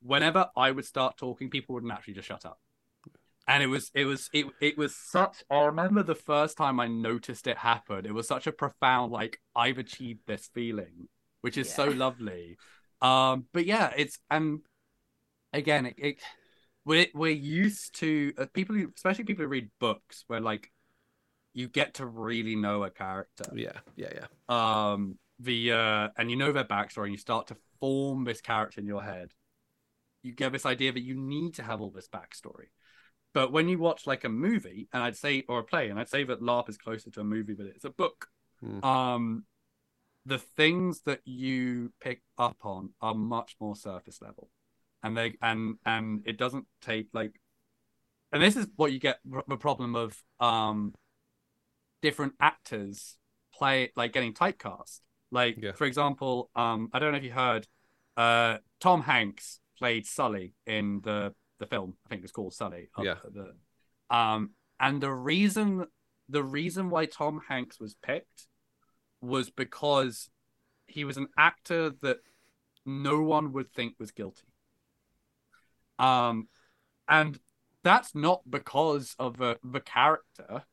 whenever 0.00 0.48
I 0.56 0.70
would 0.70 0.86
start 0.86 1.18
talking, 1.18 1.50
people 1.50 1.74
would 1.74 1.84
naturally 1.84 2.14
just 2.14 2.28
shut 2.28 2.46
up 2.46 2.58
and 3.48 3.62
it 3.62 3.66
was 3.66 3.90
it 3.94 4.04
was 4.04 4.30
it 4.32 4.46
it 4.60 4.78
was 4.78 4.94
such 4.94 5.42
i 5.50 5.64
remember 5.64 6.02
the 6.02 6.14
first 6.14 6.56
time 6.56 6.78
i 6.78 6.86
noticed 6.86 7.46
it 7.46 7.58
happen 7.58 8.06
it 8.06 8.14
was 8.14 8.26
such 8.28 8.46
a 8.46 8.52
profound 8.52 9.12
like 9.12 9.40
i've 9.56 9.78
achieved 9.78 10.20
this 10.26 10.48
feeling 10.54 11.08
which 11.40 11.58
is 11.58 11.72
so 11.72 11.86
lovely 11.86 12.56
um 13.00 13.46
but 13.52 13.66
yeah 13.66 13.92
it's 13.96 14.18
and 14.30 14.60
again 15.52 15.86
it, 15.86 15.94
it 15.98 16.18
we're 16.84 17.06
we're 17.14 17.32
used 17.32 17.94
to 17.96 18.32
uh, 18.38 18.46
people 18.52 18.74
who 18.76 18.90
especially 18.96 19.24
people 19.24 19.44
who 19.44 19.48
read 19.48 19.70
books 19.80 20.24
where 20.28 20.40
like 20.40 20.71
you 21.54 21.68
get 21.68 21.94
to 21.94 22.06
really 22.06 22.56
know 22.56 22.84
a 22.84 22.90
character 22.90 23.44
yeah, 23.54 23.78
yeah, 23.96 24.12
yeah. 24.14 24.26
um 24.92 25.18
the 25.38 25.72
uh 25.72 26.08
and 26.16 26.30
you 26.30 26.36
know 26.36 26.52
their 26.52 26.64
backstory 26.64 27.04
and 27.04 27.12
you 27.12 27.18
start 27.18 27.46
to 27.48 27.56
form 27.80 28.24
this 28.24 28.40
character 28.40 28.80
in 28.80 28.86
your 28.86 29.02
head 29.02 29.32
you 30.22 30.32
get 30.32 30.52
this 30.52 30.66
idea 30.66 30.92
that 30.92 31.02
you 31.02 31.14
need 31.14 31.54
to 31.54 31.62
have 31.62 31.80
all 31.80 31.90
this 31.90 32.08
backstory 32.08 32.66
but 33.34 33.52
when 33.52 33.68
you 33.68 33.78
watch 33.78 34.06
like 34.06 34.24
a 34.24 34.28
movie 34.28 34.88
and 34.92 35.02
i'd 35.02 35.16
say 35.16 35.44
or 35.48 35.58
a 35.58 35.64
play 35.64 35.88
and 35.88 35.98
i'd 35.98 36.08
say 36.08 36.24
that 36.24 36.40
larp 36.40 36.68
is 36.68 36.76
closer 36.78 37.10
to 37.10 37.20
a 37.20 37.24
movie 37.24 37.54
but 37.54 37.66
it's 37.66 37.84
a 37.84 37.90
book 37.90 38.28
Hmm. 38.60 38.84
um 38.84 39.44
the 40.24 40.38
things 40.38 41.00
that 41.06 41.20
you 41.24 41.92
pick 42.00 42.22
up 42.38 42.58
on 42.62 42.90
are 43.00 43.14
much 43.14 43.56
more 43.60 43.74
surface 43.74 44.22
level 44.22 44.50
and 45.02 45.16
they 45.16 45.34
and 45.42 45.78
and 45.84 46.22
it 46.26 46.38
doesn't 46.38 46.66
take 46.80 47.08
like 47.12 47.40
and 48.30 48.40
this 48.40 48.56
is 48.56 48.68
what 48.76 48.92
you 48.92 49.00
get 49.00 49.18
the 49.48 49.56
problem 49.56 49.96
of 49.96 50.16
um 50.38 50.94
different 52.02 52.34
actors 52.40 53.16
play 53.54 53.90
like 53.96 54.12
getting 54.12 54.34
typecast. 54.34 55.00
Like 55.30 55.56
Yeah. 55.62 55.72
for 55.72 55.86
example 55.86 56.50
um 56.54 56.90
i 56.92 56.98
don't 56.98 57.12
know 57.12 57.18
if 57.18 57.24
you 57.24 57.32
heard 57.32 57.66
uh 58.18 58.58
tom 58.80 59.00
hanks 59.02 59.60
played 59.78 60.06
sully 60.06 60.54
in 60.66 61.00
the 61.02 61.34
the 61.58 61.66
film. 61.66 61.94
I 62.04 62.08
think 62.10 62.22
it's 62.24 62.32
called 62.32 62.52
sully. 62.54 62.88
Of 62.96 63.04
Yeah. 63.04 63.14
the 63.30 63.54
um 64.14 64.50
and 64.78 65.00
the 65.00 65.12
reason 65.12 65.86
the 66.28 66.42
reason 66.42 66.90
why 66.90 67.06
tom 67.06 67.40
hanks 67.48 67.80
was 67.80 67.94
picked 67.94 68.46
was 69.20 69.48
because 69.50 70.28
he 70.86 71.04
was 71.04 71.16
an 71.16 71.28
actor 71.38 71.90
that 72.02 72.18
no 72.84 73.22
one 73.22 73.52
would 73.52 73.72
think 73.72 73.94
was 73.98 74.10
guilty. 74.10 74.48
Um 75.98 76.48
and 77.08 77.38
that's 77.84 78.14
not 78.14 78.42
because 78.48 79.14
of 79.18 79.36
the 79.38 79.58
the 79.62 79.80
character 79.80 80.64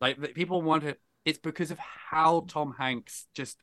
like 0.00 0.20
the, 0.20 0.28
people 0.28 0.62
wanted 0.62 0.96
it's 1.24 1.38
because 1.38 1.70
of 1.70 1.78
how 1.78 2.44
tom 2.48 2.74
hanks 2.78 3.26
just 3.34 3.58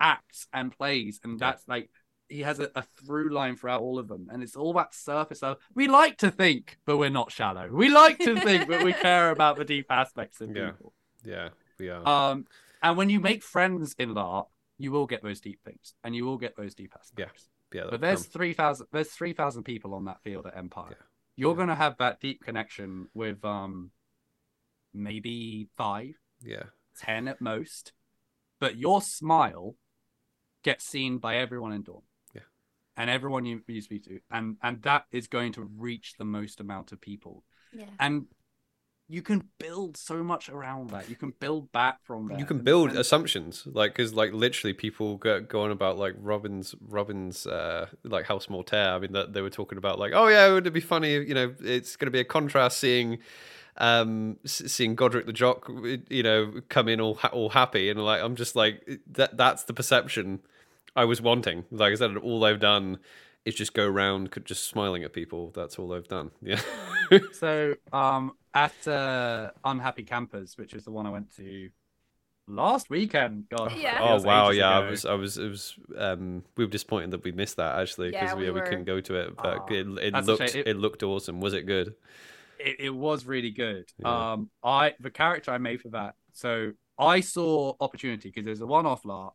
acts 0.00 0.46
and 0.52 0.72
plays 0.76 1.20
and 1.24 1.38
that's 1.38 1.66
like 1.68 1.90
he 2.28 2.40
has 2.40 2.58
a, 2.58 2.70
a 2.74 2.82
through 2.82 3.30
line 3.32 3.56
throughout 3.56 3.80
all 3.80 3.98
of 3.98 4.08
them 4.08 4.28
and 4.30 4.42
it's 4.42 4.56
all 4.56 4.72
that 4.74 4.94
surface 4.94 5.42
of 5.42 5.56
we 5.74 5.86
like 5.88 6.18
to 6.18 6.30
think 6.30 6.76
but 6.84 6.98
we're 6.98 7.08
not 7.08 7.30
shallow 7.32 7.68
we 7.70 7.88
like 7.88 8.18
to 8.18 8.38
think 8.40 8.68
but 8.68 8.84
we 8.84 8.92
care 8.92 9.30
about 9.36 9.56
the 9.56 9.64
deep 9.64 9.86
aspects 9.90 10.40
of 10.40 10.54
Yeah. 10.54 10.70
people 10.72 10.92
Yeah, 11.24 11.48
we 11.78 11.88
are. 11.88 12.06
um 12.32 12.46
and 12.82 12.96
when 12.96 13.08
you 13.10 13.20
make 13.20 13.42
friends 13.42 13.94
in 13.98 14.12
larp 14.14 14.46
you 14.76 14.92
will 14.92 15.06
get 15.06 15.22
those 15.22 15.40
deep 15.40 15.60
things 15.64 15.94
and 16.04 16.14
you 16.14 16.24
will 16.26 16.36
get 16.36 16.56
those 16.56 16.74
deep 16.74 16.92
aspects 16.98 17.48
yeah, 17.72 17.82
but 17.90 18.00
there's 18.00 18.22
come. 18.22 18.30
three 18.30 18.52
thousand. 18.52 18.86
There's 18.92 19.08
three 19.10 19.32
thousand 19.32 19.64
people 19.64 19.92
on 19.94 20.04
that 20.04 20.22
field 20.22 20.46
at 20.46 20.56
Empire. 20.56 20.90
Yeah. 20.90 20.96
You're 21.36 21.50
Yeah. 21.52 21.56
gonna 21.58 21.74
have 21.74 21.96
that 21.98 22.20
deep 22.20 22.40
connection 22.44 23.08
with 23.12 23.44
um, 23.44 23.90
maybe 24.96 25.68
five, 25.76 26.14
yeah, 26.42 26.64
ten 26.98 27.28
at 27.28 27.40
most. 27.40 27.92
But 28.58 28.76
your 28.76 29.02
smile 29.02 29.74
gets 30.62 30.86
seen 30.86 31.18
by 31.18 31.36
everyone 31.36 31.72
in 31.72 31.82
Dawn. 31.82 32.02
Yeah. 32.34 32.40
And 32.96 33.10
everyone 33.10 33.44
you, 33.44 33.62
you 33.66 33.82
speak 33.82 34.04
to, 34.04 34.20
and 34.30 34.56
and 34.62 34.82
that 34.82 35.04
is 35.12 35.26
going 35.28 35.52
to 35.52 35.68
reach 35.76 36.14
the 36.18 36.24
most 36.24 36.60
amount 36.60 36.92
of 36.92 37.00
people. 37.00 37.44
Yeah. 37.72 37.84
And 38.00 38.26
you 39.08 39.22
can 39.22 39.44
build 39.60 39.96
so 39.96 40.24
much 40.24 40.48
around 40.48 40.90
that. 40.90 41.08
You 41.08 41.14
can 41.14 41.32
build 41.38 41.70
back 41.70 42.02
from 42.02 42.26
that. 42.28 42.40
you 42.40 42.44
can 42.44 42.58
build 42.58 42.90
and- 42.90 42.98
assumptions 42.98 43.62
like 43.66 43.92
because 43.94 44.14
like 44.14 44.32
literally 44.32 44.72
people 44.72 45.16
go, 45.18 45.40
go 45.40 45.62
on 45.62 45.70
about 45.70 45.96
like 45.96 46.14
robin's 46.18 46.74
robin's 46.80 47.46
uh 47.46 47.86
like 48.02 48.24
house 48.26 48.48
mortaire 48.48 48.90
i 48.94 48.98
mean 48.98 49.12
that 49.12 49.32
they 49.32 49.42
were 49.42 49.50
talking 49.50 49.78
about 49.78 49.98
like 50.00 50.12
oh 50.12 50.26
yeah 50.26 50.48
it 50.48 50.52
would 50.52 50.66
it 50.66 50.72
be 50.72 50.80
funny 50.80 51.12
you 51.14 51.34
know 51.34 51.54
it's 51.62 51.94
going 51.94 52.06
to 52.06 52.10
be 52.10 52.18
a 52.18 52.24
contrast 52.24 52.78
seeing 52.80 53.18
um 53.78 54.38
seeing 54.44 54.94
godric 54.94 55.26
the 55.26 55.32
jock 55.32 55.70
you 56.08 56.22
know 56.22 56.60
come 56.68 56.88
in 56.88 57.00
all 57.00 57.14
ha- 57.16 57.30
all 57.32 57.50
happy 57.50 57.90
and 57.90 58.02
like 58.04 58.22
i'm 58.22 58.34
just 58.36 58.56
like 58.56 59.00
that 59.06 59.36
that's 59.36 59.64
the 59.64 59.74
perception 59.74 60.40
i 60.94 61.04
was 61.04 61.20
wanting 61.20 61.64
like 61.70 61.92
i 61.92 61.94
said 61.94 62.16
all 62.16 62.40
they've 62.40 62.60
done 62.60 62.98
is 63.44 63.54
just 63.54 63.74
go 63.74 63.86
around 63.86 64.30
just 64.44 64.64
smiling 64.64 65.04
at 65.04 65.12
people 65.12 65.50
that's 65.54 65.78
all 65.78 65.88
they've 65.88 66.08
done 66.08 66.30
yeah 66.42 66.60
So, 67.32 67.74
um, 67.92 68.32
at 68.52 68.88
uh, 68.88 69.52
Unhappy 69.64 70.02
Campers, 70.02 70.58
which 70.58 70.74
is 70.74 70.84
the 70.84 70.90
one 70.90 71.06
I 71.06 71.10
went 71.10 71.34
to 71.36 71.70
last 72.48 72.90
weekend. 72.90 73.48
God, 73.48 73.72
Yeah. 73.78 73.98
Oh 74.00 74.20
wow, 74.22 74.48
ages 74.48 74.58
yeah, 74.58 74.70
I 74.70 74.90
was, 74.90 75.04
I 75.04 75.14
was, 75.14 75.38
it 75.38 75.48
was. 75.48 75.74
Um, 75.96 76.42
we 76.56 76.64
were 76.64 76.70
disappointed 76.70 77.12
that 77.12 77.22
we 77.22 77.30
missed 77.32 77.58
that 77.58 77.78
actually 77.78 78.10
because 78.10 78.22
Yeah, 78.30 78.34
we, 78.34 78.44
we 78.44 78.50
we 78.50 78.60
were. 78.60 78.66
couldn't 78.66 78.84
go 78.84 79.00
to 79.00 79.14
it, 79.14 79.36
but 79.36 79.58
Oh, 79.70 79.72
it, 79.72 79.86
it 79.98 80.14
looked, 80.26 80.42
it, 80.42 80.66
It- 80.66 80.76
looked 80.76 81.02
awesome. 81.04 81.40
Was 81.40 81.54
it 81.54 81.62
good? 81.66 81.94
It, 82.58 82.76
it 82.80 82.90
was 82.94 83.24
really 83.24 83.50
good. 83.50 83.84
Yeah. 83.98 84.32
Um, 84.32 84.50
I 84.62 84.94
the 85.00 85.10
character 85.10 85.50
I 85.50 85.58
made 85.58 85.80
for 85.80 85.90
that. 85.90 86.14
So 86.32 86.72
I 86.98 87.20
saw 87.20 87.74
opportunity 87.80 88.28
because 88.28 88.44
there's 88.44 88.60
a 88.60 88.66
one-off 88.66 89.02
LARP, 89.04 89.32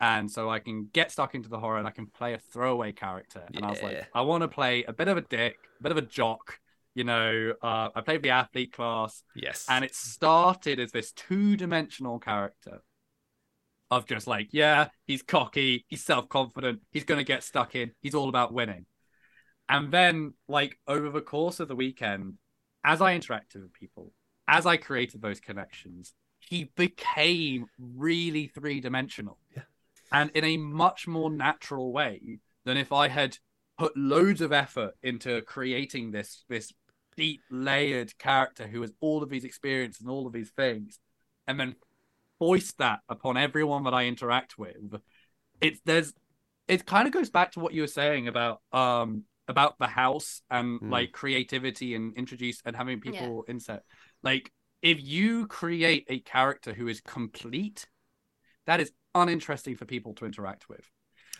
and 0.00 0.30
so 0.30 0.48
I 0.50 0.58
can 0.58 0.88
get 0.92 1.10
stuck 1.10 1.34
into 1.34 1.48
the 1.48 1.58
horror 1.58 1.78
and 1.78 1.86
I 1.86 1.90
can 1.90 2.06
play 2.06 2.34
a 2.34 2.38
throwaway 2.38 2.92
character. 2.92 3.42
And 3.54 3.64
I 3.64 3.70
was 3.70 3.82
like, 3.82 4.08
I 4.14 4.20
want 4.22 4.42
to 4.42 4.48
play 4.48 4.84
a 4.84 4.92
bit 4.92 5.08
of 5.08 5.16
a 5.16 5.22
dick, 5.22 5.56
a 5.80 5.82
bit 5.82 5.92
of 5.92 5.98
a 5.98 6.02
jock. 6.02 6.58
You 6.94 7.04
know, 7.04 7.54
uh, 7.62 7.90
I 7.94 8.00
played 8.00 8.22
the 8.22 8.30
athlete 8.30 8.72
class. 8.72 9.22
Yes. 9.36 9.66
and 9.68 9.84
it 9.84 9.94
started 9.94 10.80
as 10.80 10.90
this 10.90 11.12
two-dimensional 11.12 12.18
character 12.18 12.82
of 13.90 14.04
just 14.06 14.26
like 14.26 14.48
yeah 14.52 14.88
he's 15.06 15.22
cocky 15.22 15.86
he's 15.88 16.04
self-confident 16.04 16.80
he's 16.90 17.04
gonna 17.04 17.24
get 17.24 17.42
stuck 17.42 17.74
in 17.74 17.90
he's 18.02 18.14
all 18.14 18.28
about 18.28 18.52
winning 18.52 18.84
and 19.68 19.90
then 19.90 20.34
like 20.46 20.78
over 20.86 21.08
the 21.08 21.22
course 21.22 21.58
of 21.58 21.68
the 21.68 21.76
weekend 21.76 22.34
as 22.84 23.00
i 23.00 23.16
interacted 23.16 23.62
with 23.62 23.72
people 23.72 24.12
as 24.46 24.66
i 24.66 24.76
created 24.76 25.20
those 25.22 25.40
connections 25.40 26.14
he 26.38 26.70
became 26.76 27.66
really 27.78 28.46
three-dimensional 28.46 29.38
Yeah. 29.56 29.62
and 30.12 30.30
in 30.30 30.44
a 30.44 30.56
much 30.56 31.06
more 31.06 31.30
natural 31.30 31.92
way 31.92 32.38
than 32.64 32.76
if 32.76 32.92
i 32.92 33.08
had 33.08 33.38
put 33.76 33.96
loads 33.96 34.40
of 34.40 34.52
effort 34.52 34.94
into 35.02 35.40
creating 35.42 36.10
this 36.10 36.44
this 36.48 36.72
deep 37.16 37.40
layered 37.50 38.16
character 38.18 38.66
who 38.66 38.80
has 38.82 38.92
all 39.00 39.22
of 39.22 39.28
these 39.28 39.44
experiences 39.44 40.00
and 40.02 40.10
all 40.10 40.26
of 40.26 40.32
these 40.32 40.50
things 40.50 41.00
and 41.48 41.58
then 41.58 41.74
foist 42.38 42.78
that 42.78 43.00
upon 43.08 43.36
everyone 43.36 43.82
that 43.82 43.92
I 43.94 44.04
interact 44.06 44.56
with. 44.56 45.00
It's 45.60 45.80
there's 45.84 46.12
it 46.68 46.86
kind 46.86 47.08
of 47.08 47.12
goes 47.12 47.30
back 47.30 47.50
to 47.52 47.60
what 47.60 47.72
you 47.74 47.80
were 47.80 47.88
saying 47.88 48.28
about 48.28 48.60
um 48.72 49.24
about 49.48 49.78
the 49.78 49.86
house 49.86 50.42
and 50.50 50.80
Mm. 50.80 50.90
like 50.90 51.12
creativity 51.12 51.94
and 51.94 52.14
introduce 52.16 52.60
and 52.64 52.76
having 52.76 53.00
people 53.00 53.44
inset. 53.48 53.82
Like 54.22 54.52
if 54.82 55.02
you 55.02 55.46
create 55.46 56.04
a 56.08 56.20
character 56.20 56.72
who 56.74 56.86
is 56.86 57.00
complete, 57.00 57.88
that 58.66 58.80
is 58.80 58.92
uninteresting 59.14 59.74
for 59.76 59.86
people 59.86 60.14
to 60.14 60.26
interact 60.26 60.68
with. 60.68 60.88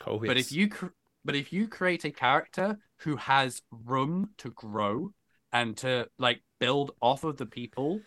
oh, 0.06 0.18
But 0.18 0.36
if 0.39 0.51
you 0.51 0.68
cr- 0.68 0.97
but 1.24 1.36
if 1.36 1.52
you 1.52 1.68
create 1.68 2.05
a 2.05 2.10
character 2.10 2.78
who 2.98 3.16
has 3.16 3.62
room 3.70 4.30
to 4.39 4.51
grow 4.51 5.12
and 5.52 5.76
to 5.78 6.09
like 6.18 6.43
build 6.59 6.93
off 7.01 7.24
of 7.24 7.36
the 7.36 7.47
people, 7.47 8.01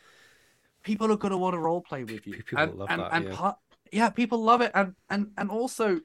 people 0.83 1.11
are 1.11 1.17
gonna 1.17 1.37
want 1.37 1.53
to 1.53 1.59
role 1.59 1.81
play 1.81 2.03
with 2.03 2.25
you. 2.25 2.37
People 2.43 2.57
and, 2.57 2.75
love 2.75 2.89
and, 2.89 3.01
that, 3.01 3.13
and 3.13 3.25
yeah. 3.25 3.35
part- 3.35 3.57
yeah, 3.91 4.09
people 4.09 4.41
love 4.41 4.61
it, 4.61 4.71
and 4.73 4.95
and 5.09 5.31
and 5.37 5.51
also, 5.51 5.99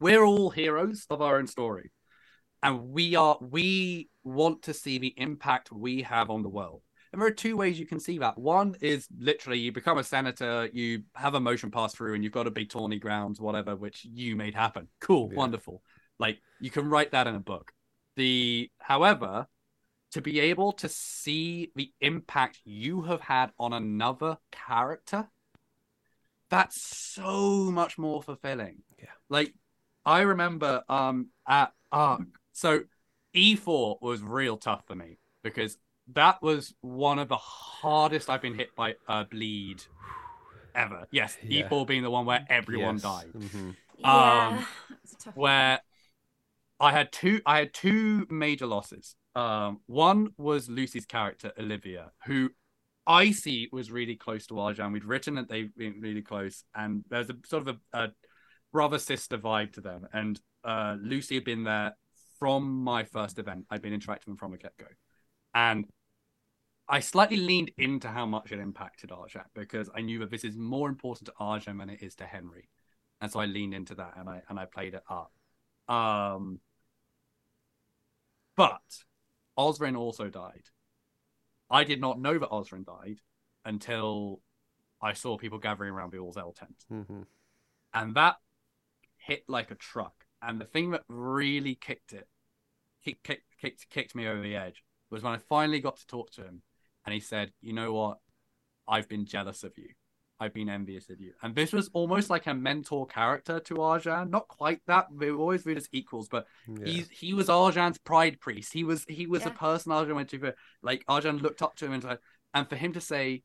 we're 0.00 0.24
all 0.24 0.50
heroes 0.50 1.06
of 1.10 1.20
our 1.22 1.36
own 1.38 1.46
story, 1.46 1.92
and 2.66 2.88
we 2.90 3.14
are 3.14 3.38
we 3.40 4.08
want 4.24 4.62
to 4.62 4.74
see 4.74 4.98
the 4.98 5.14
impact 5.16 5.70
we 5.70 6.02
have 6.02 6.30
on 6.30 6.42
the 6.42 6.48
world. 6.48 6.82
And 7.12 7.22
there 7.22 7.28
are 7.28 7.32
two 7.32 7.56
ways 7.56 7.78
you 7.78 7.86
can 7.86 8.00
see 8.00 8.18
that. 8.18 8.36
One 8.36 8.76
is 8.80 9.06
literally 9.18 9.58
you 9.60 9.72
become 9.72 9.98
a 9.98 10.04
senator, 10.04 10.68
you 10.72 11.04
have 11.14 11.34
a 11.34 11.40
motion 11.40 11.70
pass 11.70 11.94
through, 11.94 12.14
and 12.14 12.24
you've 12.24 12.32
got 12.32 12.46
a 12.48 12.50
big 12.50 12.68
tawny 12.68 12.98
grounds, 12.98 13.40
whatever, 13.40 13.76
which 13.76 14.04
you 14.04 14.34
made 14.36 14.54
happen. 14.54 14.88
Cool, 15.00 15.28
Yeah. 15.30 15.38
wonderful. 15.38 15.82
Like 16.18 16.40
you 16.60 16.70
can 16.70 16.90
write 16.90 17.12
that 17.12 17.26
in 17.26 17.34
a 17.36 17.40
book. 17.40 17.72
The 18.16 18.70
however, 18.78 19.46
to 20.12 20.20
be 20.20 20.40
able 20.40 20.72
to 20.72 20.88
see 20.88 21.70
the 21.76 21.92
impact 22.00 22.58
you 22.64 23.02
have 23.02 23.20
had 23.20 23.52
on 23.58 23.72
another 23.72 24.38
character, 24.50 25.28
that's 26.50 26.80
so 26.82 27.70
much 27.70 27.96
more 27.98 28.22
fulfilling. 28.22 28.82
Yeah. 28.98 29.06
Like 29.28 29.54
I 30.04 30.22
remember 30.22 30.82
um 30.88 31.28
at 31.46 31.72
Arc, 31.92 32.22
so 32.56 32.80
E4 33.34 33.98
was 34.00 34.22
real 34.22 34.56
tough 34.56 34.86
for 34.86 34.94
me 34.94 35.18
because 35.42 35.76
that 36.14 36.40
was 36.40 36.72
one 36.80 37.18
of 37.18 37.28
the 37.28 37.36
hardest 37.36 38.30
I've 38.30 38.40
been 38.42 38.54
hit 38.54 38.74
by 38.74 38.94
a 39.08 39.24
bleed 39.24 39.82
ever. 40.74 41.06
Yes, 41.10 41.36
Yeah. 41.42 41.68
E4 41.68 41.86
being 41.86 42.02
the 42.02 42.10
one 42.10 42.24
where 42.26 42.44
everyone 42.48 42.94
Yes. 42.96 43.02
died 43.02 43.32
Mhm. 43.34 43.76
Yeah, 43.98 44.46
Um, 44.48 44.66
it's 45.02 45.12
a 45.12 45.16
tough 45.16 45.36
one. 45.36 45.42
where 45.42 45.80
I 46.80 46.92
had 46.92 47.12
two 47.12 47.40
I 47.46 47.58
had 47.58 47.74
two 47.74 48.26
major 48.30 48.66
losses. 48.66 49.16
Um, 49.34 49.80
one 49.86 50.30
was 50.38 50.68
Lucy's 50.68 51.06
character 51.06 51.52
Olivia, 51.58 52.12
who 52.24 52.50
I 53.06 53.30
see 53.32 53.68
was 53.72 53.90
really 53.90 54.16
close 54.16 54.46
to 54.46 54.54
Arjan. 54.54 54.92
We'd 54.92 55.04
written 55.04 55.34
that 55.34 55.48
they've 55.48 55.74
been 55.76 56.00
really 56.00 56.22
close, 56.22 56.64
and 56.74 57.04
there's 57.08 57.30
a 57.30 57.36
sort 57.46 57.68
of 57.68 57.76
a, 57.92 57.98
a 58.04 58.12
brother 58.72 58.98
sister 58.98 59.38
vibe 59.38 59.72
to 59.74 59.80
them. 59.80 60.06
And 60.12 60.40
uh, 60.64 60.96
Lucy 61.00 61.34
had 61.36 61.44
been 61.44 61.64
there 61.64 61.94
from 62.38 62.82
my 62.82 63.04
first 63.04 63.38
event. 63.38 63.66
I'd 63.70 63.82
been 63.82 63.92
interacting 63.92 64.32
with 64.32 64.40
from 64.40 64.52
the 64.52 64.58
get 64.58 64.76
go, 64.76 64.86
and 65.54 65.86
I 66.88 67.00
slightly 67.00 67.36
leaned 67.36 67.72
into 67.78 68.08
how 68.08 68.26
much 68.26 68.52
it 68.52 68.60
impacted 68.60 69.10
Arjan 69.10 69.46
because 69.54 69.90
I 69.94 70.02
knew 70.02 70.20
that 70.20 70.30
this 70.30 70.44
is 70.44 70.56
more 70.56 70.88
important 70.88 71.26
to 71.26 71.34
Arjan 71.40 71.78
than 71.78 71.90
it 71.90 72.02
is 72.02 72.14
to 72.16 72.24
Henry, 72.24 72.68
and 73.20 73.30
so 73.30 73.40
I 73.40 73.46
leaned 73.46 73.74
into 73.74 73.94
that 73.96 74.14
and 74.16 74.28
I 74.28 74.42
and 74.48 74.58
I 74.58 74.66
played 74.66 74.94
it 74.94 75.02
up. 75.08 75.32
Um, 75.88 76.60
but 78.56 79.04
Osrin 79.58 79.96
also 79.96 80.28
died. 80.28 80.70
I 81.70 81.84
did 81.84 82.00
not 82.00 82.20
know 82.20 82.38
that 82.38 82.50
Osrin 82.50 82.84
died 82.84 83.20
until 83.64 84.40
I 85.00 85.12
saw 85.12 85.36
people 85.36 85.58
gathering 85.58 85.92
around 85.92 86.12
the 86.12 86.18
All-Zell 86.18 86.52
tent. 86.52 86.84
Mhm. 86.90 87.26
And 87.92 88.14
that 88.14 88.36
hit 89.16 89.44
like 89.48 89.70
a 89.70 89.74
truck. 89.74 90.25
And 90.42 90.60
the 90.60 90.64
thing 90.64 90.90
that 90.90 91.02
really 91.08 91.74
kicked 91.74 92.12
it, 92.12 92.28
kicked, 93.04 93.24
kicked, 93.24 93.44
kicked, 93.60 93.90
kicked 93.90 94.14
me 94.14 94.26
over 94.26 94.40
the 94.40 94.56
edge 94.56 94.82
was 95.10 95.22
when 95.22 95.32
I 95.32 95.38
finally 95.38 95.80
got 95.80 95.96
to 95.98 96.06
talk 96.06 96.30
to 96.32 96.42
him 96.42 96.62
and 97.04 97.14
he 97.14 97.20
said, 97.20 97.52
You 97.60 97.72
know 97.72 97.92
what? 97.92 98.18
I've 98.88 99.08
been 99.08 99.24
jealous 99.26 99.64
of 99.64 99.72
you. 99.76 99.88
I've 100.38 100.52
been 100.52 100.68
envious 100.68 101.08
of 101.08 101.20
you. 101.20 101.32
And 101.42 101.54
this 101.54 101.72
was 101.72 101.88
almost 101.94 102.28
like 102.28 102.46
a 102.46 102.52
mentor 102.52 103.06
character 103.06 103.58
to 103.60 103.74
Arjan. 103.76 104.28
Not 104.28 104.48
quite 104.48 104.80
that. 104.86 105.06
We 105.10 105.32
were 105.32 105.38
always 105.38 105.62
viewed 105.62 105.78
as 105.78 105.88
equals, 105.92 106.28
but 106.28 106.46
Yeah. 106.68 106.84
He's 106.84 107.08
he 107.08 107.32
was 107.32 107.48
Arjan's 107.48 107.98
pride 107.98 108.38
priest. 108.40 108.72
He 108.72 108.84
was 108.84 109.04
he 109.08 109.26
was 109.26 109.42
a 109.42 109.48
Yeah. 109.48 109.54
person 109.54 109.92
Arjan 109.92 110.14
went 110.14 110.28
to. 110.30 110.38
For, 110.38 110.54
like 110.82 111.06
Arjan 111.06 111.40
looked 111.40 111.62
up 111.62 111.76
to 111.76 111.86
him 111.86 111.92
and 111.94 112.04
like, 112.04 112.20
and 112.52 112.68
for 112.68 112.76
him 112.76 112.92
to 112.92 113.00
say, 113.00 113.44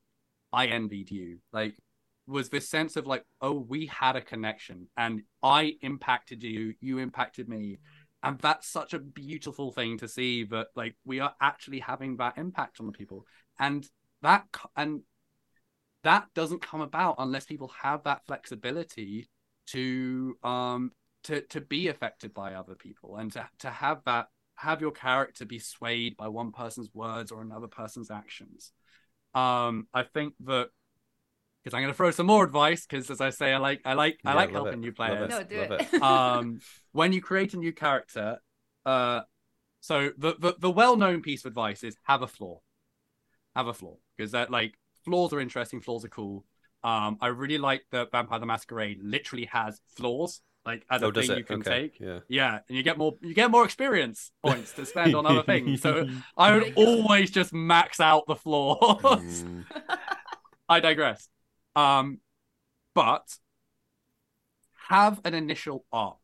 "I 0.52 0.68
envied 0.68 1.12
you," 1.12 1.40
like 1.54 1.78
was 2.28 2.50
this 2.50 2.70
sense 2.70 2.96
of 2.96 3.08
like, 3.08 3.26
oh, 3.42 3.66
we 3.68 3.88
had 3.88 4.16
a 4.16 4.22
connection, 4.22 4.88
and 4.98 5.24
I 5.44 5.74
impacted 5.82 6.44
you, 6.44 6.76
you 6.80 7.00
impacted 7.00 7.50
me, 7.50 7.80
and 8.24 8.40
that's 8.40 8.68
such 8.68 8.94
a 8.94 9.00
beautiful 9.00 9.72
thing 9.72 9.98
to 10.00 10.08
see 10.08 10.44
that 10.46 10.68
like 10.76 10.96
we 11.06 11.20
are 11.20 11.36
actually 11.42 11.80
having 11.80 12.18
that 12.18 12.38
impact 12.38 12.80
on 12.80 12.86
the 12.86 12.92
people, 12.92 13.26
and 13.60 13.88
that 14.22 14.46
and 14.76 15.02
that 16.04 16.28
doesn't 16.34 16.62
come 16.62 16.82
about 16.82 17.16
unless 17.20 17.46
people 17.46 17.72
have 17.82 18.04
that 18.04 18.26
flexibility 18.26 19.30
to 19.68 20.36
um 20.44 20.92
to 21.24 21.42
to 21.42 21.62
be 21.62 21.88
affected 21.88 22.34
by 22.34 22.54
other 22.54 22.76
people 22.76 23.18
and 23.18 23.32
to 23.32 23.48
to 23.60 23.70
have 23.70 24.02
that 24.06 24.28
have 24.56 24.82
your 24.82 24.92
character 24.92 25.46
be 25.46 25.60
swayed 25.60 26.16
by 26.18 26.28
one 26.28 26.52
person's 26.52 26.90
words 26.94 27.32
or 27.32 27.42
another 27.42 27.68
person's 27.68 28.12
actions. 28.12 28.72
Um, 29.34 29.88
I 29.94 30.04
think 30.04 30.36
that 30.42 30.70
because 31.64 31.76
I'm 31.76 31.82
going 31.82 31.94
to 31.94 31.98
throw 31.98 32.12
some 32.12 32.26
more 32.28 32.44
advice 32.44 32.86
because 32.86 33.10
as 33.10 33.22
I 33.22 33.30
say, 33.30 33.54
I 33.54 33.58
like 33.58 33.82
I 33.86 33.94
like 33.94 34.20
I 34.26 34.32
Yeah, 34.32 34.36
like 34.36 34.52
helping 34.52 34.80
it, 34.80 34.82
new 34.82 34.92
love 34.92 34.98
players. 34.98 35.30
it. 35.30 35.30
no, 35.30 35.44
do 35.44 35.58
love 35.58 35.72
it. 35.72 35.88
um, 36.02 36.60
when 36.92 37.14
you 37.14 37.22
create 37.22 37.54
a 37.54 37.58
new 37.58 37.72
character, 37.74 38.40
uh, 38.86 39.22
so 39.82 40.12
the, 40.18 40.36
the 40.40 40.56
the 40.60 40.72
well-known 40.72 41.22
piece 41.22 41.46
of 41.46 41.50
advice 41.50 41.84
is 41.84 41.96
have 42.04 42.22
a 42.22 42.28
flaw, 42.28 42.60
have 43.56 43.68
a 43.68 43.74
flaw 43.74 43.96
because 44.18 44.32
that 44.32 44.52
like 44.52 44.74
flaws 45.06 45.34
are 45.34 45.40
interesting, 45.40 45.82
flaws 45.82 46.06
are 46.06 46.10
cool. 46.10 46.46
Um, 46.84 47.18
I 47.22 47.28
really 47.28 47.58
like 47.58 47.84
that 47.92 48.12
Vampire 48.12 48.40
the 48.40 48.46
Masquerade 48.46 49.00
literally 49.04 49.46
has 49.46 49.80
flaws, 49.96 50.42
like 50.66 50.84
as 50.90 51.04
Oh, 51.04 51.10
a 51.10 51.12
thing 51.12 51.32
it? 51.32 51.38
you 51.38 51.44
can 51.44 51.62
okay. 51.62 51.84
take. 51.92 52.00
Yeah. 52.00 52.20
Yeah, 52.28 52.60
and 52.68 52.78
you 52.78 52.84
get 52.84 52.98
more 52.98 53.16
you 53.22 53.34
get 53.34 53.52
more 53.52 53.66
experience 53.66 54.32
points 54.42 54.74
to 54.74 54.86
spend 54.86 55.16
on 55.16 55.26
other 55.26 55.44
things. 55.44 55.82
So 55.82 56.06
I 56.38 56.54
would 56.54 56.64
There 56.64 56.70
you 56.70 56.76
go. 56.76 56.86
always 56.88 57.30
just 57.32 57.54
max 57.54 58.00
out 58.00 58.26
the 58.28 58.36
flaws. 58.36 59.44
Mm, 59.44 59.66
I 60.70 60.80
digress. 60.80 61.28
Um, 61.76 62.20
but 62.94 63.38
have 64.90 65.22
an 65.24 65.34
initial 65.34 65.86
arc. 65.92 66.18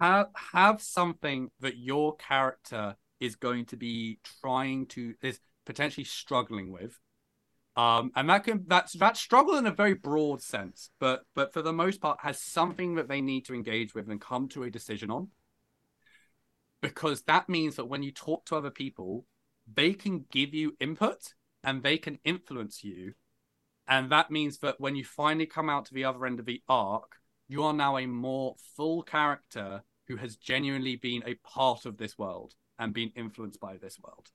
Have 0.00 0.28
have 0.52 0.82
something 0.82 1.50
that 1.60 1.76
your 1.76 2.16
character 2.16 2.96
is 3.18 3.36
going 3.36 3.64
to 3.66 3.76
be 3.76 4.18
trying 4.40 4.86
to 4.86 5.14
is 5.22 5.40
potentially 5.64 6.04
struggling 6.04 6.70
with. 6.70 6.98
Um, 7.76 8.10
and 8.16 8.30
that 8.30 8.44
can 8.44 8.64
that's 8.66 8.94
that 8.94 9.16
struggle 9.16 9.56
in 9.56 9.66
a 9.66 9.70
very 9.70 9.94
broad 9.94 10.40
sense, 10.40 10.90
but 10.98 11.24
but 11.34 11.52
for 11.52 11.62
the 11.62 11.72
most 11.72 12.00
part 12.00 12.18
has 12.22 12.40
something 12.40 12.94
that 12.94 13.08
they 13.08 13.20
need 13.20 13.44
to 13.46 13.54
engage 13.54 13.94
with 13.94 14.08
and 14.08 14.20
come 14.20 14.48
to 14.50 14.62
a 14.62 14.70
decision 14.70 15.10
on. 15.10 15.28
Because 16.80 17.22
that 17.22 17.48
means 17.48 17.76
that 17.76 17.86
when 17.86 18.02
you 18.02 18.12
talk 18.12 18.46
to 18.46 18.56
other 18.56 18.70
people, 18.70 19.26
they 19.72 19.92
can 19.92 20.24
give 20.30 20.54
you 20.54 20.76
input 20.78 21.34
and 21.64 21.82
they 21.82 21.98
can 21.98 22.18
influence 22.24 22.84
you. 22.84 23.14
And 23.88 24.10
that 24.10 24.30
means 24.30 24.58
that 24.58 24.80
when 24.80 24.96
you 24.96 25.04
finally 25.04 25.46
come 25.46 25.70
out 25.70 25.86
to 25.86 25.94
the 25.94 26.04
other 26.04 26.26
end 26.26 26.40
of 26.40 26.46
the 26.46 26.62
arc, 26.68 27.16
you 27.48 27.62
are 27.62 27.72
now 27.72 27.98
a 27.98 28.06
more 28.06 28.56
full 28.76 29.02
character 29.02 29.82
who 30.08 30.16
has 30.16 30.36
genuinely 30.36 30.96
been 30.96 31.22
a 31.26 31.34
part 31.34 31.86
of 31.86 31.96
this 31.96 32.18
world 32.18 32.54
and 32.78 32.92
been 32.92 33.12
influenced 33.16 33.60
by 33.60 33.76
this 33.76 33.98
world. 34.00 34.28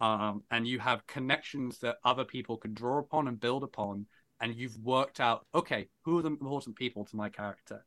Um, 0.00 0.42
and 0.50 0.66
you 0.66 0.78
have 0.80 1.06
connections 1.06 1.78
that 1.78 1.96
other 2.04 2.24
people 2.24 2.56
can 2.56 2.74
draw 2.74 2.98
upon 2.98 3.28
and 3.28 3.38
build 3.38 3.62
upon. 3.62 4.06
And 4.40 4.54
you've 4.54 4.76
worked 4.78 5.20
out, 5.20 5.46
okay, 5.54 5.88
who 6.02 6.18
are 6.18 6.22
the 6.22 6.28
important 6.28 6.74
people 6.76 7.04
to 7.04 7.16
my 7.16 7.28
character? 7.28 7.84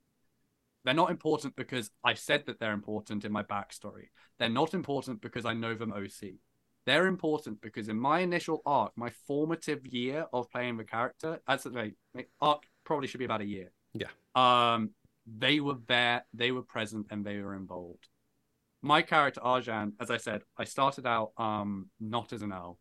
They're 0.86 0.94
not 0.94 1.10
important 1.10 1.56
because 1.56 1.90
I 2.04 2.14
said 2.14 2.44
that 2.46 2.60
they're 2.60 2.72
important 2.72 3.26
in 3.26 3.32
my 3.32 3.44
backstory. 3.44 4.10
They're 4.40 4.50
not 4.50 4.74
important 4.74 5.22
because 5.22 5.44
I 5.46 5.54
know 5.54 5.74
them 5.74 5.92
OC. 5.92 6.36
They're 6.86 7.08
important 7.08 7.62
because 7.62 7.90
in 7.90 8.00
my 8.00 8.20
initial 8.20 8.62
arc, 8.66 8.92
my 8.96 9.10
formative 9.28 9.86
year 9.86 10.28
of 10.32 10.50
playing 10.52 10.78
the 10.78 10.84
character, 10.84 11.40
that's 11.48 11.66
like 11.66 11.96
arc 12.40 12.64
probably 12.84 13.08
should 13.08 13.20
be 13.20 13.26
about 13.26 13.42
a 13.42 13.46
year. 13.46 13.72
Yeah. 13.94 14.08
Um, 14.36 14.92
they 15.26 15.60
were 15.60 15.78
there, 15.88 16.26
they 16.34 16.52
were 16.52 16.62
present, 16.62 17.08
and 17.10 17.26
they 17.26 17.40
were 17.40 17.56
involved. 17.56 18.08
My 18.82 19.02
character 19.02 19.42
Arjan, 19.42 19.94
as 20.00 20.12
I 20.12 20.18
said, 20.18 20.44
I 20.58 20.66
started 20.66 21.08
out 21.08 21.32
um 21.38 21.90
not 22.00 22.32
as 22.34 22.44
an 22.44 22.54
Earl. 22.54 22.78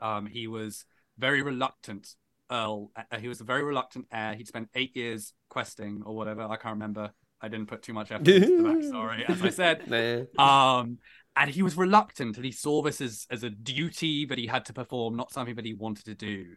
Um, 0.00 0.26
he 0.26 0.48
was 0.48 0.84
very 1.16 1.42
reluctant 1.42 2.16
Earl. 2.50 2.90
Uh, 2.96 3.18
he 3.18 3.28
was 3.28 3.40
a 3.40 3.44
very 3.44 3.62
reluctant 3.62 4.06
heir. 4.12 4.34
He'd 4.34 4.48
spent 4.48 4.68
eight 4.74 4.96
years 4.96 5.32
questing 5.48 6.02
or 6.04 6.16
whatever. 6.16 6.42
I 6.42 6.56
can't 6.56 6.74
remember. 6.74 7.12
I 7.40 7.48
didn't 7.48 7.66
put 7.66 7.82
too 7.82 7.92
much 7.92 8.10
effort 8.10 8.26
into 8.26 8.62
the 8.62 8.68
backstory, 8.68 9.28
as 9.28 9.42
I 9.42 9.50
said. 9.50 10.28
Nah. 10.38 10.80
Um, 10.80 10.98
and 11.36 11.50
he 11.50 11.62
was 11.62 11.76
reluctant, 11.76 12.36
and 12.36 12.44
he 12.44 12.52
saw 12.52 12.82
this 12.82 13.00
as 13.00 13.26
as 13.30 13.42
a 13.42 13.50
duty 13.50 14.26
that 14.26 14.38
he 14.38 14.46
had 14.46 14.64
to 14.66 14.72
perform, 14.72 15.16
not 15.16 15.32
something 15.32 15.54
that 15.54 15.64
he 15.64 15.74
wanted 15.74 16.04
to 16.06 16.14
do. 16.14 16.54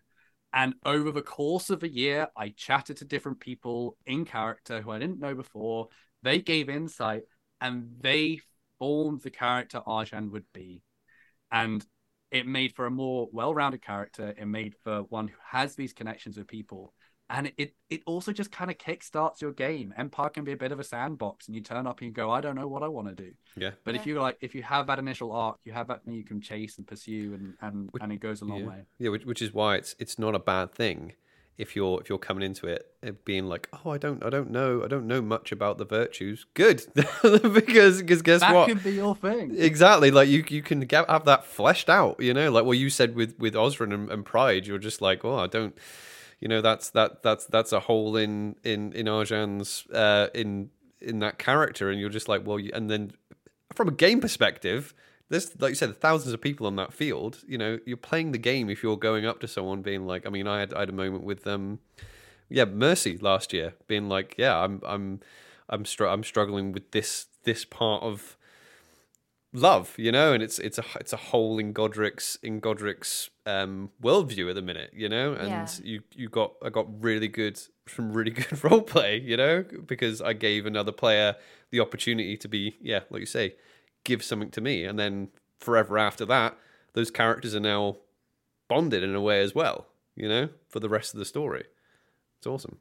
And 0.54 0.76
over 0.86 1.12
the 1.12 1.22
course 1.22 1.70
of 1.70 1.84
a 1.84 1.90
year, 1.90 2.30
I 2.36 2.50
chatted 2.50 2.98
to 2.98 3.06
different 3.06 3.42
people 3.42 3.98
in 4.06 4.26
character 4.26 4.82
who 4.82 4.92
I 4.92 5.00
didn't 5.00 5.20
know 5.20 5.36
before. 5.36 5.90
They 6.24 6.40
gave 6.40 6.70
insight, 6.70 7.24
and 7.60 7.90
they 8.00 8.40
formed 8.80 9.22
the 9.22 9.32
character 9.32 9.82
Arjan 9.86 10.32
would 10.32 10.46
be. 10.54 10.82
And 11.52 11.86
it 12.32 12.48
made 12.48 12.74
for 12.74 12.86
a 12.86 12.92
more 12.92 13.28
well-rounded 13.32 13.82
character. 13.82 14.34
It 14.38 14.46
made 14.46 14.76
for 14.84 15.04
one 15.04 15.28
who 15.28 15.38
has 15.50 15.76
these 15.76 15.94
connections 15.94 16.38
with 16.38 16.48
people. 16.48 16.94
And 17.30 17.52
it 17.58 17.74
it 17.90 18.04
also 18.06 18.32
just 18.32 18.52
kind 18.52 18.70
of 18.70 18.78
kickstarts 18.78 19.42
your 19.42 19.52
game. 19.52 19.94
Empire 19.98 20.30
can 20.30 20.44
be 20.44 20.52
a 20.52 20.58
bit 20.58 20.72
of 20.72 20.80
a 20.80 20.84
sandbox, 20.84 21.48
and 21.48 21.56
you 21.56 21.62
turn 21.62 21.88
up 21.88 22.00
and 22.00 22.08
you 22.08 22.14
go, 22.14 22.30
I 22.30 22.40
don't 22.40 22.56
know 22.56 22.68
what 22.68 22.84
I 22.84 22.88
want 22.88 23.08
to 23.08 23.16
do. 23.16 23.32
Yeah. 23.58 23.72
But 23.84 23.96
if 23.96 24.06
you 24.06 24.20
like, 24.22 24.38
if 24.42 24.54
you 24.54 24.62
have 24.62 24.88
that 24.88 25.00
initial 25.00 25.32
arc, 25.32 25.58
you 25.64 25.74
have 25.74 25.88
that 25.88 26.04
thing 26.04 26.14
you 26.14 26.24
can 26.24 26.40
chase 26.40 26.78
and 26.78 26.86
pursue, 26.86 27.34
and 27.34 27.54
and 27.62 27.90
Which- 27.92 28.04
and 28.04 28.12
it 28.12 28.20
goes 28.20 28.42
a 28.42 28.46
long 28.46 28.60
yeah. 28.62 28.68
way. 28.68 28.82
Yeah, 29.00 29.10
which, 29.10 29.26
which 29.26 29.42
is 29.42 29.54
why 29.54 29.76
it's 29.78 29.96
it's 29.98 30.20
not 30.20 30.36
a 30.36 30.40
bad 30.40 30.72
thing 30.74 31.14
if 31.58 31.76
you're 31.76 32.02
if 32.02 32.10
you're 32.10 32.18
coming 32.18 32.44
into 32.44 32.68
it, 32.68 32.86
it 33.02 33.24
being 33.24 33.46
like, 33.46 33.70
oh, 33.74 33.92
I 33.92 33.98
don't 33.98 34.24
I 34.24 34.30
don't 34.30 34.52
know 34.52 34.84
I 34.84 34.88
don't 34.88 35.08
know 35.08 35.22
much 35.22 35.52
about 35.52 35.78
the 35.78 35.86
virtues. 35.86 36.46
Good, 36.54 36.86
because 36.94 38.02
because 38.02 38.22
guess 38.22 38.42
that 38.42 38.54
what? 38.54 38.68
That 38.68 38.74
could 38.74 38.84
be 38.84 38.92
your 38.92 39.16
thing. 39.16 39.56
Exactly, 39.58 40.12
like 40.12 40.28
you 40.28 40.44
you 40.50 40.62
can 40.62 40.82
get, 40.82 41.10
have 41.10 41.26
that 41.26 41.46
fleshed 41.46 41.90
out. 41.90 42.20
You 42.20 42.34
know, 42.34 42.52
like 42.52 42.66
what 42.66 42.78
you 42.78 42.90
said 42.90 43.16
with 43.16 43.38
with 43.40 43.54
Osrin 43.54 43.94
and, 43.94 44.12
and 44.12 44.26
Pride. 44.26 44.68
You're 44.68 44.80
just 44.80 45.02
like, 45.02 45.24
oh, 45.24 45.38
I 45.38 45.48
don't. 45.48 45.78
You 46.40 46.48
know, 46.48 46.62
that's 46.62 46.90
that 46.92 47.24
that's 47.24 47.46
that's 47.46 47.72
a 47.72 47.80
hole 47.82 48.16
in 48.18 48.56
in 48.64 48.94
in 48.94 49.06
Arjan's 49.06 49.86
uh, 49.92 50.28
in 50.34 50.70
in 51.00 51.20
that 51.20 51.38
character, 51.38 51.90
and 51.90 52.00
you're 52.00 52.10
just 52.10 52.28
like, 52.28 52.46
well, 52.46 52.60
and 52.74 52.90
then 52.90 53.14
from 53.74 53.88
a 53.88 53.92
game 53.92 54.20
perspective, 54.20 54.94
there's 55.30 55.60
like 55.60 55.70
you 55.70 55.76
said, 55.76 55.96
thousands 56.00 56.34
of 56.34 56.42
people 56.42 56.68
on 56.68 56.76
that 56.76 56.94
field. 56.94 57.44
You 57.48 57.58
know, 57.58 57.80
you're 57.86 57.98
playing 57.98 58.32
the 58.32 58.38
game 58.38 58.70
if 58.70 58.84
you're 58.84 58.98
going 58.98 59.26
up 59.26 59.40
to 59.42 59.48
someone 59.48 59.82
being 59.82 60.06
like, 60.06 60.26
I 60.26 60.30
mean, 60.30 60.48
I 60.48 60.60
had 60.60 60.74
I 60.74 60.82
had 60.82 60.90
a 60.90 60.94
moment 60.94 61.24
with 61.24 61.48
um, 61.48 61.80
yeah, 62.50 62.66
Mercy 62.66 63.18
last 63.18 63.54
year, 63.54 63.74
being 63.88 64.08
like, 64.10 64.36
yeah, 64.38 64.58
I'm 64.58 64.82
I'm 64.86 65.20
I'm 65.70 65.86
str- 65.86 66.08
I'm 66.08 66.24
struggling 66.24 66.72
with 66.72 66.92
this 66.92 67.28
this 67.44 67.66
part 67.66 68.04
of 68.04 68.38
love, 69.56 69.94
you 69.98 70.12
know, 70.12 70.34
and 70.34 70.44
it's 70.44 70.60
it's 70.60 70.78
a 70.78 70.84
it's 71.00 71.14
a 71.14 71.18
hole 71.18 71.58
in 71.60 71.74
Godric's 71.74 72.38
in 72.44 72.60
Godric's 72.60 73.30
um 73.46 73.92
worldview 74.02 74.50
at 74.50 74.56
the 74.56 74.62
minute, 74.62 74.92
you 74.94 75.10
know, 75.10 75.34
and 75.34 75.52
Yeah. 75.52 75.68
you 75.84 76.02
you 76.14 76.30
got 76.30 76.54
I 76.64 76.70
got 76.70 76.88
really 77.04 77.28
good 77.28 77.60
some 77.88 78.14
really 78.14 78.32
good 78.32 78.64
role 78.64 78.82
play, 78.82 79.20
you 79.20 79.38
know, 79.38 79.64
because 79.86 80.22
I 80.22 80.34
gave 80.34 80.66
another 80.66 80.92
player 80.92 81.36
the 81.72 81.80
opportunity 81.80 82.38
to 82.38 82.48
be 82.48 82.76
yeah, 82.82 83.02
like 83.10 83.22
you 83.22 83.26
say, 83.26 83.56
give 84.04 84.24
something 84.24 84.52
to 84.52 84.62
me, 84.62 84.84
and 84.84 85.00
then 85.00 85.30
forever 85.60 85.98
after 85.98 86.26
that, 86.26 86.58
those 86.94 87.10
characters 87.12 87.56
are 87.56 87.60
now 87.62 87.98
bonded 88.68 89.04
in 89.04 89.16
a 89.16 89.22
way 89.22 89.42
as 89.42 89.56
well, 89.56 89.88
you 90.16 90.28
know, 90.28 90.50
for 90.70 90.80
the 90.80 90.90
rest 90.90 91.14
of 91.14 91.20
the 91.20 91.26
story. 91.26 91.66
It's 92.40 92.48
awesome. 92.48 92.80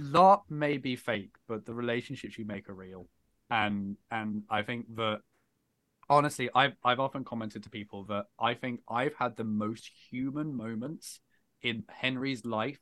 LARP 0.00 0.42
may 0.48 0.78
be 0.78 0.96
fake, 0.96 1.34
but 1.46 1.66
the 1.66 1.74
relationships 1.74 2.38
you 2.38 2.44
make 2.44 2.68
are 2.68 2.74
real. 2.74 3.06
And 3.50 3.96
and 4.10 4.44
I 4.48 4.62
think 4.62 4.94
that 4.96 5.20
honestly, 6.10 6.50
I've 6.54 6.74
I've 6.84 7.00
often 7.00 7.24
commented 7.24 7.62
to 7.62 7.70
people 7.70 8.04
that 8.04 8.26
I 8.38 8.54
think 8.54 8.80
I've 8.88 9.14
had 9.14 9.36
the 9.36 9.44
most 9.44 9.90
human 10.10 10.54
moments 10.54 11.20
in 11.62 11.84
Henry's 11.88 12.44
life 12.44 12.80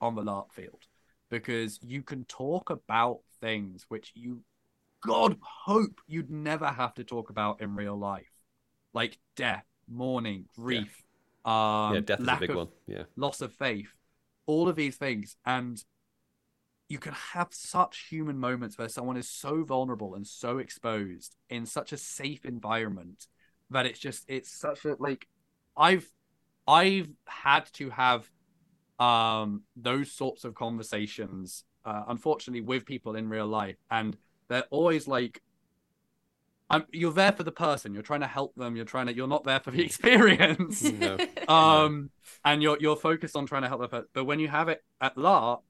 on 0.00 0.16
the 0.16 0.22
LARP 0.22 0.50
field. 0.52 0.82
Because 1.30 1.78
you 1.82 2.02
can 2.02 2.24
talk 2.24 2.70
about 2.70 3.20
things 3.40 3.84
which 3.88 4.10
you 4.16 4.42
God 5.02 5.36
hope 5.40 6.00
you'd 6.08 6.30
never 6.30 6.66
have 6.66 6.94
to 6.94 7.04
talk 7.04 7.30
about 7.30 7.60
in 7.60 7.76
real 7.76 7.96
life. 7.96 8.26
Like 8.92 9.18
death, 9.36 9.64
mourning, 9.88 10.46
grief, 10.56 11.04
um 11.44 11.94
yeah, 11.94 12.00
death 12.00 12.20
is 12.20 12.28
a 12.28 12.36
big 12.36 12.50
of 12.50 12.56
one. 12.56 12.68
Yeah. 12.88 13.04
loss 13.16 13.40
of 13.40 13.52
faith, 13.52 13.92
all 14.46 14.68
of 14.68 14.74
these 14.74 14.96
things. 14.96 15.36
And 15.46 15.82
you 16.90 16.98
can 16.98 17.12
have 17.12 17.46
such 17.52 18.08
human 18.10 18.36
moments 18.36 18.76
where 18.76 18.88
someone 18.88 19.16
is 19.16 19.30
so 19.30 19.62
vulnerable 19.62 20.16
and 20.16 20.26
so 20.26 20.58
exposed 20.58 21.36
in 21.48 21.64
such 21.64 21.92
a 21.92 21.96
safe 21.96 22.44
environment 22.44 23.28
that 23.70 23.86
it's 23.86 24.00
just 24.00 24.24
it's 24.26 24.50
such 24.52 24.84
a 24.84 24.96
like 24.98 25.28
I've 25.76 26.10
I've 26.66 27.08
had 27.26 27.66
to 27.74 27.90
have 27.90 28.28
um 28.98 29.62
those 29.76 30.10
sorts 30.10 30.44
of 30.44 30.56
conversations 30.56 31.64
uh, 31.84 32.02
unfortunately 32.08 32.60
with 32.60 32.84
people 32.84 33.14
in 33.14 33.28
real 33.28 33.46
life 33.46 33.76
and 33.90 34.16
they're 34.48 34.64
always 34.70 35.06
like 35.06 35.40
I'm, 36.68 36.84
you're 36.92 37.12
there 37.12 37.32
for 37.32 37.44
the 37.44 37.52
person 37.52 37.94
you're 37.94 38.02
trying 38.02 38.20
to 38.20 38.26
help 38.26 38.56
them 38.56 38.74
you're 38.74 38.84
trying 38.84 39.06
to 39.06 39.14
you're 39.14 39.28
not 39.28 39.44
there 39.44 39.60
for 39.60 39.70
the 39.70 39.82
experience 39.82 40.82
No. 40.82 41.18
um 41.48 42.10
and 42.44 42.64
you're 42.64 42.78
you're 42.80 42.96
focused 42.96 43.36
on 43.36 43.46
trying 43.46 43.62
to 43.62 43.68
help 43.68 43.80
the 43.80 43.88
person 43.88 44.08
but 44.12 44.24
when 44.24 44.40
you 44.40 44.48
have 44.48 44.68
it 44.68 44.82
at 45.00 45.14
larp 45.14 45.60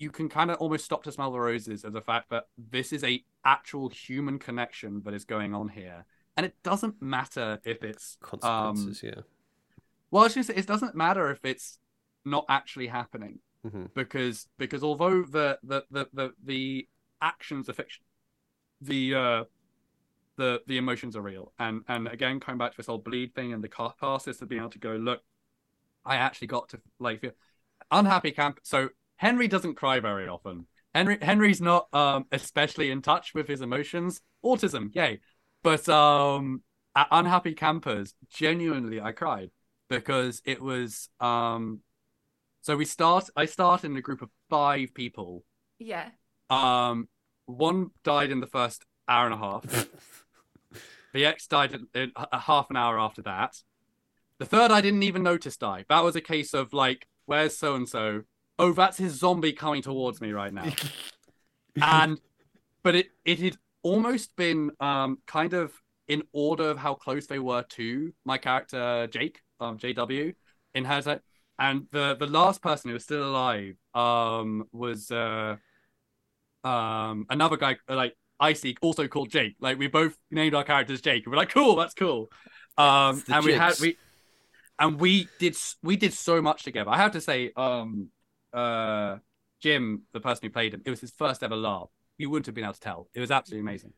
you 0.00 0.10
can 0.10 0.28
kind 0.30 0.50
of 0.50 0.56
almost 0.56 0.86
stop 0.86 1.02
to 1.04 1.12
smell 1.12 1.30
the 1.30 1.38
roses 1.38 1.84
of 1.84 1.92
the 1.92 2.00
fact 2.00 2.30
that 2.30 2.44
this 2.56 2.90
is 2.92 3.04
a 3.04 3.22
actual 3.44 3.90
human 3.90 4.38
connection 4.38 5.02
that 5.04 5.12
is 5.12 5.26
going 5.26 5.54
on 5.54 5.68
here. 5.68 6.06
And 6.36 6.46
it 6.46 6.56
doesn't 6.62 7.02
matter 7.02 7.60
if 7.64 7.84
it's 7.84 8.16
um 8.32 8.38
Consequences, 8.40 9.02
yeah. 9.02 9.22
well 10.10 10.24
it's 10.24 10.34
just 10.34 10.48
it 10.50 10.66
doesn't 10.66 10.94
matter 10.94 11.30
if 11.30 11.44
it's 11.44 11.78
not 12.24 12.46
actually 12.48 12.86
happening 12.86 13.38
hmm 13.68 13.84
because 13.94 14.48
because 14.58 14.82
although 14.82 15.22
the 15.22 15.58
the 15.62 15.84
the 15.90 16.08
the, 16.14 16.32
the 16.42 16.88
actions 17.20 17.66
the 17.66 17.74
fiction 17.74 18.02
the 18.80 19.14
uh 19.14 19.44
the 20.38 20.62
the 20.66 20.78
emotions 20.78 21.14
are 21.14 21.20
real. 21.22 21.52
And 21.58 21.82
and 21.88 22.08
again 22.08 22.40
coming 22.40 22.58
back 22.58 22.70
to 22.70 22.76
this 22.78 22.86
whole 22.86 22.96
bleed 22.98 23.34
thing 23.34 23.52
and 23.52 23.62
the 23.62 23.68
catharsis 23.68 24.38
to 24.38 24.46
being 24.46 24.62
able 24.62 24.70
to 24.70 24.78
go 24.78 24.96
look 24.96 25.20
i 26.06 26.16
actually 26.16 26.46
got 26.46 26.70
to 26.70 26.80
like 26.98 27.20
feel 27.20 27.32
unhappy 27.90 28.30
camp. 28.30 28.60
So 28.62 28.88
henry 29.20 29.48
doesn't 29.48 29.74
cry 29.74 30.00
very 30.00 30.26
often 30.26 30.66
henry 30.94 31.18
henry's 31.20 31.60
not 31.60 31.92
um 31.94 32.24
especially 32.32 32.90
in 32.90 33.00
touch 33.00 33.32
with 33.34 33.46
his 33.46 33.60
emotions 33.60 34.20
autism 34.44 34.94
yay 34.94 35.20
but 35.62 35.88
um 35.88 36.62
at 36.96 37.06
unhappy 37.10 37.54
campers 37.54 38.14
genuinely 38.28 39.00
i 39.00 39.12
cried 39.12 39.50
because 39.88 40.42
it 40.44 40.60
was 40.60 41.08
um 41.20 41.80
so 42.62 42.76
we 42.76 42.84
start 42.84 43.28
i 43.36 43.44
start 43.44 43.84
in 43.84 43.96
a 43.96 44.00
group 44.00 44.22
of 44.22 44.28
five 44.48 44.92
people 44.94 45.44
yeah. 45.78 46.10
um, 46.50 47.08
one 47.46 47.90
died 48.04 48.30
in 48.30 48.40
the 48.40 48.46
first 48.46 48.84
hour 49.08 49.26
and 49.26 49.34
a 49.34 49.38
half. 49.38 49.64
the 51.12 51.26
ex 51.26 51.46
died 51.46 51.72
in, 51.72 51.86
in 51.94 52.12
a 52.16 52.38
half 52.38 52.70
an 52.70 52.76
hour 52.76 52.98
after 52.98 53.22
that. 53.22 53.56
The 54.38 54.46
third 54.46 54.70
I 54.70 54.80
didn't 54.80 55.02
even 55.02 55.22
notice 55.22 55.56
die. 55.56 55.84
That 55.88 56.04
was 56.04 56.16
a 56.16 56.20
case 56.20 56.54
of 56.54 56.72
like, 56.72 57.06
where's 57.26 57.56
so 57.56 57.74
and 57.74 57.88
so? 57.88 58.22
Oh, 58.60 58.72
that's 58.72 58.98
his 58.98 59.18
zombie 59.18 59.52
coming 59.52 59.80
towards 59.80 60.20
me 60.20 60.32
right 60.32 60.52
now. 60.52 60.70
and 61.82 62.20
but 62.82 62.94
it 62.94 63.08
it 63.24 63.38
had 63.40 63.56
almost 63.82 64.36
been 64.36 64.70
um 64.80 65.18
kind 65.26 65.54
of 65.54 65.72
in 66.08 66.22
order 66.32 66.70
of 66.70 66.76
how 66.76 66.94
close 66.94 67.26
they 67.26 67.38
were 67.38 67.62
to 67.62 68.12
my 68.24 68.36
character 68.36 69.08
Jake, 69.10 69.40
um 69.60 69.78
JW, 69.78 70.34
in 70.74 70.84
her 70.84 71.00
side. 71.00 71.20
And 71.58 71.86
the 71.90 72.16
the 72.18 72.26
last 72.26 72.60
person 72.60 72.90
who 72.90 72.94
was 72.94 73.04
still 73.04 73.24
alive 73.24 73.76
um 73.94 74.68
was 74.72 75.10
uh 75.10 75.56
um 76.62 77.26
another 77.30 77.56
guy 77.56 77.76
uh, 77.88 77.96
like 77.96 78.14
Icy, 78.40 78.76
also 78.82 79.08
called 79.08 79.30
Jake. 79.30 79.56
Like 79.60 79.78
we 79.78 79.86
both 79.86 80.16
named 80.30 80.54
our 80.54 80.64
characters 80.64 81.00
Jake, 81.00 81.24
and 81.24 81.32
we're 81.32 81.38
like, 81.38 81.50
cool, 81.50 81.76
that's 81.76 81.94
cool. 81.94 82.28
Um, 82.76 83.22
and 83.28 83.44
we 83.44 83.52
had 83.52 83.78
we, 83.80 83.98
and 84.78 84.98
we 84.98 85.28
did 85.38 85.56
we 85.82 85.96
did 85.96 86.14
so 86.14 86.40
much 86.40 86.62
together. 86.62 86.90
I 86.90 86.96
have 86.96 87.12
to 87.12 87.20
say, 87.20 87.52
um, 87.56 88.08
uh, 88.52 89.16
Jim, 89.60 90.02
the 90.12 90.20
person 90.20 90.40
who 90.44 90.50
played 90.50 90.74
him, 90.74 90.82
it 90.84 90.90
was 90.90 91.00
his 91.00 91.10
first 91.10 91.42
ever 91.42 91.54
larp. 91.54 91.88
You 92.18 92.30
wouldn't 92.30 92.46
have 92.46 92.54
been 92.54 92.64
able 92.64 92.74
to 92.74 92.80
tell. 92.80 93.08
It 93.14 93.20
was 93.20 93.30
absolutely 93.30 93.68
amazing. 93.68 93.92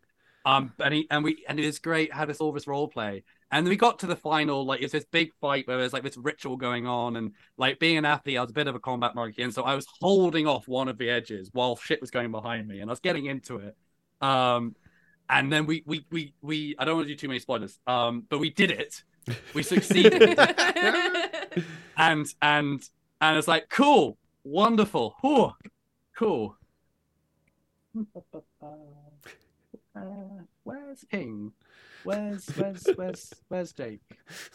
Um, 0.44 0.72
and 0.80 0.92
he 0.92 1.06
and 1.10 1.22
we 1.22 1.44
and 1.48 1.58
it 1.60 1.66
was 1.66 1.78
great. 1.78 2.12
Had 2.12 2.28
this 2.28 2.38
all 2.38 2.52
this 2.52 2.66
role 2.66 2.88
play, 2.88 3.22
and 3.52 3.66
we 3.66 3.76
got 3.76 4.00
to 4.00 4.06
the 4.06 4.16
final. 4.16 4.64
Like 4.64 4.82
it's 4.82 4.92
this 4.92 5.04
big 5.04 5.32
fight 5.40 5.68
where 5.68 5.78
there's 5.78 5.92
like 5.92 6.02
this 6.02 6.16
ritual 6.16 6.56
going 6.56 6.86
on, 6.86 7.16
and 7.16 7.32
like 7.56 7.78
being 7.78 7.96
an 7.96 8.04
athlete, 8.04 8.38
I 8.38 8.40
was 8.40 8.50
a 8.50 8.54
bit 8.54 8.66
of 8.66 8.74
a 8.74 8.80
combat 8.80 9.14
monkey, 9.14 9.42
and 9.42 9.54
so 9.54 9.62
I 9.62 9.74
was 9.74 9.86
holding 10.00 10.46
off 10.46 10.66
one 10.66 10.88
of 10.88 10.98
the 10.98 11.10
edges 11.10 11.50
while 11.52 11.76
shit 11.76 12.00
was 12.00 12.10
going 12.10 12.32
behind 12.32 12.66
me, 12.66 12.80
and 12.80 12.90
I 12.90 12.92
was 12.92 13.00
getting 13.00 13.26
into 13.26 13.58
it. 13.58 13.76
Um, 14.20 14.74
and 15.30 15.52
then 15.52 15.66
we 15.66 15.84
we 15.86 16.04
we 16.10 16.34
we 16.42 16.74
I 16.78 16.84
don't 16.84 16.96
want 16.96 17.08
to 17.08 17.14
do 17.14 17.18
too 17.18 17.28
many 17.28 17.38
spoilers. 17.38 17.78
Um, 17.86 18.24
but 18.28 18.38
we 18.38 18.50
did 18.50 18.70
it. 18.72 19.02
We 19.54 19.62
succeeded, 19.62 20.36
and 21.96 22.26
and 22.42 22.82
and 23.20 23.38
it's 23.38 23.46
like 23.46 23.68
cool, 23.68 24.18
wonderful, 24.44 25.16
Whew, 25.20 25.52
cool. 26.16 26.56
Uh, 29.94 30.00
where's 30.64 31.04
King? 31.10 31.52
Where's 32.04 32.46
where's 32.56 32.86
where's 32.96 33.32
where's 33.48 33.72
Jake? 33.72 34.00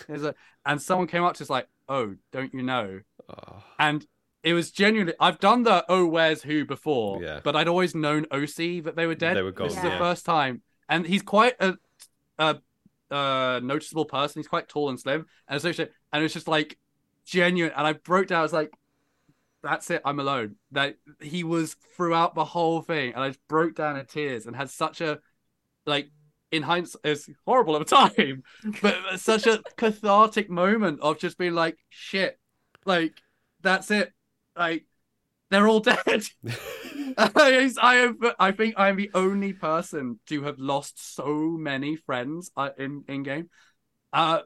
There's 0.07 0.23
a 0.23 0.33
and 0.65 0.81
someone 0.81 1.07
came 1.07 1.23
up 1.23 1.35
to 1.35 1.43
us 1.43 1.49
like, 1.49 1.67
oh, 1.87 2.15
don't 2.31 2.53
you 2.53 2.63
know? 2.63 3.01
Oh, 3.29 3.63
And 3.77 4.05
it 4.43 4.53
was 4.53 4.71
genuinely 4.71 5.13
I've 5.19 5.39
done 5.39 5.61
the 5.63 5.85
oh 5.89 6.07
where's 6.07 6.41
who 6.41 6.65
before, 6.65 7.21
Yeah. 7.21 7.41
but 7.43 7.55
I'd 7.55 7.67
always 7.67 7.93
known 7.93 8.25
OC 8.31 8.83
that 8.85 8.93
they 8.95 9.05
were 9.05 9.15
dead. 9.15 9.37
They 9.37 9.43
were 9.43 9.51
gone, 9.51 9.67
This 9.67 9.77
is 9.77 9.83
yeah. 9.83 9.91
the 9.91 9.97
first 9.97 10.25
time, 10.25 10.63
and 10.89 11.05
he's 11.05 11.21
quite 11.21 11.53
a, 11.59 11.75
a, 12.39 12.57
a 13.11 13.61
noticeable 13.63 14.05
person. 14.05 14.39
He's 14.39 14.47
quite 14.47 14.67
tall 14.67 14.89
and 14.89 14.99
slim, 14.99 15.27
and 15.47 15.61
so 15.61 15.71
and 16.11 16.23
it's 16.23 16.33
just 16.33 16.47
like 16.47 16.79
genuine. 17.25 17.73
And 17.77 17.85
I 17.85 17.93
broke 17.93 18.27
down. 18.27 18.39
I 18.39 18.43
was 18.43 18.53
like, 18.53 18.73
"That's 19.63 19.89
it. 19.89 20.01
I'm 20.05 20.19
alone." 20.19 20.55
That 20.71 20.97
he 21.21 21.43
was 21.43 21.75
throughout 21.95 22.35
the 22.35 22.45
whole 22.45 22.81
thing, 22.81 23.13
and 23.13 23.23
I 23.23 23.29
just 23.29 23.47
broke 23.47 23.75
down 23.75 23.97
in 23.97 24.05
tears 24.05 24.45
and 24.45 24.55
had 24.55 24.69
such 24.69 25.01
a 25.01 25.19
like. 25.85 26.09
In 26.49 26.63
hindsight, 26.63 27.01
it's 27.03 27.29
horrible 27.45 27.75
at 27.75 27.85
the 27.85 27.95
time, 28.09 28.43
but 28.81 29.19
such 29.19 29.45
a 29.47 29.61
cathartic 29.75 30.49
moment 30.49 31.01
of 31.01 31.19
just 31.19 31.37
being 31.37 31.53
like, 31.53 31.77
"Shit, 31.89 32.39
like 32.85 33.21
that's 33.61 33.91
it." 33.91 34.13
Like 34.55 34.85
they're 35.49 35.67
all 35.67 35.79
dead. 35.81 35.97
I, 37.17 37.71
I 37.81 37.95
am. 37.95 38.19
I 38.39 38.51
think 38.51 38.75
I'm 38.77 38.95
the 38.97 39.11
only 39.13 39.53
person 39.53 40.19
to 40.27 40.43
have 40.43 40.59
lost 40.59 41.15
so 41.15 41.27
many 41.57 41.95
friends 41.95 42.51
uh, 42.55 42.69
in 42.77 43.03
in 43.07 43.23
game. 43.23 43.49
Uh, 44.13 44.41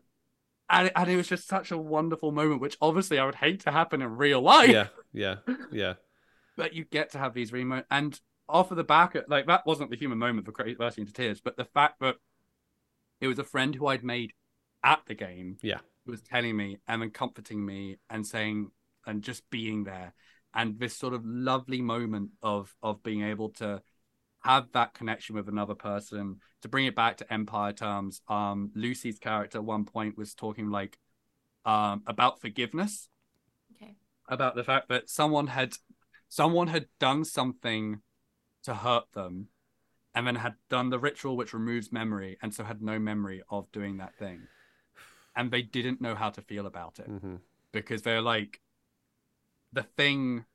and, 0.72 0.92
and 0.96 1.10
it 1.10 1.18
was 1.18 1.28
just 1.28 1.48
such 1.48 1.72
a 1.72 1.78
wonderful 1.78 2.32
moment, 2.32 2.62
which 2.62 2.78
obviously 2.82 3.20
I 3.20 3.26
would 3.26 3.36
hate 3.36 3.62
to 3.62 3.72
happen 3.72 4.02
in 4.02 4.18
real 4.18 4.42
life. 4.42 4.70
Yeah, 4.70 4.88
yeah, 5.14 5.36
yeah. 5.72 5.94
but 6.58 6.74
you 6.74 6.86
get 6.86 7.12
to 7.12 7.18
have 7.20 7.34
these 7.34 7.52
remote 7.52 7.86
and 7.92 8.20
off 8.48 8.72
of 8.72 8.78
the 8.78 8.84
back 8.84 9.16
of, 9.16 9.26
like 9.28 9.48
that 9.48 9.66
wasn't 9.66 9.90
the 9.90 9.98
human 9.98 10.18
moment 10.18 10.46
for 10.46 10.52
bursting 10.76 11.04
into 11.04 11.14
tears, 11.14 11.42
but 11.42 11.58
the 11.58 11.66
fact 11.66 12.00
that 12.00 12.16
it 13.20 13.28
was 13.28 13.40
a 13.40 13.44
friend 13.44 13.76
who 13.76 13.88
I'd 13.88 14.04
made 14.04 14.34
at 14.84 15.02
the 15.06 15.14
game, 15.14 15.58
Yeah. 15.62 15.80
who 16.06 16.12
was 16.12 16.22
telling 16.22 16.58
me 16.58 16.78
and 16.88 17.02
then 17.02 17.12
comforting 17.12 17.66
me 17.66 17.98
and 18.10 18.26
saying 18.26 18.72
and 19.06 19.22
just 19.22 19.50
being 19.50 19.84
there, 19.84 20.14
and 20.54 20.80
this 20.80 20.98
sort 20.98 21.14
of 21.14 21.26
lovely 21.26 21.82
moment 21.82 22.32
of 22.42 22.76
of 22.82 23.04
being 23.04 23.24
able 23.24 23.50
to 23.50 23.82
have 24.44 24.72
that 24.74 24.94
connection 24.94 25.36
with 25.36 25.48
another 25.48 25.76
person. 25.76 26.40
To 26.62 26.68
bring 26.68 26.86
it 26.86 26.96
back 26.96 27.18
to 27.18 27.34
Empire 27.34 27.74
terms, 27.74 28.22
um, 28.28 28.72
Lucy's 28.76 29.20
character 29.20 29.60
at 29.60 29.64
one 29.64 29.86
point 29.86 30.18
was 30.18 30.34
talking 30.34 30.70
like 30.70 30.98
um 31.64 32.02
about 32.08 32.42
forgiveness 32.42 33.08
Okay. 33.76 33.96
about 34.28 34.56
the 34.56 34.64
fact 34.64 34.90
that 34.90 35.10
someone 35.10 35.48
had 35.48 35.74
someone 36.28 36.68
had 36.68 36.88
done 37.00 37.24
something 37.24 38.02
to 38.64 38.74
hurt 38.74 39.04
them 39.14 39.48
and 40.16 40.26
then 40.26 40.36
had 40.36 40.56
done 40.70 40.90
the 40.90 41.00
ritual 41.00 41.38
which 41.38 41.54
removes 41.54 41.92
memory 41.92 42.38
and 42.42 42.54
so 42.54 42.64
had 42.64 42.82
no 42.82 42.98
memory 42.98 43.44
of 43.50 43.72
doing 43.72 43.98
that 43.98 44.16
thing 44.16 44.42
and 45.36 45.52
they 45.52 45.62
didn't 45.62 46.02
know 46.02 46.16
how 46.16 46.30
to 46.32 46.42
feel 46.42 46.66
about 46.66 47.00
it 47.00 47.06
hmm 47.08 47.36
because 47.72 48.02
they're 48.02 48.22
like 48.22 48.60
the 49.72 49.84
thing 49.84 50.46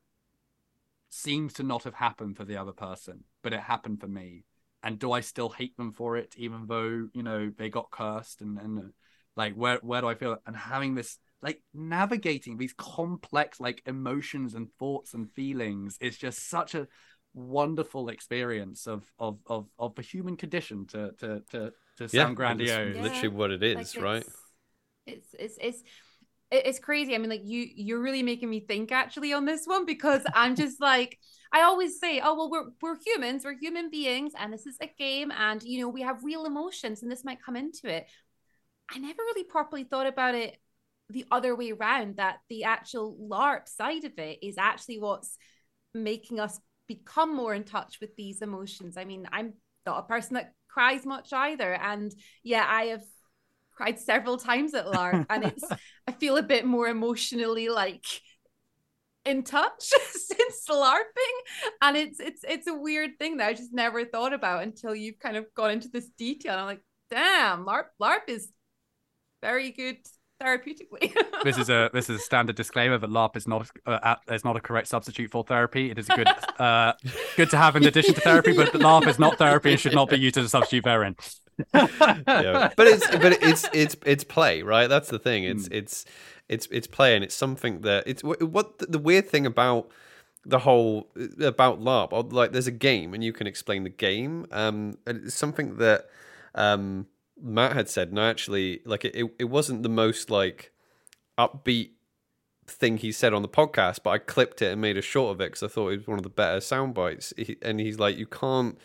seems 1.08 1.52
to 1.54 1.62
not 1.62 1.84
have 1.84 1.94
happened 1.94 2.36
for 2.36 2.44
the 2.44 2.56
other 2.56 2.72
person 2.72 3.24
but 3.47 3.52
it 3.52 3.60
happened 3.60 4.01
for 4.01 4.09
me. 4.09 4.44
And 4.82 4.98
do 4.98 5.12
i 5.12 5.20
still 5.20 5.48
hate 5.48 5.77
them 5.77 5.93
for 5.93 6.16
it 6.16 6.35
even 6.36 6.66
though 6.68 7.09
you 7.12 7.23
know 7.23 7.51
they 7.56 7.68
got 7.70 7.90
cursed 7.90 8.40
and 8.40 8.59
and 8.59 8.78
uh, 8.78 8.82
like 9.36 9.55
where 9.55 9.78
where 9.82 10.01
do 10.01 10.09
i 10.09 10.14
feel? 10.14 10.36
And 10.47 10.56
having 10.56 10.94
this 10.97 11.18
like 11.43 11.62
navigating 11.74 12.56
these 12.56 12.74
complex 12.78 13.60
like 13.60 13.82
emotions 13.86 14.55
and 14.55 14.68
thoughts 14.78 15.14
and 15.14 15.31
feelings 15.32 15.97
is 16.01 16.18
just 16.18 16.48
such 16.51 16.74
a 16.74 16.89
wonderful 17.35 18.09
experience 18.09 18.86
of 18.86 19.05
of 19.18 19.39
of, 19.47 19.66
of 19.78 19.94
the 19.94 20.02
human 20.02 20.36
condition 20.36 20.86
to 20.89 21.12
to 21.18 21.43
to 21.52 21.73
to 21.98 22.09
Yeah, 22.12 22.24
sound 22.24 22.36
grandiose 22.36 22.81
It's 22.86 23.02
literally 23.02 23.35
what 23.35 23.51
it 23.51 23.62
is, 23.62 23.94
Like, 23.94 24.01
right? 24.01 24.24
It's 25.06 25.35
it's 25.39 25.59
it's 25.60 25.82
it- 25.82 25.86
it's 26.51 26.78
crazy. 26.78 27.14
I 27.14 27.18
mean, 27.18 27.31
like 27.31 27.44
you 27.44 27.66
you're 27.74 28.01
really 28.01 28.23
making 28.23 28.48
me 28.48 28.60
think 28.60 28.93
actually 28.93 29.32
on 29.32 29.44
this 29.44 29.66
one 29.66 29.85
because 29.85 30.23
I'm 30.35 30.55
just 30.55 30.81
like 30.81 31.18
I 31.52 31.62
always 31.62 31.98
say, 31.98 32.20
oh 32.23 32.36
well, 32.36 32.51
we're 32.51 32.70
we're 32.81 32.98
humans, 33.05 33.44
we're 33.44 33.59
human 33.59 33.90
beings, 33.90 34.32
and 34.39 34.52
this 34.52 34.66
is 34.66 34.77
a 34.81 34.90
game, 34.98 35.32
and 35.32 35.62
you 35.62 35.81
know 35.81 35.89
we 35.89 36.02
have 36.02 36.23
real 36.24 36.44
emotions, 36.44 37.02
and 37.02 37.10
this 37.10 37.24
might 37.24 37.43
come 37.43 37.56
into 37.56 37.89
it. 37.89 38.06
I 38.90 38.98
never 38.98 39.23
really 39.23 39.44
properly 39.44 39.85
thought 39.85 40.06
about 40.06 40.35
it 40.35 40.56
the 41.10 41.24
other 41.31 41.56
way 41.56 41.73
around. 41.73 42.16
That 42.16 42.39
the 42.48 42.64
actual 42.64 43.16
LARP 43.20 43.68
side 43.68 44.05
of 44.05 44.18
it 44.18 44.39
is 44.43 44.56
actually 44.59 45.01
what's 45.01 45.36
making 45.94 46.39
us 46.39 46.60
become 46.86 47.35
more 47.35 47.55
in 47.55 47.64
touch 47.64 47.98
with 48.01 48.14
these 48.16 48.43
emotions. 48.43 48.97
I 48.97 49.05
mean, 49.05 49.27
I'm 49.32 49.55
not 49.85 49.98
a 49.98 50.06
person 50.06 50.35
that 50.35 50.52
cries 50.68 51.05
much 51.05 51.32
either, 51.32 51.74
and 51.74 52.14
yeah, 52.44 52.66
I 52.68 52.85
have 52.85 53.02
cried 53.77 53.98
several 53.98 54.36
times 54.36 54.74
at 54.74 54.86
LARP, 54.86 55.27
and 55.31 55.44
it's 55.44 55.65
I 56.07 56.12
feel 56.12 56.36
a 56.36 56.43
bit 56.43 56.65
more 56.65 56.89
emotionally 56.89 57.69
like 57.69 58.05
in 59.24 59.43
touch 59.43 59.81
since 60.11 60.66
LARPing, 60.69 61.36
and 61.82 61.97
it's 61.97 62.20
it's 62.20 62.44
it's 62.48 62.66
a 62.66 62.74
weird 62.74 63.19
thing 63.19 63.39
that 63.39 63.48
I 63.48 63.55
just 63.55 63.73
never 63.73 64.05
thought 64.05 64.32
about 64.32 64.62
until 64.62 64.94
you've 64.94 65.19
kind 65.19 65.36
of 65.36 65.47
gone 65.55 65.70
into 65.70 65.89
this 65.89 66.09
detail. 66.19 66.53
And 66.53 66.61
I'm 66.61 66.66
like, 66.66 66.82
damn, 67.11 67.65
LARP 67.65 67.86
LARP 68.01 68.28
is 68.28 68.48
very 69.43 69.70
good 69.70 69.98
therapeutically. 70.43 71.15
this 71.44 71.59
is 71.59 71.70
a 71.70 71.90
this 71.93 72.09
is 72.11 72.20
a 72.20 72.23
standard 72.23 72.57
disclaimer 72.57 72.98
that 72.98 73.11
LARP 73.11 73.36
is 73.36 73.47
not 73.47 73.69
uh, 73.86 74.16
is 74.31 74.44
not 74.44 74.57
a 74.57 74.61
correct 74.61 74.89
substitute 74.89 75.31
for 75.31 75.44
therapy. 75.44 75.90
It 75.90 75.98
is 75.98 76.09
a 76.09 76.16
good 76.16 76.28
uh, 76.59 76.93
good 77.36 77.51
to 77.51 77.57
have 77.57 77.77
in 77.77 77.85
addition 77.85 78.15
to 78.15 78.20
therapy, 78.20 78.53
but 78.53 78.73
LARP 78.73 79.07
is 79.07 79.19
not 79.19 79.39
therapy 79.39 79.73
and 79.73 79.81
should 79.81 79.94
not 79.94 80.09
be 80.09 80.19
used 80.19 80.39
as 80.39 80.47
a 80.47 80.48
substitute 80.48 80.85
therein. 80.85 81.16
Yeah. 81.74 82.70
But 82.76 82.86
it's 82.86 83.06
but 83.10 83.32
it's 83.42 83.66
it's 83.72 83.96
it's 84.04 84.24
play, 84.24 84.62
right? 84.62 84.86
That's 84.88 85.08
the 85.08 85.18
thing. 85.18 85.44
It's 85.44 85.68
Mm. 85.68 85.74
it's 85.74 86.04
it's 86.48 86.68
it's 86.70 86.86
play, 86.86 87.14
and 87.14 87.24
it's 87.24 87.34
something 87.34 87.80
that 87.82 88.04
it's 88.06 88.22
what 88.22 88.78
the 88.78 88.98
weird 88.98 89.28
thing 89.28 89.46
about 89.46 89.90
the 90.44 90.60
whole 90.60 91.08
about 91.40 91.80
LARP. 91.80 92.12
or, 92.12 92.22
Like, 92.22 92.52
there's 92.52 92.68
a 92.68 92.72
game, 92.72 93.14
and 93.14 93.24
you 93.24 93.32
can 93.32 93.46
explain 93.46 93.82
the 93.82 93.90
game. 93.90 94.46
Um, 94.52 94.98
it's 95.06 95.34
something 95.34 95.76
that 95.78 96.06
um 96.54 97.06
Matt 97.42 97.72
had 97.72 97.88
said, 97.88 98.08
and 98.08 98.20
I 98.20 98.28
actually 98.30 98.80
like 98.84 99.04
it. 99.04 99.14
It, 99.14 99.30
it 99.38 99.44
wasn't 99.44 99.82
the 99.82 99.88
most 99.88 100.30
like 100.30 100.72
upbeat 101.38 101.90
thing 102.66 102.96
he 102.96 103.12
said 103.12 103.32
on 103.34 103.42
the 103.42 103.48
podcast, 103.48 104.00
but 104.02 104.10
I 104.10 104.18
clipped 104.18 104.60
it 104.62 104.72
and 104.72 104.80
made 104.80 104.96
a 104.96 105.02
short 105.02 105.34
of 105.34 105.40
it 105.40 105.46
because 105.52 105.62
I 105.62 105.68
thought 105.68 105.88
it 105.90 105.98
was 105.98 106.06
one 106.08 106.18
of 106.18 106.22
the 106.24 106.30
better 106.30 106.60
sound 106.60 106.94
bites. 106.94 107.32
He, 107.36 107.56
and 107.62 107.78
he's 107.80 107.98
like, 107.98 108.16
you 108.16 108.26
can't 108.26 108.78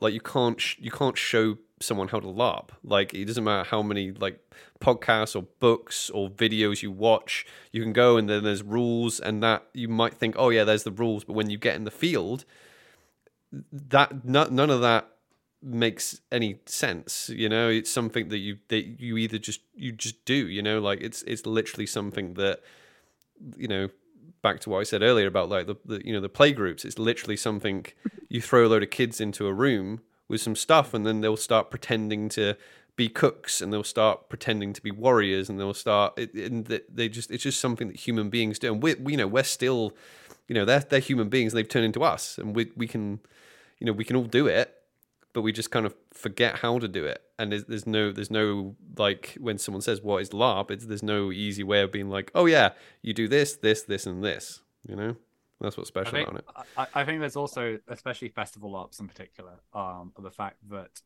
like 0.00 0.12
you 0.14 0.20
can't 0.20 0.60
sh- 0.60 0.76
you 0.80 0.90
can't 0.90 1.16
show 1.16 1.56
someone 1.84 2.08
how 2.08 2.20
to 2.20 2.26
larp. 2.26 2.70
Like 2.82 3.14
it 3.14 3.26
doesn't 3.26 3.44
matter 3.44 3.68
how 3.68 3.82
many 3.82 4.12
like 4.12 4.40
podcasts 4.80 5.36
or 5.36 5.42
books 5.60 6.10
or 6.10 6.28
videos 6.28 6.82
you 6.82 6.90
watch 6.90 7.46
you 7.72 7.82
can 7.82 7.92
go 7.92 8.16
and 8.16 8.28
then 8.28 8.44
there's 8.44 8.62
rules 8.62 9.18
and 9.20 9.42
that 9.42 9.64
you 9.72 9.88
might 9.88 10.14
think 10.14 10.34
oh 10.38 10.50
yeah 10.50 10.64
there's 10.64 10.82
the 10.82 10.90
rules 10.90 11.24
but 11.24 11.32
when 11.32 11.48
you 11.48 11.56
get 11.56 11.74
in 11.74 11.84
the 11.84 11.90
field 11.90 12.44
that 13.72 14.24
no, 14.24 14.44
none 14.44 14.68
of 14.68 14.80
that 14.82 15.08
makes 15.62 16.20
any 16.30 16.58
sense 16.66 17.30
you 17.30 17.48
know? 17.48 17.68
It's 17.68 17.90
something 17.90 18.28
that 18.28 18.38
you 18.38 18.58
that 18.68 19.00
you 19.00 19.16
either 19.16 19.38
just 19.38 19.60
you 19.74 19.92
just 19.92 20.24
do 20.24 20.34
you 20.34 20.62
know? 20.62 20.80
Like 20.80 21.00
it's 21.00 21.22
it's 21.22 21.46
literally 21.46 21.86
something 21.86 22.34
that 22.34 22.60
you 23.56 23.68
know 23.68 23.88
back 24.42 24.60
to 24.60 24.70
what 24.70 24.80
I 24.80 24.82
said 24.82 25.02
earlier 25.02 25.26
about 25.26 25.48
like 25.48 25.66
the, 25.66 25.76
the 25.86 26.06
you 26.06 26.12
know 26.12 26.20
the 26.20 26.28
play 26.28 26.52
groups 26.52 26.84
it's 26.84 26.98
literally 26.98 27.36
something 27.36 27.86
you 28.28 28.42
throw 28.42 28.66
a 28.66 28.68
load 28.68 28.82
of 28.82 28.90
kids 28.90 29.20
into 29.20 29.46
a 29.46 29.52
room 29.52 30.00
with 30.28 30.40
some 30.40 30.56
stuff 30.56 30.94
and 30.94 31.06
then 31.06 31.20
they'll 31.20 31.36
start 31.36 31.70
pretending 31.70 32.28
to 32.30 32.56
be 32.96 33.08
cooks 33.08 33.60
and 33.60 33.72
they'll 33.72 33.82
start 33.82 34.28
pretending 34.28 34.72
to 34.72 34.80
be 34.80 34.90
warriors 34.90 35.48
and 35.48 35.58
they'll 35.58 35.74
start 35.74 36.14
it, 36.16 36.32
and 36.34 36.66
they- 36.66 37.08
just 37.08 37.30
it's 37.30 37.42
just 37.42 37.60
something 37.60 37.88
that 37.88 37.96
human 37.96 38.30
beings 38.30 38.58
do. 38.58 38.72
And 38.72 38.82
we 38.82 38.94
you 39.06 39.16
know 39.16 39.26
we're 39.26 39.42
still 39.42 39.92
you 40.48 40.54
know 40.54 40.64
they're 40.64 40.80
they're 40.80 41.00
human 41.00 41.28
beings 41.28 41.52
and 41.52 41.58
they've 41.58 41.68
turned 41.68 41.86
into 41.86 42.02
us 42.02 42.38
and 42.38 42.54
we 42.54 42.70
we 42.76 42.86
can 42.86 43.20
you 43.78 43.86
know 43.86 43.92
we 43.92 44.04
can 44.04 44.16
all 44.16 44.24
do 44.24 44.46
it 44.46 44.74
but 45.32 45.42
we 45.42 45.50
just 45.52 45.72
kind 45.72 45.84
of 45.84 45.94
forget 46.12 46.60
how 46.60 46.78
to 46.78 46.86
do 46.86 47.04
it. 47.04 47.20
And 47.40 47.50
there's, 47.50 47.64
there's 47.64 47.86
no 47.86 48.12
there's 48.12 48.30
no 48.30 48.76
like 48.96 49.36
when 49.40 49.58
someone 49.58 49.82
says 49.82 50.00
what 50.00 50.22
is 50.22 50.30
larp? 50.30 50.70
it's 50.70 50.86
there's 50.86 51.02
no 51.02 51.32
easy 51.32 51.64
way 51.64 51.82
of 51.82 51.90
being 51.90 52.08
like 52.08 52.30
oh 52.34 52.46
yeah 52.46 52.70
you 53.02 53.12
do 53.12 53.26
this 53.26 53.56
this 53.56 53.82
this 53.82 54.06
and 54.06 54.22
this 54.22 54.60
you 54.88 54.94
know 54.94 55.16
that's 55.64 55.76
what's 55.76 55.88
special 55.88 56.12
think, 56.12 56.28
about 56.28 56.40
it 56.40 56.66
I, 56.76 56.86
I 57.00 57.04
think 57.04 57.20
there's 57.20 57.36
also, 57.36 57.78
especially 57.88 58.28
festival 58.28 58.70
LARPs 58.70 59.00
in 59.00 59.08
particular, 59.08 59.54
um, 59.72 60.12
of 60.16 60.22
the 60.22 60.30
fact 60.30 60.56
that 60.70 61.00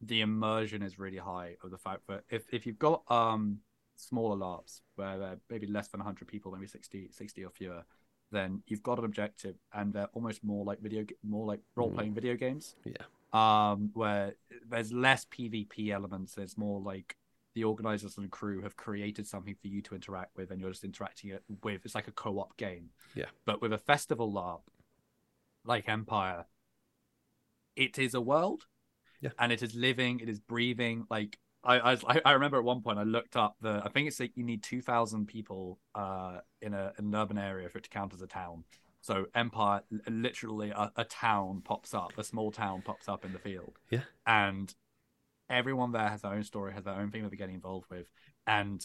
the 0.00 0.20
immersion 0.20 0.82
is 0.82 0.98
really 0.98 1.16
high. 1.16 1.56
Of 1.62 1.70
the 1.70 1.78
fact 1.78 2.02
that 2.08 2.24
if, 2.30 2.44
if 2.52 2.66
you've 2.66 2.78
got 2.78 3.02
um 3.10 3.58
smaller 3.96 4.36
LARPs 4.36 4.80
where 4.96 5.18
they're 5.18 5.38
maybe 5.50 5.66
less 5.66 5.88
than 5.88 6.00
100 6.00 6.28
people, 6.28 6.52
maybe 6.52 6.66
60, 6.66 7.08
60 7.10 7.44
or 7.44 7.50
fewer, 7.50 7.84
then 8.30 8.62
you've 8.66 8.82
got 8.82 8.98
an 8.98 9.04
objective, 9.04 9.56
and 9.72 9.92
they're 9.92 10.08
almost 10.12 10.42
more 10.44 10.64
like 10.64 10.80
video, 10.80 11.04
more 11.22 11.46
like 11.46 11.60
role 11.76 11.90
playing 11.90 12.14
video 12.14 12.34
games. 12.34 12.74
Yeah. 12.84 13.02
Um, 13.32 13.90
where 13.94 14.34
there's 14.68 14.92
less 14.92 15.26
PvP 15.26 15.90
elements. 15.90 16.34
There's 16.34 16.58
more 16.58 16.80
like 16.80 17.16
the 17.56 17.64
organizers 17.64 18.18
and 18.18 18.30
crew 18.30 18.60
have 18.60 18.76
created 18.76 19.26
something 19.26 19.56
for 19.60 19.66
you 19.66 19.80
to 19.80 19.94
interact 19.94 20.36
with, 20.36 20.50
and 20.50 20.60
you're 20.60 20.70
just 20.70 20.84
interacting 20.84 21.30
it 21.30 21.42
with. 21.64 21.80
It's 21.86 21.94
like 21.94 22.06
a 22.06 22.12
co-op 22.12 22.56
game. 22.58 22.90
Yeah. 23.14 23.24
But 23.46 23.62
with 23.62 23.72
a 23.72 23.78
festival 23.78 24.30
LARP, 24.30 24.60
like 25.64 25.88
Empire, 25.88 26.44
it 27.74 27.98
is 27.98 28.12
a 28.12 28.20
world. 28.20 28.66
Yeah. 29.22 29.30
And 29.38 29.50
it 29.50 29.62
is 29.62 29.74
living. 29.74 30.20
It 30.20 30.28
is 30.28 30.38
breathing. 30.38 31.06
Like 31.08 31.38
I, 31.64 31.92
I, 32.06 32.20
I 32.26 32.32
remember 32.32 32.58
at 32.58 32.64
one 32.64 32.82
point 32.82 32.98
I 32.98 33.04
looked 33.04 33.36
up 33.36 33.56
the. 33.62 33.80
I 33.82 33.88
think 33.88 34.06
it's 34.06 34.20
like 34.20 34.36
you 34.36 34.44
need 34.44 34.62
two 34.62 34.82
thousand 34.82 35.26
people 35.26 35.78
uh 35.94 36.40
in 36.60 36.74
a 36.74 36.92
in 36.98 37.06
an 37.06 37.14
urban 37.14 37.38
area 37.38 37.70
for 37.70 37.78
it 37.78 37.84
to 37.84 37.90
count 37.90 38.12
as 38.12 38.20
a 38.20 38.26
town. 38.26 38.64
So 39.00 39.26
Empire, 39.34 39.80
literally 40.08 40.70
a, 40.70 40.92
a 40.96 41.04
town 41.04 41.62
pops 41.64 41.94
up, 41.94 42.18
a 42.18 42.24
small 42.24 42.50
town 42.52 42.82
pops 42.82 43.08
up 43.08 43.24
in 43.24 43.32
the 43.32 43.38
field. 43.38 43.78
Yeah. 43.88 44.02
And 44.26 44.74
everyone 45.48 45.92
there 45.92 46.08
has 46.08 46.22
their 46.22 46.32
own 46.32 46.44
story, 46.44 46.72
has 46.72 46.84
their 46.84 46.94
own 46.94 47.10
thing 47.10 47.22
that 47.22 47.30
they're 47.30 47.38
getting 47.38 47.54
involved 47.54 47.86
with, 47.90 48.10
and 48.46 48.84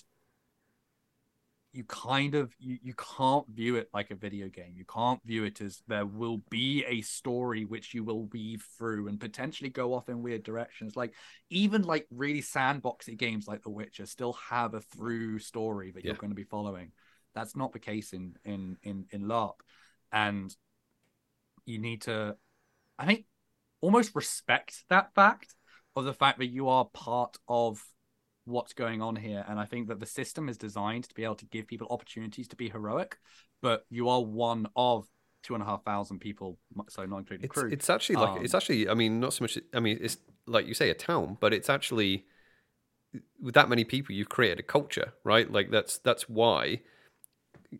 you 1.74 1.86
kind 1.86 2.36
of 2.36 2.54
you, 2.60 2.78
you 2.84 2.94
can't 3.18 3.48
view 3.48 3.78
it 3.78 3.90
like 3.94 4.12
a 4.12 4.16
video 4.16 4.50
game. 4.50 4.74
You 4.76 4.84
can't 4.84 5.22
view 5.26 5.46
it 5.46 5.62
as 5.62 5.82
there 5.88 6.06
will 6.06 6.42
be 6.50 6.84
a 6.86 7.02
story 7.02 7.64
which 7.64 7.94
you 7.94 8.04
will 8.04 8.26
weave 8.26 8.66
through 8.78 9.08
and 9.08 9.20
potentially 9.20 9.70
go 9.70 9.94
off 9.94 10.10
in 10.10 10.22
weird 10.22 10.44
directions. 10.44 10.98
Like 10.98 11.14
even 11.50 11.84
like 11.84 12.08
really 12.12 12.42
sandboxy 12.42 13.18
games 13.18 13.48
like 13.48 13.64
the 13.64 13.70
witcher 13.70 14.06
still 14.06 14.34
have 14.50 14.74
a 14.74 14.82
through 14.82 15.40
story 15.40 15.92
that 15.92 16.04
you're 16.04 16.16
going 16.16 16.32
to 16.32 16.36
be 16.36 16.44
following. 16.44 16.92
That's 17.34 17.56
not 17.56 17.72
the 17.72 17.80
case 17.80 18.12
in 18.12 18.36
in 18.44 18.78
in 18.84 19.06
in 19.12 19.22
larp. 19.22 19.62
And 20.12 20.54
you 21.66 21.80
need 21.80 22.02
to 22.04 22.36
i 22.98 23.06
think 23.06 23.26
almost 23.82 24.16
respect 24.16 24.84
that 24.90 25.14
fact 25.16 25.56
of 25.96 26.06
the 26.06 26.14
fact 26.14 26.40
that 26.40 26.48
you 26.48 26.70
are 26.70 26.86
part 26.86 27.38
of 27.48 27.84
what's 28.46 28.74
going 28.74 29.02
on 29.02 29.16
here. 29.16 29.46
And 29.48 29.60
I 29.60 29.66
think 29.66 29.88
that 29.90 30.00
the 30.00 30.06
system 30.06 30.50
is 30.50 30.58
designed 30.58 31.06
to 31.06 31.14
be 31.14 31.24
able 31.24 31.36
to 31.36 31.46
give 31.46 31.68
people 31.68 31.88
opportunities 31.90 32.48
to 32.50 32.56
be 32.56 32.70
heroic, 32.70 33.18
but 33.62 33.86
you 33.90 34.10
are 34.10 34.22
one 34.22 34.68
of 34.76 35.08
two 35.44 35.54
and 35.54 35.64
a 35.64 35.66
half 35.66 35.84
thousand 35.84 36.20
people, 36.20 36.58
so 36.90 37.06
not 37.06 37.20
including 37.20 37.46
It's 37.46 37.54
crew. 37.54 37.70
it's 37.72 37.90
actually 37.90 38.16
like 38.18 38.38
Um, 38.38 38.46
it's 38.46 38.54
actually 38.54 38.88
I 38.90 38.94
mean 38.94 39.20
not 39.20 39.34
so 39.34 39.44
much 39.44 39.58
I 39.74 39.80
mean 39.80 39.98
it's 40.02 40.18
like 40.46 40.68
you 40.68 40.74
say 40.74 40.90
a 40.90 40.94
town, 40.94 41.38
but 41.40 41.54
it's 41.54 41.70
actually 41.70 42.26
with 43.42 43.56
that 43.56 43.70
many 43.70 43.84
people 43.84 44.16
you've 44.16 44.30
created 44.30 44.60
a 44.60 44.64
culture, 44.64 45.14
right? 45.24 45.52
Like 45.52 45.70
that's 45.72 45.98
that's 45.98 46.30
why 46.30 46.82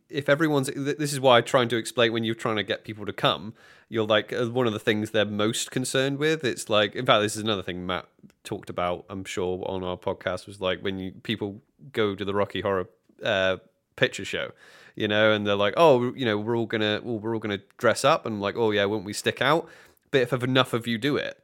if 0.10 0.30
everyone's 0.30 0.70
this 0.76 1.14
is 1.14 1.20
why 1.20 1.38
I'm 1.38 1.44
trying 1.44 1.70
to 1.70 1.78
explain 1.78 2.14
when 2.14 2.24
you're 2.24 2.36
trying 2.36 2.56
to 2.58 2.64
get 2.64 2.84
people 2.84 3.06
to 3.06 3.14
come, 3.14 3.54
you're 3.90 4.06
like 4.06 4.32
uh, 4.32 4.50
one 4.50 4.68
of 4.68 4.74
the 4.74 4.80
things 4.80 5.12
they're 5.12 5.26
most 5.26 5.72
concerned 5.72 6.18
with. 6.18 6.44
It's 6.44 6.70
like 6.70 6.96
in 6.96 7.06
fact 7.06 7.22
this 7.22 7.36
is 7.36 7.44
another 7.44 7.64
thing 7.64 7.86
Matt 7.86 8.06
talked 8.44 8.70
about. 8.70 9.06
I'm 9.10 9.26
sure 9.26 9.64
on 9.68 9.84
our 9.84 9.98
podcast 9.98 10.48
was 10.48 10.62
like 10.62 10.80
when 10.80 11.00
you 11.00 11.12
people 11.24 11.62
go 11.92 12.16
to 12.16 12.24
the 12.24 12.34
Rocky 12.34 12.62
Horror 12.62 12.88
uh, 13.24 13.58
Picture 13.96 14.26
Show, 14.26 14.52
you 14.96 15.08
know, 15.08 15.32
and 15.32 15.46
they're 15.46 15.56
like, 15.56 15.74
oh, 15.78 16.14
you 16.14 16.26
know, 16.26 16.38
we're 16.38 16.58
all 16.58 16.66
gonna 16.66 17.02
well, 17.04 17.20
we're 17.20 17.34
all 17.34 17.40
gonna 17.40 17.62
dress 17.78 18.06
up, 18.06 18.26
and 18.26 18.42
like, 18.42 18.56
oh 18.56 18.72
yeah, 18.72 18.86
won't 18.86 19.06
we 19.06 19.14
stick 19.14 19.42
out? 19.42 19.68
But 20.12 20.22
if 20.22 20.34
enough 20.34 20.74
of 20.74 20.88
you 20.88 20.98
do 20.98 21.18
it, 21.18 21.42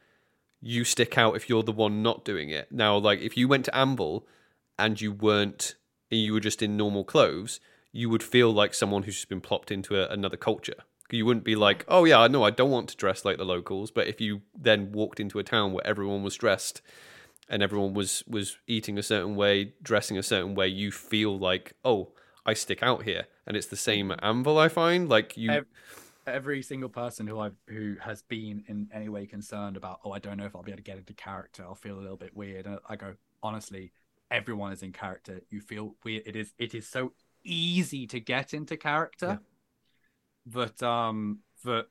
you 0.61 0.84
stick 0.84 1.18
out 1.18 1.36
if 1.36 1.49
you're 1.49 1.64
the 1.64 1.72
one 1.72 2.02
not 2.02 2.26
doing 2.26 2.49
it. 2.49 2.72
Now, 2.72 2.98
like 2.98 3.19
if 3.19 3.38
you 3.38 3.48
went 3.48 3.65
to 3.65 3.78
Amble 3.78 4.26
and 4.80 4.99
you 4.99 5.11
weren't, 5.11 5.76
you 6.10 6.34
were 6.34 6.40
just 6.40 6.61
in 6.61 6.78
normal 6.78 7.03
clothes, 7.03 7.60
you 7.91 8.09
would 8.09 8.23
feel 8.23 8.51
like 8.51 8.73
someone 8.73 9.03
who's 9.03 9.15
just 9.15 9.30
been 9.30 9.41
plopped 9.41 9.72
into 9.72 9.95
a, 9.95 10.07
another 10.07 10.38
culture. 10.38 10.84
You 11.09 11.26
wouldn't 11.26 11.45
be 11.45 11.55
like, 11.55 11.85
oh 11.88 12.03
yeah, 12.03 12.27
know 12.27 12.43
I 12.43 12.49
don't 12.49 12.69
want 12.69 12.89
to 12.89 12.97
dress 12.97 13.23
like 13.23 13.38
the 13.38 13.45
locals. 13.45 13.91
But 13.91 14.07
if 14.07 14.19
you 14.19 14.41
then 14.57 14.91
walked 14.91 15.19
into 15.19 15.39
a 15.39 15.43
town 15.43 15.72
where 15.72 15.85
everyone 15.88 16.22
was 16.22 16.35
dressed 16.35 16.81
and 17.49 17.64
everyone 17.64 17.93
was 17.93 18.23
was 18.27 18.57
eating 18.68 18.97
a 18.97 19.03
certain 19.03 19.35
way, 19.35 19.73
dressing 19.81 20.18
a 20.18 20.23
certain 20.23 20.53
way, 20.53 20.68
you 20.68 20.91
feel 20.91 21.38
like, 21.38 21.73
oh, 21.85 22.11
I 22.45 22.53
stick 22.53 22.84
out 22.84 23.03
here. 23.03 23.27
And 23.45 23.55
it's 23.55 23.68
the 23.68 23.77
same 23.77 24.14
Anvil, 24.22 24.57
I 24.59 24.68
find. 24.68 25.07
Like 25.07 25.38
you, 25.38 25.51
Ev- 25.51 25.65
every 26.27 26.61
single 26.61 26.89
person 26.89 27.26
who 27.26 27.39
I 27.39 27.51
who 27.68 27.95
has 28.01 28.22
been 28.23 28.65
in 28.68 28.89
any 28.93 29.07
way 29.07 29.26
concerned 29.26 29.77
about, 29.77 30.01
oh, 30.03 30.11
I 30.11 30.19
don't 30.19 30.38
know 30.38 30.45
if 30.45 30.55
I'll 30.55 30.64
be 30.64 30.72
able 30.72 30.77
to 30.77 30.84
get 30.84 30.97
into 30.97 31.14
character. 31.14 31.64
I'll 31.64 31.76
feel 31.76 31.97
a 31.97 32.01
little 32.01 32.18
bit 32.18 32.35
weird. 32.35 32.65
And 32.65 32.80
I 32.89 32.97
go, 32.97 33.14
honestly, 33.41 33.93
everyone 34.30 34.73
is 34.73 34.84
in 34.84 34.91
character. 34.91 35.41
You 35.49 35.61
feel 35.61 35.95
weird. 36.03 36.23
It 36.26 36.35
is 36.35 36.53
it 36.57 36.76
is 36.76 36.88
so 36.88 37.14
easy 37.48 38.07
to 38.07 38.19
get 38.19 38.53
into 38.53 38.78
character, 38.78 39.40
but 40.45 40.82
um, 40.84 41.40
but 41.64 41.90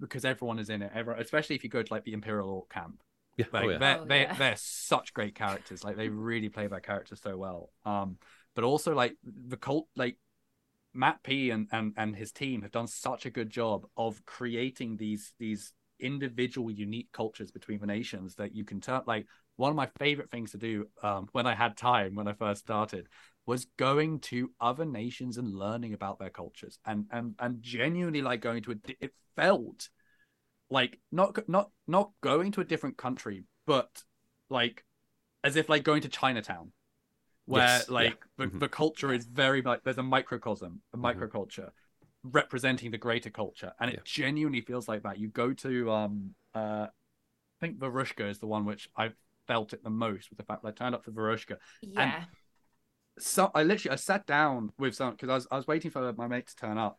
because 0.00 0.24
everyone 0.24 0.58
is 0.58 0.70
in 0.70 0.82
it, 0.82 0.92
everyone, 0.94 1.22
especially 1.22 1.56
if 1.56 1.64
you 1.64 1.70
go 1.70 1.82
to 1.82 1.92
like 1.92 2.04
the 2.04 2.12
Imperial 2.12 2.48
Orc 2.50 2.70
camp. 2.70 3.02
yeah, 3.36 3.46
Like 3.52 3.64
oh, 3.64 3.68
yeah. 3.70 3.78
they're 3.78 3.98
Oh, 4.00 4.04
they 4.04 4.20
yeah. 4.22 4.34
they're 4.34 4.56
such 4.56 5.14
great 5.14 5.34
characters. 5.34 5.84
Like 5.84 5.96
they 5.96 6.08
really 6.08 6.48
play 6.48 6.66
their 6.66 6.80
characters 6.80 7.20
so 7.22 7.36
well. 7.36 7.70
Um, 7.84 8.18
but 8.54 8.64
also 8.64 8.94
like 8.94 9.16
the 9.24 9.56
cult 9.56 9.88
like 9.96 10.16
Matt 10.94 11.22
P 11.22 11.50
and, 11.50 11.68
and 11.72 11.94
and 11.96 12.14
his 12.14 12.32
team 12.32 12.62
have 12.62 12.72
done 12.72 12.86
such 12.86 13.26
a 13.26 13.30
good 13.30 13.50
job 13.50 13.86
of 13.96 14.24
creating 14.26 14.96
these 14.96 15.32
these 15.38 15.72
individual 16.00 16.70
unique 16.70 17.08
cultures 17.12 17.50
between 17.52 17.78
the 17.80 17.86
nations 17.86 18.34
that 18.34 18.54
you 18.54 18.64
can 18.64 18.80
turn 18.80 19.02
like 19.06 19.26
one 19.56 19.70
of 19.70 19.76
my 19.76 19.88
favorite 19.98 20.30
things 20.30 20.50
to 20.50 20.58
do 20.58 20.88
um, 21.02 21.28
when 21.32 21.46
I 21.46 21.54
had 21.54 21.76
time 21.76 22.14
when 22.16 22.26
I 22.26 22.32
first 22.32 22.62
started 22.62 23.08
was 23.46 23.66
going 23.76 24.20
to 24.20 24.50
other 24.60 24.84
nations 24.84 25.36
and 25.38 25.54
learning 25.54 25.94
about 25.94 26.18
their 26.18 26.30
cultures 26.30 26.78
and 26.86 27.06
and 27.10 27.34
and 27.38 27.62
genuinely 27.62 28.22
like 28.22 28.40
going 28.40 28.62
to 28.62 28.70
a 28.72 28.74
di- 28.76 28.96
it 29.00 29.12
felt 29.36 29.88
like 30.70 31.00
not 31.10 31.36
not 31.48 31.70
not 31.86 32.10
going 32.20 32.52
to 32.52 32.60
a 32.60 32.64
different 32.64 32.96
country 32.96 33.44
but 33.66 34.02
like 34.48 34.84
as 35.44 35.56
if 35.56 35.68
like 35.68 35.82
going 35.82 36.02
to 36.02 36.08
Chinatown 36.08 36.72
where 37.46 37.78
Yes, 37.78 37.86
yeah. 37.88 37.94
like 37.94 38.24
the, 38.38 38.46
Mhm. 38.46 38.60
the 38.60 38.68
culture 38.68 39.12
is 39.12 39.26
very 39.26 39.62
like 39.62 39.82
there's 39.82 39.98
a 39.98 40.02
microcosm 40.02 40.80
a 40.92 40.96
Mhm. 40.96 41.02
microculture 41.02 41.70
representing 42.22 42.92
the 42.92 42.98
greater 42.98 43.30
culture 43.30 43.72
and 43.80 43.90
it 43.90 43.96
Yeah. 43.96 44.02
genuinely 44.04 44.60
feels 44.60 44.86
like 44.86 45.02
that 45.02 45.18
you 45.18 45.26
go 45.28 45.52
to 45.52 45.90
um 45.90 46.34
uh 46.54 46.86
i 46.88 47.58
think 47.60 47.78
varushka 47.78 48.30
is 48.30 48.38
the 48.38 48.46
one 48.46 48.64
which 48.64 48.88
i 48.96 49.10
felt 49.48 49.72
it 49.72 49.82
the 49.82 49.90
most 49.90 50.30
with 50.30 50.38
the 50.38 50.44
fact 50.44 50.62
that 50.62 50.68
i 50.68 50.70
turned 50.70 50.94
up 50.94 51.04
for 51.04 51.10
varushka 51.10 51.56
Yeah. 51.80 52.24
So 53.18 53.50
I 53.54 53.62
literally 53.62 53.92
I 53.92 53.96
sat 53.96 54.26
down 54.26 54.72
with 54.78 54.94
some 54.94 55.12
because 55.12 55.28
I 55.28 55.34
was 55.34 55.46
I 55.50 55.56
was 55.56 55.66
waiting 55.66 55.90
for 55.90 56.12
my 56.14 56.26
mate 56.26 56.46
to 56.48 56.56
turn 56.56 56.78
up, 56.78 56.98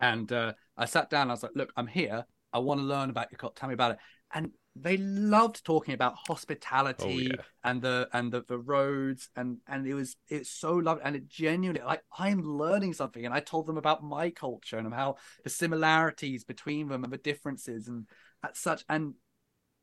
and 0.00 0.30
uh, 0.32 0.54
I 0.76 0.84
sat 0.86 1.10
down. 1.10 1.30
I 1.30 1.34
was 1.34 1.42
like, 1.42 1.52
"Look, 1.54 1.72
I'm 1.76 1.86
here. 1.86 2.24
I 2.52 2.58
want 2.58 2.80
to 2.80 2.84
learn 2.86 3.10
about 3.10 3.30
your 3.30 3.38
cult. 3.38 3.56
Tell 3.56 3.68
me 3.68 3.74
about 3.74 3.92
it." 3.92 3.98
And 4.32 4.52
they 4.76 4.96
loved 4.96 5.64
talking 5.64 5.94
about 5.94 6.14
hospitality 6.28 7.04
Oh, 7.04 7.18
yeah. 7.18 7.42
and 7.64 7.82
the 7.82 8.08
and 8.12 8.30
the, 8.30 8.44
the 8.46 8.58
roads 8.58 9.28
and 9.34 9.58
and 9.66 9.86
it 9.86 9.94
was 9.94 10.16
it's 10.28 10.50
so 10.50 10.74
lovely 10.74 11.02
and 11.04 11.16
it 11.16 11.28
genuinely 11.28 11.82
like 11.82 12.02
I'm 12.16 12.42
learning 12.42 12.92
something. 12.92 13.24
And 13.24 13.34
I 13.34 13.40
told 13.40 13.66
them 13.66 13.78
about 13.78 14.04
my 14.04 14.30
culture 14.30 14.78
and 14.78 14.92
how 14.92 15.16
the 15.42 15.50
similarities 15.50 16.44
between 16.44 16.88
them 16.88 17.04
and 17.04 17.12
the 17.12 17.18
differences 17.18 17.88
and 17.88 18.06
at 18.44 18.56
such 18.56 18.84
and 18.88 19.14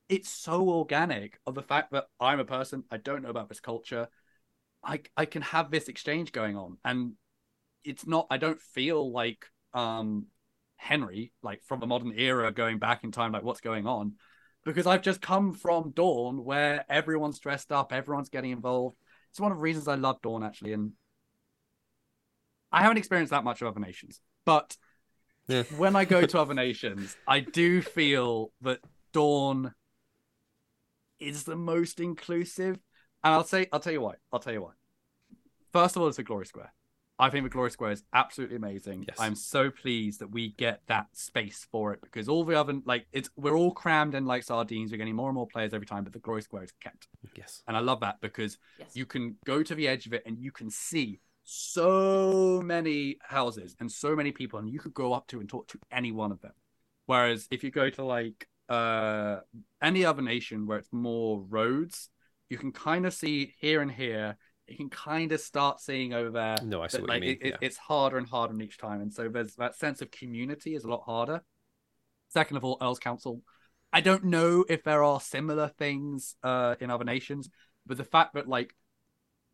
it's 0.07 0.29
so 0.29 0.69
organic 0.69 1.39
of 1.45 1.55
the 1.55 1.63
fact 1.63 1.91
that 1.91 2.05
I'm 2.19 2.39
a 2.39 2.45
person 2.45 2.83
I 2.91 2.97
don't 2.97 3.23
know 3.23 3.29
about 3.29 3.49
this 3.49 3.59
culture. 3.59 4.07
I 4.85 5.01
I 5.17 5.25
can 5.25 5.41
have 5.41 5.71
this 5.71 5.87
exchange 5.87 6.31
going 6.31 6.55
on, 6.55 6.77
and 6.85 7.13
it's 7.83 8.05
not. 8.05 8.27
I 8.29 8.37
don't 8.37 8.61
feel 8.61 9.11
like 9.11 9.45
um 9.73 10.27
Henry, 10.77 11.33
like 11.41 11.63
from 11.63 11.79
the 11.79 11.87
modern 11.87 12.13
era, 12.15 12.51
going 12.51 12.79
back 12.79 13.03
in 13.03 13.11
time, 13.11 13.31
like 13.31 13.43
what's 13.43 13.61
going 13.61 13.87
on, 13.87 14.13
because 14.63 14.85
I've 14.85 15.01
just 15.01 15.21
come 15.21 15.53
from 15.53 15.91
Dawn, 15.91 16.43
where 16.43 16.85
everyone's 16.89 17.39
dressed 17.39 17.71
up, 17.71 17.91
everyone's 17.91 18.29
getting 18.29 18.51
involved. 18.51 18.97
It's 19.31 19.39
one 19.39 19.51
of 19.51 19.57
the 19.57 19.63
reasons 19.63 19.87
I 19.87 19.95
love 19.95 20.21
Dawn 20.21 20.43
actually, 20.43 20.73
and 20.73 20.91
I 22.71 22.81
haven't 22.81 22.97
experienced 22.97 23.31
that 23.31 23.43
much 23.43 23.61
of 23.61 23.67
other 23.67 23.79
nations, 23.79 24.21
but 24.45 24.77
Yeah. 25.47 25.63
when 25.77 25.95
I 25.95 26.05
go 26.05 26.25
to 26.25 26.39
other 26.39 26.53
nations, 26.65 27.15
I 27.27 27.39
do 27.39 27.81
feel 27.81 28.51
that 28.61 28.79
Dawn 29.13 29.73
is 31.19 31.43
the 31.43 31.55
most 31.55 31.99
inclusive. 31.99 32.79
And 33.25 33.33
I'll 33.33 33.43
say, 33.43 33.67
I'll 33.73 33.79
tell 33.79 33.91
you 33.91 34.01
why. 34.01 34.13
I'll 34.31 34.39
tell 34.39 34.53
you 34.53 34.61
why. 34.61 34.71
First 35.73 35.95
of 35.95 36.03
all, 36.03 36.07
it's 36.07 36.17
the 36.17 36.23
Glory 36.23 36.45
Square. 36.45 36.71
I 37.17 37.29
think 37.31 37.43
the 37.43 37.49
Glory 37.49 37.71
Square 37.71 37.91
is 37.91 38.03
absolutely 38.13 38.55
amazing. 38.57 39.05
Yes. 39.07 39.17
I'm 39.19 39.33
so 39.35 39.71
pleased 39.71 40.19
that 40.19 40.29
we 40.29 40.49
get 40.49 40.81
that 40.87 41.07
space 41.13 41.65
for 41.71 41.91
it 41.91 42.01
because 42.01 42.29
all 42.29 42.43
the 42.43 42.59
other 42.59 42.75
like 42.85 43.07
it's 43.11 43.29
we're 43.35 43.57
all 43.57 43.71
crammed 43.71 44.13
in 44.13 44.25
like 44.25 44.43
sardines. 44.43 44.91
We're 44.91 44.97
getting 44.97 45.15
more 45.15 45.29
and 45.29 45.35
more 45.35 45.47
players 45.47 45.73
every 45.73 45.87
time, 45.87 46.03
but 46.03 46.13
the 46.13 46.19
Glory 46.19 46.43
Square 46.43 46.65
is 46.65 46.73
kept, 46.83 47.07
Yes. 47.35 47.63
and 47.67 47.75
I 47.75 47.79
love 47.79 48.01
that 48.01 48.21
because 48.21 48.59
Yes. 48.77 48.95
you 48.95 49.05
can 49.07 49.37
go 49.45 49.63
to 49.63 49.73
the 49.73 49.87
edge 49.87 50.05
of 50.05 50.13
it 50.13 50.21
and 50.27 50.37
you 50.37 50.51
can 50.51 50.69
see 50.69 51.19
so 51.45 52.61
many 52.63 53.17
houses 53.21 53.75
and 53.79 53.91
so 53.91 54.15
many 54.15 54.31
people 54.31 54.59
and 54.59 54.69
you 54.69 54.79
could 54.79 54.93
go 54.93 55.13
up 55.13 55.25
to 55.27 55.39
and 55.39 55.49
talk 55.49 55.67
to 55.69 55.79
any 55.91 56.11
one 56.11 56.31
of 56.31 56.41
them 56.41 56.51
whereas 57.05 57.47
if 57.51 57.63
you 57.63 57.69
go 57.71 57.89
to 57.89 58.03
like 58.03 58.47
uh 58.67 59.37
any 59.81 60.03
other 60.03 60.23
nation 60.23 60.65
where 60.65 60.79
it's 60.79 60.91
more 60.91 61.39
roads 61.47 62.09
you 62.49 62.57
can 62.57 62.71
kind 62.71 63.05
of 63.05 63.13
see 63.13 63.53
here 63.59 63.81
and 63.81 63.91
here 63.91 64.37
you 64.67 64.77
can 64.77 64.89
kind 64.89 65.31
of 65.31 65.39
start 65.39 65.79
seeing 65.79 66.13
over 66.13 66.31
there 66.31 66.55
No, 66.63 66.81
I 66.81 66.87
see 66.87 66.97
that, 66.97 67.01
what 67.03 67.09
like 67.09 67.23
you 67.23 67.29
mean. 67.29 67.37
it, 67.41 67.47
it- 67.47 67.57
it's 67.61 67.77
harder 67.77 68.17
and 68.17 68.27
harder 68.27 68.59
each 68.61 68.77
time 68.77 69.01
and 69.01 69.13
so 69.13 69.29
there's 69.29 69.55
that 69.55 69.75
sense 69.75 70.01
of 70.01 70.11
community 70.11 70.75
is 70.75 70.83
a 70.83 70.87
lot 70.89 71.03
harder 71.05 71.43
second 72.29 72.57
of 72.57 72.63
all 72.63 72.77
earl's 72.81 72.99
council 72.99 73.41
i 73.93 74.01
don't 74.01 74.23
know 74.23 74.65
if 74.67 74.83
there 74.83 75.03
are 75.03 75.21
similar 75.21 75.67
things 75.67 76.35
uh 76.43 76.75
in 76.79 76.89
other 76.89 77.05
nations 77.05 77.49
but 77.85 77.97
the 77.97 78.03
fact 78.03 78.33
that 78.33 78.47
like 78.47 78.75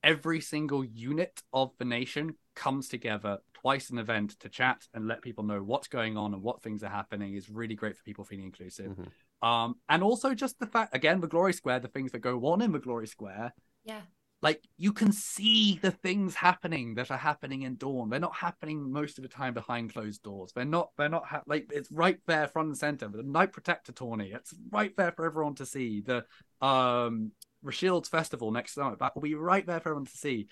every 0.04 0.42
single 0.42 0.84
unit 0.84 1.44
of 1.54 1.72
the 1.78 1.86
nation 1.86 2.34
comes 2.56 2.88
together 2.88 3.38
twice 3.54 3.90
an 3.92 4.00
event 4.00 4.32
to 4.40 4.50
chat 4.50 4.88
and 4.94 5.08
let 5.08 5.22
people 5.22 5.44
know 5.44 5.62
what's 5.62 5.88
going 5.88 6.18
on 6.18 6.34
and 6.34 6.42
what 6.42 6.62
things 6.64 6.82
are 6.84 6.90
happening 6.90 7.36
is 7.36 7.50
really 7.50 7.76
great 7.76 7.96
for 7.96 8.04
people 8.04 8.24
feeling 8.24 8.46
inclusive 8.46 8.92
Mhm. 8.94 9.08
Um 9.42 9.76
and 9.90 10.04
also 10.04 10.34
just 10.36 10.60
the 10.60 10.68
fact 10.68 10.96
again 10.96 11.20
the 11.22 11.28
glory 11.28 11.54
square 11.54 11.80
the 11.80 11.88
things 11.88 12.12
that 12.12 12.20
go 12.20 12.46
on 12.48 12.62
in 12.62 12.72
the 12.72 12.80
glory 12.80 13.08
square. 13.08 13.54
Yeah. 13.84 14.02
like 14.44 14.62
you 14.78 14.92
can 14.94 15.12
see 15.12 15.80
the 15.82 15.92
things 15.92 16.36
happening 16.36 16.96
that 16.96 17.12
are 17.12 17.18
happening 17.18 17.62
in 17.64 17.76
dawn. 17.78 18.10
They're 18.10 18.20
not 18.20 18.36
happening 18.36 18.92
most 18.92 19.18
of 19.18 19.24
the 19.24 19.30
time 19.30 19.54
behind 19.54 19.94
closed 19.94 20.24
doors. 20.24 20.52
They're 20.56 20.66
not 20.66 20.92
they're 20.98 21.10
not 21.10 21.26
ha- 21.26 21.44
like 21.48 21.68
it's 21.72 21.92
right 21.92 22.20
there 22.28 22.48
front 22.48 22.68
and 22.70 22.78
center. 22.78 23.08
The 23.10 23.24
knight 23.24 23.52
protector 23.54 23.92
tourney 23.92 24.32
it's 24.32 24.54
right 24.72 24.92
there 24.98 25.12
for 25.12 25.26
everyone 25.26 25.56
to 25.56 25.66
see. 25.66 26.02
The 26.02 26.26
um 26.66 27.32
Rashield's 27.64 28.10
festival 28.10 28.52
next 28.52 28.74
summer 28.74 28.96
that 29.00 29.16
will 29.16 29.22
be 29.22 29.36
right 29.36 29.66
there 29.66 29.80
for 29.80 29.90
everyone 29.90 30.06
to 30.06 30.18
see. 30.18 30.48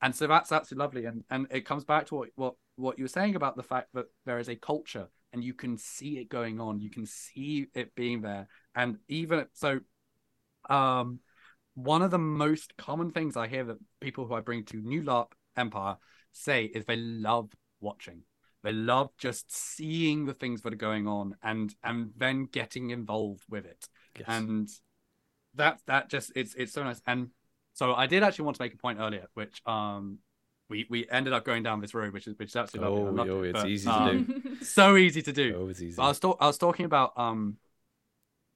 And 0.00 0.14
so 0.14 0.26
that's 0.26 0.52
absolutely 0.52 0.84
lovely. 0.84 1.04
And 1.06 1.24
and 1.30 1.46
it 1.50 1.64
comes 1.64 1.84
back 1.84 2.06
to 2.06 2.14
what 2.16 2.28
what 2.36 2.54
what 2.76 2.98
you 2.98 3.04
were 3.04 3.08
saying 3.08 3.34
about 3.36 3.56
the 3.56 3.62
fact 3.62 3.88
that 3.94 4.06
there 4.26 4.38
is 4.38 4.48
a 4.48 4.56
culture 4.56 5.08
and 5.32 5.42
you 5.42 5.54
can 5.54 5.76
see 5.76 6.18
it 6.18 6.28
going 6.28 6.60
on 6.60 6.80
you 6.80 6.90
can 6.90 7.06
see 7.06 7.66
it 7.74 7.94
being 7.94 8.20
there 8.20 8.48
and 8.74 8.98
even 9.08 9.44
so 9.52 9.80
um 10.68 11.18
one 11.74 12.02
of 12.02 12.10
the 12.10 12.18
most 12.18 12.76
common 12.76 13.10
things 13.10 13.36
I 13.36 13.48
hear 13.48 13.64
that 13.64 13.78
people 14.00 14.26
who 14.26 14.34
I 14.34 14.40
bring 14.40 14.64
to 14.66 14.76
New 14.76 15.02
LARP 15.02 15.32
Empire 15.56 15.96
say 16.32 16.64
is 16.64 16.84
they 16.84 16.96
love 16.96 17.50
watching. 17.80 18.22
They 18.62 18.72
love 18.72 19.10
just 19.18 19.50
seeing 19.50 20.26
the 20.26 20.34
things 20.34 20.62
that 20.62 20.72
are 20.72 20.76
going 20.76 21.08
on 21.08 21.34
and 21.42 21.74
and 21.82 22.10
then 22.16 22.44
getting 22.44 22.90
involved 22.90 23.44
with 23.48 23.64
it. 23.64 23.88
Yes. 24.16 24.26
And 24.28 24.68
that 25.54 25.80
that 25.86 26.10
just 26.10 26.32
it's 26.36 26.54
it's 26.54 26.72
so 26.72 26.84
nice. 26.84 27.00
And 27.06 27.30
So 27.74 27.94
I 27.94 28.06
did 28.06 28.22
actually 28.22 28.44
want 28.44 28.56
to 28.58 28.62
make 28.62 28.74
a 28.74 28.78
point 28.78 29.00
earlier, 29.00 29.26
which 29.34 29.62
um 29.66 30.18
we 30.72 30.86
we 30.90 31.06
ended 31.10 31.32
up 31.32 31.44
going 31.44 31.62
down 31.62 31.80
this 31.80 31.94
road, 31.94 32.12
which 32.12 32.26
is 32.26 32.34
which 32.38 32.48
is 32.50 32.56
absolutely 32.56 32.90
lovely. 32.90 33.04
I 33.04 33.10
Oh, 33.10 33.14
loved 33.14 33.30
oh, 33.30 33.42
it, 33.42 33.48
it's 33.50 33.60
but, 33.62 33.68
easy 33.68 33.86
to 33.86 33.94
um, 33.94 34.24
do. 34.24 34.56
So 34.64 34.96
easy 34.96 35.22
to 35.22 35.32
do. 35.32 35.54
Oh, 35.58 35.68
it's 35.68 35.82
easy. 35.82 35.96
But 35.96 36.04
I 36.04 36.08
was 36.08 36.18
talk- 36.20 36.38
I 36.40 36.46
was 36.46 36.58
talking 36.58 36.86
about 36.86 37.16
um 37.18 37.56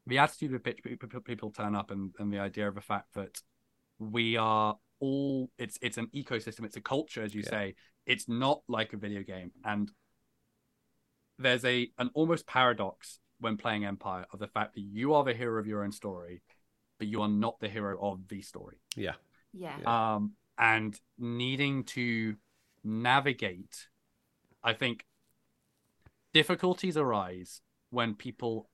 the 0.07 0.19
attitude 0.19 0.53
with 0.53 0.65
which 0.65 0.83
pe- 0.83 0.97
pe- 0.97 1.21
people 1.21 1.51
turn 1.51 1.75
up 1.75 1.91
and, 1.91 2.13
and 2.19 2.33
the 2.33 2.39
idea 2.39 2.69
of 2.69 2.75
the 2.77 2.81
fact 2.81 3.15
that 3.15 3.41
we 3.99 4.37
are 4.37 4.77
all 5.01 5.51
it's 5.59 5.79
it's 5.83 5.99
an 5.99 6.09
ecosystem, 6.15 6.65
it's 6.65 6.77
a 6.77 6.81
culture, 6.81 7.23
as 7.23 7.35
you 7.35 7.43
Yeah. 7.45 7.51
say. 7.51 7.75
It's 8.07 8.29
not 8.29 8.63
like 8.69 8.93
a 8.93 8.97
video 8.97 9.23
game. 9.23 9.51
And 9.65 9.91
there's 11.39 11.65
a 11.65 11.91
an 11.99 12.11
almost 12.15 12.47
paradox 12.47 13.19
when 13.41 13.57
playing 13.57 13.85
Empire 13.85 14.25
of 14.33 14.39
the 14.39 14.47
fact 14.49 14.75
that 14.75 14.81
you 14.81 15.13
are 15.15 15.25
the 15.25 15.35
hero 15.35 15.61
of 15.61 15.67
your 15.67 15.83
own 15.85 15.93
story, 15.93 16.41
but 16.99 17.09
you 17.09 17.21
are 17.23 17.29
not 17.29 17.61
the 17.61 17.69
hero 17.69 17.99
of 18.01 18.27
the 18.29 18.41
story 18.41 18.79
yeah. 18.97 19.13
yeah. 19.53 19.77
um, 20.15 20.33
and 20.59 20.99
needing 21.19 21.85
to 21.85 22.37
navigate. 22.85 23.89
I 24.63 24.73
think 24.73 25.07
difficulties 26.33 26.97
arise 26.97 27.63
when 27.91 28.15
people 28.15 28.69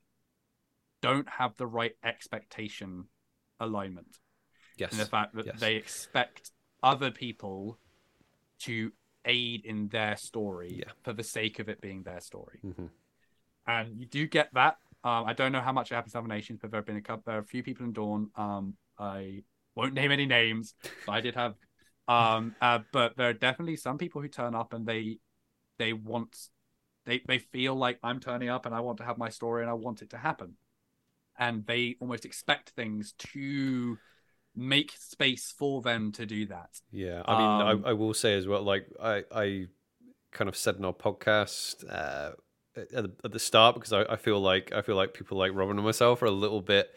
don't 1.00 1.28
have 1.28 1.56
the 1.56 1.66
right 1.66 1.96
expectation 2.04 3.06
alignment. 3.60 4.18
Yes. 4.76 4.92
In 4.92 4.98
the 4.98 5.06
fact 5.06 5.34
that 5.34 5.46
Yes. 5.46 5.60
they 5.60 5.76
expect 5.76 6.52
other 6.82 7.10
people 7.10 7.78
to 8.60 8.92
aid 9.24 9.64
in 9.64 9.88
their 9.88 10.16
story 10.16 10.80
Yeah. 10.84 10.92
for 11.02 11.12
the 11.12 11.22
sake 11.22 11.58
of 11.58 11.68
it 11.68 11.80
being 11.80 12.02
their 12.02 12.20
story 12.20 12.60
Mhm. 12.64 12.90
and 13.66 13.96
you 14.00 14.06
do 14.06 14.26
get 14.26 14.52
that. 14.54 14.78
Um, 15.04 15.24
I 15.26 15.32
don't 15.32 15.52
know 15.52 15.60
how 15.60 15.72
much 15.72 15.90
it 15.92 15.94
happens 15.94 16.14
in 16.14 16.18
other 16.18 16.28
nations, 16.28 16.60
but 16.60 16.70
there 16.70 16.78
have 16.78 16.86
been 16.86 16.96
a 16.96 17.02
couple, 17.02 17.24
there 17.26 17.36
are 17.36 17.40
a 17.42 17.44
few 17.44 17.62
people 17.62 17.84
in 17.86 17.92
Dawn. 17.92 18.30
Um, 18.36 18.76
I 18.98 19.44
won't 19.74 19.94
name 19.94 20.10
any 20.12 20.26
names, 20.26 20.74
but 21.06 21.12
I 21.12 21.20
did 21.20 21.34
have. 21.34 21.56
Um, 22.08 22.54
uh, 22.60 22.80
but 22.92 23.16
there 23.16 23.28
are 23.28 23.32
definitely 23.32 23.76
some 23.76 23.98
people 23.98 24.20
who 24.22 24.28
turn 24.28 24.54
up 24.54 24.72
and 24.72 24.86
they, 24.86 25.18
they 25.78 25.92
want, 25.92 26.36
they 27.06 27.22
they 27.26 27.38
feel 27.38 27.74
like 27.74 27.98
I'm 28.02 28.20
turning 28.20 28.48
up 28.48 28.66
and 28.66 28.74
I 28.74 28.80
want 28.80 28.98
to 28.98 29.04
have 29.04 29.18
my 29.18 29.28
story 29.28 29.62
and 29.62 29.70
I 29.70 29.74
want 29.74 30.02
it 30.02 30.10
to 30.10 30.18
happen, 30.18 30.54
and 31.38 31.66
they 31.66 31.96
almost 32.00 32.24
expect 32.24 32.70
things 32.70 33.12
to 33.18 33.98
make 34.54 34.92
space 34.98 35.52
for 35.56 35.80
them 35.82 36.12
to 36.12 36.26
do 36.26 36.46
that. 36.46 36.80
Yeah, 36.90 37.22
I 37.26 37.38
mean, 37.38 37.68
Um, 37.68 37.84
I, 37.86 37.90
I 37.90 37.92
will 37.94 38.14
say 38.14 38.34
as 38.34 38.46
well, 38.46 38.62
like 38.62 38.86
I, 39.02 39.24
I 39.34 39.66
kind 40.30 40.48
of 40.48 40.56
said 40.56 40.76
in 40.76 40.84
our 40.84 40.92
podcast 40.92 41.84
uh, 41.90 42.32
at, 42.76 42.90
the, 42.90 43.10
at 43.24 43.32
the 43.32 43.38
start 43.38 43.74
because 43.74 43.92
I, 43.92 44.02
I 44.02 44.16
feel 44.16 44.40
like 44.40 44.72
I 44.72 44.82
feel 44.82 44.96
like 44.96 45.14
people 45.14 45.38
like 45.38 45.52
Robin 45.54 45.76
and 45.76 45.84
myself 45.84 46.22
are 46.22 46.26
a 46.26 46.30
little 46.30 46.60
bit, 46.60 46.94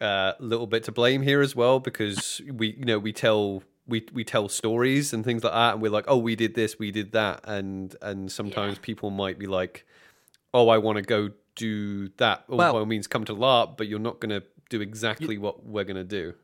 uh, 0.00 0.32
little 0.38 0.66
bit 0.66 0.84
to 0.84 0.92
blame 0.92 1.22
here 1.22 1.40
as 1.40 1.56
well 1.56 1.80
because 1.80 2.40
we, 2.52 2.74
you 2.78 2.84
know, 2.84 2.98
we 2.98 3.12
tell 3.12 3.62
we 3.88 4.06
we 4.12 4.22
tell 4.24 4.48
stories 4.48 5.12
and 5.12 5.24
things 5.24 5.42
like 5.42 5.52
that, 5.52 5.72
and 5.74 5.82
we're 5.82 5.90
like, 5.90 6.04
oh, 6.08 6.18
we 6.18 6.36
did 6.36 6.54
this, 6.54 6.78
we 6.78 6.90
did 6.90 7.12
that, 7.12 7.40
and 7.44 7.96
and 8.02 8.30
sometimes 8.30 8.76
Yeah. 8.76 8.82
people 8.82 9.10
might 9.10 9.38
be 9.38 9.46
like, 9.46 9.86
oh, 10.54 10.68
I 10.68 10.78
want 10.78 10.96
to 10.96 11.02
go 11.02 11.30
do 11.56 12.08
that. 12.18 12.44
Or 12.48 12.58
Well- 12.58 12.72
by 12.74 12.78
all 12.80 12.86
means, 12.86 13.06
come 13.06 13.24
to 13.24 13.34
LARP, 13.34 13.76
but 13.76 13.88
you're 13.88 13.98
not 13.98 14.20
going 14.20 14.30
to 14.40 14.46
do 14.70 14.80
exactly 14.80 15.38
what 15.38 15.64
we're 15.64 15.84
going 15.84 15.96
to 15.96 16.04
do. 16.04 16.34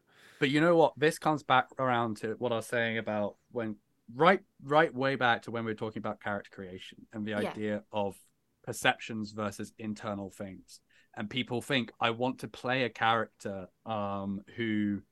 But 0.40 0.50
you 0.50 0.60
know 0.60 0.74
what? 0.76 0.94
This 0.96 1.18
comes 1.18 1.42
back 1.42 1.68
around 1.78 2.16
to 2.18 2.34
what 2.38 2.50
I 2.52 2.56
was 2.56 2.66
saying 2.66 2.98
about 2.98 3.36
when 3.52 3.76
right 4.14 4.42
right 4.62 4.92
way 4.94 5.14
back 5.16 5.42
to 5.42 5.50
when 5.50 5.64
we 5.64 5.70
were 5.70 5.76
talking 5.76 6.00
about 6.00 6.20
character 6.20 6.50
creation 6.50 7.06
and 7.12 7.24
the 7.26 7.30
Yeah. 7.30 7.50
idea 7.50 7.84
of 7.92 8.16
perceptions 8.62 9.32
versus 9.32 9.72
internal 9.78 10.30
things. 10.30 10.80
And 11.16 11.30
people 11.30 11.62
think 11.62 11.92
I 12.00 12.10
want 12.10 12.40
to 12.40 12.48
play 12.48 12.84
a 12.84 12.90
character 12.90 13.68
um 13.86 14.42
who 14.56 15.02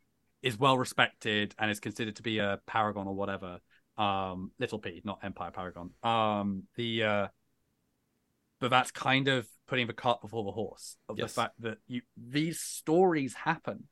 is 0.43 0.59
well 0.59 0.77
respected 0.77 1.55
and 1.59 1.71
is 1.71 1.81
considered 1.81 2.17
to 2.17 2.23
be 2.23 2.39
a 2.39 2.61
paragon 2.67 3.07
or 3.07 3.15
whatever. 3.15 3.59
Um 3.97 4.53
little 4.59 4.79
P, 4.79 5.03
not 5.05 5.21
Empire 5.23 5.51
Paragon. 5.51 5.91
Um 6.03 6.65
the 6.77 7.05
uh 7.05 7.29
but 8.61 8.71
that's 8.71 8.93
kind 8.93 9.27
of 9.29 9.47
putting 9.67 9.87
the 9.89 9.93
cart 9.93 10.21
before 10.21 10.45
the 10.45 10.53
horse 10.53 10.97
of 11.09 11.19
Yes. 11.19 11.33
the 11.33 11.41
fact 11.41 11.55
that 11.61 11.79
you 11.89 12.03
these 12.17 12.61
stories 12.61 13.35
happen 13.35 13.85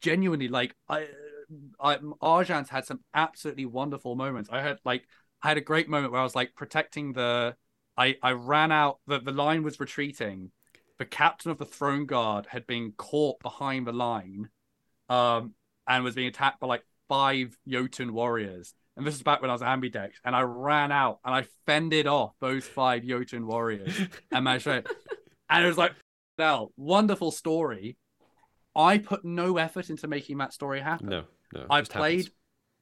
genuinely 0.00 0.48
like 0.48 0.74
I, 0.88 1.08
I 1.80 1.96
Arjan's 2.22 2.68
had 2.68 2.86
some 2.86 3.00
absolutely 3.12 3.66
wonderful 3.66 4.14
moments. 4.14 4.48
I 4.52 4.60
had 4.60 4.78
like 4.84 5.06
I 5.42 5.48
had 5.48 5.58
a 5.58 5.62
great 5.62 5.88
moment 5.88 6.12
where 6.12 6.20
I 6.20 6.24
was 6.24 6.34
like 6.34 6.54
protecting 6.54 7.12
the 7.12 7.56
I 7.96 8.16
I 8.22 8.32
ran 8.32 8.72
out 8.72 8.98
the 9.06 9.18
the 9.18 9.32
line 9.32 9.62
was 9.62 9.80
retreating. 9.80 10.50
The 10.98 11.04
captain 11.04 11.50
of 11.50 11.58
the 11.58 11.64
throne 11.64 12.06
guard 12.06 12.46
had 12.48 12.66
been 12.66 12.92
caught 12.96 13.40
behind 13.40 13.86
the 13.86 13.92
line 13.92 14.48
um 15.08 15.54
and 15.86 16.04
was 16.04 16.14
being 16.14 16.28
attacked 16.28 16.60
by 16.60 16.66
like 16.66 16.84
five 17.08 17.56
Jotun 17.66 18.12
warriors. 18.12 18.74
And 18.96 19.06
this 19.06 19.14
is 19.14 19.22
back 19.22 19.40
when 19.40 19.50
I 19.50 19.54
was 19.54 19.62
ambidex 19.62 20.12
and 20.24 20.36
I 20.36 20.42
ran 20.42 20.92
out 20.92 21.18
and 21.24 21.34
I 21.34 21.46
fended 21.66 22.06
off 22.06 22.32
those 22.40 22.64
five 22.64 23.04
Jotun 23.04 23.46
warriors 23.46 23.92
and 24.30 24.44
managed 24.44 24.64
to 24.64 24.84
and 25.50 25.64
it 25.64 25.68
was 25.68 25.78
like 25.78 25.92
now 26.38 26.68
wonderful 26.76 27.30
story. 27.30 27.96
I 28.76 28.98
put 28.98 29.24
no 29.24 29.56
effort 29.56 29.90
into 29.90 30.08
making 30.08 30.38
that 30.38 30.52
story 30.52 30.80
happen. 30.80 31.08
No, 31.08 31.24
no. 31.52 31.66
I 31.70 31.82
played 31.82 32.18
happens. 32.18 32.30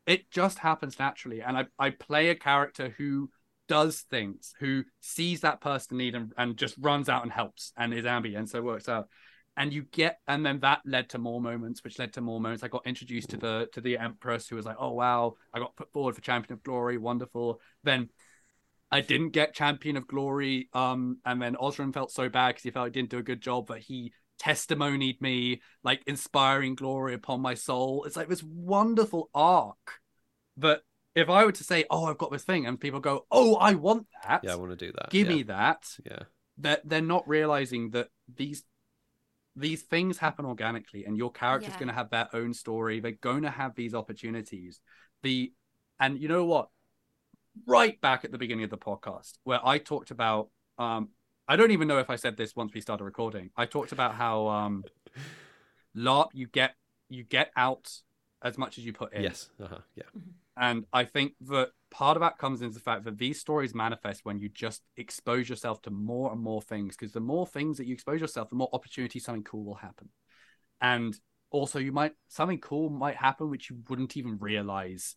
it 0.07 0.31
just 0.31 0.59
happens 0.59 0.99
naturally. 0.99 1.43
And 1.43 1.57
I, 1.57 1.67
I 1.79 1.91
play 1.91 2.29
a 2.29 2.35
character 2.35 2.95
who 2.97 3.31
does 3.69 4.01
things, 4.11 4.55
who 4.59 4.85
sees 5.01 5.41
that 5.41 5.61
person 5.61 5.99
need 5.99 6.15
and, 6.15 6.33
and 6.37 6.57
just 6.57 6.77
runs 6.79 7.09
out 7.09 7.23
and 7.23 7.33
helps 7.33 7.73
and 7.77 7.93
is 7.93 8.07
ambient, 8.07 8.39
and 8.39 8.49
so 8.49 8.59
it 8.59 8.65
works 8.65 8.89
out. 8.89 9.09
And 9.57 9.73
you 9.73 9.83
get 9.83 10.19
and 10.27 10.45
then 10.47 10.61
that 10.61 10.81
led 10.87 11.11
to 11.11 11.19
more 11.19 11.41
moments, 11.41 11.85
which 11.85 11.99
led 11.99 12.15
to 12.15 12.21
more 12.21 12.41
moments. 12.41 12.63
I 12.63 12.69
got 12.69 12.87
introduced 12.87 13.31
to 13.31 13.37
the 13.37 13.69
to 13.73 13.81
the 13.81 13.99
Empress 13.99 14.49
who 14.49 14.57
was 14.57 14.65
like, 14.65 14.77
Oh 14.79 14.93
wow, 14.93 15.35
I 15.53 15.59
got 15.59 15.77
put 15.77 15.93
forward 15.93 16.15
for 16.15 16.23
Champion 16.23 16.55
of 16.55 16.63
Glory, 16.63 16.97
wonderful. 16.97 17.61
Then 17.85 18.09
I 18.91 19.01
didn't 19.01 19.31
get 19.31 19.55
Champion 19.55 19.97
of 19.97 20.07
Glory. 20.07 20.69
Um, 20.73 21.19
and 21.25 21.41
then 21.41 21.55
Osram 21.57 21.95
felt 21.95 22.13
so 22.13 22.29
bad 22.29 22.49
because 22.49 22.63
he 22.63 22.71
felt 22.71 22.87
I 22.87 22.91
didn't 22.91 23.11
do 23.11 23.19
a 23.19 23.23
good 23.23 23.41
job, 23.41 23.67
but 23.67 23.81
he 23.81 24.13
testimonied 24.39 25.21
me, 25.21 25.63
like 25.85 26.03
inspiring 26.07 26.75
glory 26.75 27.15
upon 27.15 27.41
my 27.41 27.55
soul. 27.55 28.05
It's 28.05 28.17
like 28.17 28.29
this 28.29 28.43
wonderful 28.43 29.31
arc. 29.35 30.01
But 30.57 30.83
if 31.15 31.31
I 31.31 31.45
were 31.45 31.53
to 31.53 31.65
say, 31.65 31.85
"Oh, 31.91 32.05
I've 32.05 32.19
got 32.19 32.33
this 32.33 32.45
thing," 32.45 32.67
and 32.67 32.81
people 32.81 33.01
go, 33.01 33.27
"Oh, 33.31 33.55
I 33.57 33.75
want 33.75 34.07
that," 34.25 34.43
Yeah, 34.45 34.53
I 34.53 34.57
want 34.57 34.77
to 34.79 34.87
do 34.87 34.93
that. 34.93 35.11
give 35.11 35.29
yeah. 35.29 35.37
me 35.37 35.43
that. 35.45 35.97
Yeah. 36.05 36.23
That 36.59 36.89
they're 36.89 37.01
not 37.01 37.27
realizing 37.29 37.91
that 37.91 38.09
these 38.35 38.63
these 39.55 39.83
things 39.83 40.19
happen 40.19 40.45
organically, 40.47 41.05
and 41.05 41.17
your 41.17 41.31
character's 41.31 41.75
Yeah. 41.75 41.79
going 41.79 41.89
to 41.89 41.95
have 41.95 42.11
their 42.11 42.29
own 42.33 42.55
story. 42.55 43.01
They're 43.01 43.13
going 43.13 43.43
to 43.43 43.51
have 43.51 43.75
these 43.75 43.95
opportunities. 43.95 44.81
The 45.23 45.53
and 46.01 46.19
you 46.19 46.29
know 46.29 46.45
what? 46.45 46.69
Right 47.67 48.01
back 48.01 48.25
at 48.25 48.33
the 48.33 48.39
beginning 48.39 48.65
of 48.65 48.71
the 48.71 48.79
podcast, 48.79 49.35
where 49.45 49.65
I 49.65 49.79
talked 49.79 50.11
about, 50.11 50.49
um, 50.79 51.11
I 51.47 51.57
don't 51.57 51.71
even 51.71 51.87
know 51.87 51.99
if 51.99 52.09
I 52.09 52.17
said 52.17 52.37
this 52.37 52.57
once 52.57 52.73
we 52.73 52.81
started 52.81 53.05
recording. 53.05 53.51
I 53.57 53.67
talked 53.67 53.93
about 53.93 54.15
how 54.15 54.49
um, 54.49 54.85
LARP 55.97 56.29
you 56.33 56.47
get 56.47 56.75
you 57.09 57.25
get 57.25 57.51
out 57.57 57.91
as 58.43 58.57
much 58.57 58.79
as 58.79 58.87
you 58.87 58.93
put 58.93 59.13
in. 59.13 59.23
Yes. 59.23 59.51
Uh-huh. 59.63 59.79
Yeah. 59.95 60.05
And 60.57 60.85
I 60.93 61.05
think 61.05 61.33
that 61.49 61.71
part 61.91 62.17
of 62.17 62.21
that 62.21 62.39
comes 62.39 62.63
into 62.63 62.75
the 62.75 62.81
fact 62.81 63.05
that 63.05 63.19
these 63.19 63.41
stories 63.41 63.75
manifest 63.75 64.25
when 64.25 64.39
you 64.39 64.49
just 64.49 64.83
expose 64.97 65.49
yourself 65.49 65.81
to 65.83 65.91
more 65.91 66.31
and 66.33 66.41
more 66.41 66.61
things. 66.61 66.97
Because 66.97 67.13
the 67.13 67.21
more 67.21 67.47
things 67.47 67.79
that 67.79 67.87
you 67.87 67.95
expose 67.95 68.21
yourself, 68.21 68.51
the 68.51 68.57
more 68.57 68.69
opportunity 68.73 69.19
something 69.19 69.45
cool 69.45 69.65
will 69.65 69.75
happen. 69.75 70.11
And 70.81 71.19
also, 71.51 71.79
you 71.79 71.93
might 71.93 72.13
something 72.29 72.59
cool 72.59 72.91
might 72.91 73.17
happen 73.17 73.51
which 73.51 73.71
you 73.71 73.79
wouldn't 73.89 74.17
even 74.17 74.39
realize 74.39 75.17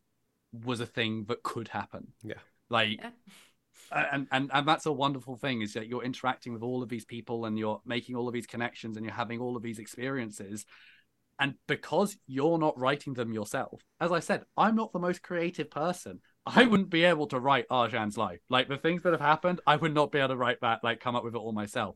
was 0.53 0.79
a 0.79 0.85
thing 0.85 1.25
that 1.27 1.43
could 1.43 1.67
happen. 1.67 2.13
Yeah. 2.23 2.39
Like, 2.69 2.99
Yeah. 3.01 3.11
and 3.91 4.27
and 4.31 4.49
and 4.53 4.67
that's 4.67 4.85
a 4.85 4.91
wonderful 4.91 5.35
thing 5.35 5.61
is 5.61 5.73
that 5.73 5.87
you're 5.87 6.03
interacting 6.03 6.53
with 6.53 6.63
all 6.63 6.81
of 6.81 6.89
these 6.89 7.05
people 7.05 7.45
and 7.45 7.57
you're 7.59 7.81
making 7.85 8.15
all 8.15 8.27
of 8.27 8.33
these 8.33 8.47
connections 8.47 8.95
and 8.95 9.05
you're 9.05 9.15
having 9.15 9.39
all 9.39 9.57
of 9.57 9.63
these 9.63 9.79
experiences 9.79 10.65
and 11.39 11.55
because 11.67 12.17
you're 12.27 12.57
not 12.57 12.77
writing 12.79 13.13
them 13.13 13.33
yourself 13.33 13.81
as 13.99 14.11
i 14.11 14.19
said 14.19 14.43
i'm 14.57 14.75
not 14.75 14.93
the 14.93 14.99
most 14.99 15.21
creative 15.21 15.69
person. 15.69 16.19
I 16.47 16.65
wouldn't 16.65 16.91
be 16.91 17.05
able 17.05 17.25
to 17.27 17.39
write 17.39 17.67
arjan's 17.69 18.19
life. 18.19 18.39
Like 18.51 18.67
the 18.69 18.77
things 18.77 19.01
that 19.01 19.13
have 19.13 19.21
happened 19.21 19.61
i 19.65 19.75
would 19.75 19.93
not 19.95 20.11
be 20.11 20.19
able 20.19 20.29
to 20.29 20.37
write 20.37 20.61
that 20.61 20.83
like 20.83 20.99
come 20.99 21.15
up 21.15 21.23
with 21.23 21.33
it 21.33 21.39
all 21.39 21.51
myself. 21.53 21.95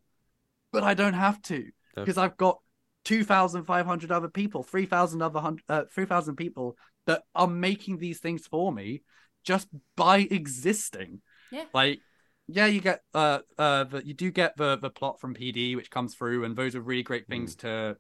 But 0.72 0.84
i 0.84 0.94
don't 0.94 1.14
have 1.14 1.42
to 1.44 1.70
because 1.96 2.18
i've 2.18 2.38
got 2.38 2.60
2500 3.06 4.12
other 4.12 4.28
people 4.28 4.64
3000 4.64 5.22
other 5.22 5.56
uh, 5.70 5.84
3000 5.94 6.36
people 6.36 6.76
that 7.06 7.24
are 7.36 7.48
making 7.48 7.98
these 7.98 8.20
things 8.20 8.48
for 8.48 8.72
me 8.72 9.04
just 9.44 9.68
by 9.96 10.28
existing. 10.32 11.22
Yeah. 11.52 11.66
like 11.74 12.00
yeah 12.48 12.66
you 12.66 12.82
get 12.82 13.02
uh 13.14 13.40
uh 13.58 13.84
the, 13.86 14.06
you 14.06 14.14
do 14.14 14.32
get 14.32 14.58
the 14.58 14.78
the 14.78 14.90
plot 14.90 15.20
from 15.20 15.36
pd 15.36 15.76
which 15.76 15.90
comes 15.90 16.16
through 16.16 16.44
and 16.44 16.56
those 16.56 16.76
are 16.76 16.82
really 16.82 17.04
great 17.04 17.28
things 17.28 17.56
to 17.58 17.96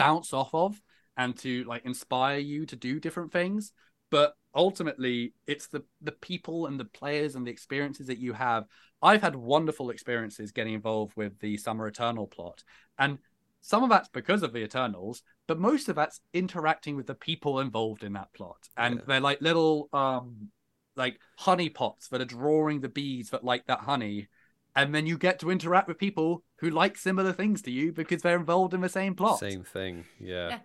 bounce 0.00 0.32
off 0.32 0.54
of 0.54 0.80
and 1.16 1.36
to 1.38 1.64
like 1.64 1.84
inspire 1.84 2.38
you 2.38 2.66
to 2.66 2.76
do 2.76 2.98
different 3.00 3.32
things 3.32 3.72
but 4.10 4.34
ultimately 4.54 5.32
it's 5.46 5.68
the 5.68 5.82
the 6.00 6.12
people 6.12 6.66
and 6.66 6.80
the 6.80 6.84
players 6.84 7.34
and 7.36 7.46
the 7.46 7.50
experiences 7.50 8.06
that 8.06 8.18
you 8.18 8.32
have 8.32 8.64
i've 9.02 9.22
had 9.22 9.36
wonderful 9.36 9.90
experiences 9.90 10.52
getting 10.52 10.74
involved 10.74 11.12
with 11.16 11.38
the 11.40 11.56
summer 11.56 11.86
eternal 11.86 12.26
plot 12.26 12.62
and 12.98 13.18
some 13.62 13.82
of 13.82 13.90
that's 13.90 14.08
because 14.08 14.42
of 14.42 14.52
the 14.52 14.62
Eternals, 14.62 15.22
but 15.46 15.58
most 15.58 15.88
of 15.88 15.96
that's 15.96 16.20
interacting 16.32 16.96
with 16.96 17.06
the 17.06 17.14
people 17.14 17.60
involved 17.60 18.04
in 18.04 18.14
that 18.14 18.32
plot. 18.32 18.68
And 18.76 18.96
Yeah. 18.96 19.00
they're 19.06 19.20
like 19.20 19.40
little 19.40 19.88
um 19.92 20.50
like 20.96 21.20
honey 21.38 21.68
pots 21.68 22.08
that 22.08 22.20
are 22.20 22.26
drawing 22.26 22.80
the 22.80 22.88
bees 22.88 23.30
that 23.30 23.44
like 23.44 23.66
that 23.66 23.80
honey. 23.80 24.28
And 24.76 24.94
then 24.94 25.06
you 25.06 25.18
get 25.18 25.38
to 25.40 25.50
interact 25.50 25.88
with 25.88 25.98
people 25.98 26.44
who 26.58 26.70
like 26.70 26.96
similar 26.96 27.32
things 27.32 27.60
to 27.62 27.70
you 27.70 27.92
because 27.92 28.22
they're 28.22 28.36
involved 28.36 28.72
in 28.72 28.80
the 28.80 28.88
same 28.88 29.14
plot. 29.14 29.40
Same 29.40 29.64
thing. 29.64 30.04
Yeah. 30.18 30.48
Yeah. 30.48 30.58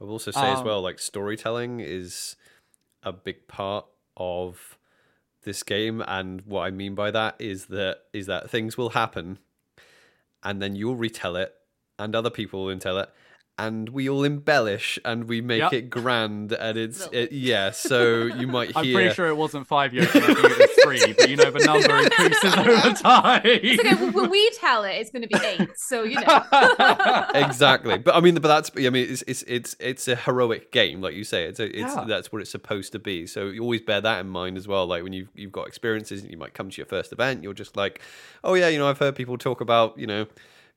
I 0.00 0.04
will 0.04 0.12
also 0.12 0.30
say 0.30 0.50
as 0.50 0.58
Um, 0.58 0.66
well, 0.66 0.82
like 0.82 0.98
storytelling 0.98 1.80
is 1.80 2.36
a 3.02 3.12
big 3.12 3.48
part 3.48 3.86
of 4.16 4.78
this 5.44 5.62
game, 5.62 6.02
and 6.06 6.42
what 6.42 6.62
I 6.62 6.70
mean 6.70 6.94
by 6.94 7.10
that 7.12 7.36
is 7.38 7.66
that 7.66 8.02
is 8.12 8.26
that 8.26 8.50
things 8.50 8.76
will 8.76 8.90
happen, 8.90 9.38
and 10.42 10.60
then 10.60 10.74
you'll 10.74 10.96
retell 10.96 11.36
it, 11.36 11.54
and 11.98 12.14
other 12.14 12.30
people 12.30 12.64
will 12.64 12.78
tell 12.78 12.98
it, 12.98 13.08
and 13.58 13.88
we 13.88 14.06
all 14.08 14.22
embellish 14.22 14.98
and 15.04 15.24
we 15.24 15.40
make 15.40 15.60
Yep. 15.60 15.72
it 15.72 15.90
grand, 15.90 16.52
and 16.52 16.76
it's 16.76 17.00
No. 17.00 17.08
it, 17.18 17.32
yeah. 17.32 17.70
So 17.70 18.24
you 18.26 18.46
might 18.56 18.68
hear 18.76 18.78
I'm 18.84 18.92
pretty 18.92 19.14
sure 19.14 19.28
it 19.28 19.36
wasn't 19.36 19.66
five 19.66 19.94
years 19.94 20.14
ago, 20.14 20.26
I 20.28 20.34
think 20.34 20.38
it 20.38 20.58
was 20.58 20.70
three, 20.84 21.12
but 21.14 21.28
you 21.30 21.36
know 21.36 21.50
the 21.50 21.64
number 21.64 21.96
increases 22.02 22.54
over 22.54 22.92
time. 22.94 23.40
It's 23.44 23.80
okay. 23.80 23.96
When, 24.04 24.12
when 24.12 24.30
we 24.30 24.50
tell 24.50 24.84
it, 24.84 24.90
it's 24.96 25.10
going 25.10 25.22
to 25.22 25.28
be 25.28 25.38
eight. 25.44 25.70
So 25.76 26.02
you 26.02 26.20
know. 26.20 26.42
exactly 27.34 27.98
but 27.98 28.14
i 28.14 28.20
mean 28.20 28.34
but 28.34 28.48
that's 28.48 28.70
i 28.76 28.90
mean 28.90 29.08
it's 29.10 29.22
it's 29.26 29.42
it's 29.44 29.76
it's 29.80 30.08
a 30.08 30.16
heroic 30.16 30.70
game 30.72 31.00
like 31.00 31.14
you 31.14 31.24
say 31.24 31.44
it's 31.44 31.60
a, 31.60 31.64
it's 31.64 31.94
Yeah. 31.94 32.04
that's 32.06 32.32
what 32.32 32.40
it's 32.42 32.50
supposed 32.50 32.92
to 32.92 32.98
be 32.98 33.26
so 33.26 33.46
you 33.46 33.62
always 33.62 33.80
bear 33.82 34.00
that 34.00 34.20
in 34.20 34.28
mind 34.28 34.56
as 34.56 34.66
well 34.68 34.86
like 34.86 35.02
when 35.02 35.12
you've 35.12 35.28
you've 35.34 35.52
got 35.52 35.66
experiences 35.66 36.22
and 36.22 36.30
you 36.30 36.36
might 36.36 36.54
come 36.54 36.70
to 36.70 36.76
your 36.76 36.86
first 36.86 37.12
event 37.12 37.42
you're 37.42 37.52
just 37.54 37.76
like 37.76 38.00
oh 38.44 38.54
yeah 38.54 38.68
you 38.68 38.78
know 38.78 38.88
i've 38.88 38.98
heard 38.98 39.14
people 39.16 39.36
talk 39.38 39.60
about 39.60 39.98
you 39.98 40.06
know 40.06 40.26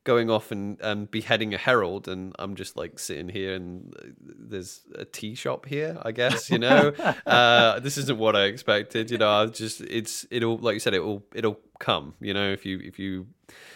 going 0.09 0.27
off 0.27 0.51
and 0.51 0.81
and 0.81 1.11
beheading 1.11 1.53
a 1.53 1.57
herald 1.57 2.07
and 2.07 2.35
i'm 2.39 2.55
just 2.55 2.75
like 2.75 2.97
sitting 2.97 3.29
here 3.29 3.53
and 3.53 3.93
uh, 3.99 4.07
there's 4.51 4.81
a 4.95 5.05
tea 5.05 5.35
shop 5.35 5.67
here 5.67 5.99
i 6.01 6.11
guess 6.11 6.49
you 6.49 6.57
know 6.57 6.91
uh 7.27 7.79
this 7.79 7.95
isn't 7.95 8.17
what 8.17 8.35
i 8.35 8.45
expected 8.45 9.11
you 9.11 9.19
know 9.19 9.29
i 9.29 9.45
just 9.45 9.81
it's 9.81 10.25
it'll 10.31 10.57
like 10.57 10.73
you 10.73 10.79
said 10.79 10.95
it'll 10.95 11.23
it'll 11.35 11.59
come 11.77 12.15
you 12.19 12.33
know 12.33 12.51
if 12.51 12.65
you 12.65 12.79
if 12.83 12.97
you 12.97 13.27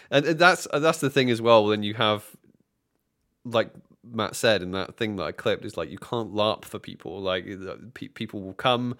and 0.10 0.26
and 0.26 0.39
that's 0.39 0.68
that's 0.73 0.97
the 0.99 1.10
thing 1.10 1.30
as 1.30 1.39
well 1.39 1.68
then 1.68 1.84
you 1.84 1.93
have 1.93 2.26
like 3.45 3.69
Matt 4.03 4.35
said 4.35 4.64
in 4.64 4.72
that 4.72 4.97
thing 4.97 5.18
that 5.18 5.23
I 5.23 5.31
clipped 5.31 5.65
is 5.65 5.77
like 5.77 5.89
you 5.89 5.97
can't 5.97 6.34
LARP 6.34 6.65
for 6.65 6.80
people. 6.80 7.22
Like 7.22 7.45
uh, 7.47 7.76
pe- 7.93 8.10
people 8.10 8.41
will 8.41 8.53
come, 8.53 8.97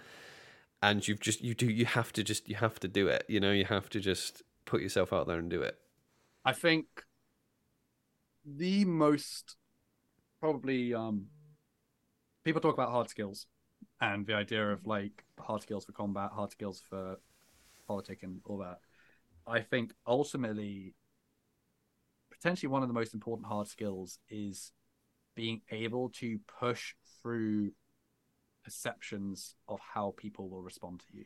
and 0.82 1.06
you've 1.06 1.20
just 1.20 1.42
you 1.42 1.54
do 1.54 1.70
you 1.70 1.86
have 1.86 2.14
to 2.14 2.24
just 2.24 2.48
you 2.48 2.56
have 2.56 2.80
to 2.80 2.88
do 2.88 3.08
it. 3.08 3.26
You 3.28 3.40
know 3.42 3.52
you 3.52 3.66
have 3.66 3.90
to 3.90 4.00
just 4.00 4.44
put 4.66 4.82
yourself 4.82 5.12
out 5.12 5.28
there 5.28 5.40
and 5.40 5.50
do 5.50 5.62
it. 5.62 5.78
I 6.46 6.54
think 6.54 7.04
the 8.46 8.86
most 8.86 9.56
probably 10.40 10.94
um 10.94 11.28
people 12.44 12.62
talk 12.62 12.74
about 12.74 12.90
hard 12.90 13.10
skills 13.10 13.48
and 14.02 14.26
the 14.28 14.34
idea 14.34 14.72
of 14.72 14.86
like 14.86 15.24
hard 15.40 15.62
skills 15.62 15.86
for 15.86 15.94
combat, 15.94 16.32
hard 16.34 16.52
skills 16.52 16.82
for 16.90 17.18
politics, 17.88 18.24
and 18.24 18.42
all 18.46 18.58
that. 18.58 18.80
I 19.48 19.62
think 19.62 19.94
ultimately 20.06 20.96
potentially 22.32 22.70
one 22.70 22.82
of 22.82 22.90
the 22.90 22.94
most 22.94 23.14
important 23.14 23.48
hard 23.48 23.68
skills 23.68 24.20
is 24.30 24.72
being 25.36 25.62
able 25.72 26.10
to 26.10 26.40
push 26.60 26.96
through 27.22 27.72
perceptions 28.64 29.56
of 29.68 29.80
how 29.80 30.14
people 30.18 30.50
will 30.50 30.62
respond 30.62 31.02
to 31.02 31.18
you. 31.18 31.26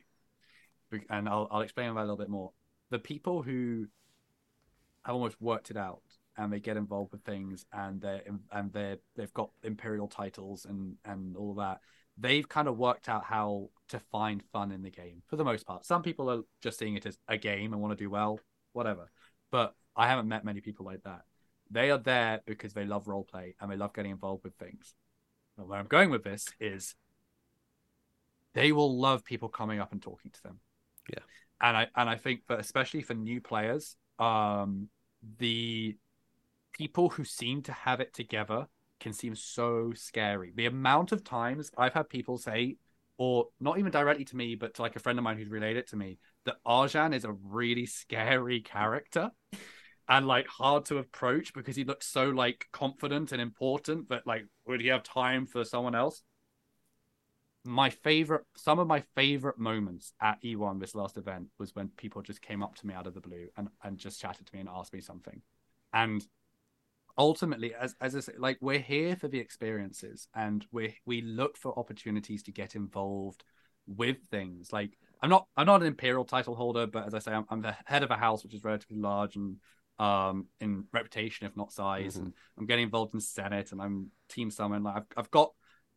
And 1.10 1.28
I'll 1.28 1.48
I'll 1.50 1.60
explain 1.62 1.94
that 1.94 2.00
a 2.00 2.02
little 2.02 2.16
bit 2.16 2.28
more. 2.28 2.52
The 2.90 2.98
people 2.98 3.42
who 3.42 3.88
have 5.04 5.14
almost 5.14 5.40
worked 5.40 5.70
it 5.70 5.76
out 5.76 6.02
and 6.38 6.52
they 6.52 6.60
get 6.60 6.76
involved 6.76 7.12
with 7.12 7.22
things 7.24 7.66
and 7.72 8.00
they're 8.00 8.22
and 8.52 8.72
they're 8.72 8.98
they've 9.16 9.32
got 9.34 9.50
imperial 9.62 10.08
titles 10.08 10.64
and 10.64 10.96
and 11.04 11.36
all 11.36 11.54
that. 11.54 11.80
They've 12.16 12.48
kind 12.48 12.66
of 12.66 12.78
worked 12.78 13.08
out 13.08 13.24
how 13.24 13.70
to 13.90 14.00
find 14.00 14.42
fun 14.52 14.72
in 14.72 14.82
the 14.82 14.90
game 14.90 15.22
for 15.26 15.36
the 15.36 15.44
most 15.44 15.66
part. 15.66 15.84
Some 15.84 16.02
people 16.02 16.30
are 16.30 16.40
just 16.60 16.78
seeing 16.78 16.96
it 16.96 17.06
as 17.06 17.18
a 17.28 17.36
game 17.36 17.72
and 17.72 17.82
want 17.82 17.96
to 17.96 18.02
do 18.04 18.10
well 18.10 18.40
whatever. 18.72 19.10
But 19.50 19.74
i 19.96 20.06
haven't 20.06 20.28
met 20.28 20.44
many 20.44 20.60
people 20.60 20.86
like 20.86 21.02
that. 21.02 21.22
They 21.70 21.90
are 21.90 21.98
there 21.98 22.40
because 22.46 22.72
they 22.72 22.86
love 22.86 23.08
role 23.08 23.24
play 23.24 23.54
and 23.60 23.70
they 23.70 23.76
love 23.76 23.92
getting 23.92 24.12
involved 24.12 24.44
with 24.44 24.54
things. 24.54 24.94
And 25.56 25.68
where 25.68 25.80
i'm 25.80 25.86
going 25.86 26.10
with 26.10 26.22
this 26.24 26.46
is 26.60 26.94
they 28.54 28.72
will 28.72 28.98
love 28.98 29.24
people 29.24 29.48
coming 29.48 29.80
up 29.80 29.92
and 29.92 30.00
talking 30.00 30.30
to 30.30 30.42
them. 30.42 30.60
Yeah. 31.12 31.24
and 31.60 31.76
i 31.76 31.86
and 31.96 32.08
i 32.08 32.16
think 32.16 32.42
that 32.48 32.60
especially 32.60 33.02
for 33.02 33.14
new 33.14 33.40
players 33.40 33.96
um 34.18 34.88
the 35.38 35.96
people 36.72 37.10
who 37.10 37.24
seem 37.24 37.62
to 37.62 37.72
have 37.72 38.00
it 38.00 38.14
together 38.14 38.66
can 39.00 39.12
seem 39.12 39.34
so 39.34 39.92
scary. 39.94 40.52
The 40.54 40.66
amount 40.66 41.12
of 41.12 41.24
times 41.24 41.70
I've 41.76 41.94
had 41.94 42.08
people 42.08 42.38
say, 42.38 42.76
or 43.16 43.46
not 43.60 43.78
even 43.78 43.90
directly 43.90 44.24
to 44.26 44.36
me, 44.36 44.54
but 44.54 44.74
to 44.74 44.82
like 44.82 44.96
a 44.96 45.00
friend 45.00 45.18
of 45.18 45.24
mine 45.24 45.38
who's 45.38 45.48
relayed 45.48 45.76
it 45.76 45.88
to 45.88 45.96
me, 45.96 46.18
that 46.44 46.56
Arjan 46.66 47.14
is 47.14 47.24
a 47.24 47.32
really 47.32 47.86
scary 47.86 48.60
character 48.60 49.30
and 50.08 50.26
like 50.26 50.46
hard 50.46 50.84
to 50.86 50.98
approach 50.98 51.52
because 51.52 51.76
he 51.76 51.84
looks 51.84 52.06
so 52.06 52.30
like 52.30 52.66
confident 52.72 53.32
and 53.32 53.42
important 53.42 54.08
that 54.08 54.26
like 54.26 54.46
would 54.66 54.80
he 54.80 54.88
have 54.88 55.02
time 55.02 55.46
for 55.46 55.64
someone 55.64 55.94
else? 55.94 56.22
My 57.64 57.90
favorite, 57.90 58.44
some 58.56 58.78
of 58.78 58.86
my 58.86 59.02
favorite 59.14 59.58
moments 59.58 60.14
at 60.22 60.42
E1 60.42 60.80
this 60.80 60.94
last 60.94 61.18
event 61.18 61.48
was 61.58 61.74
when 61.74 61.88
people 61.88 62.22
just 62.22 62.40
came 62.40 62.62
up 62.62 62.76
to 62.76 62.86
me 62.86 62.94
out 62.94 63.06
of 63.06 63.14
the 63.14 63.20
blue 63.20 63.48
and, 63.56 63.68
and 63.82 63.98
just 63.98 64.20
chatted 64.20 64.46
to 64.46 64.54
me 64.54 64.60
and 64.60 64.68
asked 64.68 64.94
me 64.94 65.00
something. 65.00 65.42
And 65.92 66.24
ultimately 67.18 67.74
as 67.74 67.94
as 68.00 68.14
I 68.14 68.20
say, 68.20 68.32
like 68.38 68.58
we're 68.60 68.78
here 68.78 69.16
for 69.16 69.28
the 69.28 69.40
experiences 69.40 70.28
and 70.34 70.64
we 70.70 70.96
we 71.04 71.20
look 71.20 71.56
for 71.56 71.78
opportunities 71.78 72.44
to 72.44 72.52
get 72.52 72.74
involved 72.76 73.44
with 73.86 74.18
things 74.30 74.70
like 74.70 74.98
i'm 75.22 75.30
not 75.30 75.46
i'm 75.56 75.64
not 75.64 75.80
an 75.80 75.86
imperial 75.86 76.26
title 76.26 76.54
holder 76.54 76.86
but 76.86 77.06
as 77.06 77.14
i 77.14 77.18
say 77.18 77.32
i'm, 77.32 77.46
I'm 77.48 77.62
the 77.62 77.74
head 77.86 78.02
of 78.02 78.10
a 78.10 78.16
house 78.16 78.44
which 78.44 78.52
is 78.52 78.62
relatively 78.62 78.98
large 78.98 79.34
and 79.36 79.56
um 79.98 80.46
in 80.60 80.84
reputation 80.92 81.46
if 81.46 81.56
not 81.56 81.72
size 81.72 82.16
Mhm. 82.16 82.20
and 82.20 82.32
i'm 82.58 82.66
getting 82.66 82.84
involved 82.84 83.14
in 83.14 83.20
senate 83.20 83.72
and 83.72 83.80
i'm 83.80 84.10
team 84.28 84.50
summon 84.50 84.82
like 84.82 84.96
I've, 84.96 85.06
I've 85.16 85.30
got 85.30 85.52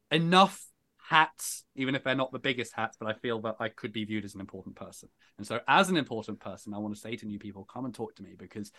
enough 0.10 0.66
hats 1.10 1.66
even 1.76 1.96
if 1.96 2.04
they're 2.06 2.16
not 2.16 2.32
the 2.32 2.40
biggest 2.40 2.74
hats 2.74 2.96
but 2.98 3.10
i 3.10 3.14
feel 3.14 3.42
that 3.42 3.58
i 3.60 3.68
could 3.68 3.92
be 3.92 4.06
viewed 4.06 4.24
as 4.24 4.36
an 4.36 4.40
important 4.40 4.78
person 4.78 5.10
and 5.38 5.46
so 5.46 5.60
as 5.68 5.90
an 5.90 5.98
important 5.98 6.40
person 6.40 6.74
i 6.74 6.78
want 6.78 6.96
to 6.96 7.02
say 7.02 7.18
to 7.18 7.26
new 7.26 7.40
people 7.40 7.66
come 7.66 7.84
and 7.84 7.94
talk 7.94 8.16
to 8.16 8.24
me 8.24 8.36
because 8.38 8.72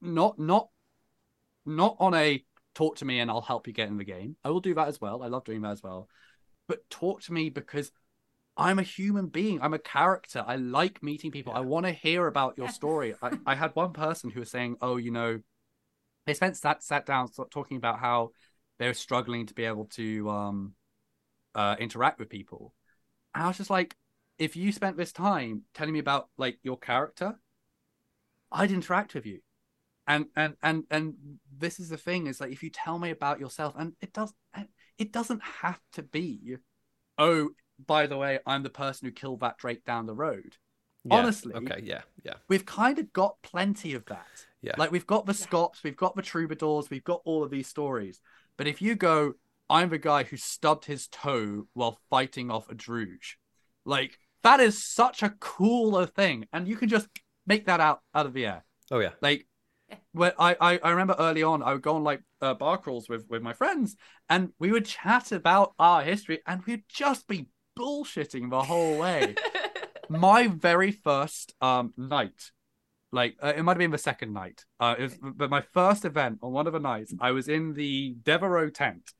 not 0.00 0.38
not 0.38 0.68
not 1.66 1.96
on 1.98 2.14
a 2.14 2.44
talk 2.74 2.96
to 2.96 3.04
me 3.04 3.20
and 3.20 3.30
I'll 3.30 3.40
help 3.40 3.66
you 3.66 3.72
get 3.72 3.88
in 3.88 3.96
the 3.96 4.04
game. 4.04 4.36
I 4.44 4.50
will 4.50 4.60
do 4.60 4.74
that 4.74 4.88
as 4.88 5.00
well. 5.00 5.22
I 5.22 5.26
love 5.28 5.44
doing 5.44 5.62
that 5.62 5.72
as 5.72 5.82
well. 5.82 6.08
But 6.68 6.88
talk 6.88 7.22
to 7.22 7.32
me 7.32 7.50
because 7.50 7.90
I'm 8.56 8.78
a 8.78 8.82
human 8.82 9.26
being. 9.26 9.60
I'm 9.60 9.74
a 9.74 9.78
character. 9.78 10.44
I 10.46 10.56
like 10.56 11.02
meeting 11.02 11.30
people. 11.30 11.52
I 11.52 11.60
want 11.60 11.86
to 11.86 11.92
hear 11.92 12.26
about 12.26 12.58
your 12.58 12.68
story. 12.68 13.14
I, 13.22 13.32
I 13.46 13.54
had 13.54 13.74
one 13.74 13.92
person 13.92 14.30
who 14.30 14.40
was 14.40 14.50
saying, 14.50 14.76
"Oh, 14.80 14.96
you 14.96 15.10
know," 15.10 15.40
they 16.26 16.34
spent 16.34 16.56
sat 16.56 16.82
sat 16.82 17.06
down 17.06 17.28
talking 17.50 17.76
about 17.76 17.98
how 17.98 18.32
they 18.78 18.86
were 18.86 18.94
struggling 18.94 19.46
to 19.46 19.54
be 19.54 19.64
able 19.64 19.86
to 19.86 20.28
um 20.30 20.74
uh 21.54 21.76
interact 21.78 22.18
with 22.18 22.28
people. 22.28 22.74
And 23.34 23.44
I 23.44 23.48
was 23.48 23.56
just 23.56 23.70
like, 23.70 23.96
if 24.38 24.56
you 24.56 24.72
spent 24.72 24.96
this 24.96 25.12
time 25.12 25.62
telling 25.74 25.92
me 25.92 26.00
about 26.00 26.28
like 26.36 26.58
your 26.62 26.78
character, 26.78 27.38
I'd 28.52 28.72
interact 28.72 29.14
with 29.14 29.26
you 29.26 29.40
and 30.10 30.26
and 30.36 30.54
and 30.62 30.84
and 30.90 31.14
this 31.56 31.78
is 31.78 31.88
the 31.88 31.96
thing 31.96 32.26
is 32.26 32.40
like 32.40 32.52
if 32.52 32.62
you 32.62 32.70
tell 32.70 32.98
me 32.98 33.10
about 33.10 33.38
yourself 33.40 33.74
and 33.78 33.92
it 34.00 34.12
does 34.12 34.32
it 34.98 35.12
doesn't 35.12 35.42
have 35.42 35.80
to 35.92 36.02
be 36.02 36.56
oh 37.18 37.50
by 37.86 38.06
the 38.06 38.16
way 38.16 38.38
i'm 38.46 38.62
the 38.62 38.70
person 38.70 39.06
who 39.06 39.12
killed 39.12 39.40
that 39.40 39.56
drake 39.58 39.84
down 39.84 40.06
the 40.06 40.14
road 40.14 40.56
Yeah. 41.04 41.16
Honestly. 41.18 41.54
okay, 41.54 41.80
yeah, 41.82 42.02
yeah, 42.24 42.34
we've 42.48 42.66
kind 42.66 42.98
of 42.98 43.12
got 43.12 43.36
plenty 43.42 43.94
of 43.94 44.04
that 44.06 44.46
yeah. 44.62 44.72
like 44.76 44.90
we've 44.90 45.06
got 45.06 45.26
the 45.26 45.32
Yeah. 45.32 45.46
scops 45.46 45.82
we've 45.84 45.96
got 45.96 46.16
the 46.16 46.22
troubadours 46.22 46.90
we've 46.90 47.04
got 47.04 47.20
all 47.24 47.42
of 47.44 47.50
these 47.50 47.68
stories 47.68 48.20
but 48.56 48.66
if 48.66 48.82
you 48.82 48.94
go 48.96 49.34
i'm 49.68 49.90
the 49.90 49.98
guy 49.98 50.24
who 50.24 50.36
stubbed 50.36 50.84
his 50.86 51.06
toe 51.08 51.66
while 51.74 51.98
fighting 52.10 52.50
off 52.50 52.68
a 52.68 52.74
Druj 52.74 53.36
like 53.84 54.18
that 54.42 54.58
is 54.60 54.84
such 54.84 55.22
a 55.22 55.34
cooler 55.38 56.06
thing 56.06 56.46
and 56.52 56.66
you 56.66 56.76
can 56.76 56.88
just 56.88 57.08
make 57.46 57.66
that 57.66 57.80
out 57.80 58.00
out 58.14 58.26
of 58.26 58.32
the 58.34 58.46
air 58.46 58.64
oh 58.90 58.98
yeah, 58.98 59.12
like 59.22 59.46
When 60.12 60.32
I, 60.38 60.56
I 60.60 60.78
I 60.82 60.90
remember 60.90 61.14
early 61.18 61.42
on 61.42 61.62
I 61.62 61.72
would 61.72 61.82
go 61.82 61.96
on 61.96 62.04
like 62.04 62.22
uh, 62.40 62.54
bar 62.54 62.78
crawls 62.78 63.08
with 63.08 63.28
with 63.28 63.42
my 63.42 63.52
friends 63.52 63.96
and 64.28 64.50
we 64.58 64.72
would 64.72 64.84
chat 64.86 65.32
about 65.32 65.72
our 65.78 66.02
history 66.02 66.40
and 66.46 66.62
we'd 66.64 66.84
just 66.88 67.28
be 67.28 67.48
bullshitting 67.78 68.50
the 68.50 68.62
whole 68.62 68.98
way. 68.98 69.34
my 70.08 70.48
very 70.48 70.90
first 70.90 71.54
um 71.60 71.94
night 71.96 72.50
like 73.12 73.36
uh, 73.42 73.52
it 73.56 73.62
might 73.62 73.72
have 73.72 73.78
been 73.78 73.92
the 73.92 73.98
second 73.98 74.32
night 74.32 74.64
uh 74.80 74.96
it 74.98 75.02
was, 75.02 75.18
but 75.22 75.50
my 75.50 75.60
first 75.60 76.04
event 76.04 76.38
on 76.42 76.52
one 76.52 76.66
of 76.66 76.72
the 76.72 76.80
nights 76.80 77.14
I 77.20 77.30
was 77.30 77.48
in 77.48 77.74
the 77.74 78.16
Devereaux 78.24 78.70
tent 78.70 79.12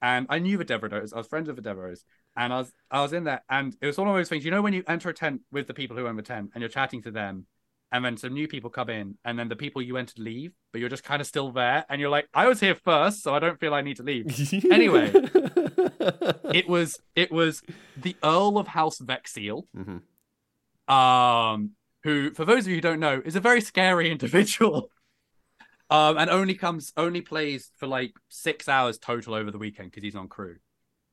and 0.00 0.26
I 0.30 0.38
knew 0.38 0.56
the 0.58 0.64
Devereaux 0.64 1.04
I 1.12 1.18
was 1.18 1.26
friends 1.26 1.48
with 1.48 1.56
the 1.56 1.62
Devereaux 1.62 1.96
and 2.36 2.52
I 2.52 2.58
was 2.58 2.72
I 2.90 3.02
was 3.02 3.12
in 3.12 3.24
there 3.24 3.42
and 3.48 3.76
it 3.80 3.86
was 3.86 3.98
one 3.98 4.06
of 4.08 4.14
those 4.14 4.28
things 4.28 4.44
you 4.44 4.52
know 4.52 4.62
when 4.62 4.72
you 4.72 4.84
enter 4.86 5.08
a 5.08 5.14
tent 5.14 5.40
with 5.50 5.66
the 5.66 5.74
people 5.74 5.96
who 5.96 6.06
own 6.06 6.16
the 6.16 6.22
tent 6.22 6.50
and 6.54 6.62
you're 6.62 6.68
chatting 6.68 7.02
to 7.02 7.10
them 7.10 7.46
and 7.92 8.04
then 8.04 8.16
some 8.16 8.32
new 8.34 8.48
people 8.48 8.70
come 8.70 8.90
in, 8.90 9.16
and 9.24 9.38
then 9.38 9.48
the 9.48 9.56
people 9.56 9.80
you 9.80 9.96
entered 9.96 10.18
leave, 10.18 10.52
but 10.72 10.80
you're 10.80 10.88
just 10.90 11.04
kind 11.04 11.20
of 11.20 11.26
still 11.26 11.52
there, 11.52 11.84
and 11.88 12.00
you're 12.00 12.10
like, 12.10 12.28
I 12.34 12.48
was 12.48 12.60
here 12.60 12.74
first, 12.74 13.22
so 13.22 13.34
I 13.34 13.38
don't 13.38 13.58
feel 13.60 13.72
I 13.74 13.80
need 13.82 13.96
to 13.98 14.02
leave. 14.02 14.26
Anyway. 14.72 15.10
it 16.52 16.68
was 16.68 16.98
it 17.14 17.30
was 17.32 17.62
the 17.96 18.16
Earl 18.22 18.58
of 18.58 18.66
House 18.68 18.98
Vexil, 18.98 19.64
Mhm. 19.76 20.02
um, 20.92 21.70
who, 22.04 22.30
for 22.32 22.44
those 22.44 22.64
of 22.64 22.68
you 22.68 22.76
who 22.76 22.80
don't 22.80 23.00
know, 23.00 23.20
is 23.24 23.36
a 23.36 23.40
very 23.40 23.60
scary 23.60 24.10
individual. 24.16 24.90
Um, 25.88 26.18
and 26.18 26.28
only 26.30 26.54
comes 26.54 26.92
only 26.96 27.20
plays 27.20 27.70
for 27.76 27.86
like 27.86 28.12
six 28.28 28.68
hours 28.68 28.98
total 28.98 29.34
over 29.34 29.52
the 29.52 29.58
weekend 29.58 29.90
because 29.92 30.02
he's 30.02 30.16
on 30.16 30.26
crew. 30.26 30.56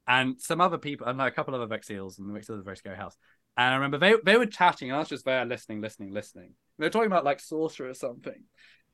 And 0.08 0.42
some 0.42 0.60
other 0.60 0.80
people, 0.80 1.06
and 1.06 1.18
like 1.20 1.32
a 1.32 1.36
couple 1.36 1.54
of 1.54 1.62
other 1.62 1.78
Vexils, 1.78 2.18
and 2.18 2.28
the 2.28 2.34
Vexils 2.40 2.56
is 2.56 2.62
a 2.62 2.64
very 2.64 2.78
scary 2.78 2.98
house. 2.98 3.16
And 3.56 3.70
I 3.72 3.76
remember 3.76 4.00
they 4.00 4.16
they 4.26 4.36
were 4.36 4.48
chatting, 4.48 4.90
and 4.90 4.96
I 4.96 5.00
was 5.00 5.10
just 5.10 5.26
there 5.26 5.46
listening, 5.46 5.80
listening, 5.82 6.12
listening. 6.12 6.54
They 6.78 6.86
were 6.86 6.90
talking 6.90 7.08
about 7.08 7.26
like 7.26 7.40
sorcerer 7.40 7.90
or 7.90 7.94
something. 7.94 8.44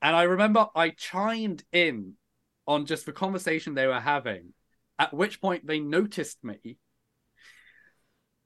And 0.01 0.15
I 0.15 0.23
remember 0.23 0.67
I 0.75 0.89
chimed 0.89 1.63
in 1.71 2.13
on 2.67 2.85
just 2.85 3.05
the 3.05 3.11
conversation 3.11 3.73
they 3.73 3.87
were 3.87 3.99
having, 3.99 4.53
at 4.97 5.13
which 5.13 5.41
point 5.41 5.65
they 5.65 5.79
noticed 5.79 6.43
me 6.43 6.77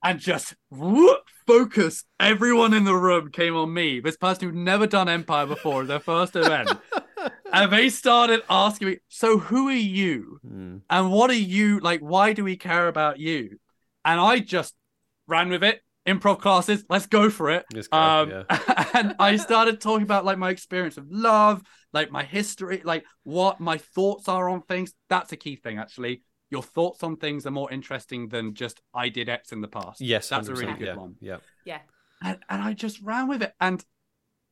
and 0.04 0.20
just 0.20 0.54
whoop, 0.70 1.22
focus. 1.48 2.04
Everyone 2.20 2.74
in 2.74 2.84
the 2.84 2.96
room 2.96 3.32
came 3.32 3.56
on 3.56 3.74
me. 3.74 4.02
This 4.02 4.18
person 4.18 4.50
who'd 4.50 4.56
never 4.56 4.86
done 4.86 5.08
Empire 5.08 5.46
before, 5.46 5.86
their 5.86 6.00
first 6.00 6.36
event. 6.36 6.70
and 7.54 7.72
they 7.72 7.90
started 7.90 8.42
asking 8.50 8.88
me, 8.90 8.98
So 9.08 9.40
who 9.40 9.70
are 9.70 9.72
you? 9.72 10.40
Mm. 10.46 10.82
And 10.90 11.12
what 11.12 11.30
are 11.30 11.36
you 11.36 11.80
like? 11.80 12.02
Why 12.02 12.34
do 12.34 12.44
we 12.44 12.58
care 12.58 12.88
about 12.88 13.20
you? 13.20 13.58
And 14.04 14.20
I 14.20 14.40
just 14.40 14.76
ran 15.26 15.50
with 15.50 15.64
it. 15.64 15.82
Improv 16.06 16.42
classes, 16.42 16.84
let's 16.90 17.06
go 17.06 17.30
for 17.30 17.50
it. 17.50 17.66
Go, 17.74 17.98
Um, 17.98 18.30
yeah. 18.30 18.90
and 18.94 19.16
I 19.20 19.38
started 19.38 19.80
talking 19.80 20.04
about 20.04 20.26
like 20.26 20.38
my 20.38 20.50
experience 20.50 20.98
of 20.98 21.10
love, 21.10 21.64
like 21.94 22.12
my 22.12 22.24
history, 22.24 22.82
like 22.84 23.06
what 23.24 23.60
my 23.60 23.78
thoughts 23.78 24.28
are 24.28 24.50
on 24.50 24.62
things. 24.64 24.94
That's 25.10 25.32
a 25.32 25.38
key 25.38 25.56
thing, 25.56 25.78
actually. 25.78 26.24
Your 26.50 26.62
thoughts 26.62 27.04
on 27.04 27.18
things 27.18 27.46
are 27.46 27.52
more 27.52 27.72
interesting 27.72 28.28
than 28.28 28.54
just 28.54 28.82
I 28.94 29.10
did 29.10 29.30
X 29.30 29.52
in 29.54 29.62
the 29.62 29.68
past. 29.68 30.02
Yes, 30.02 30.30
that's 30.30 30.50
a 30.50 30.52
100%, 30.52 30.58
really 30.60 30.74
good 30.74 30.88
yeah, 30.88 30.96
one. 30.96 31.16
Yeah. 31.22 31.38
Yeah. 31.66 31.80
And, 32.22 32.38
and 32.50 32.62
I 32.62 32.74
just 32.74 33.02
ran 33.02 33.28
with 33.28 33.42
it. 33.42 33.54
And 33.60 33.84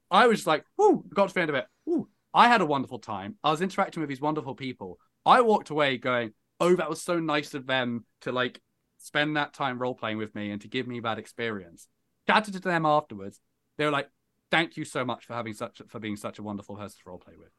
I 0.10 0.28
was 0.28 0.48
like, 0.48 0.66
whoo, 0.78 1.04
got 1.14 1.30
to 1.30 1.34
the 1.34 1.42
end 1.42 1.50
of 1.50 1.56
it. 1.56 1.66
Whoo, 1.86 2.08
I 2.34 2.48
had 2.48 2.62
a 2.62 2.66
wonderful 2.66 3.00
time. 3.00 3.36
I 3.44 3.52
was 3.52 3.62
interacting 3.62 4.02
with 4.02 4.10
these 4.10 4.22
wonderful 4.22 4.56
people. 4.56 5.00
I 5.26 5.42
walked 5.42 5.70
away 5.70 5.98
going, 5.98 6.34
oh, 6.60 6.76
that 6.76 6.90
was 6.90 7.02
so 7.02 7.20
nice 7.20 7.54
of 7.54 7.68
them 7.68 8.06
to 8.22 8.32
like 8.32 8.62
spend 9.02 9.36
that 9.36 9.54
time 9.54 9.80
role 9.80 9.96
playing 9.96 10.18
with 10.18 10.36
me 10.36 10.52
and 10.52 10.62
to 10.62 10.68
give 10.68 10.88
me 10.88 11.00
that 11.02 11.20
experience. 11.20 11.88
Chatted 12.28 12.54
to 12.54 12.60
them 12.60 12.86
afterwards. 12.86 13.40
They 13.78 13.86
were 13.86 13.92
like, 13.92 14.10
thank 14.50 14.78
you 14.78 14.86
so 14.86 15.04
much 15.04 15.26
for 15.26 15.34
having 15.34 15.54
such 15.54 15.82
for 15.88 16.00
being 16.00 16.16
such 16.16 16.40
a 16.40 16.44
wonderful 16.44 16.76
person 16.76 16.98
to 17.04 17.10
role 17.10 17.18
play 17.18 17.34
with. 17.38 17.52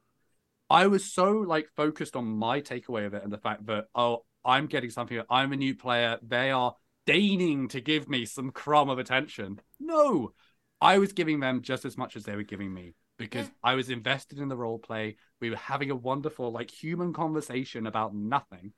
I 0.70 0.86
was 0.86 1.04
so 1.04 1.32
like 1.32 1.68
focused 1.76 2.16
on 2.16 2.24
my 2.24 2.60
takeaway 2.60 3.06
of 3.06 3.14
it 3.14 3.24
and 3.24 3.32
the 3.32 3.38
fact 3.38 3.66
that 3.66 3.86
oh, 3.94 4.24
I'm 4.44 4.66
getting 4.66 4.90
something. 4.90 5.20
I'm 5.28 5.52
a 5.52 5.56
new 5.56 5.74
player. 5.74 6.18
They 6.22 6.50
are 6.50 6.74
deigning 7.06 7.68
to 7.68 7.80
give 7.80 8.08
me 8.08 8.24
some 8.24 8.50
crumb 8.50 8.88
of 8.88 8.98
attention. 8.98 9.60
No, 9.80 10.32
I 10.80 10.98
was 10.98 11.12
giving 11.12 11.40
them 11.40 11.62
just 11.62 11.84
as 11.84 11.96
much 11.96 12.16
as 12.16 12.24
they 12.24 12.36
were 12.36 12.42
giving 12.42 12.72
me 12.72 12.94
because 13.18 13.46
Yeah. 13.46 13.52
I 13.62 13.74
was 13.74 13.90
invested 13.90 14.38
in 14.38 14.48
the 14.48 14.56
role 14.56 14.78
play. 14.78 15.16
We 15.40 15.50
were 15.50 15.56
having 15.56 15.90
a 15.90 15.96
wonderful, 15.96 16.50
like, 16.50 16.70
human 16.70 17.12
conversation 17.12 17.86
about 17.86 18.14
nothing, 18.14 18.72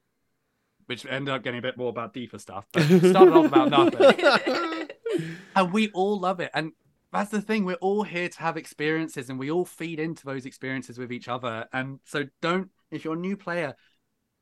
which 0.87 1.07
ended 1.07 1.35
up 1.35 1.43
getting 1.43 1.59
a 1.59 1.63
bit 1.63 1.77
more 1.77 1.89
about 1.89 2.13
deeper 2.13 2.39
stuff, 2.39 2.67
but 2.73 2.83
started 2.85 3.35
off 3.35 3.47
about 3.47 3.71
nothing. 3.71 4.89
And 5.57 5.73
we 5.73 5.91
all 5.91 6.19
love 6.19 6.41
it. 6.41 6.51
And 6.55 6.73
that's 7.13 7.31
the 7.31 7.41
thing. 7.41 7.65
We're 7.65 7.75
all 7.75 8.03
here 8.03 8.29
to 8.29 8.39
have 8.41 8.57
experiences 8.57 9.31
and 9.31 9.39
we 9.39 9.51
all 9.51 9.65
feed 9.65 10.01
into 10.01 10.25
those 10.25 10.47
experiences 10.47 10.99
with 10.99 11.13
each 11.13 11.29
other. 11.29 11.67
And 11.73 12.01
so 12.05 12.25
don't, 12.43 12.71
if 12.91 13.05
you're 13.05 13.15
a 13.15 13.19
new 13.19 13.37
player, 13.37 13.75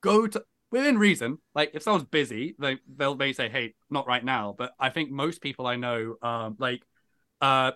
go 0.01 0.27
to 0.27 0.43
within 0.71 0.99
reason. 0.99 1.39
Like 1.55 1.73
if 1.75 1.83
someone's 1.83 2.09
busy, 2.09 2.57
they 2.59 2.79
they'll 2.97 3.15
may 3.15 3.35
say, 3.35 3.49
Hey, 3.49 3.75
not 3.91 4.07
right 4.07 4.25
now. 4.25 4.55
But 4.57 4.73
I 4.81 4.89
think 4.89 5.11
most 5.11 5.43
people 5.43 5.67
I 5.67 5.77
know, 5.77 6.17
um, 6.23 6.57
like 6.59 6.83
uh, 7.41 7.73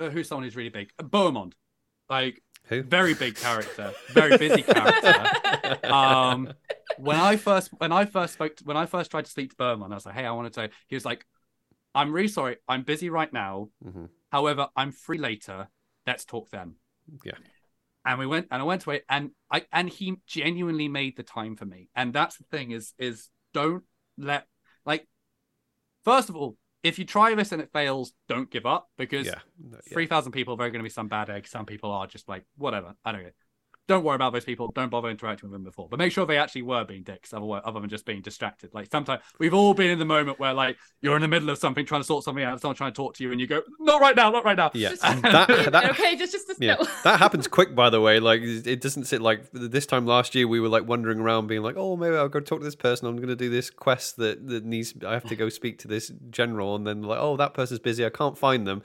uh 0.00 0.10
who's 0.10 0.28
someone 0.28 0.44
who's 0.44 0.56
really 0.56 0.70
big? 0.70 0.90
Beaumont. 0.98 1.54
Like 2.10 2.42
Who? 2.68 2.82
very 2.82 3.14
big 3.14 3.36
character, 3.36 3.92
very 4.10 4.36
busy 4.38 4.62
character. 4.62 5.24
Um 5.84 6.52
when 6.98 7.16
I 7.18 7.36
first 7.36 7.70
when 7.78 7.92
I 7.92 8.04
first 8.04 8.34
spoke 8.34 8.56
to, 8.56 8.64
when 8.64 8.76
I 8.76 8.86
first 8.86 9.10
tried 9.10 9.24
to 9.24 9.30
speak 9.30 9.50
to 9.50 9.56
Berman, 9.56 9.92
I 9.92 9.94
was 9.96 10.06
like, 10.06 10.14
"Hey, 10.14 10.24
I 10.26 10.30
want 10.32 10.52
to 10.52 10.54
say." 10.60 10.70
He 10.88 10.96
was 10.96 11.04
like, 11.04 11.26
"I'm 11.94 12.12
really 12.12 12.28
sorry. 12.28 12.56
I'm 12.68 12.82
busy 12.82 13.10
right 13.10 13.32
now. 13.32 13.70
Mhm. 13.84 14.08
However, 14.30 14.68
I'm 14.76 14.92
free 14.92 15.18
later. 15.18 15.68
Let's 16.06 16.24
talk 16.24 16.50
then." 16.50 16.76
Yeah. 17.24 17.32
And 18.06 18.18
we 18.18 18.26
went 18.26 18.48
and 18.50 18.60
I 18.60 18.64
went 18.64 18.84
away 18.84 19.02
and 19.08 19.30
I 19.50 19.66
and 19.72 19.88
he 19.88 20.16
genuinely 20.26 20.88
made 20.88 21.16
the 21.16 21.22
time 21.22 21.56
for 21.56 21.64
me. 21.64 21.88
And 21.94 22.12
that's 22.12 22.36
the 22.36 22.44
thing 22.44 22.70
is 22.70 22.92
is 22.98 23.30
don't 23.54 23.84
let 24.18 24.46
like 24.84 25.06
first 26.04 26.28
of 26.28 26.36
all, 26.36 26.56
if 26.84 26.98
you 26.98 27.04
try 27.04 27.34
this 27.34 27.50
and 27.50 27.60
it 27.60 27.72
fails, 27.72 28.12
don't 28.28 28.50
give 28.50 28.66
up 28.66 28.90
because 28.96 29.26
Yeah. 29.26 29.40
No, 29.58 29.78
yeah. 29.86 29.92
three 29.92 30.06
thousand 30.06 30.32
people, 30.32 30.56
there 30.56 30.66
are 30.66 30.70
going 30.70 30.80
to 30.80 30.84
be 30.84 30.90
some 30.90 31.08
bad 31.08 31.30
eggs. 31.30 31.50
Some 31.50 31.66
people 31.66 31.90
are 31.90 32.06
just 32.06 32.28
like 32.28 32.44
whatever. 32.56 32.94
I 33.04 33.10
don't 33.10 33.24
know. 33.24 33.30
Don't 33.86 34.02
worry 34.02 34.14
about 34.14 34.32
those 34.32 34.44
people. 34.44 34.72
Don't 34.74 34.88
bother 34.88 35.10
interacting 35.10 35.50
with 35.50 35.54
them 35.54 35.64
before. 35.64 35.88
But 35.88 35.98
make 35.98 36.10
sure 36.10 36.24
they 36.24 36.38
actually 36.38 36.62
were 36.62 36.84
being 36.84 37.02
dicks, 37.02 37.34
other 37.34 37.44
other 37.64 37.80
than 37.80 37.90
just 37.90 38.06
being 38.06 38.22
distracted. 38.22 38.72
Like 38.72 38.88
sometimes 38.90 39.22
we've 39.38 39.52
all 39.52 39.74
been 39.74 39.90
in 39.90 39.98
the 39.98 40.06
moment 40.06 40.38
where 40.38 40.54
like 40.54 40.78
you're 41.02 41.16
in 41.16 41.22
the 41.22 41.28
middle 41.28 41.50
of 41.50 41.58
something, 41.58 41.84
trying 41.84 42.00
to 42.00 42.06
sort 42.06 42.24
something 42.24 42.42
out, 42.42 42.60
someone 42.60 42.76
trying 42.76 42.92
to 42.92 42.96
talk 42.96 43.14
to 43.16 43.24
you, 43.24 43.30
and 43.30 43.40
you 43.40 43.46
go, 43.46 43.62
"Not 43.80 44.00
right 44.00 44.16
now, 44.16 44.30
not 44.30 44.44
right 44.44 44.56
now." 44.56 44.70
Yeah. 44.72 44.88
Just- 44.94 45.02
that, 45.02 45.72
that, 45.72 45.90
okay, 45.90 46.16
just 46.16 46.32
just 46.32 46.50
yeah, 46.60 46.76
that 47.04 47.18
happens 47.18 47.46
quick, 47.46 47.74
by 47.74 47.90
the 47.90 48.00
way. 48.00 48.20
Like 48.20 48.40
it 48.42 48.80
doesn't 48.80 49.04
sit 49.04 49.20
like 49.20 49.50
this 49.52 49.84
time 49.84 50.06
last 50.06 50.34
year. 50.34 50.48
We 50.48 50.60
were 50.60 50.68
like 50.68 50.86
wandering 50.86 51.20
around, 51.20 51.48
being 51.48 51.62
like, 51.62 51.76
"Oh, 51.76 51.96
maybe 51.96 52.16
I'll 52.16 52.28
go 52.28 52.40
talk 52.40 52.60
to 52.60 52.64
this 52.64 52.74
person. 52.74 53.06
I'm 53.06 53.16
going 53.16 53.28
to 53.28 53.36
do 53.36 53.50
this 53.50 53.68
quest 53.68 54.16
that 54.16 54.46
that 54.48 54.64
needs. 54.64 54.94
I 55.06 55.12
have 55.12 55.24
to 55.24 55.36
go 55.36 55.48
speak 55.50 55.78
to 55.80 55.88
this 55.88 56.10
general." 56.30 56.74
And 56.74 56.86
then 56.86 57.02
like, 57.02 57.18
"Oh, 57.20 57.36
that 57.36 57.52
person's 57.52 57.80
busy. 57.80 58.04
I 58.06 58.10
can't 58.10 58.38
find 58.38 58.66
them." 58.66 58.82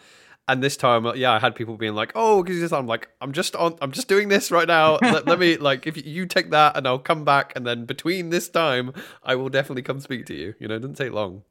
And 0.49 0.63
this 0.63 0.76
time, 0.76 1.05
uh, 1.05 1.13
yeah, 1.13 1.31
I 1.31 1.38
had 1.38 1.53
people 1.53 1.77
being 1.77 1.93
like, 1.93 2.11
"Oh, 2.15 2.41
because 2.41 2.73
I'm 2.73 2.88
like, 2.88 3.07
I'm 3.21 3.34
just 3.34 3.55
on. 3.55 3.77
I'm 3.81 3.91
just 3.91 4.07
doing 4.07 4.30
this 4.30 4.49
right 4.49 4.67
now. 4.67 4.97
let, 5.01 5.27
let 5.27 5.38
me 5.38 5.57
like, 5.57 5.85
if 5.85 6.03
you 6.03 6.26
take 6.26 6.49
that, 6.49 6.76
and 6.76 6.88
I'll 6.88 6.97
come 6.97 7.23
back, 7.23 7.53
and 7.55 7.67
then 7.67 7.85
between 7.85 8.31
this 8.31 8.49
time, 8.49 8.91
I 9.23 9.35
will 9.35 9.49
definitely 9.49 9.84
come 9.84 9.99
speak 9.99 10.26
to 10.26 10.34
you. 10.34 10.55
You 10.59 10.67
know, 10.67 10.76
it 10.76 10.80
doesn't 10.80 10.95
take 10.95 11.11
long." 11.13 11.43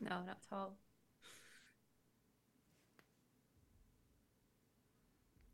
No, 0.00 0.10
not 0.10 0.38
at 0.50 0.56
all. 0.56 0.72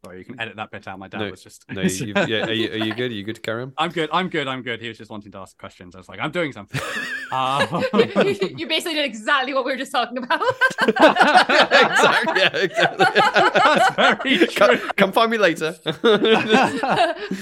Sorry, 0.04 0.18
you 0.20 0.24
can 0.24 0.40
edit 0.40 0.56
that 0.56 0.70
bit 0.70 0.86
out. 0.86 0.98
My 0.98 1.08
dad 1.08 1.18
No, 1.18 1.30
was 1.30 1.42
just. 1.42 1.64
No, 1.70 1.82
you, 1.82 2.12
yeah, 2.14 2.46
are 2.46 2.52
you, 2.52 2.70
are 2.70 2.76
you 2.76 2.94
good? 2.94 3.10
Are 3.10 3.14
you 3.14 3.24
good 3.24 3.34
to 3.34 3.40
carry 3.40 3.62
on? 3.62 3.72
I'm 3.76 3.90
good. 3.90 4.08
I'm 4.12 4.28
good. 4.28 4.46
I'm 4.46 4.62
good. 4.62 4.80
He 4.80 4.86
was 4.86 4.96
just 4.96 5.10
wanting 5.10 5.32
to 5.32 5.38
ask 5.38 5.58
questions. 5.58 5.96
I 5.96 5.98
was 5.98 6.08
like, 6.08 6.20
I'm 6.20 6.30
doing 6.30 6.52
something. 6.52 6.80
Um, 7.30 7.84
you 7.94 8.66
basically 8.66 8.94
did 8.94 9.04
exactly 9.04 9.52
what 9.52 9.66
we 9.66 9.70
were 9.70 9.76
just 9.76 9.92
talking 9.92 10.16
about. 10.16 10.40
exactly. 10.88 12.40
Yeah, 12.40 12.56
exactly. 12.56 13.06
That's 13.14 13.94
very 13.94 14.46
come, 14.46 14.78
true. 14.78 14.88
come 14.96 15.12
find 15.12 15.30
me 15.30 15.36
later. 15.36 15.76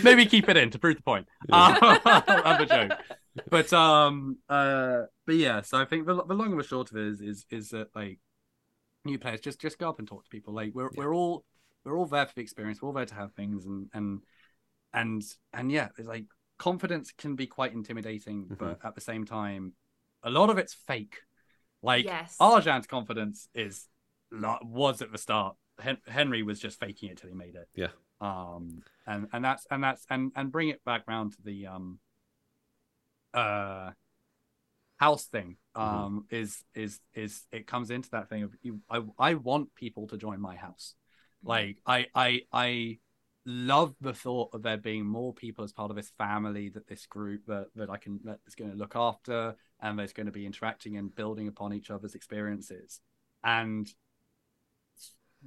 Maybe 0.03 0.27
keep 0.27 0.49
it 0.49 0.57
in 0.57 0.71
to 0.71 0.79
prove 0.81 0.97
the 0.97 1.03
point. 1.03 1.29
I'm 1.53 2.63
a 2.63 2.67
joke. 2.67 2.99
But 3.49 3.73
um 3.73 4.39
uh 4.49 5.03
but 5.25 5.37
yeah, 5.37 5.63
so 5.63 5.79
I 5.79 5.85
think 5.85 6.07
the, 6.07 6.15
the 6.25 6.35
long 6.35 6.51
and 6.51 6.59
the 6.59 6.65
short 6.65 6.91
of 6.91 6.97
it 6.97 7.07
is 7.07 7.21
is 7.21 7.47
is 7.51 7.69
that 7.71 7.95
like 7.95 8.19
new 9.05 9.21
players 9.21 9.41
just 9.41 9.61
just 9.61 9.79
go 9.79 9.89
up 9.89 10.01
and 10.01 10.09
talk 10.09 10.25
to 10.25 10.31
people. 10.31 10.53
Like 10.53 10.73
we're 10.75 10.91
we're 10.97 11.15
all 11.15 11.45
we're 11.87 11.97
all 11.97 12.07
there 12.07 12.27
for 12.27 12.35
the 12.35 12.43
experience. 12.43 12.83
We're 12.83 12.89
all 12.89 12.95
there 12.95 13.07
to 13.07 13.15
have 13.15 13.33
things 13.33 13.65
and 13.65 13.89
and 13.95 14.23
and 14.93 15.23
and 15.53 15.73
yeah, 15.73 15.89
it's 15.97 16.07
like 16.09 16.27
confidence 16.59 17.13
can 17.17 17.37
be 17.37 17.47
quite 17.47 17.73
intimidating, 17.73 18.47
Mhm. 18.47 18.59
but 18.59 18.79
at 18.85 18.95
the 18.95 19.01
same 19.01 19.25
time, 19.25 19.75
a 20.23 20.31
lot 20.31 20.51
of 20.51 20.59
it's 20.59 20.75
fake. 20.75 21.21
Like 21.83 22.05
Yes. 22.05 22.37
Arjan's 22.41 22.87
confidence 22.87 23.49
is 23.55 23.89
lo- 24.31 24.59
was 24.63 25.01
at 25.03 25.13
the 25.13 25.19
start. 25.19 25.57
Hen- 25.79 26.01
Henry 26.07 26.43
was 26.43 26.59
just 26.59 26.81
faking 26.81 27.11
it 27.11 27.19
till 27.19 27.29
he 27.29 27.37
made 27.37 27.55
it 27.55 27.69
yeah. 27.75 27.91
um 28.23 28.83
and 29.07 29.29
and 29.35 29.45
that's 29.45 29.67
and 29.71 29.85
that's 29.85 30.07
and 30.09 30.33
and 30.35 30.51
bring 30.51 30.71
it 30.71 30.83
back 30.85 31.03
round 31.07 31.33
to 31.35 31.43
the 31.43 31.67
um 31.67 32.01
uh 33.35 33.91
house 34.97 35.27
thing 35.27 35.59
um 35.75 36.25
is 36.31 36.65
is 36.75 36.99
is 37.13 37.45
it 37.53 37.67
comes 37.67 37.91
into 37.91 38.09
that 38.11 38.31
thing 38.31 38.43
of 38.43 38.55
you 38.63 38.81
i 38.89 39.03
i 39.19 39.35
want 39.35 39.75
people 39.75 40.07
to 40.09 40.17
join 40.17 40.41
my 40.41 40.57
house 40.57 40.95
like 41.47 41.79
i 41.87 42.07
i 42.15 42.41
i 42.53 42.99
love 43.49 43.95
the 44.01 44.13
thought 44.13 44.51
of 44.53 44.63
there 44.63 44.77
being 44.77 45.07
more 45.07 45.33
people 45.33 45.63
as 45.65 45.73
part 45.73 45.91
of 45.91 45.97
this 45.97 46.11
family 46.19 46.69
that 46.69 46.89
this 46.89 47.07
group 47.07 47.47
that 47.47 47.67
that 47.77 47.89
i 47.89 47.97
can 47.97 48.19
that 48.25 48.41
is 48.47 48.57
going 48.57 48.71
to 48.71 48.77
look 48.77 48.97
after 48.97 49.55
and 49.81 49.99
there's 49.99 50.13
going 50.13 50.27
to 50.27 50.33
be 50.33 50.47
interacting 50.47 50.97
and 50.97 51.15
building 51.15 51.49
upon 51.49 51.73
each 51.73 51.91
other's 51.91 52.15
experiences. 52.15 53.01
And 53.45 53.89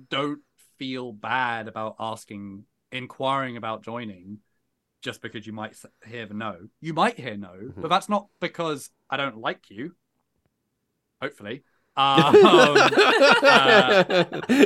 don't 0.09 0.41
feel 0.77 1.11
bad 1.11 1.67
about 1.67 1.95
asking 1.99 2.63
inquiring 2.91 3.57
about 3.57 3.84
joining 3.84 4.39
just 5.01 5.21
because 5.21 5.45
you 5.47 5.53
might 5.53 5.76
hear 6.05 6.26
the 6.26 6.34
no. 6.34 6.67
You 6.80 6.93
might 6.93 7.19
hear 7.19 7.38
no 7.38 7.53
Mhm. 7.53 7.81
but 7.81 7.89
that's 7.89 8.09
not 8.09 8.27
because 8.39 8.91
i 9.09 9.17
don't 9.17 9.38
like 9.38 9.69
you 9.69 9.95
hopefully 11.21 11.63
Um, 11.97 12.35
uh, 12.43 14.03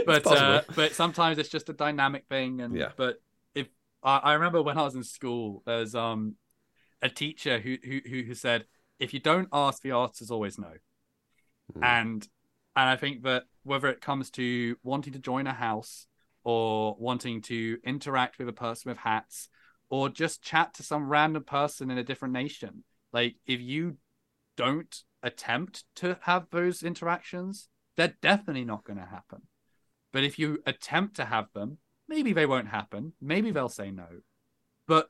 but 0.05 0.27
uh, 0.27 0.61
but 0.75 0.93
sometimes 0.93 1.37
it's 1.37 1.49
just 1.49 1.69
a 1.69 1.73
dynamic 1.73 2.25
thing. 2.27 2.61
And 2.61 2.75
Yeah. 2.75 2.91
but 2.95 3.21
if 3.55 3.67
I, 4.03 4.17
I 4.17 4.33
remember 4.33 4.61
when 4.61 4.77
I 4.77 4.83
was 4.83 4.95
in 4.95 5.03
school, 5.03 5.63
there's 5.65 5.95
um 5.95 6.35
a 7.01 7.09
teacher 7.09 7.59
who 7.59 7.77
who 7.83 8.23
who 8.23 8.33
said, 8.35 8.65
if 8.99 9.13
you 9.13 9.19
don't 9.19 9.49
ask, 9.51 9.81
the 9.81 9.91
answer's 9.91 10.31
always 10.31 10.57
no. 10.57 10.73
Mm. 11.75 11.83
And 11.83 12.27
and 12.75 12.89
I 12.89 12.95
think 12.95 13.23
that 13.23 13.43
whether 13.63 13.87
it 13.87 14.01
comes 14.01 14.29
to 14.31 14.77
wanting 14.83 15.13
to 15.13 15.19
join 15.19 15.47
a 15.47 15.53
house 15.53 16.07
or 16.43 16.95
wanting 16.99 17.41
to 17.43 17.77
interact 17.83 18.37
with 18.37 18.49
a 18.49 18.53
person 18.53 18.89
with 18.89 18.97
hats 18.97 19.49
or 19.89 20.09
just 20.09 20.41
chat 20.41 20.73
to 20.75 20.83
some 20.83 21.07
random 21.07 21.43
person 21.43 21.89
in 21.89 21.97
a 21.97 22.03
different 22.03 22.33
nation, 22.33 22.83
like 23.11 23.35
if 23.45 23.61
you 23.61 23.97
don't 24.57 25.03
attempt 25.23 25.85
to 25.95 26.17
have 26.21 26.47
those 26.51 26.83
interactions, 26.83 27.69
they're 27.95 28.15
definitely 28.21 28.65
not 28.65 28.83
going 28.83 28.99
to 28.99 29.05
happen. 29.05 29.43
But 30.11 30.23
if 30.23 30.37
you 30.37 30.61
attempt 30.65 31.15
to 31.15 31.25
have 31.25 31.47
them, 31.53 31.79
maybe 32.07 32.33
they 32.33 32.45
won't 32.45 32.67
happen. 32.67 33.13
Maybe 33.19 33.49
they'll 33.49 33.69
say 33.69 33.89
no. 33.89 34.07
But 34.87 35.09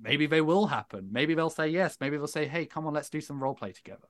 maybe 0.00 0.26
they 0.26 0.40
will 0.40 0.66
happen. 0.66 1.10
Maybe 1.12 1.34
they'll 1.34 1.50
say 1.50 1.68
yes. 1.68 1.96
Maybe 2.00 2.16
they'll 2.16 2.26
say, 2.26 2.46
"Hey, 2.46 2.66
come 2.66 2.86
on, 2.86 2.94
let's 2.94 3.10
do 3.10 3.20
some 3.20 3.40
role 3.40 3.54
play 3.54 3.72
together." 3.72 4.08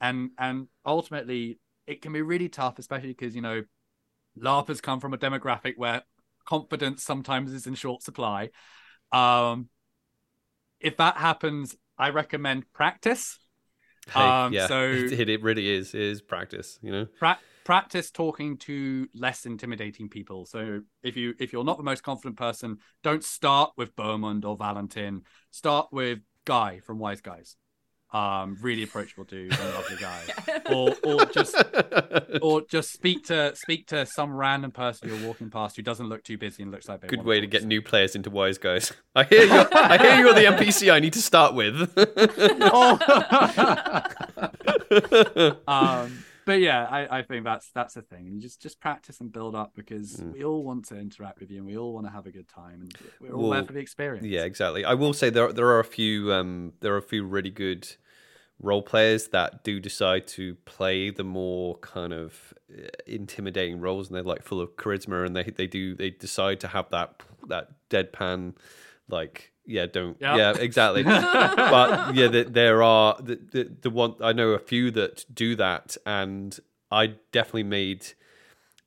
And 0.00 0.30
and 0.38 0.68
ultimately, 0.86 1.58
it 1.86 2.02
can 2.02 2.12
be 2.12 2.22
really 2.22 2.48
tough, 2.48 2.78
especially 2.78 3.08
because 3.08 3.34
you 3.34 3.42
know, 3.42 3.64
LARPers 4.38 4.82
come 4.82 5.00
from 5.00 5.14
a 5.14 5.18
demographic 5.18 5.74
where 5.76 6.02
confidence 6.44 7.02
sometimes 7.02 7.52
is 7.52 7.66
in 7.66 7.74
short 7.74 8.02
supply. 8.02 8.50
Um, 9.10 9.68
if 10.80 10.96
that 10.96 11.16
happens, 11.16 11.76
I 11.98 12.10
recommend 12.10 12.70
practice. 12.72 13.38
Hey, 14.10 14.20
um, 14.20 14.52
yeah, 14.52 14.66
so- 14.66 14.82
it, 14.90 15.28
it 15.28 15.42
really 15.42 15.68
is. 15.68 15.94
It 15.94 16.00
is 16.00 16.22
practice. 16.22 16.78
You 16.82 16.92
know. 16.92 17.06
pra- 17.18 17.38
practice 17.64 18.10
talking 18.10 18.56
to 18.56 19.08
less 19.14 19.46
intimidating 19.46 20.08
people 20.08 20.44
so 20.44 20.80
if 21.04 21.16
you 21.16 21.32
if 21.38 21.52
you're 21.52 21.62
not 21.62 21.76
the 21.76 21.84
most 21.84 22.02
confident 22.02 22.36
person 22.36 22.76
don't 23.04 23.22
start 23.22 23.70
with 23.76 23.94
Bermond 23.94 24.44
or 24.44 24.56
Valentin 24.56 25.22
start 25.52 25.86
with 25.92 26.18
Guy 26.44 26.80
from 26.80 26.98
Wise 26.98 27.20
Guys 27.20 27.54
um 28.12 28.58
really 28.60 28.82
approachable 28.82 29.24
dude 29.24 29.50
and 29.58 29.74
lovely 29.74 29.96
guy 29.96 30.20
or 30.70 30.94
or 31.02 31.24
just 31.26 31.54
or 32.42 32.60
just 32.68 32.92
speak 32.92 33.24
to 33.24 33.54
speak 33.56 33.86
to 33.86 34.04
some 34.04 34.34
random 34.34 34.70
person 34.70 35.08
you're 35.08 35.26
walking 35.26 35.48
past 35.48 35.76
who 35.76 35.82
doesn't 35.82 36.08
look 36.08 36.22
too 36.22 36.36
busy 36.36 36.62
and 36.62 36.70
looks 36.72 36.88
like 36.88 37.00
they 37.00 37.08
Good 37.08 37.24
way 37.24 37.40
to 37.40 37.46
talk. 37.46 37.52
get 37.52 37.64
new 37.64 37.80
players 37.80 38.14
into 38.14 38.28
Wise 38.28 38.58
Guys. 38.58 38.92
I 39.16 39.24
hear 39.24 39.44
you. 39.44 39.66
I 39.72 39.96
hear 39.98 40.18
you're 40.18 40.34
the 40.34 40.44
NPC 40.44 40.92
I 40.92 40.98
need 41.00 41.14
to 41.14 41.22
start 41.22 41.54
with. 41.54 41.90
Oh. 42.64 42.98
um 45.66 46.24
but 46.44 46.58
yeah 46.60 46.86
I, 46.90 47.18
I 47.18 47.22
think 47.22 47.44
that's 47.44 47.70
that's 47.74 47.94
the 47.94 48.02
thing 48.02 48.26
you 48.26 48.40
just 48.40 48.60
just 48.60 48.80
practice 48.80 49.20
and 49.20 49.32
build 49.32 49.54
up 49.54 49.72
because 49.74 50.16
Mm. 50.22 50.32
we 50.34 50.44
all 50.44 50.62
want 50.64 50.86
to 50.88 50.98
interact 50.98 51.40
with 51.40 51.50
you 51.50 51.58
and 51.58 51.66
we 51.66 51.76
all 51.78 51.94
want 51.94 52.06
to 52.06 52.12
have 52.12 52.26
a 52.26 52.30
good 52.30 52.48
time 52.48 52.82
and 52.82 52.94
we're 53.20 53.32
all 53.32 53.50
there 53.50 53.64
for 53.64 53.72
the 53.72 53.78
experience 53.80 54.26
Yeah, 54.26 54.42
exactly. 54.44 54.84
I 54.84 54.94
will 54.94 55.12
say 55.14 55.30
there 55.30 55.52
there 55.52 55.68
are 55.68 55.80
a 55.80 55.84
few 55.84 56.32
um 56.32 56.72
there 56.80 56.92
are 56.94 56.98
a 56.98 57.02
few 57.02 57.24
really 57.24 57.50
good 57.50 57.88
role 58.62 58.82
players 58.82 59.28
that 59.28 59.64
do 59.64 59.80
decide 59.80 60.26
to 60.28 60.54
play 60.64 61.10
the 61.10 61.24
more 61.24 61.76
kind 61.78 62.12
of 62.12 62.54
uh, 62.72 62.86
intimidating 63.06 63.80
roles 63.80 64.08
and 64.08 64.16
they're 64.16 64.22
like 64.22 64.42
full 64.42 64.60
of 64.60 64.76
charisma 64.76 65.26
and 65.26 65.34
they 65.36 65.42
they 65.42 65.66
do 65.66 65.94
they 65.94 66.10
decide 66.10 66.60
to 66.60 66.68
have 66.68 66.88
that 66.90 67.22
that 67.48 67.68
deadpan 67.90 68.54
like 69.08 69.52
yeah 69.66 69.86
don't 69.86 70.16
Yeah. 70.20 70.36
yeah 70.36 70.52
exactly 70.58 71.02
but 71.02 72.14
yeah 72.14 72.28
the, 72.28 72.44
there 72.44 72.82
are 72.82 73.16
the, 73.20 73.36
the 73.50 73.72
the 73.82 73.90
one 73.90 74.14
I 74.20 74.32
know 74.32 74.50
a 74.50 74.58
few 74.58 74.90
that 74.92 75.24
do 75.34 75.56
that 75.56 75.96
and 76.06 76.58
I 76.90 77.14
definitely 77.32 77.64
made 77.64 78.06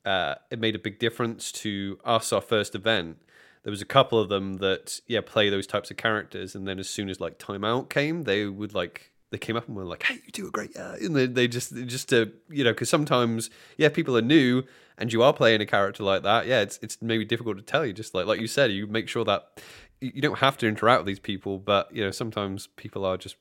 uh, 0.06 0.36
it 0.52 0.60
made 0.60 0.76
a 0.76 0.80
big 0.80 1.00
difference 1.00 1.52
to 1.52 2.00
us 2.06 2.32
our 2.32 2.42
first 2.42 2.76
event 2.76 3.18
there 3.64 3.72
was 3.72 3.82
a 3.82 3.86
couple 3.86 4.20
of 4.20 4.30
them 4.30 4.56
that 4.58 5.02
yeah 5.08 5.22
play 5.22 5.50
those 5.50 5.68
types 5.68 5.90
of 5.92 5.98
characters 5.98 6.56
and 6.56 6.68
then 6.68 6.80
as 6.80 6.88
soon 6.88 7.10
as 7.10 7.20
like 7.20 7.40
timeout 7.40 7.90
came 7.90 8.24
they 8.24 8.46
would 8.46 8.74
like 8.74 9.12
they 9.36 9.40
came 9.40 9.58
up 9.58 9.68
and 9.68 9.76
were 9.76 9.84
like 9.84 10.04
hey 10.04 10.16
you 10.26 10.32
do 10.32 10.48
a 10.48 10.52
great 10.52 10.72
yeah 10.74 10.96
and 10.96 11.14
they, 11.14 11.26
they 11.26 11.46
just 11.46 11.76
just 11.86 12.08
to 12.08 12.32
you 12.50 12.64
know 12.64 12.72
because 12.72 12.90
sometimes 12.90 13.50
yeah 13.78 13.90
people 13.90 14.16
are 14.18 14.22
new 14.22 14.64
and 14.98 15.12
you 15.12 15.22
are 15.22 15.34
playing 15.34 15.60
a 15.60 15.66
character 15.66 16.04
like 16.04 16.24
that 16.24 16.48
yeah 16.48 16.62
it's 16.62 16.80
it's 16.82 17.02
maybe 17.02 17.26
difficult 17.26 17.58
to 17.58 17.64
tell 17.64 17.86
you 17.86 17.92
just 17.92 18.16
like 18.16 18.26
like 18.26 18.40
you 18.40 18.48
said 18.48 18.72
you 18.72 18.88
make 18.88 19.10
sure 19.10 19.26
that 19.26 19.62
you 20.00 20.12
you 20.16 20.22
don't 20.22 20.40
have 20.40 20.58
to 20.58 20.68
interact 20.68 21.02
with 21.02 21.08
these 21.08 21.20
people 21.20 21.60
but 21.60 21.94
you 21.94 22.02
know 22.02 22.12
sometimes 22.12 22.68
people 22.78 23.04
are 23.04 23.18
just 23.18 23.36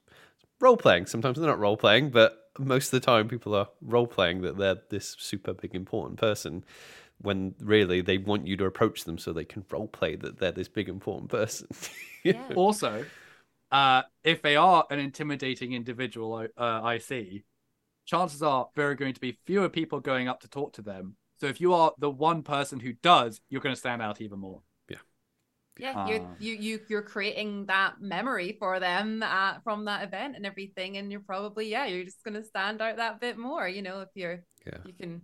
role 0.61 0.77
playing 0.77 1.07
sometimes 1.07 1.39
they're 1.39 1.47
not 1.47 1.61
role 1.61 1.77
playing 1.77 2.11
but 2.11 2.51
most 2.59 2.93
of 2.93 3.01
the 3.01 3.07
time 3.07 3.29
people 3.29 3.55
are 3.55 3.69
role 3.81 4.09
playing 4.09 4.43
that 4.43 4.59
they're 4.59 4.81
this 4.91 5.17
super 5.21 5.53
big 5.53 5.77
important 5.77 6.19
person 6.19 6.65
when 7.19 7.55
really 7.61 8.01
they 8.01 8.19
want 8.19 8.47
you 8.47 8.57
to 8.57 8.65
approach 8.65 9.05
them 9.05 9.17
so 9.17 9.33
they 9.33 9.45
can 9.45 9.65
role 9.71 9.87
play 9.89 10.17
that 10.17 10.39
they're 10.39 10.53
this 10.53 10.69
big 10.69 10.89
important 10.89 11.31
person. 11.31 11.69
Yeah. 12.25 12.41
also 12.55 13.05
uh 13.75 14.03
if 14.23 14.41
they 14.41 14.57
are 14.57 14.87
an 14.91 14.99
intimidating 15.01 15.73
individual 15.73 16.47
uh, 16.57 16.81
i 16.83 16.97
see 16.97 17.45
chances 18.07 18.43
are 18.43 18.69
there 18.77 18.89
are 18.91 18.95
going 18.95 19.15
to 19.15 19.21
be 19.21 19.37
fewer 19.47 19.69
people 19.69 20.01
going 20.01 20.29
up 20.29 20.41
to 20.41 20.49
talk 20.49 20.73
to 20.73 20.83
them 20.83 21.17
so 21.41 21.47
if 21.47 21.61
you 21.61 21.75
are 21.75 21.93
the 21.99 22.09
one 22.09 22.43
person 22.43 22.79
who 22.81 22.93
does 23.03 23.41
you're 23.51 23.61
going 23.61 23.75
to 23.75 23.81
stand 23.81 24.01
out 24.01 24.21
even 24.21 24.39
more 24.39 24.61
yeah 24.89 24.99
Yeah. 25.79 26.09
you're 26.09 26.21
Ah. 26.21 26.35
you, 26.39 26.53
you 26.55 26.81
you're 26.89 27.03
creating 27.03 27.67
that 27.67 27.95
memory 28.01 28.57
for 28.61 28.79
them 28.79 29.23
uh, 29.23 29.55
from 29.65 29.87
that 29.87 30.05
event 30.05 30.37
and 30.37 30.47
everything 30.47 30.97
and 30.99 31.11
you're 31.11 31.21
probably 31.33 31.69
yeah 31.69 31.87
you're 31.87 32.05
just 32.05 32.23
gonna 32.25 32.45
stand 32.45 32.81
out 32.81 32.97
that 32.99 33.21
bit 33.21 33.37
more 33.39 33.67
you 33.67 33.83
know 33.83 34.01
if 34.03 34.11
you're 34.15 34.45
Yeah. 34.67 34.79
you 34.87 34.93
can 34.93 35.23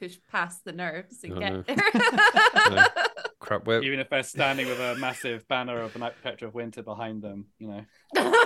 push 0.00 0.16
past 0.32 0.64
the 0.64 0.72
nerves 0.72 1.22
and 1.22 1.34
I 1.34 1.38
get 1.38 1.52
know. 1.52 1.64
there 1.68 2.88
Crap, 3.42 3.66
we're, 3.66 3.82
even 3.82 3.98
if 3.98 4.08
they're 4.08 4.22
standing 4.22 4.68
with 4.68 4.78
a 4.80 4.94
massive 4.96 5.46
banner 5.48 5.80
of 5.82 5.92
the 5.92 5.98
night 5.98 6.14
protector 6.20 6.46
of 6.46 6.54
winter 6.54 6.82
behind 6.82 7.22
them 7.22 7.46
you 7.58 7.68
know. 7.68 7.84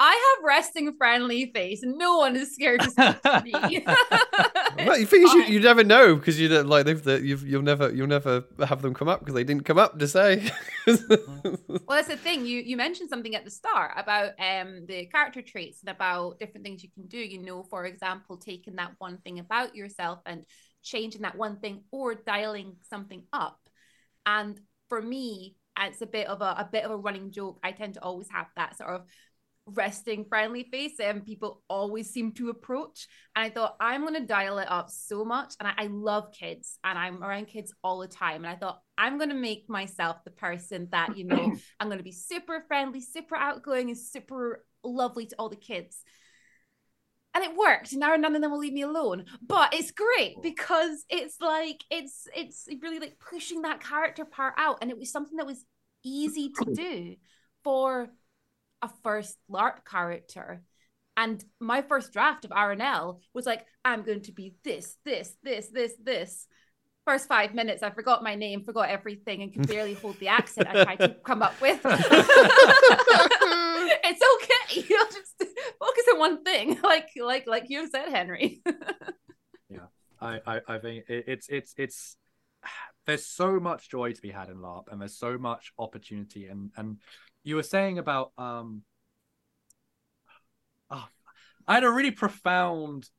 I 0.00 0.34
have 0.36 0.44
resting 0.44 0.96
friendly 0.96 1.50
face. 1.52 1.82
And 1.82 1.98
no 1.98 2.18
one 2.18 2.36
is 2.36 2.54
scared 2.54 2.80
to 2.80 2.90
speak 2.90 3.22
to 3.22 3.42
me. 3.44 3.84
well, 4.86 4.98
the 4.98 5.32
you, 5.36 5.44
you 5.44 5.60
never 5.60 5.84
know 5.84 6.16
because 6.16 6.40
you 6.40 6.48
don't 6.48 6.68
like 6.68 6.86
they've, 6.86 7.24
you've 7.24 7.46
you'll 7.46 7.62
never 7.62 7.92
you'll 7.92 8.06
never 8.06 8.44
have 8.66 8.82
them 8.82 8.94
come 8.94 9.08
up 9.08 9.20
because 9.20 9.34
they 9.34 9.44
didn't 9.44 9.64
come 9.64 9.78
up 9.78 9.98
to 9.98 10.08
say. 10.08 10.50
well 10.86 10.98
that's 11.88 12.08
the 12.08 12.16
thing. 12.16 12.46
You 12.46 12.60
you 12.60 12.76
mentioned 12.76 13.10
something 13.10 13.34
at 13.34 13.44
the 13.44 13.50
start 13.50 13.92
about 13.96 14.30
um 14.38 14.86
the 14.86 15.06
character 15.06 15.42
traits 15.42 15.80
and 15.80 15.90
about 15.90 16.38
different 16.38 16.64
things 16.64 16.82
you 16.82 16.90
can 16.90 17.06
do 17.06 17.18
you 17.18 17.38
know 17.38 17.62
for 17.62 17.86
example 17.86 18.36
taking 18.36 18.76
that 18.76 18.92
one 18.98 19.18
thing 19.18 19.38
about 19.38 19.74
yourself 19.74 20.20
and 20.26 20.44
changing 20.82 21.22
that 21.22 21.36
one 21.36 21.58
thing 21.58 21.82
or 21.90 22.14
dialing 22.14 22.76
something 22.82 23.22
up 23.32 23.58
and 24.26 24.60
for 24.88 25.00
me 25.00 25.56
it's 25.80 26.02
a 26.02 26.06
bit 26.06 26.28
of 26.28 26.40
a, 26.40 26.44
a 26.58 26.68
bit 26.70 26.84
of 26.84 26.90
a 26.90 26.96
running 26.96 27.32
joke. 27.32 27.58
I 27.62 27.72
tend 27.72 27.94
to 27.94 28.02
always 28.02 28.28
have 28.30 28.46
that 28.56 28.76
sort 28.78 28.90
of 28.90 29.02
resting 29.66 30.26
friendly 30.26 30.64
face 30.70 31.00
and 31.00 31.24
people 31.24 31.62
always 31.70 32.10
seem 32.10 32.32
to 32.32 32.50
approach. 32.50 33.08
And 33.34 33.46
i 33.46 33.48
thought 33.48 33.76
i'm 33.80 34.02
going 34.02 34.14
to 34.14 34.26
dial 34.26 34.58
it 34.58 34.70
up 34.70 34.90
so 34.90 35.24
much. 35.24 35.54
And 35.58 35.66
I, 35.66 35.72
I 35.78 35.86
love 35.86 36.32
kids 36.32 36.78
and 36.84 36.98
i'm 36.98 37.24
around 37.24 37.46
kids 37.46 37.72
all 37.82 38.00
the 38.00 38.08
time. 38.08 38.44
And 38.44 38.46
i 38.46 38.56
thought 38.56 38.80
i'm 38.98 39.16
going 39.16 39.30
to 39.30 39.34
make 39.34 39.68
myself 39.68 40.18
the 40.24 40.30
person 40.30 40.88
that 40.92 41.16
you 41.16 41.24
know 41.24 41.52
i'm 41.80 41.88
going 41.88 41.98
to 41.98 42.04
be 42.04 42.12
super 42.12 42.62
friendly 42.68 43.00
super 43.00 43.36
outgoing 43.36 43.88
and 43.88 43.98
super 43.98 44.66
lovely 44.84 45.26
to 45.26 45.36
all 45.38 45.48
the 45.48 45.56
kids 45.56 46.02
and 47.34 47.42
it 47.42 47.56
worked 47.56 47.92
And 47.92 48.00
now 48.00 48.14
none 48.14 48.36
of 48.36 48.42
them 48.42 48.52
will 48.52 48.58
leave 48.60 48.72
me 48.72 48.82
alone. 48.82 49.24
But 49.46 49.74
it's 49.74 49.90
great 49.90 50.36
because 50.40 51.04
it's 51.08 51.40
like 51.40 51.82
it's 51.90 52.28
it's 52.34 52.68
really 52.80 53.00
like 53.00 53.18
pushing 53.18 53.62
that 53.62 53.82
character 53.82 54.24
part 54.24 54.54
out 54.56 54.78
and 54.80 54.90
it 54.90 54.98
was 54.98 55.10
something 55.10 55.36
that 55.36 55.46
was 55.46 55.64
easy 56.04 56.50
to 56.50 56.74
do 56.74 57.16
for 57.64 58.08
a 58.82 58.90
first 59.02 59.36
larp 59.50 59.84
character. 59.84 60.62
And 61.16 61.44
my 61.60 61.82
first 61.82 62.12
draft 62.12 62.44
of 62.44 62.50
Aranel 62.50 63.18
was 63.32 63.46
like 63.46 63.66
i'm 63.84 64.02
going 64.02 64.22
to 64.22 64.32
be 64.32 64.54
this 64.64 64.96
this 65.04 65.36
this 65.42 65.68
this 65.68 65.94
this. 66.02 66.46
First 67.06 67.28
five 67.28 67.52
minutes 67.54 67.82
i 67.82 67.90
forgot 67.90 68.22
my 68.22 68.34
name 68.34 68.64
forgot 68.64 68.88
everything 68.88 69.42
and 69.42 69.52
could 69.52 69.68
barely 69.74 69.92
hold 69.92 70.18
the 70.20 70.28
accent 70.28 70.68
i 70.68 70.84
tried 70.84 71.00
to 71.00 71.14
come 71.24 71.42
up 71.42 71.60
with. 71.60 71.80
It's 74.06 74.22
okay 74.22 74.86
you'll 74.88 75.06
just 75.06 75.53
focus 76.14 76.20
one 76.34 76.44
thing 76.44 76.78
like 76.82 77.10
like 77.20 77.46
like 77.46 77.68
you 77.68 77.88
said 77.88 78.08
henry. 78.08 78.62
I, 80.20 80.40
I, 80.46 80.60
I 80.66 80.78
think 80.78 81.04
it's 81.08 81.48
it's 81.48 81.74
it's 81.76 82.16
there's 83.06 83.26
so 83.26 83.60
much 83.60 83.90
joy 83.90 84.12
to 84.12 84.22
be 84.22 84.30
had 84.30 84.48
in 84.48 84.56
LARP 84.56 84.90
and 84.90 85.00
there's 85.00 85.18
so 85.18 85.36
much 85.36 85.72
opportunity 85.78 86.46
and 86.46 86.70
and 86.76 86.98
you 87.42 87.56
were 87.56 87.62
saying 87.62 87.98
about 87.98 88.32
um 88.38 88.82
oh, 90.90 91.06
I 91.68 91.74
had 91.74 91.84
a 91.84 91.90
really 91.90 92.10
profound 92.10 93.10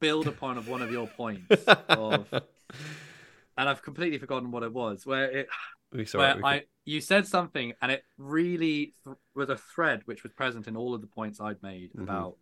build 0.00 0.26
upon 0.26 0.58
of 0.58 0.68
one 0.68 0.82
of 0.82 0.90
your 0.90 1.06
points 1.06 1.64
of 1.88 2.26
and 2.32 3.68
I've 3.68 3.82
completely 3.82 4.18
forgotten 4.18 4.50
what 4.50 4.62
it 4.62 4.72
was 4.72 5.06
where 5.06 5.30
it 5.30 5.48
We 5.92 6.04
saw 6.04 6.18
it, 6.30 6.36
where 6.42 6.46
I 6.46 6.64
you 6.84 7.00
said 7.00 7.26
something 7.26 7.72
and 7.82 7.90
it 7.92 8.04
really 8.16 8.94
th- 9.04 9.16
was 9.34 9.48
a 9.50 9.56
thread 9.56 10.02
which 10.06 10.22
was 10.22 10.32
present 10.32 10.66
in 10.68 10.76
all 10.76 10.94
of 10.94 11.00
the 11.00 11.06
points 11.06 11.40
I'd 11.40 11.62
made 11.62 11.92
Mhm. 11.94 12.02
about 12.02 12.36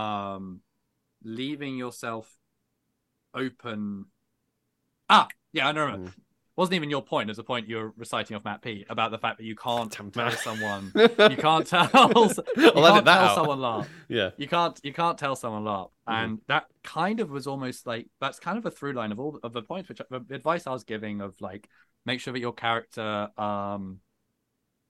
um 0.00 0.60
leaving 1.22 1.76
yourself 1.76 2.38
open. 3.34 4.06
Ah, 5.08 5.28
yeah, 5.52 5.68
I 5.68 5.72
know. 5.72 5.86
Mm. 5.88 6.12
Wasn't 6.56 6.74
even 6.74 6.88
your 6.88 7.02
point. 7.02 7.28
As 7.28 7.38
a 7.38 7.44
point 7.44 7.68
you 7.68 7.76
were 7.76 7.92
reciting 7.98 8.34
off 8.34 8.44
Matt 8.44 8.62
P 8.62 8.86
about 8.88 9.10
the 9.10 9.18
fact 9.18 9.36
that 9.38 9.44
you 9.44 9.54
can't 9.54 9.90
Damn 9.94 10.10
tell 10.10 10.24
Matt. 10.26 10.38
someone, 10.38 10.90
you 10.94 11.36
can't 11.36 11.66
tell, 11.66 11.84
you 11.92 12.72
can't 12.72 13.04
that 13.04 13.04
tell 13.04 13.06
out. 13.06 13.34
someone 13.34 13.60
laugh. 13.60 13.88
Yeah. 14.08 14.30
You 14.38 14.48
can't, 14.48 14.80
you 14.82 14.92
can't 14.94 15.18
tell 15.18 15.36
someone 15.36 15.64
laugh, 15.64 15.90
Mhm. 16.08 16.14
and 16.24 16.40
that 16.48 16.66
kind 16.82 17.20
of 17.20 17.30
was 17.30 17.46
almost 17.46 17.86
like 17.86 18.08
that's 18.20 18.38
kind 18.40 18.56
of 18.56 18.64
a 18.64 18.70
through 18.70 18.94
line 18.94 19.12
of 19.12 19.20
all 19.20 19.38
of 19.42 19.52
the 19.52 19.62
points, 19.62 19.88
which 19.90 20.00
the 20.08 20.24
advice 20.34 20.66
I 20.66 20.72
was 20.72 20.84
giving 20.84 21.20
of 21.20 21.38
like 21.42 21.68
make 22.06 22.20
sure 22.20 22.32
that 22.32 22.40
your 22.40 22.54
character 22.54 23.28
um 23.36 24.00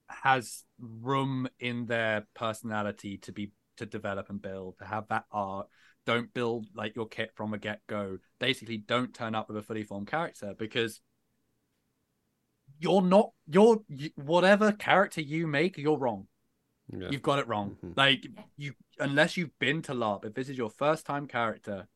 has 0.09 0.65
room 0.79 1.49
in 1.59 1.87
their 1.87 2.27
personality 2.35 3.19
to 3.19 3.33
be 3.33 3.51
to 3.77 3.87
develop 3.87 4.31
and 4.31 4.41
build 4.41 4.79
to 4.79 4.85
have 4.85 5.09
that 5.09 5.25
art. 5.33 5.67
Don't 6.07 6.33
build 6.33 6.67
like 6.75 6.95
your 6.95 7.09
kit 7.09 7.33
from 7.35 7.53
a 7.53 7.59
get-go. 7.59 8.19
Basically 8.39 8.77
don't 8.77 9.13
turn 9.13 9.35
up 9.35 9.49
with 9.49 9.57
a 9.57 9.63
fully 9.63 9.83
formed 9.83 10.07
character 10.07 10.55
because 10.57 11.01
you're 12.79 13.03
not 13.03 13.33
you're 13.49 13.81
you, 13.89 14.11
whatever 14.15 14.71
character 14.71 15.21
you 15.21 15.47
make 15.47 15.77
you're 15.77 15.99
wrong. 15.99 16.29
Yeah. 16.97 17.09
you've 17.11 17.23
got 17.23 17.41
it 17.41 17.49
wrong. 17.49 17.77
Mhm. 17.83 17.97
like 17.97 18.27
you 18.57 18.75
unless 19.01 19.37
you've 19.37 19.59
been 19.59 19.83
to 19.83 19.93
larp 19.93 20.25
if 20.25 20.35
this 20.35 20.49
is 20.49 20.57
your 20.57 20.71
first 20.71 21.05
time 21.05 21.27
character 21.27 21.89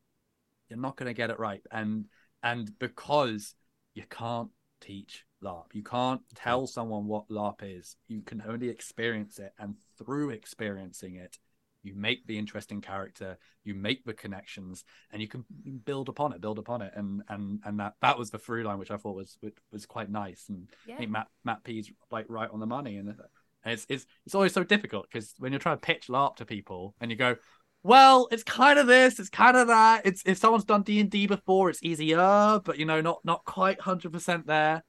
you're 0.69 0.79
not 0.79 0.95
going 0.97 1.07
to 1.07 1.13
get 1.13 1.29
it 1.29 1.39
right. 1.39 1.61
And 1.71 2.07
and 2.43 2.71
because 2.79 3.55
you 3.93 4.03
can't 4.09 4.49
teach 4.81 5.25
larp. 5.43 5.65
You 5.73 5.83
can't 5.83 6.21
tell 6.35 6.67
someone 6.67 7.05
what 7.05 7.29
larp 7.29 7.59
is. 7.61 7.95
You 8.07 8.21
can 8.21 8.43
only 8.47 8.69
experience 8.69 9.39
it 9.39 9.53
and 9.59 9.75
through 9.97 10.31
experiencing 10.31 11.15
it 11.15 11.37
you 11.83 11.95
make 11.95 12.27
the 12.27 12.37
interesting 12.37 12.79
character 12.81 13.37
you 13.63 13.73
make 13.73 14.05
the 14.05 14.13
connections 14.13 14.83
and 15.11 15.21
you 15.21 15.27
can 15.27 15.43
build 15.85 16.09
upon 16.09 16.31
it 16.33 16.41
build 16.41 16.59
upon 16.59 16.81
it. 16.81 16.91
And 16.95 17.23
and 17.29 17.59
and 17.65 17.79
that 17.79 17.93
that 18.01 18.17
was 18.19 18.29
the 18.29 18.37
through 18.37 18.63
line 18.63 18.77
which 18.77 18.91
i 18.91 18.97
thought 18.97 19.15
was 19.15 19.37
was, 19.71 19.85
quite 19.85 20.09
nice. 20.09 20.45
And 20.49 20.67
i 20.71 20.89
Yeah. 20.91 20.97
think 20.97 21.11
matt 21.11 21.27
matt 21.43 21.63
p's 21.63 21.91
like 22.11 22.25
right 22.29 22.49
on 22.51 22.59
the 22.59 22.67
money. 22.67 22.97
And 22.97 23.15
it's 23.65 23.85
it's 23.89 24.05
it's 24.25 24.35
always 24.35 24.53
so 24.53 24.63
difficult 24.63 25.07
because 25.11 25.33
when 25.39 25.51
you're 25.51 25.59
trying 25.59 25.77
to 25.77 25.81
pitch 25.81 26.07
larp 26.07 26.35
to 26.37 26.45
people 26.45 26.95
and 27.01 27.09
you 27.11 27.17
go 27.17 27.35
well 27.83 28.27
it's 28.31 28.43
kind 28.43 28.77
of 28.79 28.87
this 28.87 29.19
it's 29.19 29.29
kind 29.29 29.57
of 29.57 29.67
that 29.67 30.05
it's 30.05 30.21
if 30.25 30.37
someone's 30.37 30.63
done 30.65 30.83
d&d 30.83 31.27
before 31.27 31.69
it's 31.69 31.81
easier 31.83 32.59
but 32.63 32.77
you 32.77 32.85
know 32.85 33.01
not 33.01 33.23
not 33.25 33.43
quite 33.45 33.79
100% 33.79 34.45
there 34.45 34.83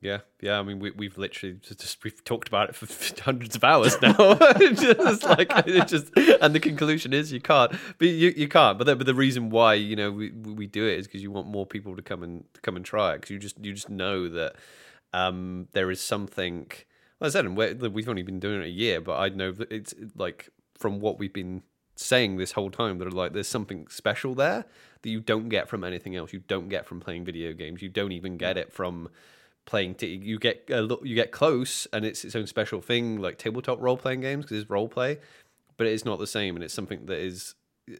Yeah, 0.00 0.18
yeah. 0.42 0.58
I 0.58 0.62
mean, 0.62 0.80
we, 0.80 0.90
we've 0.90 1.16
literally 1.16 1.56
just, 1.62 2.04
we've 2.04 2.22
talked 2.24 2.46
about 2.46 2.68
it 2.68 2.74
for 2.76 2.86
hundreds 3.22 3.56
of 3.56 3.64
hours 3.64 3.96
now. 4.02 4.34
Just 4.58 5.24
like 5.24 5.50
it 5.66 5.88
just, 5.88 6.10
and 6.16 6.54
the 6.54 6.60
conclusion 6.60 7.14
is 7.14 7.32
you 7.32 7.40
can't. 7.40 7.72
But 7.98 8.08
you 8.08 8.34
you 8.36 8.46
can't. 8.46 8.76
But 8.76 8.84
the, 8.84 8.96
but 8.96 9.06
the 9.06 9.14
reason 9.14 9.48
why 9.48 9.74
you 9.74 9.96
know 9.96 10.10
we 10.10 10.30
we 10.30 10.66
do 10.66 10.86
it 10.86 10.98
is 10.98 11.06
because 11.06 11.22
you 11.22 11.30
want 11.30 11.46
more 11.46 11.64
people 11.66 11.96
to 11.96 12.02
come 12.02 12.22
and 12.22 12.44
to 12.52 12.60
come 12.60 12.76
and 12.76 12.84
try 12.84 13.14
it 13.14 13.22
because 13.22 13.30
you 13.30 13.38
just 13.38 13.58
you 13.64 13.72
just 13.72 13.88
know 13.88 14.28
that 14.28 14.56
um 15.14 15.68
there 15.72 15.90
is 15.90 16.02
something. 16.02 16.70
I 17.20 17.30
said 17.30 17.46
and 17.46 17.56
we've 17.56 18.08
only 18.08 18.22
been 18.22 18.40
doing 18.40 18.60
it 18.60 18.66
a 18.66 18.68
year, 18.68 19.00
but 19.00 19.18
I 19.18 19.30
know 19.30 19.52
that 19.52 19.72
it's 19.72 19.94
like 20.14 20.50
from 20.76 21.00
what 21.00 21.18
we've 21.18 21.32
been 21.32 21.62
saying 21.96 22.36
this 22.36 22.52
whole 22.52 22.70
time 22.70 22.98
that 22.98 23.12
like 23.12 23.32
there's 23.32 23.48
something 23.48 23.86
special 23.88 24.34
there 24.34 24.64
that 25.02 25.10
you 25.10 25.20
don't 25.20 25.48
get 25.48 25.68
from 25.68 25.84
anything 25.84 26.16
else. 26.16 26.32
You 26.32 26.40
don't 26.46 26.68
get 26.68 26.86
from 26.86 27.00
playing 27.00 27.24
video 27.24 27.52
games. 27.52 27.82
You 27.82 27.88
don't 27.88 28.12
even 28.12 28.36
get 28.36 28.56
it 28.56 28.72
from 28.72 29.08
playing 29.66 29.94
t- 29.94 30.06
you 30.22 30.38
get 30.38 30.64
a 30.70 30.82
lo- 30.82 31.00
you 31.02 31.14
get 31.14 31.32
close 31.32 31.86
and 31.92 32.04
it's 32.04 32.24
its 32.24 32.36
own 32.36 32.46
special 32.46 32.80
thing 32.80 33.18
like 33.20 33.38
tabletop 33.38 33.80
role 33.80 33.96
playing 33.96 34.20
games 34.20 34.44
because 34.44 34.60
it's 34.60 34.70
role 34.70 34.88
play 34.88 35.18
but 35.76 35.86
it's 35.86 36.04
not 36.04 36.18
the 36.18 36.26
same 36.26 36.54
and 36.54 36.62
it's 36.62 36.74
something 36.74 37.06
that 37.06 37.18
is 37.18 37.54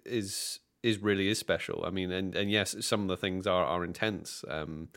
is 0.04 0.60
is 0.82 0.98
really 0.98 1.28
is 1.28 1.38
special 1.38 1.82
i 1.86 1.90
mean 1.90 2.12
and 2.12 2.34
and 2.34 2.50
yes 2.50 2.76
some 2.80 3.02
of 3.02 3.08
the 3.08 3.16
things 3.16 3.46
are 3.46 3.64
are 3.64 3.82
intense 3.82 4.44
um 4.48 4.88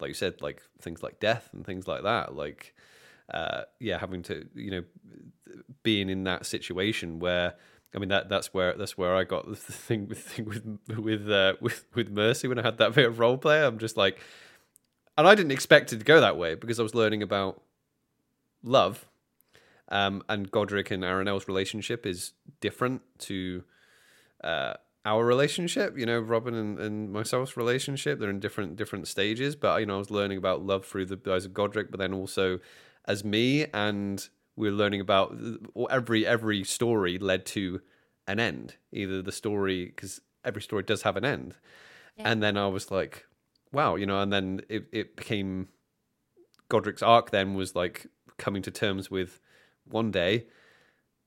like 0.00 0.08
you 0.08 0.14
said 0.14 0.40
like 0.40 0.62
things 0.80 1.02
like 1.02 1.20
death 1.20 1.50
and 1.52 1.66
things 1.66 1.86
like 1.86 2.02
that 2.02 2.34
like 2.34 2.74
uh 3.34 3.62
yeah 3.78 3.98
having 3.98 4.22
to 4.22 4.48
you 4.54 4.70
know 4.70 4.84
being 5.82 6.08
in 6.08 6.24
that 6.24 6.46
situation 6.46 7.18
where 7.18 7.54
I 7.94 7.98
mean 7.98 8.10
that 8.10 8.28
that's 8.28 8.52
where 8.52 8.74
that's 8.74 8.98
where 8.98 9.14
I 9.14 9.24
got 9.24 9.46
the 9.48 9.56
thing 9.56 10.08
with 10.08 10.18
thing 10.18 10.44
with 10.44 10.64
with 10.98 11.30
uh, 11.30 11.54
with 11.60 11.86
with 11.94 12.10
Mercy 12.10 12.48
when 12.48 12.58
I 12.58 12.62
had 12.62 12.78
that 12.78 12.94
bit 12.94 13.06
of 13.06 13.18
role 13.18 13.38
play. 13.38 13.64
I'm 13.64 13.78
just 13.78 13.96
like, 13.96 14.20
and 15.16 15.26
I 15.26 15.34
didn't 15.34 15.52
expect 15.52 15.92
it 15.92 15.98
to 15.98 16.04
go 16.04 16.20
that 16.20 16.36
way 16.36 16.54
because 16.54 16.78
I 16.78 16.82
was 16.82 16.94
learning 16.94 17.22
about 17.22 17.62
love, 18.62 19.06
um, 19.88 20.22
and 20.28 20.50
Godric 20.50 20.90
and 20.90 21.02
Aranel's 21.02 21.48
relationship 21.48 22.04
is 22.06 22.32
different 22.60 23.02
to 23.20 23.64
uh, 24.44 24.74
our 25.04 25.24
relationship. 25.24 25.96
You 25.96 26.06
know, 26.06 26.20
Robin 26.20 26.54
and, 26.54 26.78
and 26.78 27.10
myself's 27.10 27.56
relationship. 27.56 28.20
They're 28.20 28.30
in 28.30 28.40
different 28.40 28.76
different 28.76 29.08
stages, 29.08 29.56
but 29.56 29.80
you 29.80 29.86
know, 29.86 29.96
I 29.96 29.98
was 29.98 30.10
learning 30.10 30.38
about 30.38 30.62
love 30.62 30.84
through 30.84 31.06
the 31.06 31.18
eyes 31.32 31.46
of 31.46 31.54
Godric, 31.54 31.90
but 31.90 31.98
then 31.98 32.12
also 32.12 32.60
as 33.06 33.24
me, 33.24 33.64
and 33.72 34.28
we 34.58 34.68
we're 34.70 34.76
learning 34.76 35.00
about 35.00 35.36
every 35.90 36.26
every 36.26 36.64
story 36.64 37.18
led 37.18 37.46
to 37.46 37.80
an 38.26 38.38
end. 38.40 38.76
Either 38.92 39.22
the 39.22 39.32
story 39.32 39.86
because 39.86 40.20
every 40.44 40.62
story 40.62 40.82
does 40.82 41.02
have 41.02 41.16
an 41.16 41.24
end, 41.24 41.54
Yeah. 42.16 42.30
and 42.30 42.42
then 42.42 42.56
I 42.56 42.66
was 42.66 42.90
like, 42.90 43.26
wow, 43.72 43.96
you 43.96 44.06
know, 44.06 44.20
and 44.20 44.32
then 44.32 44.60
it 44.68 44.86
it 44.92 45.16
became 45.16 45.68
Godric's 46.68 47.02
arc. 47.02 47.30
Then 47.30 47.54
was 47.54 47.74
like 47.74 48.06
coming 48.36 48.62
to 48.62 48.70
terms 48.70 49.10
with 49.10 49.40
one 49.84 50.10
day. 50.10 50.46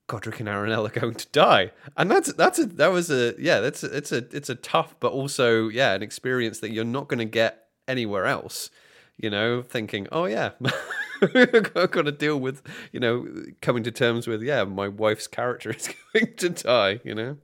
Godric 0.08 0.40
and 0.40 0.48
Aranel 0.48 0.86
are 0.86 1.00
going 1.00 1.14
to 1.14 1.26
die, 1.28 1.70
and 1.96 2.10
that's 2.10 2.32
that's 2.34 2.58
a 2.58 2.66
that 2.66 2.92
was 2.92 3.10
a 3.10 3.34
yeah 3.38 3.60
that's 3.60 3.82
a, 3.82 3.96
it's 3.96 4.12
a 4.12 4.18
it's 4.36 4.50
a 4.50 4.54
tough 4.56 4.94
but 5.00 5.12
also 5.12 5.68
yeah 5.68 5.94
an 5.94 6.02
experience 6.02 6.58
that 6.60 6.70
you're 6.72 6.84
not 6.84 7.08
going 7.08 7.18
to 7.20 7.24
get 7.24 7.68
anywhere 7.88 8.26
else. 8.26 8.70
You 9.16 9.30
know, 9.30 9.62
thinking 9.62 10.08
oh 10.12 10.24
yeah, 10.26 10.50
I've 11.22 11.72
got 11.90 12.02
to 12.02 12.12
deal 12.12 12.38
with 12.38 12.62
you 12.92 13.00
know 13.00 13.26
coming 13.60 13.82
to 13.84 13.90
terms 13.90 14.26
with 14.26 14.42
yeah 14.42 14.64
my 14.64 14.88
wife's 14.88 15.26
character 15.26 15.70
is 15.76 15.88
going 16.12 16.34
to 16.36 16.48
die. 16.50 17.00
You 17.04 17.14
know, 17.14 17.36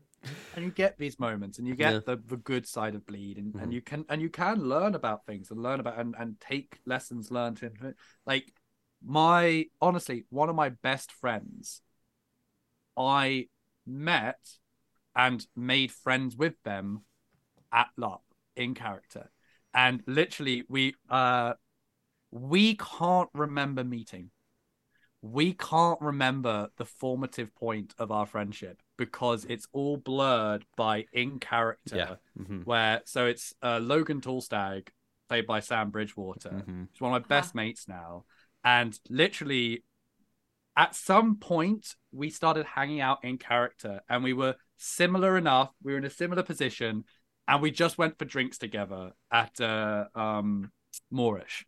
and 0.55 0.65
you 0.65 0.71
get 0.71 0.99
these 0.99 1.19
moments 1.19 1.59
and 1.59 1.67
you 1.69 1.75
get 1.75 1.95
Yeah. 1.95 2.01
the, 2.07 2.23
the 2.27 2.37
good 2.37 2.67
side 2.67 2.95
of 2.95 3.07
bleed 3.07 3.39
and, 3.39 3.55
Mhm. 3.55 3.63
and 3.63 3.73
you 3.73 3.81
can 3.81 4.05
and 4.09 4.21
you 4.21 4.29
can 4.31 4.63
learn 4.63 4.95
about 4.95 5.27
things 5.27 5.51
and 5.51 5.63
learn 5.63 5.81
about 5.81 5.99
and, 5.99 6.15
and 6.19 6.41
take 6.41 6.79
lessons 6.87 7.31
learned 7.31 7.63
in 7.63 7.95
like 8.27 8.53
my 9.05 9.67
honestly 9.81 10.25
one 10.31 10.49
of 10.49 10.57
my 10.57 10.71
best 10.71 11.13
friends 11.13 11.83
i 12.97 13.47
met 13.87 14.39
and 15.15 15.47
made 15.57 15.93
friends 15.93 16.37
with 16.37 16.55
them 16.65 17.03
at 17.73 17.89
LARP 17.97 18.21
in 18.57 18.75
character 18.75 19.31
and 19.75 20.03
literally 20.07 20.65
we 20.69 20.95
uh 21.11 21.55
we 22.31 22.77
can't 22.77 23.29
remember 23.35 23.85
meeting. 23.85 24.31
We 25.21 25.53
can't 25.53 26.01
remember 26.01 26.69
the 26.77 26.85
formative 26.85 27.55
point 27.55 27.95
of 27.99 28.13
our 28.13 28.27
friendship 28.27 28.81
because 28.97 29.45
it's 29.47 29.67
all 29.73 29.97
blurred 29.97 30.65
by 30.77 31.07
in 31.13 31.41
character. 31.41 31.97
Yeah, 31.97 32.15
hmm 32.45 32.63
where 32.65 33.01
so 33.05 33.27
it's 33.27 33.55
uh, 33.63 33.79
Logan 33.83 34.21
Tallstag 34.21 34.89
played 35.29 35.47
by 35.47 35.61
Sam 35.61 35.91
Bridgewater 35.91 36.65
hmm 36.67 36.85
He's 36.93 37.01
one 37.01 37.15
of 37.15 37.23
my 37.23 37.37
best 37.37 37.55
mates 37.55 37.89
now. 37.89 38.25
And 38.65 38.99
literally 39.09 39.85
at 40.77 40.95
some 40.95 41.37
point 41.37 41.95
we 42.13 42.31
started 42.31 42.65
hanging 42.65 43.01
out 43.01 43.19
in 43.25 43.37
character 43.39 44.01
and 44.09 44.23
we 44.23 44.33
were 44.33 44.55
similar 44.77 45.37
enough 45.37 45.71
we 45.83 45.93
were 45.93 45.99
in 45.99 46.05
a 46.05 46.11
similar 46.11 46.43
position 46.43 47.05
and 47.49 47.61
we 47.61 47.71
just 47.71 47.99
went 47.99 48.17
for 48.19 48.25
drinks 48.25 48.59
together 48.59 49.11
at 49.33 49.61
uh, 49.61 50.05
um 50.15 50.71
Moorish 51.11 51.67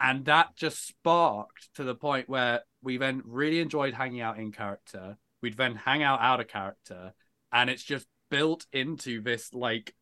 and 0.00 0.24
that 0.26 0.56
just 0.56 0.86
sparked 0.86 1.68
to 1.74 1.84
the 1.84 1.94
point 1.94 2.28
where 2.28 2.62
we 2.82 2.96
then 2.98 3.22
really 3.24 3.60
enjoyed 3.60 3.94
hanging 3.94 4.20
out 4.20 4.38
in 4.38 4.52
character. 4.52 5.16
We'd 5.42 5.56
then 5.56 5.74
hang 5.74 6.02
out 6.02 6.20
out 6.20 6.40
of 6.40 6.48
character. 6.48 7.12
And 7.52 7.68
it's 7.70 7.82
just 7.82 8.06
built 8.30 8.66
into 8.72 9.20
this 9.22 9.52
like 9.52 9.94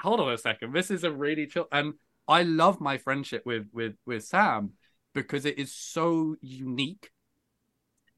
hold 0.00 0.20
on 0.20 0.32
a 0.32 0.38
second. 0.38 0.72
This 0.72 0.90
is 0.90 1.04
a 1.04 1.10
really 1.12 1.46
chill 1.46 1.68
and 1.72 1.94
i 2.28 2.42
love 2.42 2.80
my 2.80 2.98
friendship 2.98 3.42
with 3.46 3.68
with 3.72 3.94
with 4.04 4.24
sam 4.24 4.72
because 5.14 5.44
it 5.44 5.58
is 5.60 5.72
so 5.72 6.34
unique 6.40 7.10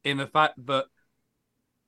in 0.03 0.17
the 0.17 0.25
fact 0.25 0.55
that 0.65 0.85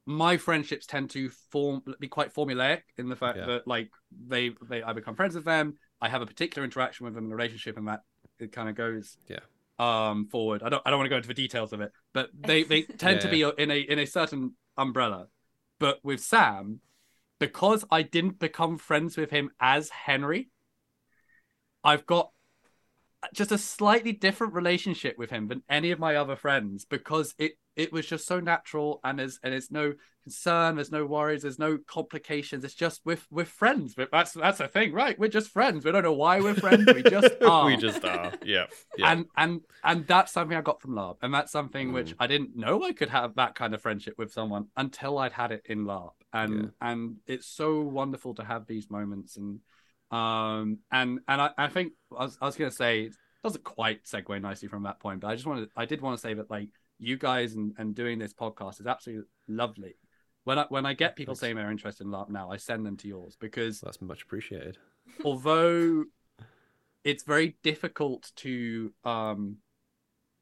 my 0.05 0.37
friendships 0.37 0.85
tend 0.85 1.09
to 1.09 1.29
form 1.51 1.81
be 1.99 2.07
quite 2.07 2.33
formulaic 2.33 2.81
in 2.97 3.09
the 3.09 3.15
fact 3.15 3.37
Yeah. 3.39 3.45
that 3.47 3.67
like 3.67 3.89
they 4.27 4.51
they 4.69 4.83
i 4.83 4.93
become 4.93 5.15
friends 5.15 5.35
with 5.35 5.45
them. 5.45 5.77
I 5.99 6.09
have 6.09 6.21
a 6.21 6.25
particular 6.27 6.63
interaction 6.63 7.05
with 7.05 7.15
them 7.15 7.25
in 7.25 7.31
a 7.31 7.35
relationship 7.35 7.77
and 7.77 7.87
that 7.87 8.01
it 8.41 8.51
kind 8.51 8.69
of 8.69 8.75
goes 8.75 9.17
Yeah. 9.27 9.39
um 9.79 10.27
forward. 10.27 10.63
I 10.63 10.69
don't 10.69 10.81
i 10.85 10.89
don't 10.89 10.99
want 10.99 11.05
to 11.07 11.09
go 11.09 11.17
into 11.17 11.27
the 11.27 11.33
details 11.33 11.73
of 11.73 11.81
it 11.81 11.91
but 12.13 12.29
they 12.33 12.63
they 12.63 12.81
tend 12.97 13.21
to 13.21 13.27
be 13.29 13.41
in 13.43 13.71
a 13.71 13.79
in 13.79 13.99
a 13.99 14.05
certain 14.05 14.53
umbrella. 14.77 15.27
But 15.79 15.99
with 16.03 16.19
sam 16.19 16.79
because 17.39 17.83
i 17.89 18.03
didn't 18.03 18.37
become 18.39 18.77
friends 18.77 19.17
with 19.17 19.31
him 19.31 19.49
as 19.59 19.89
henry 19.89 20.49
i've 21.83 22.05
got 22.05 22.31
just 23.33 23.51
a 23.51 23.57
slightly 23.57 24.11
different 24.11 24.53
relationship 24.53 25.17
with 25.17 25.29
him 25.29 25.47
than 25.47 25.63
any 25.69 25.91
of 25.91 25.99
my 25.99 26.15
other 26.15 26.35
friends 26.35 26.85
because 26.85 27.33
it 27.37 27.53
it 27.75 27.91
was 27.93 28.05
just 28.05 28.27
so 28.27 28.39
natural 28.39 28.99
and 29.03 29.19
there's 29.19 29.39
and 29.43 29.53
there's 29.53 29.71
no 29.71 29.93
concern 30.23 30.75
there's 30.75 30.91
no 30.91 31.05
worries 31.05 31.41
there's 31.41 31.57
no 31.57 31.79
complications 31.87 32.63
it's 32.63 32.75
just 32.75 33.01
with 33.05 33.25
we're 33.31 33.43
friends 33.45 33.95
but 33.95 34.09
that's 34.11 34.33
that's 34.33 34.59
a 34.59 34.67
thing 34.67 34.93
right 34.93 35.17
we're 35.17 35.27
just 35.27 35.49
friends 35.49 35.83
we 35.83 35.91
don't 35.91 36.03
know 36.03 36.13
why 36.13 36.39
we're 36.39 36.53
friends 36.53 36.85
we 36.93 37.01
just 37.01 37.33
are 37.41 37.65
we 37.65 37.75
just 37.75 38.03
are. 38.05 38.31
Yeah. 38.43 38.65
yeah. 38.97 39.11
and 39.11 39.25
and 39.35 39.61
and 39.83 40.05
that's 40.05 40.31
something 40.31 40.55
i 40.55 40.61
got 40.61 40.79
from 40.81 40.91
larp 40.91 41.17
and 41.23 41.33
that's 41.33 41.51
something 41.51 41.89
Mm. 41.89 41.93
which 41.93 42.13
i 42.19 42.27
didn't 42.27 42.55
know 42.55 42.83
i 42.83 42.91
could 42.93 43.09
have 43.09 43.35
that 43.35 43.55
kind 43.55 43.73
of 43.73 43.81
friendship 43.81 44.13
with 44.17 44.31
someone 44.31 44.67
until 44.77 45.17
i'd 45.17 45.31
had 45.31 45.51
it 45.51 45.63
in 45.65 45.85
larp 45.85 46.11
and 46.33 46.71
and 46.81 47.15
it's 47.25 47.47
so 47.47 47.81
wonderful 47.81 48.35
to 48.35 48.43
have 48.43 48.67
these 48.67 48.91
moments 48.91 49.37
and 49.37 49.59
um 50.11 50.77
and 50.91 51.19
and 51.27 51.41
i, 51.41 51.49
I 51.57 51.67
think 51.67 51.93
i 52.15 52.23
was, 52.25 52.37
I 52.41 52.45
was 52.45 52.55
gonna 52.57 52.69
say 52.69 53.03
it 53.05 53.13
doesn't 53.43 53.63
quite 53.63 54.03
segue 54.05 54.39
nicely 54.41 54.67
from 54.67 54.83
that 54.83 54.99
point 54.99 55.21
but 55.21 55.29
i 55.29 55.35
just 55.35 55.47
wanted 55.47 55.69
i 55.75 55.85
did 55.85 56.01
want 56.01 56.17
to 56.17 56.21
say 56.21 56.33
that 56.35 56.51
like 56.51 56.69
you 57.01 57.17
guys 57.17 57.55
and, 57.55 57.73
and 57.77 57.95
doing 57.95 58.19
this 58.19 58.33
podcast 58.33 58.79
is 58.79 58.85
absolutely 58.87 59.25
lovely 59.47 59.95
when 60.43 60.59
i 60.59 60.65
when 60.69 60.85
i 60.85 60.93
get 60.93 61.15
people 61.15 61.33
Thanks. 61.33 61.41
saying 61.41 61.55
they're 61.55 61.71
interested 61.71 62.05
in 62.05 62.11
larp 62.11 62.29
now 62.29 62.49
i 62.51 62.57
send 62.57 62.85
them 62.85 62.95
to 62.97 63.07
yours 63.07 63.35
because 63.39 63.81
That's 63.81 64.01
much 64.01 64.21
appreciated. 64.21 64.77
although 65.25 66.05
it's 67.03 67.23
very 67.23 67.57
difficult 67.63 68.31
to 68.37 68.93
um 69.03 69.57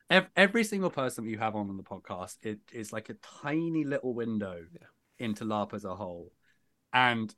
ev- 0.09 0.29
every 0.35 0.63
single 0.65 0.89
person 0.89 1.23
that 1.23 1.31
you 1.31 1.37
have 1.37 1.55
on 1.55 1.75
the 1.77 1.83
podcast 1.83 2.35
it 2.43 2.59
is 2.73 2.91
like 2.91 3.09
a 3.09 3.15
tiny 3.41 3.83
little 3.85 4.13
window 4.13 4.65
Yeah. 4.73 4.87
into 5.17 5.45
larp 5.45 5.73
as 5.73 5.85
a 5.85 5.95
whole 5.95 6.33
and 6.93 7.33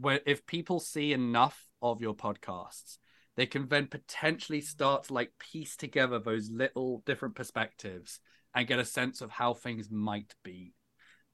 where 0.00 0.20
if 0.26 0.46
people 0.46 0.80
see 0.80 1.12
enough 1.12 1.66
of 1.82 2.00
your 2.00 2.14
podcasts 2.14 2.98
they 3.36 3.46
can 3.46 3.68
then 3.68 3.86
potentially 3.86 4.60
start 4.60 5.04
to 5.04 5.14
like 5.14 5.32
piece 5.38 5.76
together 5.76 6.18
those 6.18 6.50
little 6.50 7.02
different 7.06 7.34
perspectives 7.34 8.20
and 8.54 8.66
get 8.66 8.78
a 8.78 8.84
sense 8.84 9.20
of 9.20 9.30
how 9.30 9.54
things 9.54 9.90
might 9.90 10.34
be 10.42 10.72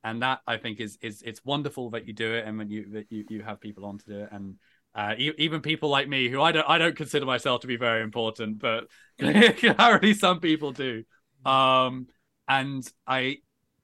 and 0.04 0.22
that 0.22 0.40
i 0.46 0.56
think 0.56 0.80
is 0.80 0.98
is 1.00 1.22
it's 1.22 1.44
wonderful 1.44 1.90
that 1.90 2.06
you 2.06 2.12
do 2.12 2.34
it 2.34 2.44
and 2.46 2.58
when 2.58 2.68
you 2.68 2.90
that 2.90 3.06
you, 3.10 3.24
you 3.28 3.42
have 3.42 3.60
people 3.60 3.84
on 3.84 3.98
to 3.98 4.06
do 4.06 4.18
it 4.20 4.28
and 4.32 4.56
uh, 4.94 5.14
even 5.16 5.62
people 5.62 5.88
like 5.88 6.08
me, 6.08 6.28
who 6.28 6.42
I 6.42 6.52
don't, 6.52 6.68
I 6.68 6.76
don't 6.76 6.96
consider 6.96 7.24
myself 7.24 7.62
to 7.62 7.66
be 7.66 7.76
very 7.76 8.02
important, 8.02 8.58
but 8.58 8.88
apparently 9.18 10.12
some 10.12 10.40
people 10.40 10.72
do. 10.72 11.04
Um, 11.46 12.08
and 12.46 12.86
I, 13.06 13.38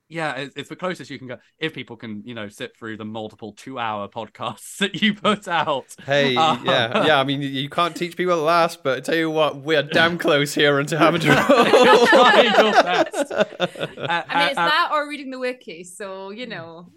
yeah, 0.09 0.35
it's, 0.37 0.57
it's 0.57 0.69
the 0.69 0.77
closest 0.77 1.11
you 1.11 1.19
can 1.19 1.29
go. 1.29 1.37
If 1.59 1.75
people 1.75 1.97
can, 1.97 2.23
you 2.25 2.35
know, 2.35 2.49
sit 2.49 2.77
through 2.77 2.97
the 2.97 3.05
multiple 3.05 3.53
two-hour 3.53 4.09
podcasts 4.09 4.77
that 4.79 5.01
you 5.03 5.15
put 5.15 5.47
out. 5.49 5.95
Hey, 6.05 6.35
Uh, 6.37 6.57
yeah, 6.65 7.05
yeah. 7.07 7.21
I 7.21 7.25
mean, 7.25 7.43
you- 7.43 7.49
you 7.49 7.69
can't 7.69 7.95
teach 7.95 8.17
people 8.17 8.33
at 8.35 8.39
last, 8.43 8.83
but 8.83 8.97
I 8.99 9.01
tell 9.01 9.17
you 9.17 9.31
what, 9.31 9.63
we 9.63 9.77
are 9.77 9.83
damn 9.83 10.19
close 10.27 10.55
here 10.55 10.81
into 10.81 10.97
having 10.99 11.21
to 11.23 11.27
You're 11.29 12.07
trying 12.07 12.45
your 12.45 12.73
best. 12.83 13.31
Uh, 13.33 13.45
I 13.59 14.39
mean, 14.39 14.49
it's 14.49 14.59
uh, 14.59 14.63
uh, 14.63 14.69
that 14.69 14.91
or 14.93 15.09
reading 15.09 15.31
the 15.31 15.39
wiki, 15.39 15.85
so 15.85 16.31
you 16.31 16.47
know. 16.47 16.91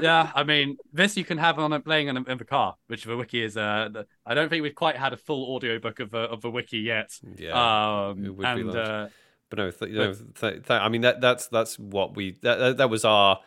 yeah, 0.00 0.30
I 0.34 0.42
mean, 0.44 0.76
this 0.92 1.16
you 1.16 1.24
can 1.24 1.38
have 1.38 1.58
on 1.58 1.72
a, 1.72 1.80
playing 1.80 2.08
in, 2.08 2.16
in 2.16 2.38
the 2.38 2.44
car, 2.44 2.76
which 2.88 3.04
the 3.04 3.16
wiki 3.16 3.42
is. 3.42 3.56
Uh, 3.56 3.88
the, 3.92 4.06
I 4.26 4.34
don't 4.34 4.48
think 4.48 4.62
we've 4.62 4.74
quite 4.74 4.96
had 4.96 5.12
a 5.12 5.16
full 5.16 5.54
audiobook 5.54 6.00
of 6.00 6.10
the 6.10 6.18
of 6.18 6.40
the 6.42 6.50
wiki 6.50 6.78
yet. 6.78 7.10
yeah. 7.36 8.08
um, 8.08 8.24
it 8.24 8.30
would 8.30 8.38
be 8.42 8.44
and 8.44 8.72
large. 8.72 8.76
uh, 8.88 9.08
But 9.50 9.58
no, 9.58 9.70
th- 9.70 9.92
know, 9.92 10.14
th- 10.14 10.66
th- 10.66 10.70
I 10.70 10.88
mean 10.88 11.02
that 11.02 11.20
that's 11.20 11.48
that's 11.48 11.78
what 11.78 12.16
we 12.16 12.32
that, 12.42 12.56
that, 12.56 12.76
that 12.78 12.90
was 12.90 13.04
our. 13.04 13.40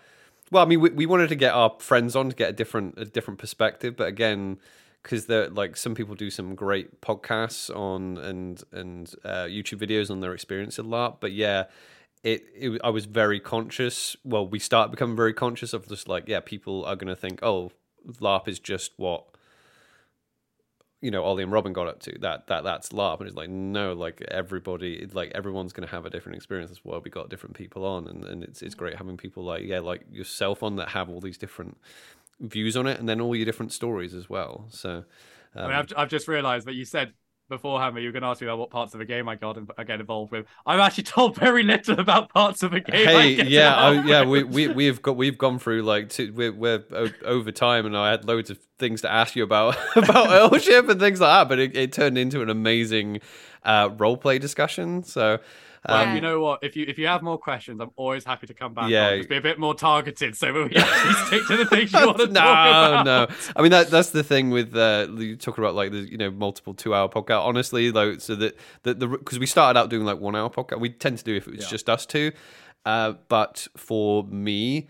Well, 0.52 0.64
I 0.64 0.68
mean, 0.68 0.82
we, 0.82 0.90
we 0.92 1.06
wanted 1.08 1.30
to 1.30 1.36
get 1.36 1.54
our 1.54 1.74
friends 1.80 2.16
on 2.16 2.30
to 2.30 2.36
get 2.36 2.50
a 2.50 2.54
different 2.54 3.00
a 3.00 3.06
different 3.06 3.40
perspective, 3.40 3.96
but 3.96 4.08
again, 4.08 4.60
because 5.02 5.26
they're 5.26 5.50
like 5.50 5.78
some 5.78 5.96
people 5.96 6.14
do 6.14 6.30
some 6.30 6.54
great 6.54 7.02
podcasts 7.02 7.76
on 7.76 8.18
and 8.18 8.62
and 8.72 9.16
uh, 9.24 9.46
YouTube 9.46 9.80
videos 9.80 10.12
on 10.12 10.20
their 10.20 10.34
experience 10.34 10.78
at 10.78 10.86
LARP, 10.86 11.16
but 11.20 11.32
yeah. 11.32 11.66
It, 12.26 12.46
it, 12.56 12.80
I 12.82 12.90
was 12.90 13.04
very 13.04 13.42
conscious. 13.42 14.16
Well, 14.24 14.48
we 14.48 14.58
start 14.58 14.92
becoming 14.92 15.18
very 15.18 15.34
conscious 15.34 15.74
of 15.74 15.90
just 15.90 16.08
like, 16.08 16.30
yeah, 16.30 16.40
people 16.40 16.86
are 16.86 16.96
going 16.96 17.10
to 17.10 17.18
think, 17.18 17.44
oh, 17.44 17.74
LARP 18.08 18.48
is 18.48 18.60
just 18.60 18.94
what 18.96 19.26
you 21.04 21.12
know 21.12 21.22
Ollie 21.22 21.44
and 21.44 21.52
Robin 21.52 21.74
got 21.74 21.88
up 21.88 22.00
to 22.00 22.18
that 22.20 22.48
that 22.48 22.64
that's 22.64 22.90
LARP 22.90 23.20
and 23.20 23.28
it's 23.28 23.36
like 23.36 23.50
no 23.50 23.92
like 23.92 24.22
everybody 24.30 25.06
like 25.12 25.32
everyone's 25.36 25.74
going 25.74 25.86
to 25.86 25.94
have 25.94 26.06
a 26.06 26.10
different 26.10 26.38
experience. 26.38 26.72
That's 26.72 26.86
why 26.86 26.98
we 26.98 27.12
got 27.12 27.30
different 27.30 27.58
people 27.58 27.86
on. 27.86 28.08
And, 28.08 28.24
and 28.24 28.42
it's 28.42 28.62
it's 28.62 28.74
great 28.74 28.96
having 28.96 29.18
people 29.18 29.44
like 29.44 29.64
yeah 29.64 29.80
like 29.80 30.06
yourself 30.10 30.64
on 30.64 30.78
that 30.78 30.90
have 30.90 31.10
all 31.10 31.20
these 31.20 31.38
different 31.38 31.78
views 32.40 32.78
on 32.78 32.88
it 32.88 33.00
and 33.02 33.10
then 33.10 33.20
all 33.20 33.36
your 33.36 33.46
different 33.46 33.74
stories 33.74 34.14
as 34.14 34.30
well. 34.30 34.66
So 34.70 35.04
um, 35.56 35.66
I 35.66 35.68
mean, 35.68 35.76
I've, 35.76 35.94
I've 35.98 36.10
just 36.10 36.30
realised 36.30 36.66
that 36.68 36.74
you 36.74 36.86
said 36.86 37.12
beforehand 37.54 37.96
you 37.98 38.08
were 38.08 38.12
going 38.12 38.24
to 38.24 38.28
ask 38.28 38.42
me 38.42 38.48
about 38.48 38.60
what 38.60 38.70
parts 38.70 38.94
of 38.94 39.00
the 39.00 39.06
game 39.06 39.30
I 39.30 39.36
got 39.36 39.58
I 39.78 39.84
get 39.84 40.00
involved 40.00 40.32
with. 40.32 40.46
I've 40.66 40.80
actually 40.80 41.04
told 41.18 41.36
very 41.36 41.64
little 41.64 42.00
about 42.00 42.30
parts 42.30 42.64
of 42.64 42.72
the 42.72 42.80
game. 42.80 43.08
Hey 43.08 43.44
yeah 43.44 43.76
I, 43.76 43.92
yeah 44.04 44.24
we, 44.24 44.44
we 44.44 44.68
we've 44.68 45.02
got 45.02 45.16
we've 45.16 45.38
gone 45.38 45.60
through 45.60 45.84
like 45.84 46.10
two, 46.10 46.34
we're, 46.34 46.52
we're 46.52 46.84
over 47.24 47.52
time 47.52 47.86
and 47.86 47.98
I 47.98 48.12
had 48.12 48.26
loads 48.26 48.50
of 48.50 48.60
things 48.80 49.02
to 49.02 49.12
ask 49.12 49.36
you 49.36 49.44
about 49.44 49.76
about 49.96 50.28
Earlship 50.52 50.90
and 50.90 51.00
things 51.00 51.22
like 51.22 51.30
that 51.30 51.50
but 51.50 51.60
it, 51.60 51.76
it 51.76 51.92
turned 51.92 52.18
into 52.18 52.42
an 52.42 52.50
amazing 52.50 53.22
uh 53.64 53.90
role 53.98 54.18
play 54.18 54.40
discussion 54.40 55.04
so 55.04 55.40
Well, 55.88 56.08
um, 56.08 56.16
you 56.16 56.22
know 56.22 56.40
what? 56.40 56.60
If 56.64 56.76
you 56.76 56.86
if 56.88 56.98
you 56.98 57.08
have 57.08 57.22
more 57.22 57.38
questions, 57.38 57.82
I'm 57.82 57.92
always 57.96 58.24
happy 58.24 58.48
to 58.48 58.54
come 58.54 58.74
back. 58.74 58.90
Yeah. 58.90 59.10
on. 59.10 59.18
just 59.18 59.30
be 59.30 59.38
a 59.38 59.42
bit 59.42 59.60
more 59.60 59.76
targeted, 59.76 60.36
so 60.38 60.54
we 60.54 60.64
actually 60.76 61.14
stick 61.26 61.48
to 61.48 61.58
the 61.58 61.66
things 61.66 61.92
you 61.92 62.06
want 62.06 62.18
to 62.20 62.28
no, 62.28 62.40
talk 62.40 62.68
about. 62.68 63.06
no. 63.06 63.26
No. 63.26 63.36
I 63.56 63.62
mean 63.62 63.72
that 63.72 63.90
that's 63.90 64.12
the 64.12 64.24
thing 64.24 64.50
with 64.50 64.76
uh, 64.76 65.08
you 65.18 65.36
talking 65.36 65.64
about 65.64 65.76
like 65.76 65.92
the 65.92 66.00
you 66.00 66.18
know 66.18 66.32
multiple 66.32 66.74
two 66.74 66.96
hour 66.96 67.10
podcast. 67.10 67.44
Honestly, 67.46 67.92
though, 67.92 68.18
so 68.18 68.36
that 68.36 68.58
the 68.84 68.94
the 68.94 69.08
because 69.08 69.40
we 69.40 69.46
started 69.46 69.78
out 69.80 69.90
doing 69.90 70.06
like 70.06 70.20
one 70.20 70.36
hour 70.36 70.50
podcast. 70.50 70.80
We 70.80 70.90
tend 70.90 71.18
to 71.18 71.24
do 71.24 71.36
if 71.36 71.48
it's 71.48 71.64
Yeah. 71.66 71.70
just 71.70 71.90
us 71.90 72.06
two. 72.06 72.32
Uh, 72.86 73.14
but 73.30 73.68
for 73.78 74.24
me, 74.26 74.90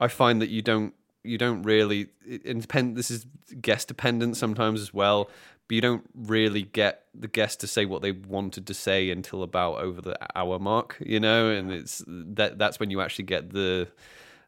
I 0.00 0.08
find 0.08 0.40
that 0.42 0.48
you 0.48 0.62
don't 0.62 0.94
you 1.24 1.38
don't 1.38 1.62
really 1.62 2.08
it, 2.26 2.42
it 2.44 2.60
depend. 2.60 2.96
This 2.96 3.10
is 3.10 3.26
guest 3.60 3.86
dependent 3.88 4.36
sometimes 4.36 4.80
as 4.80 4.92
well. 4.92 5.28
But 5.72 5.76
you 5.76 5.80
don't 5.80 6.04
really 6.14 6.64
get 6.64 7.04
the 7.14 7.28
guest 7.28 7.60
to 7.60 7.66
say 7.66 7.86
what 7.86 8.02
they 8.02 8.12
wanted 8.12 8.66
to 8.66 8.74
say 8.74 9.08
until 9.08 9.42
about 9.42 9.76
over 9.78 10.02
the 10.02 10.18
hour 10.36 10.58
mark, 10.58 10.98
you 11.00 11.18
know, 11.18 11.48
and 11.48 11.72
it's 11.72 12.04
that 12.06 12.58
that's 12.58 12.78
when 12.78 12.90
you 12.90 13.00
actually 13.00 13.24
get 13.24 13.54
the 13.54 13.88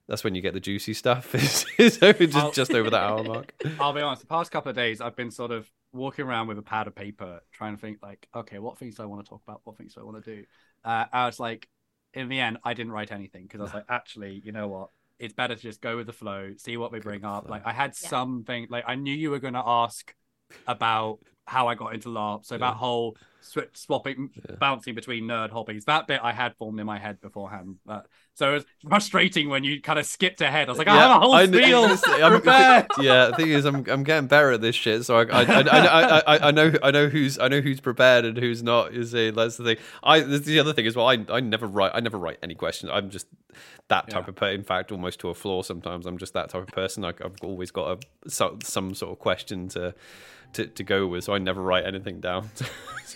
that's 0.07 0.23
when 0.23 0.35
you 0.35 0.43
get 0.43 0.53
the 0.53 0.61
juicy 0.61 0.93
stuff. 0.93 1.35
Is, 1.35 1.65
is 1.79 2.03
over 2.03 2.27
just 2.27 2.37
I'll- 2.37 2.53
just 2.53 2.75
over 2.75 2.91
that 2.91 3.01
hour 3.01 3.25
mark. 3.25 3.55
I'll 3.79 3.95
be 3.95 4.03
honest. 4.03 4.21
The 4.21 4.29
past 4.29 4.51
couple 4.51 4.69
of 4.69 4.77
days, 4.77 5.01
I've 5.01 5.17
been 5.17 5.31
sort 5.31 5.51
of 5.51 5.67
walking 5.95 6.27
around 6.27 6.47
with 6.49 6.59
a 6.59 6.63
pad 6.63 6.89
of 6.89 6.95
paper, 6.95 7.41
trying 7.53 7.75
to 7.75 7.81
think 7.81 8.01
like, 8.03 8.29
okay, 8.35 8.59
what 8.59 8.77
things 8.77 8.97
do 8.97 9.03
I 9.03 9.07
want 9.07 9.25
to 9.25 9.29
talk 9.31 9.41
about? 9.49 9.63
What 9.65 9.79
things 9.79 9.95
do 9.95 10.03
I 10.03 10.05
want 10.05 10.23
to 10.23 10.37
do? 10.37 10.45
Uh, 10.85 11.07
I 11.11 11.25
was 11.25 11.41
like, 11.41 11.67
in 12.13 12.29
the 12.29 12.39
end, 12.39 12.59
I 12.65 12.75
didn't 12.75 12.93
write 12.93 13.13
anything 13.13 13.45
because 13.45 13.61
I 13.61 13.65
was 13.65 13.73
like, 13.73 13.87
actually, 13.89 14.43
you 14.45 14.53
know 14.53 14.69
what? 14.69 14.91
It's 15.19 15.33
better 15.33 15.55
to 15.55 15.63
just 15.63 15.81
go 15.81 15.97
with 15.97 16.07
the 16.07 16.13
flow, 16.13 16.53
see 16.59 16.77
what 16.77 16.93
we 16.93 17.01
bring 17.01 17.25
up. 17.25 17.49
Like 17.49 17.63
I 17.65 17.73
had 17.73 17.95
Yeah. 18.03 18.09
something, 18.09 18.67
like 18.69 18.85
I 18.87 18.95
knew 18.95 19.15
you 19.15 19.31
were 19.31 19.39
going 19.39 19.55
to 19.55 19.63
ask 19.65 20.15
about 20.67 21.19
how 21.47 21.69
I 21.69 21.75
got 21.75 21.93
into 21.95 22.09
LARP. 22.09 22.47
So 22.47 22.55
Yeah. 22.55 22.61
that 22.61 22.75
whole 22.77 23.19
sw- 23.43 23.59
swapping, 23.75 24.31
Yeah. 24.49 24.57
bouncing 24.57 24.95
between 24.95 25.25
nerd 25.25 25.51
hobbies, 25.51 25.85
that 25.85 26.07
bit 26.07 26.21
I 26.23 26.33
had 26.33 26.57
formed 26.57 26.81
in 26.81 26.87
my 26.87 26.99
head 26.99 27.21
beforehand. 27.21 27.77
But, 27.85 28.07
so 28.33 28.53
it 28.53 28.55
was 28.55 28.65
frustrating 28.89 29.51
when 29.51 29.63
you 29.63 29.83
kind 29.83 29.99
of 29.99 30.07
skipped 30.07 30.41
ahead. 30.41 30.69
I 30.69 30.73
was 30.73 30.79
like, 30.79 30.89
I 30.89 30.97
have 30.97 31.11
a 31.11 31.21
whole 31.21 31.35
I 31.35 31.45
spiel 31.47 31.85
I'm- 32.09 32.31
prepared. 32.41 32.87
yeah, 32.99 33.27
the 33.27 33.37
thing 33.37 33.51
is, 33.51 33.67
I'm 33.67 33.85
I'm 33.91 34.05
getting 34.05 34.27
better 34.27 34.53
at 34.53 34.63
this 34.63 34.75
shit. 34.75 35.05
So 35.05 35.19
I 35.19 35.25
I, 35.25 35.43
I, 35.43 35.61
I, 35.61 36.19
I, 36.37 36.49
I 36.49 36.51
know 36.51 36.73
I 36.83 36.91
know 36.91 37.09
who's 37.11 37.39
I 37.39 37.49
know 37.49 37.61
who's 37.61 37.79
prepared 37.81 38.25
and 38.25 38.39
who's 38.39 38.63
not. 38.63 38.95
Is 38.95 39.15
a 39.15 39.31
that's 39.31 39.59
the 39.59 39.65
thing. 39.65 39.77
I 40.03 40.21
the 40.21 40.59
other 40.59 40.73
thing 40.73 40.87
as 40.87 40.97
well. 40.97 41.07
I 41.07 41.19
I 41.29 41.41
never 41.41 41.67
write 41.67 41.91
I 41.95 42.01
never 42.01 42.17
write 42.17 42.39
any 42.43 42.55
questions. 42.55 42.91
I'm 42.93 43.11
just 43.11 43.27
that 43.89 44.09
type 44.09 44.25
Yeah. 44.25 44.31
of 44.31 44.37
person. 44.37 44.55
In 44.61 44.65
fact, 44.65 44.91
almost 44.91 45.21
to 45.21 45.29
a 45.29 45.35
flaw. 45.35 45.61
Sometimes 45.63 46.07
I'm 46.07 46.17
just 46.17 46.33
that 46.33 46.49
type 46.49 46.63
of 46.63 46.69
person. 46.69 47.03
Like 47.03 47.23
I've 47.23 47.37
always 47.43 47.71
got 47.71 48.03
a 48.25 48.31
so, 48.31 48.59
some 48.63 48.95
sort 48.95 49.13
of 49.13 49.19
question 49.19 49.69
to. 49.69 49.95
To, 50.55 50.67
to 50.67 50.83
go 50.85 51.07
with, 51.07 51.25
so 51.25 51.35
I 51.35 51.39
never 51.39 51.61
write 51.61 51.85
anything 51.85 52.21
down. 52.21 52.51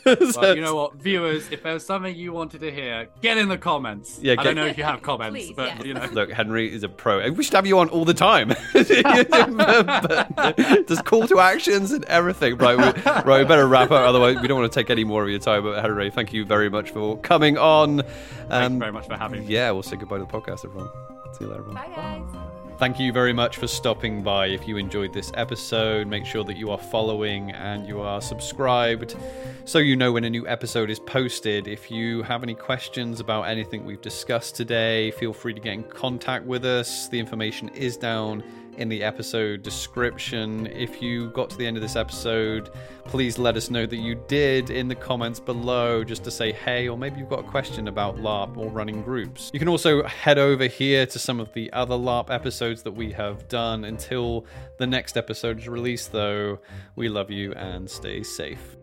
Well, 0.05 0.55
you 0.55 0.63
know 0.63 0.77
what, 0.77 0.95
viewers, 0.95 1.51
if 1.51 1.63
there's 1.65 1.85
something 1.85 2.15
you 2.15 2.33
wanted 2.33 2.61
to 2.61 2.71
hear, 2.71 3.09
get 3.21 3.37
in 3.37 3.49
the 3.49 3.59
comments. 3.59 4.19
Yeah, 4.23 4.37
I 4.39 4.45
don't 4.45 4.55
know 4.55 4.65
if 4.67 4.79
you 4.79 4.85
have 4.85 5.03
comments, 5.11 5.35
Please, 5.35 5.55
but 5.57 5.77
yes. 5.77 5.85
you 5.85 5.93
know. 5.93 6.07
Look, 6.13 6.31
Henry 6.31 6.73
is 6.73 6.83
a 6.83 6.89
pro. 6.89 7.19
and 7.21 7.37
We 7.37 7.43
should 7.45 7.53
have 7.55 7.67
you 7.67 7.79
on 7.79 7.89
all 7.91 8.05
the 8.07 8.15
time. 8.15 8.49
But 8.73 10.57
There's 10.87 11.03
call 11.03 11.27
to 11.29 11.41
actions 11.41 11.93
and 11.93 12.05
everything. 12.05 12.57
Right, 12.57 12.77
we, 12.79 12.85
right. 13.03 13.41
We 13.43 13.45
better 13.45 13.67
wrap 13.67 13.91
up. 13.91 14.07
Otherwise, 14.07 14.41
we 14.41 14.49
don't 14.49 14.59
want 14.61 14.71
to 14.73 14.79
take 14.81 14.89
any 14.89 15.05
more 15.05 15.25
of 15.25 15.31
your 15.31 15.41
time. 15.41 15.65
But 15.65 15.83
Henry, 15.83 16.11
thank 16.11 16.33
you 16.33 16.45
very 16.45 16.71
much 16.71 16.91
for 16.91 17.19
coming 17.19 17.59
on. 17.59 17.99
Thank 18.03 18.09
you 18.51 18.55
Um, 18.57 18.79
very 18.79 18.93
much 18.93 19.07
for 19.07 19.17
having 19.17 19.47
me. 19.47 19.53
yeah, 19.53 19.71
we'll 19.73 19.83
say 19.83 19.97
goodbye 19.97 20.19
to 20.19 20.25
the 20.25 20.31
podcast, 20.31 20.65
everyone. 20.65 20.89
See 21.33 21.45
you 21.45 21.51
later, 21.51 21.61
everyone. 21.63 21.75
Bye, 21.75 21.95
guys. 21.95 22.38
Thank 22.79 23.01
you 23.01 23.13
very 23.13 23.33
much 23.33 23.57
for 23.57 23.67
stopping 23.67 24.23
by. 24.23 24.47
If 24.47 24.69
you 24.69 24.77
enjoyed 24.77 25.13
this 25.13 25.33
episode, 25.35 26.07
make 26.07 26.25
sure 26.25 26.45
that 26.45 26.57
you 26.57 26.71
are 26.71 26.79
following 26.79 27.51
and 27.51 27.85
you 27.89 28.01
are 28.01 28.21
subscribed 28.21 29.17
so 29.65 29.81
you 29.81 29.97
know 29.97 30.13
when 30.13 30.23
a 30.23 30.31
new 30.31 30.47
episode 30.47 30.89
is 30.89 31.01
posted. 31.01 31.67
If 31.67 31.91
you 31.91 32.23
have 32.23 32.45
any 32.45 32.55
questions 32.55 33.19
about 33.19 33.43
anything 33.43 33.85
we've 33.85 34.01
discussed 34.01 34.55
today, 34.55 35.11
feel 35.11 35.33
free 35.33 35.55
to 35.55 35.61
get 35.61 35.73
in 35.73 35.83
contact 35.83 36.45
with 36.45 36.65
us. 36.65 37.09
The 37.09 37.19
information 37.19 37.69
is 37.71 37.97
down 37.97 38.45
in 38.79 38.89
the 38.89 39.03
episode 39.03 39.63
description. 39.63 40.67
If 40.69 41.03
you 41.03 41.31
got 41.31 41.51
to 41.51 41.57
the 41.57 41.67
end 41.67 41.77
of 41.77 41.83
this 41.83 41.97
episode, 41.97 42.71
please 43.05 43.39
let 43.39 43.57
us 43.57 43.71
know 43.71 43.87
that 43.87 43.97
you 43.97 44.15
did 44.29 44.71
in 44.71 44.89
the 44.89 44.95
comments 44.95 45.41
below 45.41 46.05
just 46.05 46.25
to 46.25 46.31
say 46.31 46.53
hey, 46.53 46.89
or 46.89 46.97
maybe 46.97 47.19
you've 47.19 47.29
got 47.29 47.41
a 47.41 47.49
question 47.49 47.89
about 47.89 48.17
LARP 48.17 48.57
or 48.57 48.71
running 48.71 49.03
groups. 49.03 49.51
You 49.53 49.59
can 49.59 49.69
also 49.69 50.05
head 50.05 50.39
over 50.39 50.67
here 50.67 51.07
to 51.07 51.19
some 51.19 51.41
of 51.41 51.53
the 51.53 51.73
other 51.73 51.97
LARP 51.97 52.31
episodes 52.31 52.83
that 52.85 52.93
we 52.93 53.13
have 53.13 53.49
done. 53.49 53.85
Until 53.85 54.47
the 54.79 54.87
next 54.87 55.17
episode 55.17 55.59
is 55.59 55.69
released, 55.69 56.13
though, 56.13 56.61
we 56.97 57.09
love 57.09 57.31
you 57.31 57.53
and 57.55 57.91
stay 57.91 58.23
safe. 58.23 58.77